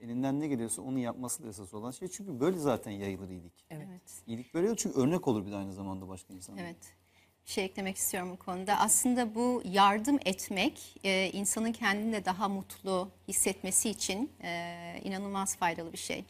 elinden 0.00 0.40
ne 0.40 0.48
geliyorsa 0.48 0.82
onu 0.82 0.98
yapması 0.98 1.42
da 1.42 1.48
esas 1.48 1.74
olan 1.74 1.90
şey. 1.90 2.08
Çünkü 2.08 2.40
böyle 2.40 2.58
zaten 2.58 2.90
yayılır 2.90 3.28
iyilik. 3.30 3.66
Evet. 3.70 4.22
İyilik 4.26 4.54
böyle 4.54 4.76
çünkü 4.76 5.00
örnek 5.00 5.28
olur 5.28 5.46
bir 5.46 5.50
de 5.50 5.56
aynı 5.56 5.72
zamanda 5.72 6.08
başka 6.08 6.34
insanlara. 6.34 6.64
Evet. 6.64 6.96
Şey 7.44 7.64
eklemek 7.64 7.96
istiyorum 7.96 8.30
bu 8.32 8.44
konuda. 8.44 8.78
Aslında 8.78 9.34
bu 9.34 9.62
yardım 9.64 10.18
etmek 10.24 10.96
e, 11.04 11.30
insanın 11.32 11.72
kendini 11.72 12.12
de 12.12 12.24
daha 12.24 12.48
mutlu 12.48 13.10
hissetmesi 13.28 13.90
için 13.90 14.32
e, 14.42 15.00
inanılmaz 15.04 15.56
faydalı 15.56 15.92
bir 15.92 15.98
şey. 15.98 16.24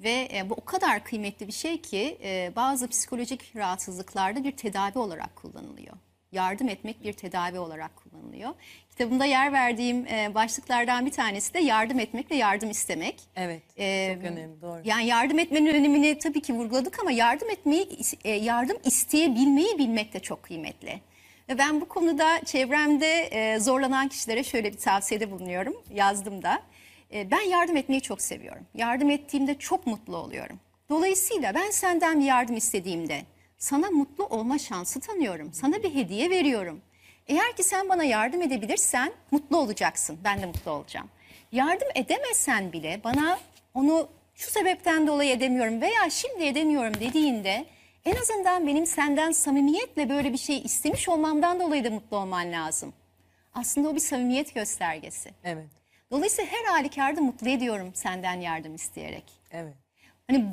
Ve 0.00 0.28
e, 0.32 0.50
bu 0.50 0.54
o 0.54 0.64
kadar 0.64 1.04
kıymetli 1.04 1.46
bir 1.46 1.52
şey 1.52 1.82
ki 1.82 2.18
bazı 2.56 2.88
psikolojik 2.88 3.56
rahatsızlıklarda 3.56 4.44
bir 4.44 4.56
tedavi 4.56 4.98
olarak 4.98 5.36
kullanılıyor. 5.36 5.96
Yardım 6.32 6.68
etmek 6.68 7.04
bir 7.04 7.12
tedavi 7.12 7.58
olarak 7.58 7.96
kullanılıyor. 7.96 8.50
Kitabımda 9.00 9.24
yer 9.24 9.52
verdiğim 9.52 10.06
e, 10.06 10.34
başlıklardan 10.34 11.06
bir 11.06 11.10
tanesi 11.10 11.54
de 11.54 11.58
yardım 11.58 11.98
etmek 11.98 12.30
ve 12.30 12.34
yardım 12.34 12.70
istemek. 12.70 13.20
Evet. 13.36 13.62
Ee, 13.78 14.14
çok 14.14 14.24
önemli. 14.24 14.62
Doğru. 14.62 14.80
Yani 14.84 15.06
yardım 15.06 15.38
etmenin 15.38 15.74
önemini 15.74 16.18
tabii 16.18 16.40
ki 16.42 16.52
vurguladık 16.52 17.00
ama 17.00 17.10
yardım 17.10 17.50
etmeyi, 17.50 17.88
e, 18.24 18.30
yardım 18.30 18.76
isteyebilmeyi 18.84 19.78
bilmek 19.78 20.14
de 20.14 20.20
çok 20.20 20.42
kıymetli. 20.42 21.00
Ve 21.48 21.58
Ben 21.58 21.80
bu 21.80 21.88
konuda 21.88 22.40
çevremde 22.44 23.22
e, 23.22 23.58
zorlanan 23.58 24.08
kişilere 24.08 24.44
şöyle 24.44 24.72
bir 24.72 24.78
tavsiyede 24.78 25.30
bulunuyorum. 25.30 25.76
Yazdım 25.94 26.42
da. 26.42 26.62
E, 27.14 27.30
ben 27.30 27.40
yardım 27.40 27.76
etmeyi 27.76 28.00
çok 28.00 28.20
seviyorum. 28.22 28.66
Yardım 28.74 29.10
ettiğimde 29.10 29.58
çok 29.58 29.86
mutlu 29.86 30.16
oluyorum. 30.16 30.60
Dolayısıyla 30.88 31.54
ben 31.54 31.70
senden 31.70 32.20
bir 32.20 32.24
yardım 32.24 32.56
istediğimde 32.56 33.20
sana 33.58 33.90
mutlu 33.90 34.26
olma 34.26 34.58
şansı 34.58 35.00
tanıyorum. 35.00 35.52
Sana 35.52 35.82
bir 35.82 35.94
hediye 35.94 36.30
veriyorum. 36.30 36.80
Eğer 37.30 37.56
ki 37.56 37.62
sen 37.62 37.88
bana 37.88 38.04
yardım 38.04 38.42
edebilirsen 38.42 39.12
mutlu 39.30 39.56
olacaksın. 39.58 40.18
Ben 40.24 40.42
de 40.42 40.46
mutlu 40.46 40.70
olacağım. 40.70 41.08
Yardım 41.52 41.88
edemezsen 41.94 42.72
bile 42.72 43.00
bana 43.04 43.38
onu 43.74 44.08
şu 44.34 44.50
sebepten 44.50 45.06
dolayı 45.06 45.30
edemiyorum 45.30 45.80
veya 45.80 46.10
şimdi 46.10 46.44
edemiyorum 46.44 46.94
dediğinde 46.94 47.66
en 48.04 48.16
azından 48.16 48.66
benim 48.66 48.86
senden 48.86 49.32
samimiyetle 49.32 50.08
böyle 50.08 50.32
bir 50.32 50.38
şey 50.38 50.58
istemiş 50.58 51.08
olmamdan 51.08 51.60
dolayı 51.60 51.84
da 51.84 51.90
mutlu 51.90 52.16
olman 52.16 52.52
lazım. 52.52 52.92
Aslında 53.54 53.88
o 53.88 53.94
bir 53.94 54.00
samimiyet 54.00 54.54
göstergesi. 54.54 55.30
Evet. 55.44 55.66
Dolayısıyla 56.10 56.50
her 56.50 56.64
halükarda 56.64 57.20
mutlu 57.20 57.48
ediyorum 57.48 57.90
senden 57.94 58.40
yardım 58.40 58.74
isteyerek. 58.74 59.24
Evet. 59.50 59.74
Hani 60.30 60.44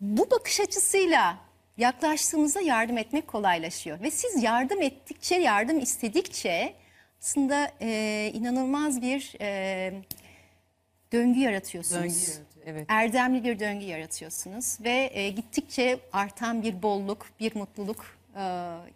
bu 0.00 0.30
bakış 0.30 0.60
açısıyla 0.60 1.36
yaklaştığımızda 1.76 2.60
yardım 2.60 2.98
etmek 2.98 3.28
kolaylaşıyor. 3.28 4.00
Ve 4.02 4.10
siz 4.10 4.42
yardım 4.42 4.82
ettikçe, 4.82 5.34
yardım 5.34 5.78
istedikçe 5.78 6.74
aslında 7.20 7.72
e, 7.80 8.30
inanılmaz 8.34 9.02
bir 9.02 9.34
e, 9.40 9.92
döngü 11.12 11.40
yaratıyorsunuz. 11.40 12.02
Döngü 12.02 12.14
yaratıyor, 12.14 12.46
evet. 12.66 12.86
Erdemli 12.88 13.44
bir 13.44 13.58
döngü 13.58 13.84
yaratıyorsunuz 13.84 14.78
ve 14.80 15.10
e, 15.12 15.30
gittikçe 15.30 15.98
artan 16.12 16.62
bir 16.62 16.82
bolluk, 16.82 17.26
bir 17.40 17.56
mutluluk 17.56 18.16
e, 18.36 18.42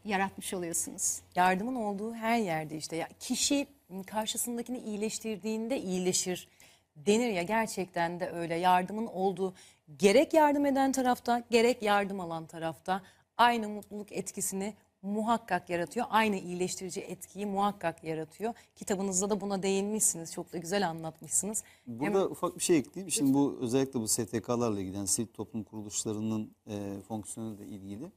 yaratmış 0.04 0.54
oluyorsunuz. 0.54 1.20
Yardımın 1.36 1.74
olduğu 1.74 2.14
her 2.14 2.38
yerde 2.38 2.76
işte 2.76 2.96
ya 2.96 3.08
kişi 3.20 3.66
karşısındakini 4.06 4.78
iyileştirdiğinde 4.78 5.80
iyileşir 5.80 6.48
denir 6.96 7.30
ya 7.30 7.42
gerçekten 7.42 8.20
de 8.20 8.30
öyle 8.30 8.54
yardımın 8.54 9.06
olduğu 9.06 9.54
gerek 9.96 10.34
yardım 10.34 10.66
eden 10.66 10.92
tarafta 10.92 11.42
gerek 11.50 11.82
yardım 11.82 12.20
alan 12.20 12.46
tarafta 12.46 13.02
aynı 13.36 13.68
mutluluk 13.68 14.12
etkisini 14.12 14.74
muhakkak 15.02 15.70
yaratıyor. 15.70 16.06
Aynı 16.10 16.36
iyileştirici 16.36 17.00
etkiyi 17.00 17.46
muhakkak 17.46 18.04
yaratıyor. 18.04 18.54
Kitabınızda 18.76 19.30
da 19.30 19.40
buna 19.40 19.62
değinmişsiniz. 19.62 20.32
Çok 20.32 20.52
da 20.52 20.58
güzel 20.58 20.88
anlatmışsınız. 20.88 21.64
Burada 21.86 22.28
ufak 22.28 22.56
bir 22.56 22.62
şey 22.62 22.78
ekleyeyim. 22.78 23.10
Şimdi 23.10 23.34
bu 23.34 23.58
özellikle 23.60 24.00
bu 24.00 24.08
STK'larla 24.08 24.80
ilgili, 24.80 24.96
yani 24.96 25.08
sivil 25.08 25.26
toplum 25.26 25.62
kuruluşlarının 25.64 26.54
e, 26.66 27.00
fonksiyonuyla 27.08 27.64
ilgili. 27.64 28.12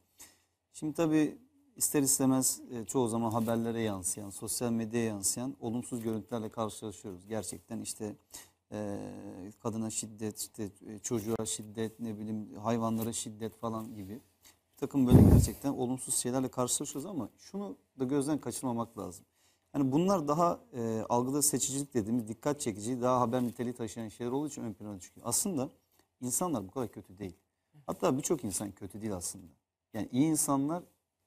Şimdi 0.73 0.93
tabii 0.93 1.37
ister 1.75 2.01
istemez 2.01 2.61
e, 2.71 2.85
çoğu 2.85 3.07
zaman 3.07 3.31
haberlere 3.31 3.81
yansıyan, 3.81 4.29
sosyal 4.29 4.71
medyaya 4.71 5.05
yansıyan 5.05 5.55
olumsuz 5.59 6.03
görüntülerle 6.03 6.49
karşılaşıyoruz. 6.49 7.27
Gerçekten 7.27 7.81
işte 7.81 8.15
e, 8.71 8.99
kadına 9.59 9.89
şiddet, 9.89 10.39
işte 10.39 10.69
çocuğa 11.03 11.45
şiddet, 11.45 11.99
ne 11.99 12.19
bileyim 12.19 12.55
hayvanlara 12.55 13.13
şiddet 13.13 13.59
falan 13.59 13.95
gibi 13.95 14.13
bir 14.13 14.77
takım 14.77 15.07
böyle 15.07 15.21
gerçekten 15.21 15.73
olumsuz 15.73 16.15
şeylerle 16.15 16.47
karşılaşıyoruz 16.47 17.09
ama 17.09 17.29
şunu 17.37 17.77
da 17.99 18.05
gözden 18.05 18.37
kaçırmamak 18.37 18.97
lazım. 18.97 19.25
Yani 19.75 19.91
bunlar 19.91 20.27
daha 20.27 20.59
e, 20.73 21.01
algıda 21.09 21.41
seçicilik 21.41 21.93
dediğimiz 21.93 22.27
dikkat 22.27 22.61
çekici, 22.61 23.01
daha 23.01 23.21
haber 23.21 23.43
niteliği 23.43 23.73
taşıyan 23.73 24.07
şeyler 24.07 24.31
olduğu 24.31 24.47
için 24.47 24.63
ön 24.63 24.73
plana 24.73 24.99
çıkıyor. 24.99 25.27
Aslında 25.27 25.69
insanlar 26.21 26.67
bu 26.67 26.71
kadar 26.71 26.91
kötü 26.91 27.17
değil. 27.17 27.35
Hatta 27.85 28.17
birçok 28.17 28.43
insan 28.43 28.71
kötü 28.71 29.01
değil 29.01 29.15
aslında. 29.15 29.45
Yani 29.93 30.09
iyi 30.11 30.25
insanlar 30.25 30.83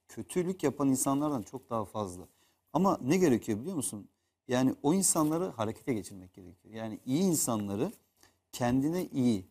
kötülük 0.08 0.62
yapan 0.62 0.88
insanlardan 0.88 1.42
çok 1.42 1.70
daha 1.70 1.84
fazla. 1.84 2.28
Ama 2.72 2.98
ne 3.02 3.16
gerekiyor 3.16 3.60
biliyor 3.60 3.76
musun? 3.76 4.08
Yani 4.48 4.74
o 4.82 4.94
insanları 4.94 5.44
harekete 5.44 5.94
geçirmek 5.94 6.34
gerekiyor. 6.34 6.74
Yani 6.74 7.00
iyi 7.06 7.22
insanları 7.22 7.92
kendine 8.52 9.04
iyi 9.04 9.46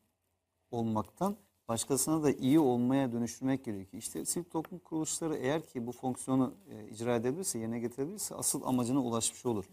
olmaktan 0.72 1.38
başkasına 1.68 2.24
da 2.24 2.32
iyi 2.32 2.60
olmaya 2.60 3.12
dönüştürmek 3.12 3.66
gerekiyor. 3.66 4.04
İşte 4.04 4.26
sivil 4.26 4.46
toplum 4.46 4.80
kuruluşları 4.80 5.36
eğer 5.36 5.66
ki 5.66 5.88
bu 5.88 5.92
fonksiyonu 5.92 6.54
e, 6.70 6.88
icra 6.88 7.16
edebilirse, 7.16 7.60
yerine 7.60 7.80
getirebilirse 7.80 8.36
asıl 8.36 8.64
amacına 8.64 9.00
ulaşmış 9.00 9.46
olur. 9.46 9.66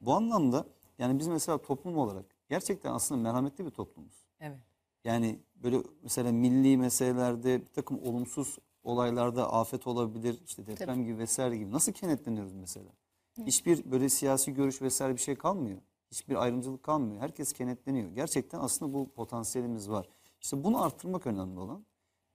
Bu 0.00 0.14
anlamda 0.14 0.66
yani 0.98 1.18
biz 1.18 1.26
mesela 1.26 1.58
toplum 1.58 1.98
olarak 1.98 2.24
gerçekten 2.48 2.92
aslında 2.92 3.20
merhametli 3.22 3.64
bir 3.66 3.70
toplumuz. 3.70 4.26
Evet. 4.40 4.58
Yani 5.04 5.38
böyle 5.54 5.76
mesela 6.02 6.32
milli 6.32 6.76
meselelerde 6.76 7.60
bir 7.60 7.66
takım 7.66 7.98
olumsuz 8.02 8.58
olaylarda 8.84 9.52
afet 9.52 9.86
olabilir, 9.86 10.40
işte 10.46 10.66
deprem 10.66 11.04
gibi 11.04 11.18
vesaire 11.18 11.56
gibi 11.56 11.72
nasıl 11.72 11.92
kenetleniyoruz 11.92 12.52
mesela? 12.52 12.90
Hiçbir 13.44 13.90
böyle 13.90 14.08
siyasi 14.08 14.54
görüş 14.54 14.82
vesaire 14.82 15.16
bir 15.16 15.20
şey 15.20 15.34
kalmıyor. 15.34 15.78
Hiçbir 16.10 16.42
ayrımcılık 16.42 16.82
kalmıyor. 16.82 17.20
Herkes 17.20 17.52
kenetleniyor. 17.52 18.10
Gerçekten 18.10 18.60
aslında 18.60 18.94
bu 18.94 19.08
potansiyelimiz 19.08 19.90
var. 19.90 20.08
İşte 20.40 20.64
bunu 20.64 20.82
arttırmak 20.82 21.26
önemli 21.26 21.60
olan 21.60 21.84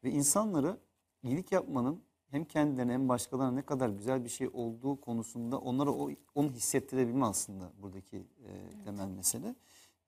ve 0.03 0.11
insanlara 0.11 0.77
iyilik 1.23 1.51
yapmanın 1.51 2.01
hem 2.31 2.45
kendilerine 2.45 2.93
hem 2.93 3.09
başkalarına 3.09 3.51
ne 3.51 3.61
kadar 3.61 3.89
güzel 3.89 4.23
bir 4.23 4.29
şey 4.29 4.49
olduğu 4.53 5.01
konusunda 5.01 5.57
onlara 5.59 5.91
o, 5.91 6.09
onu 6.35 6.51
hissettirebilme 6.51 7.25
aslında 7.25 7.71
buradaki 7.81 8.17
e, 8.17 8.83
temel 8.85 9.07
mesele. 9.07 9.55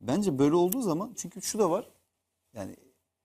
Bence 0.02 0.40
böyle 0.40 0.56
olduğu 0.56 0.82
zaman 0.82 1.14
çünkü 1.16 1.42
şu 1.42 1.60
da 1.60 1.72
var. 1.72 1.92
Yani 2.54 2.76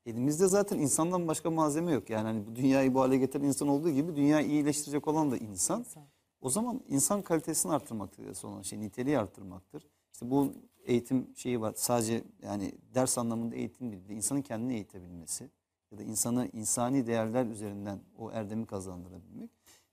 elimizde 0.07 0.47
zaten 0.47 0.79
insandan 0.79 1.29
başka 1.29 1.51
malzeme 1.51 1.93
yok. 1.93 2.11
Yani 2.11 2.27
hani 2.27 2.47
bu 2.47 2.57
dünyayı 2.57 2.95
bu 2.95 3.01
hale 3.01 3.17
getiren 3.17 3.45
insan 3.45 3.69
olduğu 3.69 3.91
gibi 3.91 4.17
dünyayı 4.17 4.49
iyileştirecek 4.49 5.09
olan 5.09 5.31
da 5.31 5.37
insan. 5.37 5.81
İnsan. 5.81 6.03
O 6.41 6.51
zaman 6.51 6.81
insan 6.89 7.23
kalitesini 7.23 7.73
arttırmaktır 7.73 8.45
olan 8.45 8.63
şey, 8.63 8.81
niteliği 8.81 9.19
arttırmaktır. 9.19 9.87
İşte 10.13 10.31
bu 10.31 10.53
eğitim 10.85 11.37
şeyi 11.37 11.61
var. 11.61 11.73
Sadece 11.77 12.25
yani 12.43 12.73
ders 12.95 13.19
anlamında 13.19 13.55
eğitim 13.55 13.93
değil, 13.93 14.09
de 14.09 14.15
insanın 14.15 14.43
kendini 14.43 14.75
eğitebilmesi 14.75 15.51
ya 15.93 15.99
da 15.99 16.03
insanı 16.03 16.49
insani 16.53 17.07
değerler 17.07 17.47
üzerinden 17.47 18.01
o 18.19 18.31
erdemi 18.31 18.67
kazandırabilmek. 18.67 19.51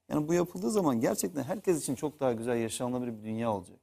Yani 0.09 0.27
bu 0.27 0.33
yapıldığı 0.33 0.71
zaman 0.71 0.99
gerçekten 0.99 1.43
herkes 1.43 1.81
için 1.81 1.95
çok 1.95 2.19
daha 2.19 2.33
güzel 2.33 2.57
yaşanılabilir 2.57 3.17
bir 3.17 3.23
dünya 3.23 3.53
olacak. 3.53 3.79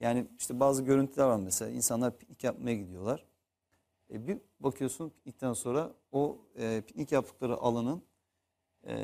Yani 0.00 0.26
işte 0.38 0.60
bazı 0.60 0.82
görüntüler 0.82 1.24
var 1.26 1.36
mesela 1.36 1.70
insanlar 1.70 2.18
piknik 2.18 2.44
yapmaya 2.44 2.76
gidiyorlar. 2.76 3.26
E 4.12 4.26
bir 4.26 4.38
bakıyorsun 4.60 5.10
piknikten 5.10 5.52
sonra 5.52 5.92
o 6.12 6.38
e, 6.56 6.82
piknik 6.86 7.12
yaptıkları 7.12 7.56
alanın 7.56 8.02
e, 8.82 8.94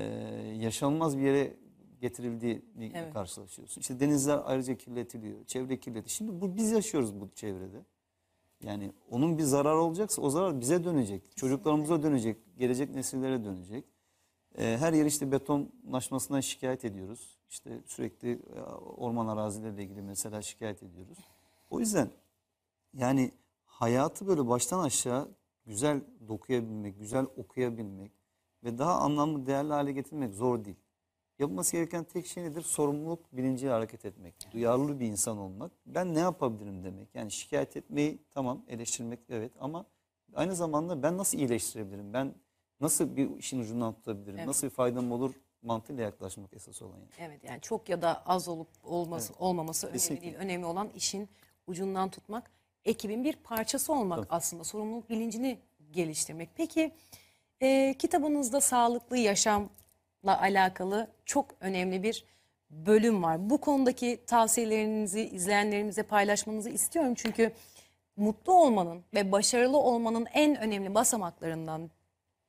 yaşanılmaz 0.61 1.19
bir 1.19 1.23
yere 1.23 1.57
getirildiğini 2.03 2.93
Evet. 2.95 3.13
karşılaşıyorsun. 3.13 3.81
İşte 3.81 4.01
denizler 4.01 4.41
ayrıca 4.45 4.75
kirletiliyor, 4.77 5.45
çevre 5.45 5.81
kirletiliyor. 5.81 6.09
Şimdi 6.09 6.41
bu 6.41 6.57
biz 6.57 6.73
yaşıyoruz 6.73 7.21
bu 7.21 7.29
çevrede. 7.35 7.85
Yani 8.63 8.93
onun 9.11 9.39
bir 9.39 9.43
zararı 9.43 9.81
olacaksa 9.81 10.23
o 10.23 10.31
zarar 10.31 10.61
bize 10.61 10.85
dönecek, 10.85 11.37
çocuklarımıza 11.37 12.03
dönecek, 12.03 12.37
gelecek 12.59 12.95
nesillere 12.95 13.45
dönecek. 13.45 13.85
E, 14.59 14.77
her 14.79 14.93
yer 14.93 15.07
işte 15.07 15.33
betonlaşmasından 15.33 16.41
şikayet 16.41 16.85
ediyoruz. 16.85 17.39
İşte 17.51 17.81
sürekli 17.87 18.33
e, 18.33 18.61
orman 18.97 19.27
arazileriyle 19.27 19.83
ilgili 19.83 20.03
mesela 20.03 20.43
şikayet 20.43 20.83
ediyoruz. 20.83 21.19
O 21.71 21.81
yüzden 21.81 22.11
yani 22.95 23.31
hayatı 23.65 24.27
böyle 24.27 24.49
baştan 24.49 24.85
aşağı 24.85 25.29
güzel 25.67 26.01
dokuyabilmek, 26.29 26.99
güzel 26.99 27.27
okuyabilmek 27.37 28.13
ve 28.65 28.79
daha 28.79 28.95
anlamlı, 28.99 29.47
değerli 29.47 29.73
hale 29.73 29.93
getirmek 29.93 30.35
zor 30.35 30.65
değil. 30.65 30.77
Yapılması 31.39 31.73
gereken 31.73 32.05
tek 32.05 32.27
şey 32.27 32.45
nedir? 32.45 32.63
Sorumluluk 32.63 33.37
bilinciyle 33.37 33.73
hareket 33.73 34.05
etmek. 34.05 34.35
Duyarlı 34.53 35.01
bir 35.01 35.07
insan 35.07 35.39
olmak. 35.39 35.73
Ben 35.87 36.15
ne 36.15 36.19
yapabilirim 36.21 36.85
demek. 36.85 37.15
Yani 37.15 37.31
şikayet 37.31 37.77
etmeyi 37.77 38.19
tamam 38.31 38.63
eleştirmek 38.69 39.21
evet 39.29 39.53
ama 39.61 39.87
aynı 40.35 40.57
zamanda 40.57 41.03
ben 41.03 41.19
nasıl 41.19 41.39
iyileştirebilirim? 41.39 42.13
Ben 42.13 42.35
nasıl 42.81 43.17
bir 43.17 43.37
işin 43.37 43.61
ucundan 43.61 43.95
tutabilirim? 43.95 44.39
Evet. 44.39 44.47
Nasıl 44.47 44.67
bir 44.67 44.73
faydam 44.73 45.13
olur 45.13 45.35
mantığıyla 45.63 46.03
yaklaşmak 46.03 46.55
esas 46.55 46.83
olan 46.83 46.97
yani. 46.99 47.11
Evet 47.19 47.45
yani 47.45 47.61
çok 47.61 47.89
ya 47.89 48.03
da 48.03 48.27
az 48.27 48.49
olup 48.49 48.69
olması 48.85 49.33
olmaması 49.39 49.87
önemli 49.87 49.99
Kesinlikle. 49.99 50.27
değil. 50.27 50.37
Önemli 50.37 50.67
olan 50.67 50.89
işin 50.89 51.29
ucundan 51.67 52.11
tutmak, 52.11 52.51
ekibin 52.85 53.25
bir 53.25 53.37
parçası 53.37 53.93
olmak 53.93 54.19
Tabii. 54.19 54.27
aslında. 54.31 54.65
Sorumluluk 54.65 55.11
bilincini 55.11 55.59
geliştirmek. 55.93 56.49
Peki 56.57 56.93
e, 57.63 57.95
kitabınızda 57.99 58.61
sağlıklı 58.61 59.17
yaşamla 59.19 59.69
alakalı 60.31 61.11
çok 61.25 61.47
önemli 61.61 62.03
bir 62.03 62.25
bölüm 62.71 63.23
var. 63.23 63.51
Bu 63.51 63.61
konudaki 63.61 64.21
tavsiyelerinizi 64.27 65.21
izleyenlerimize 65.21 66.03
paylaşmanızı 66.03 66.71
istiyorum. 66.71 67.15
Çünkü 67.17 67.53
mutlu 68.17 68.53
olmanın 68.53 69.05
ve 69.15 69.33
başarılı 69.33 69.79
olmanın 69.79 70.27
en 70.33 70.57
önemli 70.57 70.95
basamaklarından 70.95 71.91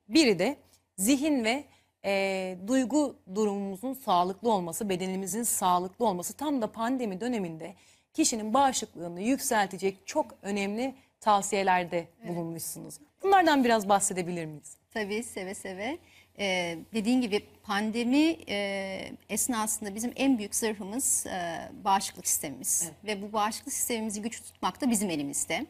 biri 0.08 0.40
de 0.40 0.58
zihin 0.98 1.44
ve 1.44 1.64
e, 2.06 2.58
duygu 2.68 3.16
durumumuzun 3.36 3.94
sağlıklı 3.94 4.52
olması, 4.52 4.90
bedenimizin 4.90 5.44
sağlıklı 5.44 6.06
olması. 6.06 6.34
Tam 6.34 6.62
da 6.62 6.72
pandemi 6.72 7.22
döneminde 7.22 7.74
kişinin 8.14 8.54
bağışıklığını 8.54 9.22
yükseltecek 9.22 10.08
çok 10.08 10.26
önemli 10.42 10.96
tavsiyelerde 11.20 12.08
bulunmuşsunuz. 12.28 13.00
Bunlardan 13.24 13.64
biraz 13.64 13.90
bahsedebilir 13.90 14.46
miyiz? 14.46 14.78
Tabii 14.92 15.24
seve 15.24 15.54
seve. 15.54 15.98
Ee, 16.40 16.78
dediğin 16.94 17.22
gibi 17.22 17.46
pandemi 17.64 18.38
e, 18.50 19.12
esnasında 19.30 19.96
bizim 19.96 20.14
en 20.16 20.38
büyük 20.38 20.56
zırhımız 20.56 21.26
e, 21.28 21.70
bağışıklık 21.84 22.28
sistemimiz. 22.28 22.92
Ve 23.04 23.22
bu 23.22 23.34
bağışıklık 23.34 23.74
sistemimizi 23.74 24.22
güç 24.22 24.42
tutmak 24.42 24.82
da 24.82 24.90
bizim 24.90 25.10
elimizde. 25.10 25.66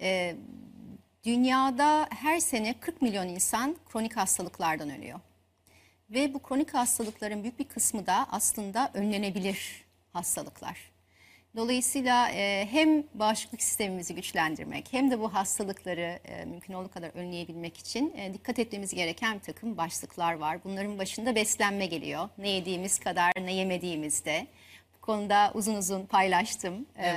Ee, 0.00 0.36
dünyada 1.24 2.08
her 2.10 2.38
sene 2.38 2.80
40 2.80 3.02
milyon 3.02 3.28
insan 3.28 3.76
kronik 3.92 4.16
hastalıklardan 4.16 4.90
ölüyor. 4.90 5.20
Ve 6.10 6.34
bu 6.34 6.42
kronik 6.42 6.74
hastalıkların 6.74 7.42
büyük 7.42 7.58
bir 7.58 7.64
kısmı 7.64 8.06
da 8.06 8.26
aslında 8.30 8.90
önlenebilir 8.94 9.84
hastalıklar. 10.12 10.89
Dolayısıyla 11.56 12.30
e, 12.30 12.68
hem 12.70 13.04
bağışıklık 13.14 13.62
sistemimizi 13.62 14.14
güçlendirmek 14.14 14.88
hem 14.90 15.10
de 15.10 15.20
bu 15.20 15.34
hastalıkları 15.34 16.18
e, 16.24 16.44
mümkün 16.44 16.74
olduğu 16.74 16.90
kadar 16.90 17.10
önleyebilmek 17.14 17.76
için 17.76 18.14
e, 18.16 18.34
dikkat 18.34 18.58
etmemiz 18.58 18.94
gereken 18.94 19.34
bir 19.34 19.40
takım 19.40 19.76
başlıklar 19.76 20.32
var. 20.34 20.64
Bunların 20.64 20.98
başında 20.98 21.34
beslenme 21.34 21.86
geliyor. 21.86 22.28
Ne 22.38 22.48
yediğimiz 22.48 22.98
kadar 22.98 23.32
ne 23.40 23.54
yemediğimiz 23.54 24.24
de. 24.24 24.46
Bu 24.96 25.00
konuda 25.00 25.50
uzun 25.54 25.74
uzun 25.74 26.06
paylaştım. 26.06 26.86
E, 26.98 27.12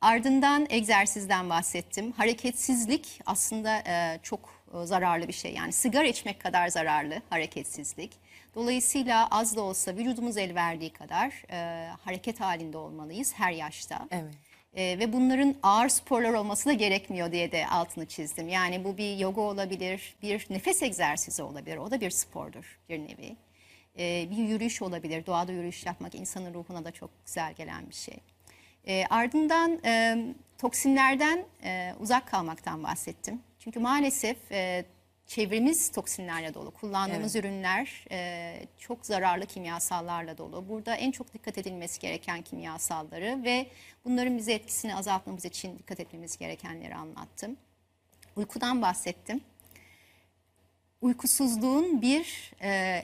ardından 0.00 0.66
egzersizden 0.70 1.50
bahsettim. 1.50 2.12
Hareketsizlik 2.12 3.20
aslında 3.26 3.82
e, 3.86 4.18
çok 4.22 4.64
e, 4.74 4.86
zararlı 4.86 5.28
bir 5.28 5.32
şey. 5.32 5.54
Yani 5.54 5.72
sigara 5.72 6.06
içmek 6.06 6.40
kadar 6.40 6.68
zararlı 6.68 7.22
hareketsizlik. 7.30 8.10
Dolayısıyla 8.54 9.28
az 9.30 9.56
da 9.56 9.62
olsa 9.62 9.96
vücudumuz 9.96 10.36
el 10.36 10.54
verdiği 10.54 10.92
kadar 10.92 11.42
e, 11.50 11.88
hareket 12.04 12.40
halinde 12.40 12.78
olmalıyız 12.78 13.32
her 13.34 13.52
yaşta. 13.52 14.08
Evet. 14.10 14.34
E, 14.74 14.98
ve 14.98 15.12
bunların 15.12 15.54
ağır 15.62 15.88
sporlar 15.88 16.32
olması 16.32 16.68
da 16.68 16.72
gerekmiyor 16.72 17.32
diye 17.32 17.52
de 17.52 17.66
altını 17.66 18.06
çizdim. 18.06 18.48
Yani 18.48 18.84
bu 18.84 18.96
bir 18.96 19.16
yoga 19.16 19.40
olabilir, 19.40 20.16
bir 20.22 20.46
nefes 20.50 20.82
egzersizi 20.82 21.42
olabilir. 21.42 21.76
O 21.76 21.90
da 21.90 22.00
bir 22.00 22.10
spordur 22.10 22.78
bir 22.88 22.98
nevi. 22.98 23.36
E, 23.98 24.30
bir 24.30 24.36
yürüyüş 24.36 24.82
olabilir. 24.82 25.26
Doğada 25.26 25.52
yürüyüş 25.52 25.86
yapmak 25.86 26.14
insanın 26.14 26.54
ruhuna 26.54 26.84
da 26.84 26.90
çok 26.90 27.10
güzel 27.26 27.52
gelen 27.52 27.90
bir 27.90 27.94
şey. 27.94 28.18
E, 28.86 29.04
ardından 29.10 29.80
e, 29.84 30.16
toksinlerden 30.58 31.44
e, 31.64 31.94
uzak 32.00 32.28
kalmaktan 32.28 32.82
bahsettim. 32.82 33.40
Çünkü 33.58 33.80
maalesef 33.80 34.52
e, 34.52 34.84
çevremiz 35.34 35.90
toksinlerle 35.90 36.54
dolu. 36.54 36.70
Kullandığımız 36.70 37.36
ürünler 37.36 38.04
e, 38.10 38.54
çok 38.78 39.06
zararlı 39.06 39.46
kimyasallarla 39.46 40.38
dolu. 40.38 40.68
Burada 40.68 40.94
en 40.94 41.10
çok 41.10 41.34
dikkat 41.34 41.58
edilmesi 41.58 42.00
gereken 42.00 42.42
kimyasalları 42.42 43.40
ve 43.44 43.66
bunların 44.04 44.38
bize 44.38 44.52
etkisini 44.52 44.96
azaltmamız 44.96 45.44
için 45.44 45.78
dikkat 45.78 46.00
etmemiz 46.00 46.38
gerekenleri 46.38 46.94
anlattım. 46.94 47.56
Uykudan 48.36 48.82
bahsettim. 48.82 49.40
Uykusuzluğun 51.00 52.02
bir 52.02 52.52
e, 52.62 53.02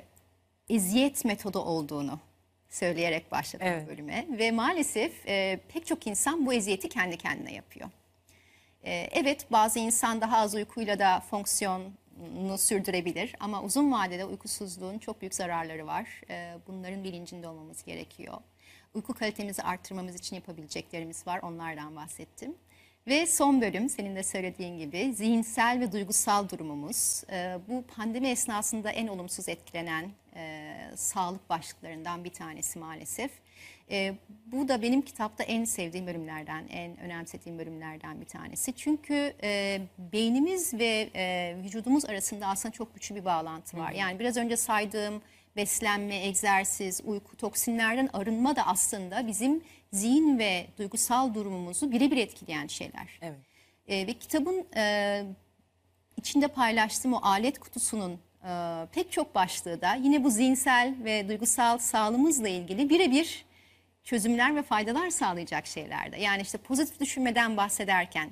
eziyet 0.69 1.25
metodu 1.25 1.59
olduğunu 1.59 2.21
söyleyerek 2.69 3.33
başladım 3.33 3.67
Evet. 3.71 3.89
bölüme 3.89 4.27
ve 4.31 4.51
maalesef 4.51 5.29
e, 5.29 5.61
pek 5.69 5.87
çok 5.87 6.07
insan 6.07 6.47
bu 6.47 6.53
eziyeti 6.53 6.89
kendi 6.89 7.17
kendine 7.17 7.55
yapıyor. 7.55 7.91
Ee, 8.85 9.09
Evet 9.13 9.53
bazı 9.53 9.79
insan 9.79 10.21
daha 10.21 10.39
az 10.39 10.55
uykuyla 10.55 10.99
da 10.99 11.21
fonksiyonunu 11.31 11.93
sürdürebilir 12.59 13.35
ama 13.41 13.63
uzun 13.63 13.93
vadede 13.93 14.25
uykusuzluğun 14.25 14.99
çok 14.99 15.21
büyük 15.21 15.35
zararları 15.35 15.87
var. 15.87 16.21
Ee, 16.31 16.55
Bunların 16.67 17.05
bilincinde 17.05 17.49
olmamız 17.49 17.85
gerekiyor. 17.85 18.35
Uyku 18.95 19.15
kalitemizi 19.15 19.63
arttırmamız 19.63 20.15
için 20.15 20.37
yapabileceklerimiz 20.37 21.27
var 21.27 21.41
onlardan 21.43 21.97
bahsettim. 21.97 22.55
Ve 23.07 23.27
son 23.27 23.61
bölüm 23.61 23.89
senin 23.89 24.17
de 24.17 24.23
söylediğin 24.23 24.79
gibi 24.79 25.13
zihinsel 25.15 25.81
ve 25.81 25.93
duygusal 25.93 26.49
durumumuz. 26.49 27.23
Ee, 27.31 27.59
Bu 27.69 27.85
pandemi 27.97 28.29
esnasında 28.29 28.91
en 28.91 29.07
olumsuz 29.07 29.49
etkilenen 29.49 30.11
e, 30.37 30.75
sağlık 30.97 31.51
başlıklarından 31.51 32.25
bir 32.25 32.33
tanesi 32.33 32.79
maalesef. 32.79 33.31
E, 33.91 34.15
bu 34.53 34.69
da 34.69 34.83
benim 34.83 35.03
kitapta 35.03 35.45
en 35.45 35.65
sevdiğim 35.65 36.07
bölümlerden, 36.07 36.65
en 36.69 37.01
önemsediğim 37.01 37.59
bölümlerden 37.59 38.21
bir 38.21 38.27
tanesi. 38.27 38.73
Çünkü 38.73 39.35
e, 39.43 39.81
beynimiz 40.13 40.75
ve 40.75 41.11
e, 41.15 41.57
vücudumuz 41.65 42.05
arasında 42.05 42.47
aslında 42.47 42.73
çok 42.73 42.95
güçlü 42.95 43.15
bir 43.15 43.25
bağlantı 43.25 43.79
var. 43.79 43.93
Yani 43.93 44.19
biraz 44.19 44.37
önce 44.37 44.57
saydığım 44.57 45.23
beslenme, 45.57 46.17
egzersiz, 46.17 47.01
uyku, 47.05 47.37
toksinlerden 47.37 48.09
arınma 48.13 48.57
da 48.57 48.67
aslında 48.67 49.27
bizim 49.27 49.65
zihin 49.93 50.39
ve 50.39 50.67
duygusal 50.79 51.35
durumumuzu 51.35 51.93
birebir 51.93 52.17
etkileyen 52.17 52.67
şeyler. 52.67 53.19
Evet. 53.23 53.39
E, 53.89 54.07
ve 54.07 54.13
kitabın 54.13 54.67
e, 54.77 55.25
içinde 56.17 56.49
paylaştığım 56.49 57.13
o 57.13 57.21
alet 57.23 57.59
kutusunun 57.59 58.19
e, 58.45 58.87
pek 58.93 59.13
çok 59.13 59.35
başlığı 59.35 59.81
da 59.81 59.95
yine 59.95 60.25
bu 60.25 60.31
zihinsel 60.31 60.95
ve 61.05 61.29
duygusal 61.29 61.79
sağlığımızla 61.79 62.49
ilgili 62.49 62.91
birebir 62.91 63.45
çözümler 64.09 64.57
ve 64.57 64.63
faydalar 64.63 65.11
sağlayacak 65.11 65.67
şeylerde. 65.67 66.17
Yani 66.17 66.43
işte 66.43 66.59
pozitif 66.59 67.01
düşünmeden 67.01 67.57
bahsederken, 67.57 68.31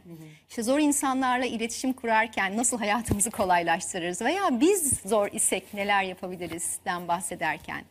işte 0.49 0.63
zor 0.63 0.79
insanlarla 0.79 1.47
iletişim 1.47 1.93
kurarken 1.93 2.57
nasıl 2.57 2.79
hayatımızı 2.79 3.31
kolaylaştırırız 3.31 4.23
veya 4.23 4.61
biz 4.61 5.01
zor 5.05 5.29
isek 5.33 5.75
neler 5.75 6.03
yapabilirizden 6.03 7.09
bahsederken. 7.09 7.85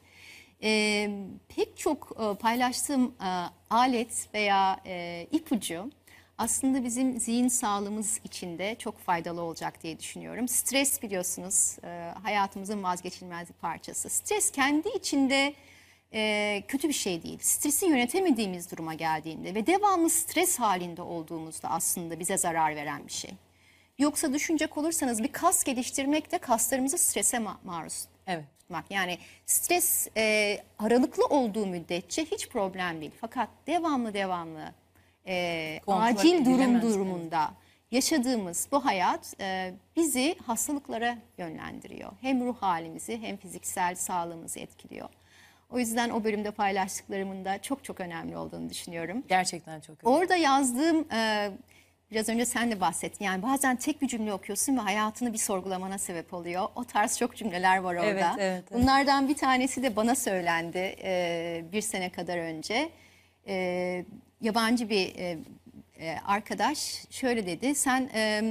e, 0.64 1.10
pek 1.56 1.78
çok 1.78 2.12
e, 2.20 2.38
paylaştığım 2.38 3.16
e, 3.22 3.30
alet 3.70 4.28
veya 4.34 4.80
e, 4.86 5.28
ipucu 5.32 5.91
aslında 6.38 6.84
bizim 6.84 7.20
zihin 7.20 7.48
sağlığımız 7.48 8.20
için 8.24 8.57
de 8.57 8.76
çok 8.80 8.99
faydalı 8.99 9.41
olacak 9.41 9.84
diye 9.84 9.99
düşünüyorum. 9.99 10.48
Stres 10.48 11.02
biliyorsunuz 11.03 11.78
e, 11.84 12.14
hayatımızın 12.24 12.84
vazgeçilmez 12.84 13.49
bir 13.49 13.53
parçası. 13.53 14.10
Stres 14.10 14.52
kendi 14.52 14.90
içinde 14.90 15.53
e, 16.15 16.63
kötü 16.67 16.87
bir 16.89 16.93
şey 16.93 17.23
değil. 17.23 17.39
Stresi 17.41 17.85
yönetemediğimiz 17.85 18.71
duruma 18.71 18.93
geldiğinde 18.93 19.55
ve 19.55 19.67
devamlı 19.67 20.09
stres 20.09 20.59
halinde 20.59 21.01
olduğumuzda 21.01 21.69
aslında 21.69 22.19
bize 22.19 22.37
zarar 22.37 22.75
veren 22.75 23.07
bir 23.07 23.11
şey. 23.13 23.31
Yoksa 23.97 24.33
düşünecek 24.33 24.77
olursanız 24.77 25.23
bir 25.23 25.31
kas 25.31 25.63
geliştirmek 25.63 26.31
de 26.31 26.37
kaslarımızı 26.37 26.97
strese 26.97 27.37
ma- 27.37 27.55
maruz 27.63 28.05
Evet. 28.27 28.43
tutmak. 28.59 28.91
Yani 28.91 29.17
stres 29.45 30.07
e, 30.17 30.57
aralıklı 30.79 31.25
olduğu 31.25 31.65
müddetçe 31.65 32.25
hiç 32.25 32.49
problem 32.49 33.01
değil. 33.01 33.11
Fakat 33.21 33.49
devamlı 33.67 34.13
devamlı 34.13 34.71
e, 35.27 35.79
Kontrol 35.85 36.03
acil 36.03 36.45
durum 36.45 36.81
durumunda 36.81 37.51
yaşadığımız 37.91 38.67
bu 38.71 38.85
hayat 38.85 39.33
e, 39.39 39.73
bizi 39.95 40.35
hastalıklara 40.45 41.17
yönlendiriyor. 41.37 42.11
Hem 42.21 42.45
ruh 42.45 42.55
halimizi 42.61 43.17
hem 43.21 43.37
fiziksel 43.37 43.95
sağlığımızı 43.95 44.59
etkiliyor. 44.59 45.09
O 45.69 45.79
yüzden 45.79 46.09
o 46.09 46.23
bölümde 46.23 46.51
paylaştıklarımın 46.51 47.45
da 47.45 47.61
çok 47.61 47.83
çok 47.83 47.99
önemli 47.99 48.37
olduğunu 48.37 48.69
düşünüyorum. 48.69 49.23
Gerçekten 49.27 49.79
çok 49.79 50.03
önemli. 50.03 50.17
Orada 50.17 50.35
yazdığım 50.35 51.11
e, 51.11 51.51
biraz 52.11 52.29
önce 52.29 52.45
sen 52.45 52.71
de 52.71 52.81
bahsettin. 52.81 53.25
Yani 53.25 53.43
bazen 53.43 53.75
tek 53.75 54.01
bir 54.01 54.07
cümle 54.07 54.33
okuyorsun 54.33 54.77
ve 54.77 54.81
hayatını 54.81 55.33
bir 55.33 55.37
sorgulamana 55.37 55.97
sebep 55.97 56.33
oluyor. 56.33 56.67
O 56.75 56.83
tarz 56.83 57.17
çok 57.17 57.35
cümleler 57.35 57.77
var 57.77 57.95
orada. 57.95 58.05
Evet, 58.05 58.23
evet, 58.37 58.63
evet. 58.71 58.81
Bunlardan 58.81 59.27
bir 59.29 59.35
tanesi 59.35 59.83
de 59.83 59.95
bana 59.95 60.15
söylendi 60.15 60.95
e, 61.03 61.63
bir 61.71 61.81
sene 61.81 62.09
kadar 62.09 62.37
önce. 62.37 62.89
E, 63.47 64.05
yabancı 64.41 64.89
bir 64.89 65.15
e, 65.15 65.37
arkadaş 66.25 67.05
şöyle 67.09 67.45
dedi. 67.45 67.75
Sen 67.75 68.09
e, 68.13 68.43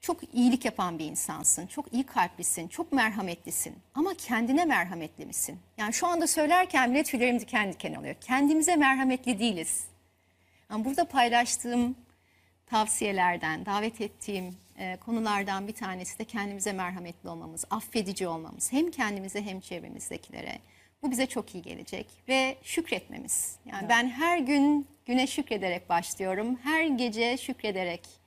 çok 0.00 0.34
iyilik 0.34 0.64
yapan 0.64 0.98
bir 0.98 1.04
insansın. 1.04 1.66
Çok 1.66 1.92
iyi 1.92 2.04
kalplisin, 2.04 2.68
çok 2.68 2.92
merhametlisin. 2.92 3.74
Ama 3.94 4.14
kendine 4.14 4.64
merhametli 4.64 5.26
misin? 5.26 5.58
Yani 5.78 5.92
şu 5.92 6.06
anda 6.06 6.26
söylerken 6.26 6.90
bile 6.94 7.02
tüylerim 7.02 7.40
diken 7.40 7.72
diken 7.72 7.94
oluyor. 7.94 8.14
Kendimize 8.20 8.76
merhametli 8.76 9.38
değiliz. 9.38 9.84
Yani 10.70 10.84
burada 10.84 11.04
paylaştığım 11.04 11.96
tavsiyelerden, 12.66 13.66
davet 13.66 14.00
ettiğim 14.00 14.56
e, 14.78 14.96
konulardan 14.96 15.68
bir 15.68 15.72
tanesi 15.72 16.18
de 16.18 16.24
kendimize 16.24 16.72
merhametli 16.72 17.28
olmamız, 17.28 17.64
affedici 17.70 18.28
olmamız. 18.28 18.72
Hem 18.72 18.90
kendimize 18.90 19.42
hem 19.42 19.60
çevremizdekilere. 19.60 20.58
Bu 21.02 21.10
bize 21.10 21.26
çok 21.26 21.54
iyi 21.54 21.62
gelecek 21.62 22.06
ve 22.28 22.56
şükretmemiz. 22.62 23.56
Yani 23.66 23.88
ben 23.88 24.08
her 24.08 24.38
gün 24.38 24.86
güne 25.06 25.26
şükrederek 25.26 25.88
başlıyorum. 25.88 26.58
Her 26.62 26.86
gece 26.86 27.36
şükrederek 27.36 28.17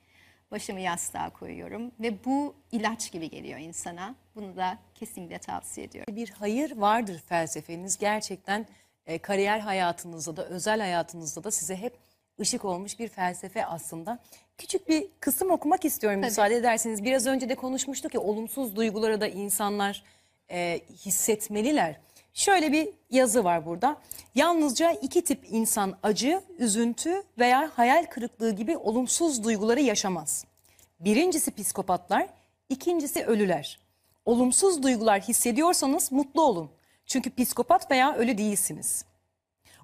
başımı 0.52 0.80
yastığa 0.80 1.30
koyuyorum 1.30 1.92
ve 2.00 2.26
bu 2.26 2.56
ilaç 2.72 3.12
gibi 3.12 3.30
geliyor 3.30 3.60
insana. 3.60 4.16
Bunu 4.36 4.56
da 4.56 4.78
kesinlikle 4.96 5.38
tavsiye 5.38 5.88
ediyorum. 5.88 6.16
Bir 6.16 6.30
hayır 6.30 6.78
vardır 6.78 7.24
felsefeniz 7.28 7.98
gerçekten 7.98 8.68
e, 9.06 9.20
kariyer 9.20 9.60
hayatınızda 9.60 10.38
da 10.38 10.46
özel 10.46 10.80
hayatınızda 10.80 11.44
da 11.44 11.52
size 11.52 11.76
hep 11.76 11.98
ışık 12.40 12.66
olmuş 12.66 13.00
bir 13.00 13.08
felsefe 13.08 13.66
aslında. 13.66 14.20
Küçük 14.58 14.90
bir 14.90 15.08
kısım 15.20 15.52
okumak 15.52 15.86
istiyorum 15.86 16.20
müsaade 16.20 16.56
ederseniz. 16.56 17.04
Biraz 17.04 17.28
önce 17.28 17.50
de 17.50 17.56
konuşmuştuk 17.56 18.14
ya 18.14 18.22
olumsuz 18.22 18.76
duyguları 18.76 19.22
da 19.22 19.28
insanlar 19.28 20.04
e, 20.52 20.82
hissetmeliler. 21.06 22.00
Şöyle 22.34 22.72
bir 22.72 22.90
yazı 23.10 23.44
var 23.44 23.66
burada. 23.66 23.98
Yalnızca 24.36 24.92
iki 24.92 25.24
tip 25.24 25.46
insan 25.50 25.98
acı, 26.04 26.42
üzüntü 26.58 27.24
veya 27.40 27.72
hayal 27.76 28.06
kırıklığı 28.06 28.52
gibi 28.52 28.78
olumsuz 28.78 29.44
duyguları 29.44 29.82
yaşamaz. 29.82 30.46
Birincisi 31.00 31.56
psikopatlar, 31.56 32.28
ikincisi 32.70 33.26
ölüler. 33.26 33.80
Olumsuz 34.26 34.84
duygular 34.84 35.22
hissediyorsanız 35.22 36.12
mutlu 36.12 36.42
olun. 36.42 36.72
Çünkü 37.06 37.36
psikopat 37.36 37.92
veya 37.92 38.16
ölü 38.16 38.38
değilsiniz. 38.38 39.06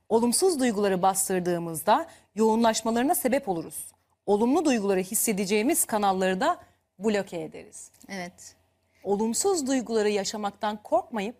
Olumsuz 0.09 0.59
duyguları 0.59 1.01
bastırdığımızda 1.01 2.07
yoğunlaşmalarına 2.35 3.15
sebep 3.15 3.49
oluruz. 3.49 3.91
Olumlu 4.25 4.65
duyguları 4.65 4.99
hissedeceğimiz 4.99 5.85
kanalları 5.85 6.41
da 6.41 6.59
bloke 6.99 7.41
ederiz. 7.41 7.91
Evet. 8.09 8.55
Olumsuz 9.03 9.67
duyguları 9.67 10.09
yaşamaktan 10.09 10.83
korkmayıp 10.83 11.35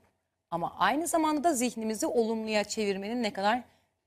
ama 0.52 0.74
aynı 0.78 1.07
zamanda 1.07 1.44
da 1.44 1.53
zihnimizi 1.53 2.07
olumluya 2.07 2.64
çevirmenin 2.64 3.24
ne 3.24 3.34
kadar 3.34 3.61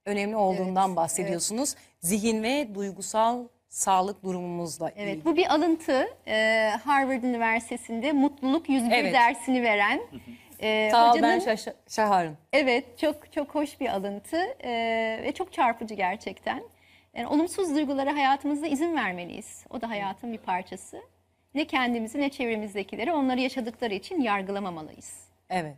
önemli 0.07 0.37
olduğundan 0.37 0.97
bahsediyorsunuz. 0.97 1.75
Zihin 2.01 2.43
ve 2.43 2.75
duygusal 2.75 3.45
sağlık 3.69 4.23
durumumuzla 4.25 4.91
Evet, 4.97 5.09
ilgili. 5.17 5.25
bu 5.25 5.37
bir 5.37 5.55
alıntı. 5.55 6.07
Ee, 6.27 6.71
Harvard 6.85 7.23
Üniversitesi'nde 7.23 8.13
mutluluk 8.13 8.69
101 8.69 8.91
Evet. 8.93 9.15
dersini 9.15 9.63
veren 9.63 10.01
e, 10.61 10.89
Sağ 10.91 11.05
ol 11.07 11.11
hocanın 11.11 11.31
ben 11.31 11.39
Şaş- 11.39 11.75
Şahar'ın. 11.89 12.37
Evet, 12.53 12.99
çok 12.99 13.33
çok 13.33 13.55
hoş 13.55 13.81
bir 13.81 13.89
alıntı 13.89 14.37
ee, 14.65 15.21
ve 15.25 15.33
çok 15.35 15.53
çarpıcı 15.53 15.95
gerçekten. 15.95 16.63
Yani 17.15 17.27
olumsuz 17.27 17.75
duygulara 17.75 18.15
hayatımızda 18.17 18.67
izin 18.67 18.97
vermeliyiz. 18.97 19.65
O 19.71 19.81
da 19.81 19.89
hayatın 19.89 20.33
bir 20.33 20.39
parçası. 20.39 21.01
Ne 21.55 21.65
kendimizi 21.65 22.21
ne 22.21 22.29
çevremizdekileri 22.29 23.13
onları 23.13 23.41
yaşadıkları 23.41 23.95
için 23.95 24.21
yargılamamalıyız. 24.21 25.21
Evet. 25.51 25.77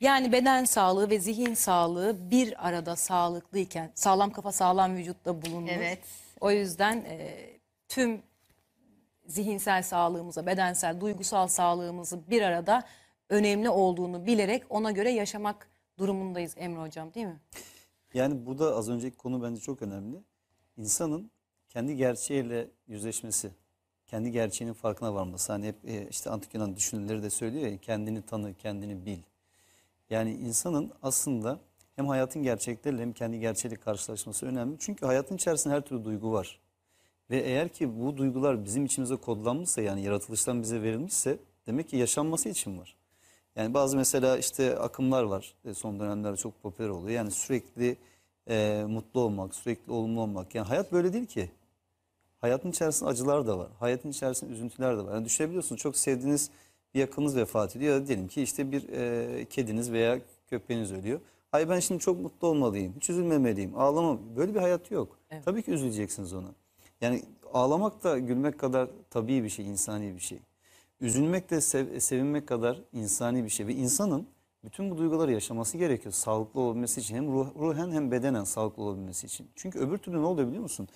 Yani 0.00 0.32
beden 0.32 0.64
sağlığı 0.64 1.10
ve 1.10 1.20
zihin 1.20 1.54
sağlığı 1.54 2.30
bir 2.30 2.68
arada 2.68 2.96
sağlıklıyken 2.96 3.92
sağlam 3.94 4.32
kafa 4.32 4.52
sağlam 4.52 4.96
vücutta 4.96 5.42
bulunur. 5.42 5.68
Evet. 5.72 5.98
O 6.40 6.50
yüzden 6.50 6.96
e, 6.96 7.36
tüm 7.88 8.22
zihinsel 9.26 9.82
sağlığımıza, 9.82 10.46
bedensel, 10.46 11.00
duygusal 11.00 11.48
sağlığımızı 11.48 12.30
bir 12.30 12.42
arada 12.42 12.82
önemli 13.28 13.70
olduğunu 13.70 14.26
bilerek 14.26 14.62
ona 14.68 14.90
göre 14.90 15.10
yaşamak 15.10 15.68
durumundayız 15.98 16.54
Emre 16.56 16.80
Hocam 16.80 17.14
değil 17.14 17.26
mi? 17.26 17.40
Yani 18.14 18.46
burada 18.46 18.76
az 18.76 18.88
önceki 18.88 19.16
konu 19.16 19.42
bence 19.42 19.60
çok 19.60 19.82
önemli. 19.82 20.16
İnsanın 20.76 21.30
kendi 21.68 21.96
gerçeğiyle 21.96 22.68
yüzleşmesi, 22.86 23.50
kendi 24.06 24.30
gerçeğinin 24.30 24.74
farkına 24.74 25.14
varması. 25.14 25.52
Hani 25.52 25.66
hep 25.66 25.76
e, 25.84 26.08
işte 26.08 26.30
antik 26.30 26.54
Yunan 26.54 26.76
düşünürleri 26.76 27.22
de 27.22 27.30
söylüyor 27.30 27.66
ya 27.66 27.78
kendini 27.78 28.22
tanı, 28.22 28.54
kendini 28.54 29.06
bil. 29.06 29.18
Yani 30.10 30.34
insanın 30.34 30.92
aslında 31.02 31.60
hem 31.96 32.08
hayatın 32.08 32.42
gerçekleriyle 32.42 33.02
hem 33.02 33.12
kendi 33.12 33.40
gerçeğiyle 33.40 33.80
karşılaşması 33.80 34.46
önemli. 34.46 34.76
Çünkü 34.78 35.06
hayatın 35.06 35.36
içerisinde 35.36 35.74
her 35.74 35.80
türlü 35.80 36.04
duygu 36.04 36.32
var. 36.32 36.60
Ve 37.30 37.38
eğer 37.38 37.68
ki 37.68 38.00
bu 38.00 38.16
duygular 38.16 38.64
bizim 38.64 38.84
içimize 38.84 39.16
kodlanmışsa 39.16 39.82
yani 39.82 40.02
yaratılıştan 40.02 40.62
bize 40.62 40.82
verilmişse 40.82 41.38
demek 41.66 41.88
ki 41.88 41.96
yaşanması 41.96 42.48
için 42.48 42.78
var. 42.78 42.96
Yani 43.56 43.74
bazı 43.74 43.96
mesela 43.96 44.38
işte 44.38 44.78
akımlar 44.78 45.22
var 45.22 45.54
e, 45.64 45.74
son 45.74 46.00
dönemlerde 46.00 46.36
çok 46.36 46.62
popüler 46.62 46.88
oluyor. 46.88 47.10
Yani 47.10 47.30
sürekli 47.30 47.96
e, 48.48 48.84
mutlu 48.88 49.20
olmak, 49.20 49.54
sürekli 49.54 49.92
olumlu 49.92 50.20
olmak. 50.20 50.54
Yani 50.54 50.66
hayat 50.66 50.92
böyle 50.92 51.12
değil 51.12 51.26
ki. 51.26 51.50
Hayatın 52.40 52.70
içerisinde 52.70 53.10
acılar 53.10 53.46
da 53.46 53.58
var. 53.58 53.68
Hayatın 53.78 54.10
içerisinde 54.10 54.52
üzüntüler 54.52 54.98
de 54.98 55.04
var. 55.04 55.14
Yani 55.14 55.24
düşünebiliyorsunuz 55.24 55.80
çok 55.80 55.96
sevdiğiniz 55.96 56.50
bir 56.94 57.00
yakınınız 57.00 57.36
vefat 57.36 57.76
ediyor. 57.76 57.94
Ya 57.94 58.00
da 58.00 58.06
diyelim 58.06 58.28
ki 58.28 58.42
işte 58.42 58.72
bir 58.72 58.88
e, 58.88 59.44
kediniz 59.44 59.92
veya 59.92 60.20
köpeğiniz 60.50 60.92
ölüyor. 60.92 61.20
Ay 61.52 61.68
ben 61.68 61.80
şimdi 61.80 62.00
çok 62.00 62.20
mutlu 62.20 62.48
olmalıyım, 62.48 62.92
hiç 62.96 63.10
üzülmemeliyim, 63.10 63.78
ağlamam. 63.78 64.18
Böyle 64.36 64.54
bir 64.54 64.60
hayat 64.60 64.90
yok. 64.90 65.18
Tabii 65.44 65.62
ki 65.62 65.70
üzüleceksiniz 65.70 66.32
ona. 66.32 66.48
Yani 67.00 67.22
ağlamak 67.52 68.04
da 68.04 68.18
gülmek 68.18 68.58
kadar 68.58 68.90
tabii 69.10 69.44
bir 69.44 69.48
şey, 69.48 69.66
insani 69.66 70.14
bir 70.14 70.20
şey. 70.20 70.38
Üzülmek 71.00 71.50
de 71.50 71.60
sev- 71.60 72.00
sevinmek 72.00 72.46
kadar 72.46 72.80
insani 72.92 73.44
bir 73.44 73.48
şey. 73.48 73.66
Ve 73.66 73.74
insanın 73.74 74.26
bütün 74.64 74.90
bu 74.90 74.98
duyguları 74.98 75.32
yaşaması 75.32 75.78
gerekiyor 75.78 76.12
sağlıklı 76.12 76.60
olabilmesi 76.60 77.00
için. 77.00 77.16
Hem 77.16 77.32
ruh, 77.32 77.46
ruhen 77.58 77.90
hem 77.90 78.10
bedenen 78.10 78.44
sağlıklı 78.44 78.82
olabilmesi 78.82 79.26
için. 79.26 79.48
Çünkü 79.56 79.78
öbür 79.78 79.98
türlü 79.98 80.22
ne 80.22 80.26
oluyor 80.26 80.48
biliyor 80.48 80.62
musun? 80.62 80.88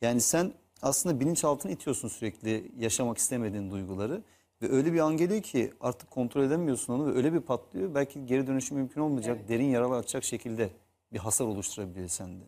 Yani 0.00 0.20
sen 0.20 0.52
aslında 0.82 1.20
bilinçaltına 1.20 1.72
itiyorsun 1.72 2.08
sürekli 2.08 2.72
yaşamak 2.78 3.18
istemediğin 3.18 3.70
duyguları. 3.70 4.22
Ve 4.62 4.72
öyle 4.72 4.92
bir 4.92 4.98
an 5.00 5.16
geliyor 5.16 5.42
ki 5.42 5.72
artık 5.80 6.10
kontrol 6.10 6.42
edemiyorsun 6.44 6.92
onu 6.92 7.06
ve 7.06 7.16
öyle 7.16 7.32
bir 7.32 7.40
patlıyor. 7.40 7.94
Belki 7.94 8.26
geri 8.26 8.46
dönüşü 8.46 8.74
mümkün 8.74 9.00
olmayacak, 9.00 9.48
derin 9.48 9.64
yaralar 9.64 9.98
açacak 9.98 10.24
şekilde 10.24 10.70
bir 11.12 11.18
hasar 11.18 11.44
oluşturabilir 11.44 12.08
sende. 12.08 12.44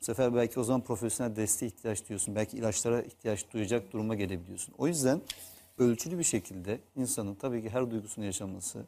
Bu 0.00 0.04
sefer 0.04 0.34
belki 0.34 0.60
o 0.60 0.64
zaman 0.64 0.80
profesyonel 0.80 1.36
desteğe 1.36 1.66
ihtiyaç 1.66 2.08
duyuyorsun. 2.08 2.34
Belki 2.34 2.56
ilaçlara 2.56 3.02
ihtiyaç 3.02 3.52
duyacak 3.52 3.92
duruma 3.92 4.14
gelebiliyorsun. 4.14 4.74
O 4.78 4.86
yüzden 4.86 5.20
ölçülü 5.78 6.18
bir 6.18 6.24
şekilde 6.24 6.78
insanın 6.96 7.34
tabii 7.34 7.62
ki 7.62 7.70
her 7.70 7.90
duygusunu 7.90 8.24
yaşaması, 8.24 8.84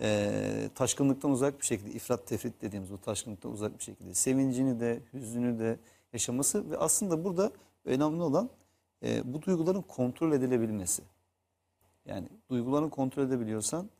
eee, 0.00 0.68
taşkınlıktan 0.74 1.30
uzak 1.30 1.60
bir 1.60 1.66
şekilde, 1.66 1.90
ifrat 1.90 2.26
tefrit 2.26 2.62
dediğimiz 2.62 2.92
o 2.92 2.96
taşkınlıktan 2.98 3.52
uzak 3.52 3.78
bir 3.78 3.84
şekilde 3.84 4.14
sevincini 4.14 4.80
de, 4.80 5.00
hüznünü 5.14 5.58
de 5.58 5.76
yaşaması 6.12 6.70
ve 6.70 6.76
aslında 6.78 7.24
burada 7.24 7.52
önemli 7.84 8.22
olan 8.22 8.50
eee, 9.02 9.22
bu 9.24 9.42
duyguların 9.42 9.82
kontrol 9.82 10.32
edilebilmesi. 10.32 11.02
Yani 12.06 12.28
duygularını 12.50 12.90
kontrol 12.90 13.22
edebiliyorsan 13.22 13.90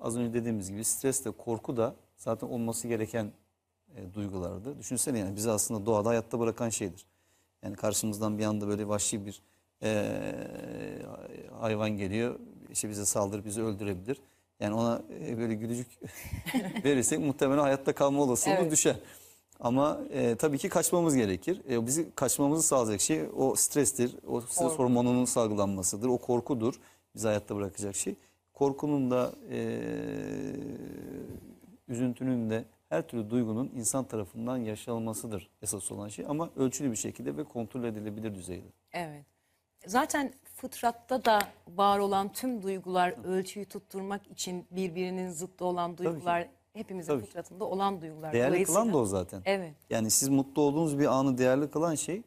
az 0.00 0.16
önce 0.16 0.34
dediğimiz 0.34 0.70
gibi 0.70 0.84
stres 0.84 1.24
de 1.24 1.30
korku 1.30 1.76
da 1.76 1.94
zaten 2.16 2.46
olması 2.46 2.88
gereken 2.88 3.32
e, 3.96 4.14
duygulardı. 4.14 4.78
Düşünsene 4.78 5.18
yani 5.18 5.36
bizi 5.36 5.50
aslında 5.50 5.86
doğada 5.86 6.08
hayatta 6.08 6.40
bırakan 6.40 6.68
şeydir. 6.68 7.04
Yani 7.62 7.76
karşımızdan 7.76 8.38
bir 8.38 8.44
anda 8.44 8.68
böyle 8.68 8.88
vahşi 8.88 9.26
bir 9.26 9.42
e, 9.82 10.12
hayvan 11.60 11.90
geliyor. 11.90 12.38
işte 12.72 12.88
bize 12.90 13.04
saldırıp 13.04 13.44
bizi 13.44 13.62
öldürebilir. 13.62 14.20
Yani 14.60 14.74
ona 14.74 15.02
e, 15.26 15.38
böyle 15.38 15.54
gülücük 15.54 15.86
verirsek 16.84 17.18
muhtemelen 17.18 17.62
hayatta 17.62 17.92
kalma 17.92 18.22
olasılığı 18.22 18.54
Evet. 18.54 18.72
düşer. 18.72 18.96
Ama 19.60 20.00
e, 20.12 20.36
tabii 20.36 20.58
ki 20.58 20.68
kaçmamız 20.68 21.14
gerekir. 21.16 21.62
E, 21.70 21.86
bizi 21.86 22.10
kaçmamızı 22.14 22.62
sağlayacak 22.62 23.00
şey 23.00 23.22
o 23.36 23.54
strestir. 23.54 24.16
O 24.26 24.40
stres 24.40 24.58
Korku. 24.58 24.74
hormonunun 24.82 25.24
salgılanmasıdır. 25.24 26.08
O 26.08 26.18
korkudur. 26.18 26.74
Bizi 27.14 27.26
hayatta 27.26 27.56
bırakacak 27.56 27.96
şey. 27.96 28.14
Korkunun 28.52 29.10
da 29.10 29.32
e, 29.50 29.58
üzüntünün 31.88 32.50
de 32.50 32.64
her 32.88 33.08
türlü 33.08 33.30
duygunun 33.30 33.70
insan 33.74 34.04
tarafından 34.04 34.56
yaşanılmasıdır 34.56 35.50
esas 35.62 35.92
olan 35.92 36.08
şey. 36.08 36.24
Ama 36.28 36.50
ölçülü 36.56 36.90
bir 36.90 36.96
şekilde 36.96 37.36
ve 37.36 37.44
kontrol 37.44 37.84
edilebilir 37.84 38.34
düzeyde. 38.34 38.66
Evet. 38.92 39.24
Zaten 39.86 40.32
fıtratta 40.54 41.24
da 41.24 41.38
var 41.68 41.98
olan 41.98 42.32
tüm 42.32 42.62
duygular 42.62 43.24
ölçüyü 43.24 43.66
tutturmak 43.66 44.26
için 44.26 44.66
birbirinin 44.70 45.30
zıttı 45.30 45.64
olan 45.64 45.98
duygular 45.98 46.48
hepimizin 46.72 47.12
Tabii 47.12 47.26
fıtratında 47.26 47.64
olan 47.64 48.00
duygular. 48.00 48.32
Değerli 48.32 48.64
kılan 48.64 48.92
da 48.92 48.98
o 48.98 49.04
zaten. 49.04 49.42
Evet. 49.44 49.74
Yani 49.90 50.10
siz 50.10 50.28
mutlu 50.28 50.62
olduğunuz 50.62 50.98
bir 50.98 51.06
anı 51.06 51.38
değerli 51.38 51.70
kılan 51.70 51.94
şey 51.94 52.22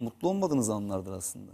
mutlu 0.00 0.28
olmadığınız 0.28 0.70
anlardır 0.70 1.12
aslında. 1.12 1.52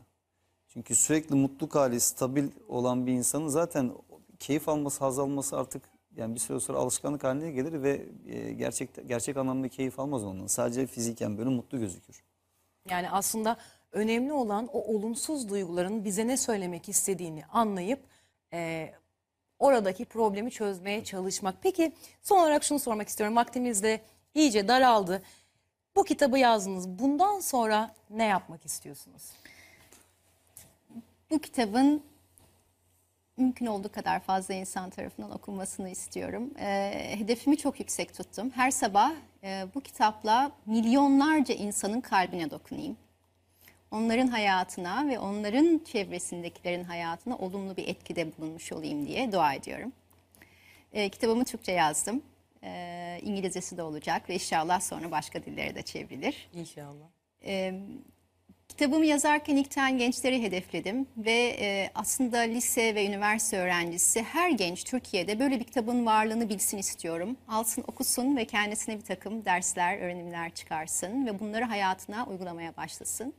Çünkü 0.81 0.95
sürekli 0.95 1.35
mutluluk 1.35 1.75
hali 1.75 2.01
stabil 2.01 2.49
olan 2.69 3.07
bir 3.07 3.13
insanın 3.13 3.49
zaten 3.49 3.93
keyif 4.39 4.69
alması, 4.69 5.05
haz 5.05 5.19
alması 5.19 5.59
artık 5.59 5.83
yani 6.17 6.35
bir 6.35 6.41
süre 6.41 6.61
sonra 6.61 6.79
alışkanlık 6.79 7.25
haline 7.25 7.51
gelir 7.51 7.83
ve 7.83 8.07
e, 8.29 8.53
gerçek 8.53 9.09
gerçek 9.09 9.37
anlamda 9.37 9.69
keyif 9.69 10.01
almaz 10.01 10.25
ondan. 10.25 10.47
Sadece 10.47 10.87
fiziken 10.87 11.39
böyle 11.39 11.51
mutlu 11.51 11.79
gözükür. 11.79 12.23
Yani 12.91 13.11
aslında 13.11 13.57
önemli 13.93 14.33
olan 14.33 14.67
o 14.73 14.95
olumsuz 14.95 15.49
duyguların 15.49 16.05
bize 16.05 16.27
ne 16.27 16.37
söylemek 16.37 16.89
istediğini 16.89 17.45
anlayıp 17.47 18.01
e, 18.53 18.91
oradaki 19.59 20.05
problemi 20.05 20.51
çözmeye 20.51 21.05
çalışmak. 21.05 21.55
Peki 21.63 21.93
son 22.23 22.39
olarak 22.39 22.65
şunu 22.65 22.79
sormak 22.79 23.09
istiyorum. 23.09 23.37
Vaktimiz 23.37 23.83
de 23.83 24.01
iyice 24.35 24.69
daraldı. 24.69 25.23
Bu 25.97 26.05
kitabı 26.05 26.39
yazdınız. 26.39 26.89
Bundan 26.89 27.41
sonra 27.41 27.95
ne 28.11 28.25
yapmak 28.25 28.67
istiyorsunuz? 28.67 29.23
Bu 31.31 31.39
kitabın 31.39 32.03
mümkün 33.37 33.67
olduğu 33.67 33.93
kadar 33.93 34.21
fazla 34.21 34.55
insan 34.55 34.91
tarafından 34.91 35.31
okunmasını 35.31 35.91
istiyorum. 35.91 36.51
Ee, 36.59 37.17
hedefimi 37.19 37.57
çok 37.57 37.81
yüksek 37.81 38.15
tuttum. 38.15 38.51
Her 38.51 38.71
sabah 38.71 39.13
e, 39.45 39.67
bu 39.75 39.81
kitapla 39.81 40.53
milyonlarca 40.67 41.55
insanın 41.55 42.01
kalbine 42.01 42.51
dokunayım. 42.51 42.97
Onların 43.91 44.27
hayatına 44.27 45.09
ve 45.09 45.19
onların 45.19 45.81
çevresindekilerin 45.85 46.85
hayatına 46.85 47.37
olumlu 47.37 47.77
bir 47.77 47.89
etkide 47.89 48.39
bulunmuş 48.39 48.73
olayım 48.73 49.07
diye 49.07 49.33
dua 49.33 49.55
ediyorum. 49.55 49.93
Ee, 50.93 51.09
kitabımı 51.09 51.45
Türkçe 51.45 51.73
yazdım. 51.73 52.23
Ee, 52.63 53.21
İngilizcesi 53.23 53.77
de 53.77 53.83
olacak 53.83 54.29
ve 54.29 54.35
inşallah 54.35 54.81
sonra 54.81 55.11
başka 55.11 55.45
dillere 55.45 55.75
de 55.75 55.83
çevrilir. 55.83 56.49
İnşallah. 56.55 57.07
Kitabımı 58.71 59.07
yazarken 59.07 59.57
ilkten 59.57 59.99
gençleri 59.99 60.43
hedefledim 60.43 61.07
ve 61.17 61.57
e, 61.61 61.91
aslında 61.95 62.39
lise 62.39 62.95
ve 62.95 63.07
üniversite 63.07 63.59
öğrencisi 63.59 64.23
her 64.23 64.51
genç 64.51 64.85
Türkiye'de 64.85 65.41
böyle 65.41 65.61
bir 65.61 65.65
kitabın 65.65 66.07
varlığını 66.07 66.49
bilsin 66.49 66.79
istiyorum. 66.79 67.37
Alsın, 67.49 67.85
okusun 67.87 68.37
ve 68.37 68.45
kendisine 68.45 68.97
bir 68.97 69.05
takım 69.05 69.45
dersler, 69.45 69.99
öğrenimler 69.99 70.51
çıkarsın 70.51 71.27
ve 71.27 71.39
bunları 71.41 71.65
hayatına 71.65 72.27
uygulamaya 72.27 72.77
başlasın. 72.77 73.35